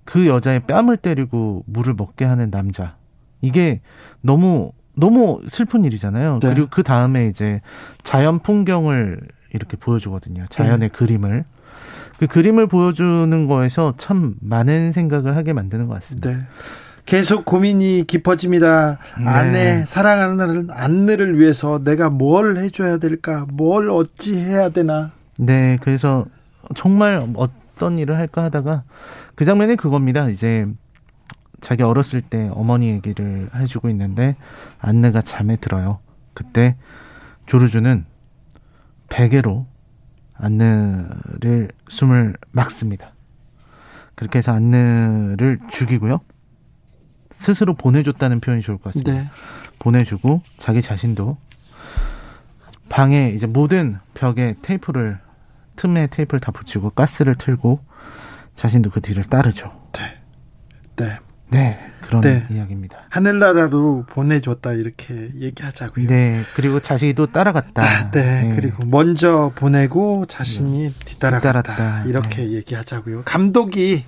그 0.05 0.25
여자의 0.27 0.61
뺨을 0.61 0.97
때리고 0.97 1.63
물을 1.67 1.93
먹게 1.93 2.25
하는 2.25 2.49
남자. 2.49 2.95
이게 3.41 3.81
너무 4.21 4.71
너무 4.97 5.39
슬픈 5.47 5.85
일이잖아요. 5.85 6.39
네. 6.41 6.49
그리고 6.49 6.67
그 6.69 6.83
다음에 6.83 7.27
이제 7.27 7.61
자연 8.03 8.39
풍경을 8.39 9.19
이렇게 9.53 9.77
보여주거든요. 9.77 10.45
자연의 10.49 10.79
네. 10.79 10.87
그림을. 10.89 11.45
그 12.19 12.25
그림을 12.25 12.67
보여주는 12.67 13.47
거에서 13.47 13.93
참 13.97 14.35
많은 14.41 14.91
생각을 14.91 15.35
하게 15.35 15.53
만드는 15.53 15.87
것 15.87 15.93
같습니다. 15.95 16.31
네. 16.31 16.35
계속 17.05 17.45
고민이 17.45 18.05
깊어집니다. 18.05 18.97
네. 19.19 19.27
아내, 19.27 19.85
사랑하는 19.85 20.67
아내를 20.69 21.39
위해서 21.39 21.81
내가 21.83 22.09
뭘 22.09 22.57
해줘야 22.57 22.97
될까? 22.97 23.45
뭘 23.49 23.89
어찌 23.89 24.37
해야 24.37 24.69
되나? 24.69 25.11
네, 25.37 25.77
그래서 25.81 26.25
정말 26.75 27.25
어떤 27.35 27.99
일을 27.99 28.17
할까 28.17 28.43
하다가 28.43 28.83
그 29.35 29.45
장면이 29.45 29.77
그겁니다. 29.77 30.27
이제 30.27 30.67
자기 31.61 31.83
어렸을 31.83 32.21
때 32.21 32.49
어머니 32.53 32.89
얘기를 32.89 33.49
해주고 33.55 33.89
있는데 33.89 34.35
안느가 34.79 35.21
잠에 35.21 35.55
들어요. 35.55 35.99
그때 36.33 36.77
조르주는 37.47 38.05
베개로 39.09 39.65
안느를 40.35 41.69
숨을 41.89 42.35
막습니다. 42.51 43.13
그렇게 44.15 44.39
해서 44.39 44.53
안느를 44.53 45.59
죽이고요. 45.69 46.19
스스로 47.31 47.73
보내줬다는 47.75 48.39
표현이 48.39 48.61
좋을 48.61 48.77
것 48.77 48.85
같습니다. 48.85 49.13
네. 49.13 49.29
보내주고 49.79 50.41
자기 50.57 50.81
자신도 50.81 51.37
방에 52.89 53.29
이제 53.29 53.45
모든 53.47 53.99
벽에 54.13 54.55
테이프를 54.61 55.19
틈에 55.75 56.07
테이프를 56.07 56.39
다 56.39 56.51
붙이고 56.51 56.89
가스를 56.91 57.35
틀고 57.35 57.79
자신도 58.55 58.89
그 58.89 59.01
뒤를 59.01 59.23
따르죠. 59.23 59.71
네. 59.93 60.17
네. 60.95 61.17
네. 61.49 61.79
그런 62.07 62.21
네. 62.21 62.45
이야기입니다. 62.49 62.97
하늘나라로 63.09 64.05
보내줬다 64.07 64.73
이렇게 64.73 65.29
얘기하자고요. 65.39 66.07
네. 66.07 66.43
그리고 66.55 66.79
자신도 66.79 67.27
따라갔다. 67.27 67.81
아, 67.83 68.11
네. 68.11 68.43
네. 68.43 68.55
그리고 68.55 68.85
먼저 68.85 69.51
보내고 69.55 70.25
자신이 70.25 70.93
뒤따라갔다. 71.05 71.61
뒤따랐다. 71.61 72.03
이렇게 72.05 72.43
네. 72.43 72.51
얘기하자고요. 72.53 73.23
감독이 73.25 74.05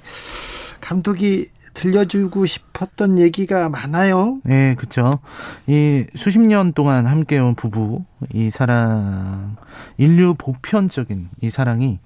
감독이 0.80 1.50
들려주고 1.74 2.46
싶었던 2.46 3.20
얘기가 3.20 3.70
많아요. 3.70 4.40
네, 4.44 4.76
그렇죠. 4.76 5.20
이 5.68 6.06
수십 6.16 6.40
년 6.40 6.74
동안 6.74 7.06
함께온 7.06 7.56
부부 7.56 8.04
이 8.34 8.50
사랑 8.50 9.56
인류 9.98 10.36
보편적인 10.38 11.30
이 11.42 11.50
사랑이 11.50 12.00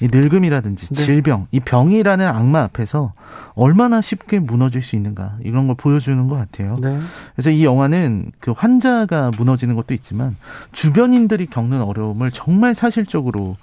이 0.00 0.08
늙음이라든지 0.10 0.88
네. 0.88 1.04
질병, 1.04 1.46
이 1.50 1.60
병이라는 1.60 2.26
악마 2.26 2.62
앞에서 2.62 3.12
얼마나 3.54 4.00
쉽게 4.00 4.38
무너질 4.38 4.82
수 4.82 4.96
있는가 4.96 5.38
이런 5.42 5.66
걸 5.66 5.76
보여주는 5.76 6.28
것 6.28 6.36
같아요. 6.36 6.76
네. 6.80 6.98
그래서 7.34 7.50
이 7.50 7.64
영화는 7.64 8.32
그 8.40 8.50
환자가 8.50 9.30
무너지는 9.36 9.74
것도 9.76 9.94
있지만 9.94 10.36
주변인들이 10.72 11.46
겪는 11.46 11.82
어려움을 11.82 12.30
정말 12.32 12.74
사실적으로 12.74 13.56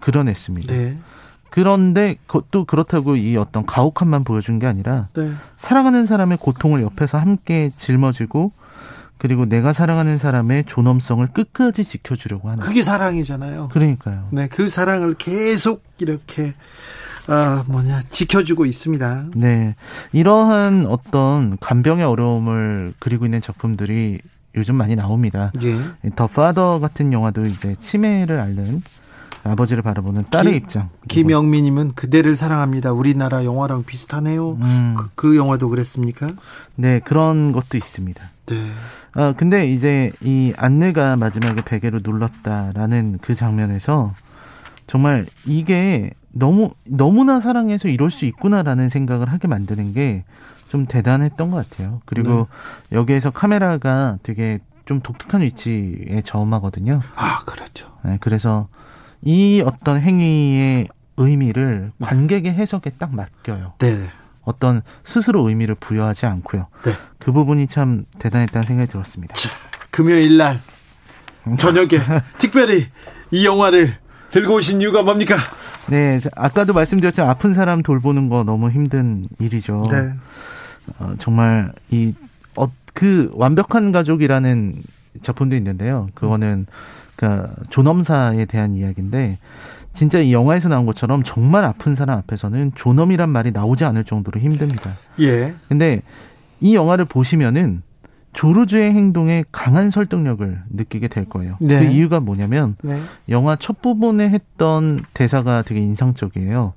그려냈습니다. 0.00 0.72
네. 0.72 0.96
그런데 1.50 2.16
또 2.50 2.64
그렇다고 2.64 3.16
이 3.16 3.36
어떤 3.36 3.64
가혹함만 3.64 4.24
보여준 4.24 4.58
게 4.58 4.66
아니라 4.66 5.08
네. 5.14 5.32
사랑하는 5.56 6.06
사람의 6.06 6.38
고통을 6.38 6.82
옆에서 6.82 7.18
함께 7.18 7.70
짊어지고 7.76 8.52
그리고 9.18 9.46
내가 9.46 9.72
사랑하는 9.72 10.16
사람의 10.16 10.64
존엄성을 10.64 11.26
끝까지 11.28 11.84
지켜주려고 11.84 12.48
하는 12.48 12.62
그게 12.62 12.82
사랑이잖아요. 12.82 13.68
그러니까요. 13.72 14.28
네, 14.30 14.48
그 14.48 14.68
사랑을 14.68 15.14
계속 15.14 15.82
이렇게 15.98 16.54
아 17.26 17.64
뭐냐 17.66 18.02
지켜주고 18.10 18.64
있습니다. 18.64 19.26
네, 19.34 19.74
이러한 20.12 20.86
어떤 20.86 21.58
간병의 21.58 22.04
어려움을 22.04 22.94
그리고 22.98 23.24
있는 23.26 23.40
작품들이 23.40 24.20
요즘 24.54 24.76
많이 24.76 24.96
나옵니다. 24.96 25.52
예. 25.62 25.76
더 26.16 26.26
파더 26.26 26.80
같은 26.80 27.12
영화도 27.12 27.46
이제 27.46 27.76
치매를 27.78 28.40
앓는 28.40 28.82
아버지를 29.44 29.82
바라보는 29.82 30.24
딸의 30.30 30.52
김, 30.52 30.62
입장. 30.62 30.90
김영민님은 31.08 31.94
그대를 31.94 32.36
사랑합니다. 32.36 32.92
우리나라 32.92 33.44
영화랑 33.44 33.84
비슷하네요. 33.84 34.52
음. 34.60 34.94
그, 34.96 35.10
그, 35.14 35.36
영화도 35.36 35.68
그랬습니까? 35.68 36.28
네, 36.74 37.00
그런 37.00 37.52
것도 37.52 37.76
있습니다. 37.76 38.22
네. 38.46 38.56
아 39.18 39.32
근데 39.36 39.66
이제 39.66 40.12
이 40.22 40.52
안내가 40.56 41.16
마지막에 41.16 41.62
베개로 41.62 42.00
눌렀다라는 42.02 43.18
그 43.20 43.34
장면에서 43.34 44.14
정말 44.86 45.26
이게 45.44 46.10
너무 46.30 46.70
너무나 46.84 47.40
사랑해서 47.40 47.88
이럴 47.88 48.10
수 48.10 48.24
있구나라는 48.24 48.88
생각을 48.88 49.30
하게 49.30 49.48
만드는 49.48 49.92
게 49.92 50.24
좀 50.68 50.86
대단했던 50.86 51.50
것 51.50 51.68
같아요. 51.68 52.00
그리고 52.04 52.48
네. 52.90 52.96
여기에서 52.96 53.30
카메라가 53.30 54.18
되게 54.22 54.60
좀 54.84 55.00
독특한 55.00 55.42
위치에 55.42 56.22
저음하거든요. 56.24 57.00
아, 57.14 57.38
그렇죠. 57.44 57.88
네, 58.04 58.18
그래서 58.20 58.68
이 59.22 59.62
어떤 59.64 60.00
행위의 60.00 60.88
의미를 61.16 61.90
관객의 62.00 62.54
해석에 62.54 62.90
딱 62.98 63.14
맡겨요. 63.14 63.74
네. 63.78 64.08
어떤 64.44 64.82
스스로 65.04 65.48
의미를 65.48 65.74
부여하지 65.74 66.26
않고요. 66.26 66.66
네. 66.84 66.92
그 67.28 67.32
부분이 67.32 67.66
참 67.66 68.06
대단했다는 68.18 68.66
생각이 68.66 68.90
들었습니다. 68.90 69.34
자, 69.34 69.50
금요일 69.90 70.38
날 70.38 70.62
저녁에 71.58 72.00
특별히 72.38 72.86
이 73.30 73.44
영화를 73.44 73.96
들고 74.30 74.54
오신 74.54 74.80
이유가 74.80 75.02
뭡니까? 75.02 75.36
네, 75.90 76.18
아까도 76.34 76.72
말씀드렸지만 76.72 77.28
아픈 77.28 77.52
사람 77.52 77.82
돌보는 77.82 78.30
거 78.30 78.44
너무 78.44 78.70
힘든 78.70 79.28
일이죠. 79.38 79.82
네. 79.90 80.14
어, 81.00 81.12
정말 81.18 81.70
이 81.90 82.14
어, 82.56 82.66
그 82.94 83.30
완벽한 83.34 83.92
가족이라는 83.92 84.82
작품도 85.20 85.54
있는데요. 85.56 86.08
그거는 86.14 86.64
그러니까 87.14 87.52
존엄사에 87.68 88.46
대한 88.46 88.74
이야기인데 88.74 89.36
진짜 89.92 90.18
이 90.18 90.32
영화에서 90.32 90.70
나온 90.70 90.86
것처럼 90.86 91.24
정말 91.24 91.64
아픈 91.64 91.94
사람 91.94 92.18
앞에서는 92.20 92.72
존엄이란 92.74 93.28
말이 93.28 93.50
나오지 93.50 93.84
않을 93.84 94.04
정도로 94.04 94.40
힘듭니다. 94.40 94.92
예. 95.20 95.52
근데 95.68 96.00
이 96.60 96.74
영화를 96.74 97.04
보시면은 97.04 97.82
조르주의 98.32 98.92
행동에 98.92 99.44
강한 99.50 99.90
설득력을 99.90 100.62
느끼게 100.70 101.08
될 101.08 101.24
거예요. 101.24 101.56
네. 101.60 101.80
그 101.80 101.84
이유가 101.86 102.20
뭐냐면 102.20 102.76
네. 102.82 103.00
영화 103.28 103.56
첫 103.56 103.82
부분에 103.82 104.28
했던 104.28 105.04
대사가 105.14 105.62
되게 105.62 105.80
인상적이에요. 105.80 106.74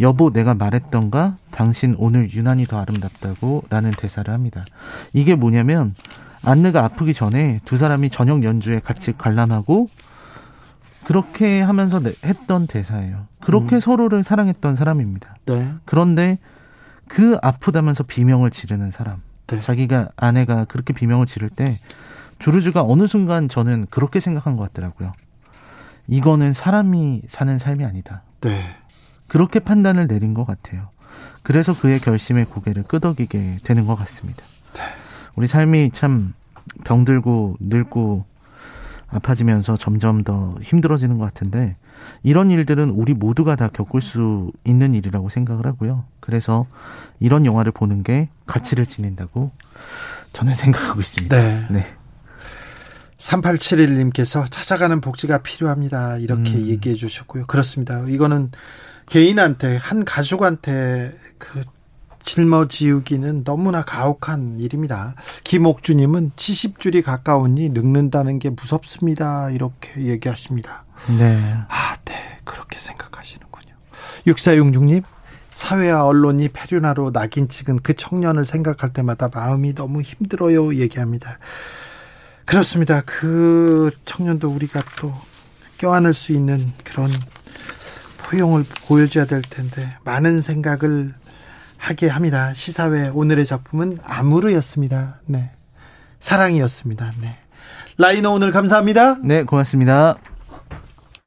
여보 0.00 0.30
내가 0.32 0.54
말했던가 0.54 1.36
당신 1.50 1.94
오늘 1.98 2.30
유난히 2.32 2.64
더 2.64 2.80
아름답다고 2.80 3.64
라는 3.68 3.90
대사를 3.90 4.32
합니다. 4.32 4.64
이게 5.12 5.34
뭐냐면 5.34 5.94
안느가 6.44 6.84
아프기 6.84 7.14
전에 7.14 7.60
두 7.64 7.76
사람이 7.76 8.10
저녁 8.10 8.44
연주에 8.44 8.80
같이 8.80 9.12
관람하고 9.16 9.88
그렇게 11.04 11.60
하면서 11.60 12.00
했던 12.24 12.66
대사예요. 12.66 13.26
그렇게 13.40 13.76
음. 13.76 13.80
서로를 13.80 14.22
사랑했던 14.22 14.76
사람입니다. 14.76 15.36
네. 15.46 15.72
그런데 15.84 16.38
그 17.12 17.36
아프다면서 17.42 18.04
비명을 18.04 18.50
지르는 18.50 18.90
사람. 18.90 19.20
네. 19.46 19.60
자기가 19.60 20.08
아내가 20.16 20.64
그렇게 20.64 20.94
비명을 20.94 21.26
지를 21.26 21.50
때 21.50 21.76
조르주가 22.38 22.82
어느 22.82 23.06
순간 23.06 23.50
저는 23.50 23.86
그렇게 23.90 24.18
생각한 24.18 24.56
것 24.56 24.62
같더라고요. 24.72 25.12
이거는 26.08 26.54
사람이 26.54 27.20
사는 27.28 27.58
삶이 27.58 27.84
아니다. 27.84 28.22
네. 28.40 28.64
그렇게 29.28 29.58
판단을 29.58 30.08
내린 30.08 30.32
것 30.32 30.46
같아요. 30.46 30.88
그래서 31.42 31.78
그의 31.78 32.00
결심에 32.00 32.44
고개를 32.44 32.84
끄덕이게 32.84 33.58
되는 33.62 33.86
것 33.86 33.94
같습니다. 33.96 34.42
네. 34.72 34.82
우리 35.36 35.46
삶이 35.46 35.90
참 35.92 36.32
병들고 36.84 37.56
늙고 37.60 38.24
아파지면서 39.08 39.76
점점 39.76 40.24
더 40.24 40.56
힘들어지는 40.62 41.18
것 41.18 41.26
같은데 41.26 41.76
이런 42.22 42.50
일들은 42.50 42.90
우리 42.90 43.14
모두가 43.14 43.56
다 43.56 43.68
겪을 43.68 44.00
수 44.00 44.52
있는 44.64 44.94
일이라고 44.94 45.28
생각을 45.28 45.66
하고요. 45.66 46.04
그래서 46.20 46.66
이런 47.20 47.46
영화를 47.46 47.72
보는 47.72 48.02
게 48.02 48.28
가치를 48.46 48.86
지닌다고 48.86 49.50
저는 50.32 50.54
생각하고 50.54 51.00
있습니다. 51.00 51.36
네. 51.36 51.66
네. 51.70 51.86
3871님께서 53.18 54.50
찾아가는 54.50 55.00
복지가 55.00 55.38
필요합니다. 55.38 56.18
이렇게 56.18 56.54
음. 56.54 56.66
얘기해 56.66 56.94
주셨고요. 56.96 57.46
그렇습니다. 57.46 58.04
이거는 58.08 58.50
개인한테, 59.06 59.76
한 59.76 60.04
가족한테 60.04 61.12
그 61.38 61.62
짊어지우기는 62.24 63.44
너무나 63.44 63.82
가혹한 63.82 64.58
일입니다. 64.60 65.14
김옥주님은 65.44 66.32
70줄이 66.36 67.02
가까우니 67.02 67.70
늙는다는 67.70 68.38
게 68.38 68.50
무섭습니다. 68.50 69.50
이렇게 69.50 70.02
얘기하십니다. 70.02 70.84
네. 71.08 71.56
아, 71.68 71.96
네. 72.04 72.38
그렇게 72.44 72.78
생각하시는군요. 72.78 73.74
6466님, 74.26 75.02
사회와 75.54 76.04
언론이 76.04 76.48
페류나로 76.48 77.12
낙인 77.12 77.48
찍은 77.48 77.80
그 77.82 77.94
청년을 77.94 78.44
생각할 78.44 78.92
때마다 78.92 79.28
마음이 79.32 79.74
너무 79.74 80.00
힘들어요. 80.00 80.74
얘기합니다. 80.76 81.38
그렇습니다. 82.44 83.02
그 83.06 83.90
청년도 84.04 84.50
우리가 84.50 84.82
또 84.96 85.14
껴안을 85.78 86.14
수 86.14 86.32
있는 86.32 86.72
그런 86.84 87.10
포용을 88.18 88.64
보여줘야 88.86 89.26
될 89.26 89.42
텐데 89.42 89.96
많은 90.04 90.42
생각을 90.42 91.14
하게 91.76 92.08
합니다. 92.08 92.54
시사회 92.54 93.08
오늘의 93.08 93.44
작품은 93.44 93.98
아무르였습니다. 94.02 95.20
네. 95.26 95.50
사랑이었습니다. 96.20 97.12
네. 97.20 97.38
라이너 97.98 98.30
오늘 98.30 98.52
감사합니다. 98.52 99.16
네, 99.22 99.42
고맙습니다. 99.42 100.16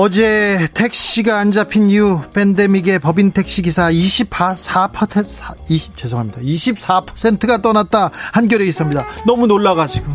어제 0.00 0.68
택시가 0.74 1.40
안 1.40 1.50
잡힌 1.50 1.90
이유 1.90 2.20
팬데믹의 2.32 3.00
법인 3.00 3.32
택시 3.32 3.62
기사 3.62 3.90
24% 3.90 5.26
20 5.68 5.96
죄송합니다. 5.96 6.40
24%가 6.40 7.60
떠났다 7.60 8.12
한겨레 8.32 8.64
있습니다. 8.66 9.04
너무 9.26 9.48
놀라가지고 9.48 10.06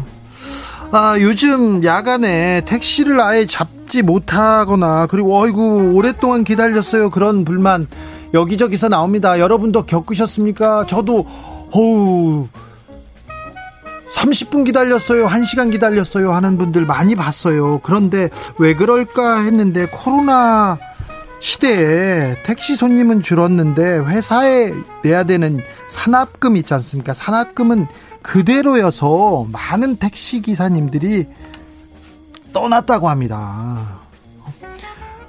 아 0.94 1.18
요즘 1.20 1.84
야간에 1.84 2.62
택시를 2.64 3.20
아예 3.20 3.46
잡지 3.46 4.04
못하거나 4.04 5.08
그리고 5.08 5.38
어이구 5.38 5.92
오랫동안 5.96 6.46
기다렸어요 6.46 7.10
그런 7.10 7.44
불만 7.44 7.88
여기저기서 8.34 8.88
나옵니다. 8.88 9.38
여러분도 9.38 9.86
겪으셨습니까? 9.86 10.86
저도 10.88 11.28
어우 11.72 12.48
30분 14.14 14.66
기다렸어요. 14.66 15.28
1시간 15.28 15.72
기다렸어요. 15.72 16.34
하는 16.34 16.58
분들 16.58 16.86
많이 16.86 17.16
봤어요. 17.16 17.80
그런데 17.84 18.30
왜 18.58 18.76
그럴까 18.76 19.42
했는데 19.42 19.88
코로나 19.88 20.78
시대에 21.40 22.36
택시 22.44 22.76
손님은 22.76 23.22
줄었는데 23.22 24.00
회사에 24.00 24.74
내야 25.04 25.24
되는 25.24 25.60
산업금 25.90 26.56
있지 26.56 26.74
않습니까? 26.76 27.14
산업금은 27.14 27.88
그대로여서 28.22 29.48
많은 29.52 29.98
택시 29.98 30.42
기사님들이 30.42 31.28
떠났다고 32.54 33.10
합니다. 33.10 34.03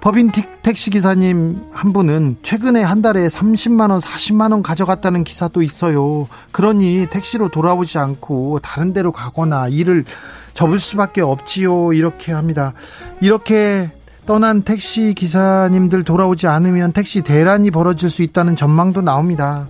법인 0.04 0.30
택시 0.60 0.90
기사님 0.90 1.62
한 1.72 1.94
분은 1.94 2.36
최근에 2.42 2.82
한 2.82 3.00
달에 3.00 3.26
30만 3.26 3.90
원, 3.90 4.00
40만 4.00 4.52
원 4.52 4.62
가져갔다는 4.62 5.24
기사도 5.24 5.62
있어요. 5.62 6.28
그러니 6.52 7.06
택시로 7.08 7.48
돌아오지 7.48 7.96
않고 7.96 8.58
다른 8.58 8.92
데로 8.92 9.12
가거나 9.12 9.68
일을 9.68 10.04
접을 10.52 10.78
수밖에 10.78 11.22
없지요. 11.22 11.94
이렇게 11.94 12.32
합니다. 12.32 12.74
이렇게 13.22 13.88
떠난 14.26 14.60
택시 14.60 15.14
기사님들 15.14 16.04
돌아오지 16.04 16.48
않으면 16.48 16.92
택시 16.92 17.22
대란이 17.22 17.70
벌어질 17.70 18.10
수 18.10 18.20
있다는 18.20 18.56
전망도 18.56 19.00
나옵니다. 19.00 19.66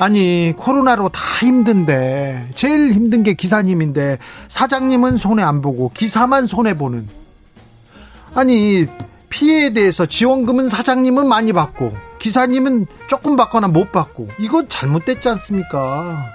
아니 0.00 0.52
코로나로 0.56 1.10
다 1.10 1.20
힘든데 1.46 2.50
제일 2.56 2.90
힘든 2.90 3.22
게 3.22 3.34
기사님인데 3.34 4.18
사장님은 4.48 5.16
손해 5.16 5.44
안 5.44 5.62
보고 5.62 5.92
기사만 5.94 6.46
손해 6.46 6.76
보는 6.76 7.06
아니 8.34 8.88
피해에 9.30 9.70
대해서 9.70 10.04
지원금은 10.04 10.68
사장님은 10.68 11.26
많이 11.26 11.52
받고 11.52 11.96
기사님은 12.18 12.86
조금 13.08 13.36
받거나 13.36 13.68
못 13.68 13.90
받고 13.90 14.28
이건 14.38 14.68
잘못됐지 14.68 15.28
않습니까? 15.30 16.30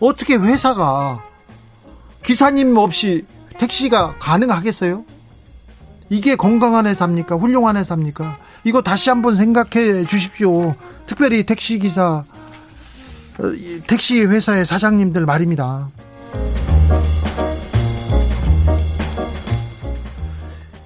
어떻게 0.00 0.34
회사가 0.34 1.22
기사님 2.24 2.76
없이 2.76 3.24
택시가 3.58 4.16
가능하겠어요? 4.18 5.04
이게 6.08 6.34
건강한 6.34 6.86
회사입니까? 6.86 7.36
훌륭한 7.36 7.76
회사입니까? 7.76 8.36
이거 8.64 8.82
다시 8.82 9.10
한번 9.10 9.36
생각해 9.36 10.04
주십시오. 10.06 10.74
특별히 11.06 11.44
택시 11.44 11.78
기사, 11.78 12.24
어, 13.38 13.52
택시 13.86 14.24
회사의 14.24 14.66
사장님들 14.66 15.24
말입니다. 15.24 15.90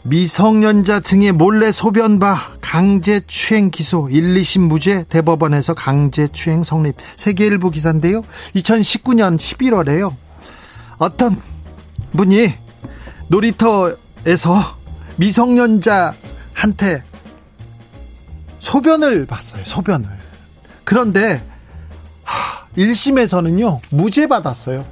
미성년자 0.07 1.01
등의 1.01 1.33
몰래 1.33 1.73
소변바 1.73 2.59
강제추행 2.61 3.71
기소 3.71 4.11
1, 4.11 4.35
2심 4.35 4.61
무죄 4.61 5.05
대법원에서 5.09 5.73
강제추행 5.73 6.63
성립. 6.63 6.97
세계일보 7.17 7.71
기사인데요. 7.71 8.23
2019년 8.55 9.39
11월에요. 9.39 10.15
어떤 10.99 11.41
분이 12.13 12.53
놀이터에서 13.29 14.77
미성년자한테 15.17 17.03
소변을 18.59 19.25
봤어요 19.25 19.65
소변을. 19.65 20.07
그런데 20.85 21.43
1심에서는요 22.77 23.81
무죄 23.91 24.27
받았어요. 24.27 24.85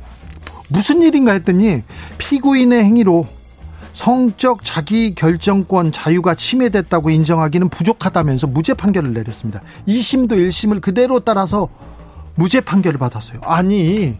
무슨 0.69 1.03
일인가 1.03 1.33
했더니 1.33 1.83
피고인의 2.17 2.83
행위로 2.83 3.27
성적 3.93 4.65
자기 4.65 5.15
결정권 5.15 5.93
자유가 5.93 6.35
침해됐다고 6.35 7.11
인정하기는 7.11 7.69
부족하다면서 7.69 8.47
무죄 8.49 8.75
판결을 8.75 9.13
내렸습니다. 9.13 9.61
2심도 9.87 10.33
1심을 10.33 10.81
그대로 10.81 11.21
따라서 11.21 11.69
무죄 12.35 12.61
판결을 12.61 12.99
받았어요. 12.99 13.41
아니, 13.43 14.17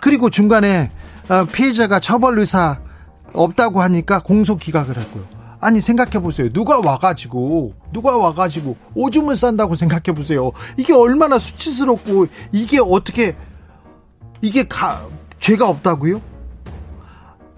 그리고 0.00 0.30
중간에 0.30 0.90
어, 1.28 1.44
피해자가 1.44 2.00
처벌 2.00 2.38
의사 2.38 2.80
없다고 3.32 3.80
하니까 3.82 4.20
공소 4.20 4.56
기각을 4.56 4.98
했고요. 4.98 5.40
아니 5.60 5.80
생각해 5.80 6.20
보세요. 6.20 6.50
누가 6.52 6.80
와가지고 6.80 7.74
누가 7.92 8.16
와가지고 8.16 8.76
오줌을 8.94 9.36
싼다고 9.36 9.74
생각해 9.74 10.16
보세요. 10.16 10.52
이게 10.78 10.94
얼마나 10.94 11.38
수치스럽고 11.38 12.26
이게 12.50 12.78
어떻게 12.80 13.36
이게 14.40 14.66
가, 14.66 15.06
죄가 15.38 15.68
없다고요? 15.68 16.22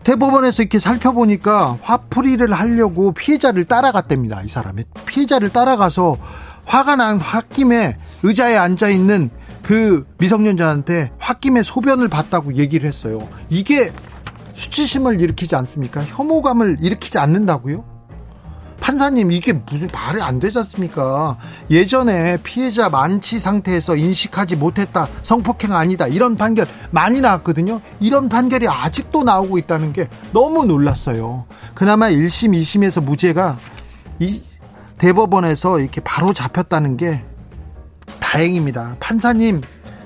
대법원에서 0.04 0.62
이렇게 0.62 0.78
살펴보니까 0.78 1.78
화풀이를 1.82 2.52
하려고 2.52 3.12
피해자를 3.12 3.64
따라갔답니다. 3.64 4.42
이 4.42 4.48
사람이 4.48 4.84
피해자를 5.06 5.50
따라가서 5.50 6.18
화가 6.64 6.96
난 6.96 7.20
홧김에 7.20 7.96
의자에 8.22 8.56
앉아 8.56 8.88
있는 8.88 9.30
그 9.62 10.06
미성년자한테 10.18 11.12
홧김에 11.20 11.62
소변을 11.62 12.08
봤다고 12.08 12.56
얘기를 12.56 12.88
했어요. 12.88 13.28
이게 13.48 13.92
수치심을 14.54 15.20
일으키지 15.20 15.54
않습니까? 15.56 16.02
혐오감을 16.02 16.78
일으키지 16.82 17.18
않는다고요? 17.18 17.91
판사님 18.82 19.30
이게 19.30 19.52
무슨 19.52 19.86
말이 19.92 20.20
안 20.20 20.40
되지 20.40 20.58
않습니까? 20.58 21.36
예전에 21.70 22.36
피해자 22.42 22.88
만취 22.88 23.38
상태에서 23.38 23.94
인식하지 23.94 24.56
못했다 24.56 25.06
성폭행 25.22 25.72
아니다 25.72 26.08
이런 26.08 26.36
판결 26.36 26.66
많이 26.90 27.20
나왔거든요. 27.20 27.80
이런 28.00 28.28
판결이 28.28 28.66
아직도 28.68 29.22
나오고 29.22 29.58
있다는 29.58 29.92
게 29.92 30.08
너무 30.32 30.64
놀랐어요. 30.64 31.46
그나마 31.74 32.08
1심, 32.08 32.58
2심에서 32.60 33.02
무죄가 33.02 33.56
이 34.18 34.42
대법원에서 34.98 35.78
이렇게 35.78 36.00
바로 36.00 36.32
잡혔다는 36.32 36.96
게 36.96 37.24
다행입니다. 38.18 38.96
판사님 38.98 39.60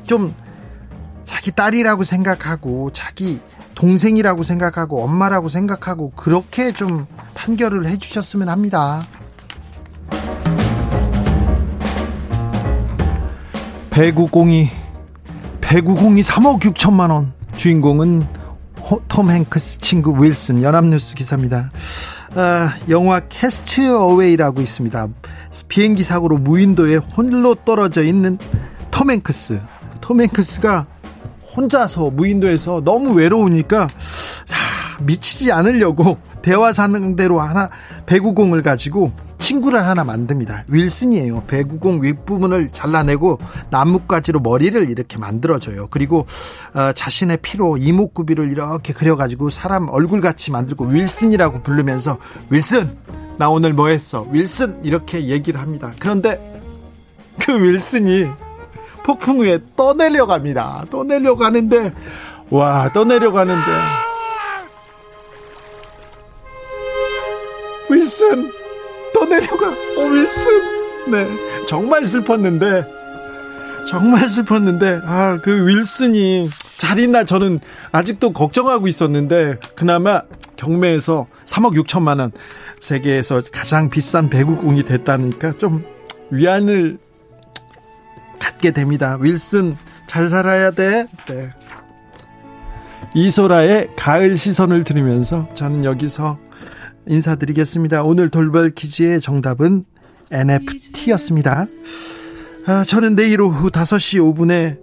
좀 0.05 0.35
자기 1.25 1.51
딸이라고 1.51 2.05
생각하고 2.05 2.91
자기 2.93 3.41
동생이라고 3.75 4.43
생각하고 4.43 5.03
엄마라고 5.03 5.49
생각하고 5.49 6.13
그렇게 6.15 6.73
좀 6.73 7.07
판결을 7.37 7.87
해주셨으면 7.87 8.49
합니다. 8.49 9.07
배구공이 13.91 14.71
배구공이 15.61 16.23
3억 16.23 16.61
6천만 16.61 17.11
원 17.11 17.33
주인공은 17.57 18.27
톰 19.09 19.31
행크스 19.31 19.79
친구 19.79 20.23
윌슨 20.23 20.63
연합뉴스 20.63 21.15
기사입니다. 21.15 21.71
아, 22.35 22.75
영화 22.91 23.21
캐스트 23.21 23.97
어웨이라고 23.97 24.61
있습니다. 24.61 25.09
비행기 25.69 26.03
사고로 26.03 26.39
무인도에 26.39 26.97
홀로 26.97 27.55
떨어져 27.55 28.03
있는 28.03 28.39
톰 28.91 29.11
행크스. 29.11 29.61
톰 30.01 30.21
행크스가 30.21 30.87
혼자서 31.57 32.11
무인도에서 32.11 32.83
너무 32.85 33.15
외로우니까 33.15 33.89
자, 34.45 34.57
미치지 35.01 35.51
않으려고 35.51 36.19
대화 36.47 36.73
상대로 36.73 37.41
하나 37.41 37.71
배구공을 38.07 38.63
가지고 38.63 39.11
친구를 39.41 39.85
하나 39.85 40.05
만듭니다. 40.05 40.67
윌슨이에요. 40.69 41.43
배구공 41.49 42.05
윗부분을 42.05 42.69
잘라내고 42.73 43.41
나뭇가지로 43.71 44.39
머리를 44.39 44.89
이렇게 44.89 45.19
만들어줘요. 45.19 45.89
그리고 45.91 46.25
어, 46.73 46.93
자신의 46.93 47.39
피로 47.43 47.77
이목구비를 47.77 48.49
이렇게 48.49 48.93
그려가지고 48.93 49.51
사람 49.51 49.89
얼굴같이 49.89 50.53
만들고 50.53 50.85
윌슨이라고 50.85 51.63
부르면서 51.63 52.19
윌슨 52.49 52.97
나 53.39 53.51
오늘 53.51 53.73
뭐 53.73 53.89
했어? 53.89 54.25
윌슨 54.31 54.79
이렇게 54.85 55.27
얘기를 55.27 55.61
합니다. 55.61 55.95
그런데 55.99 56.61
그 57.41 57.61
윌슨이 57.61 58.29
폭풍 59.03 59.41
우에 59.41 59.59
떠내려갑니다. 59.75 60.85
떠내려가는데 60.93 61.93
와 62.51 62.93
떠내려가는데 62.93 64.06
윌슨 67.91 68.51
떠내려가 69.15 69.69
어 69.69 70.05
윌슨 70.11 70.53
네 71.11 71.29
정말 71.67 72.05
슬펐는데 72.07 72.85
정말 73.89 74.29
슬펐는데 74.29 75.01
아 75.05 75.39
그 75.43 75.67
윌슨이 75.69 76.49
잘 76.77 76.99
있나 76.99 77.25
저는 77.25 77.61
아직도 77.93 78.33
걱정하고 78.33 78.89
있었는데 78.89 79.59
그나마 79.75 80.23
경매에서 80.57 81.27
3억 81.47 81.75
6천만 81.85 82.19
원 82.21 82.33
세계에서 82.81 83.43
가장 83.53 83.89
비싼 83.89 84.29
배구공이 84.29 84.83
됐다니까 84.85 85.53
좀 85.59 85.85
위안을 86.31 86.99
갖게 88.41 88.73
됩니다. 88.73 89.17
윌슨 89.21 89.77
잘 90.07 90.29
살아야 90.29 90.71
돼. 90.71 91.07
네. 91.29 91.51
이소라의 93.15 93.91
가을 93.97 94.37
시선을 94.37 94.85
들으면서 94.85 95.49
저는 95.55 95.85
여기서 95.85 96.39
인사드리겠습니다. 97.09 98.03
오늘 98.03 98.31
돌발 98.31 98.71
퀴즈의 98.71 99.21
정답은 99.21 99.85
NFT였습니다. 100.31 101.67
아, 102.67 102.85
저는 102.85 103.15
내일 103.15 103.41
오후 103.41 103.71
5시 103.71 104.35
5분에 104.35 104.79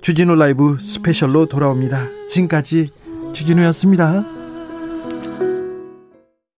주진우 0.00 0.34
라이브 0.34 0.76
스페셜로 0.80 1.46
돌아옵니다. 1.46 2.02
지금까지 2.30 2.90
주진우였습니다. 3.34 4.35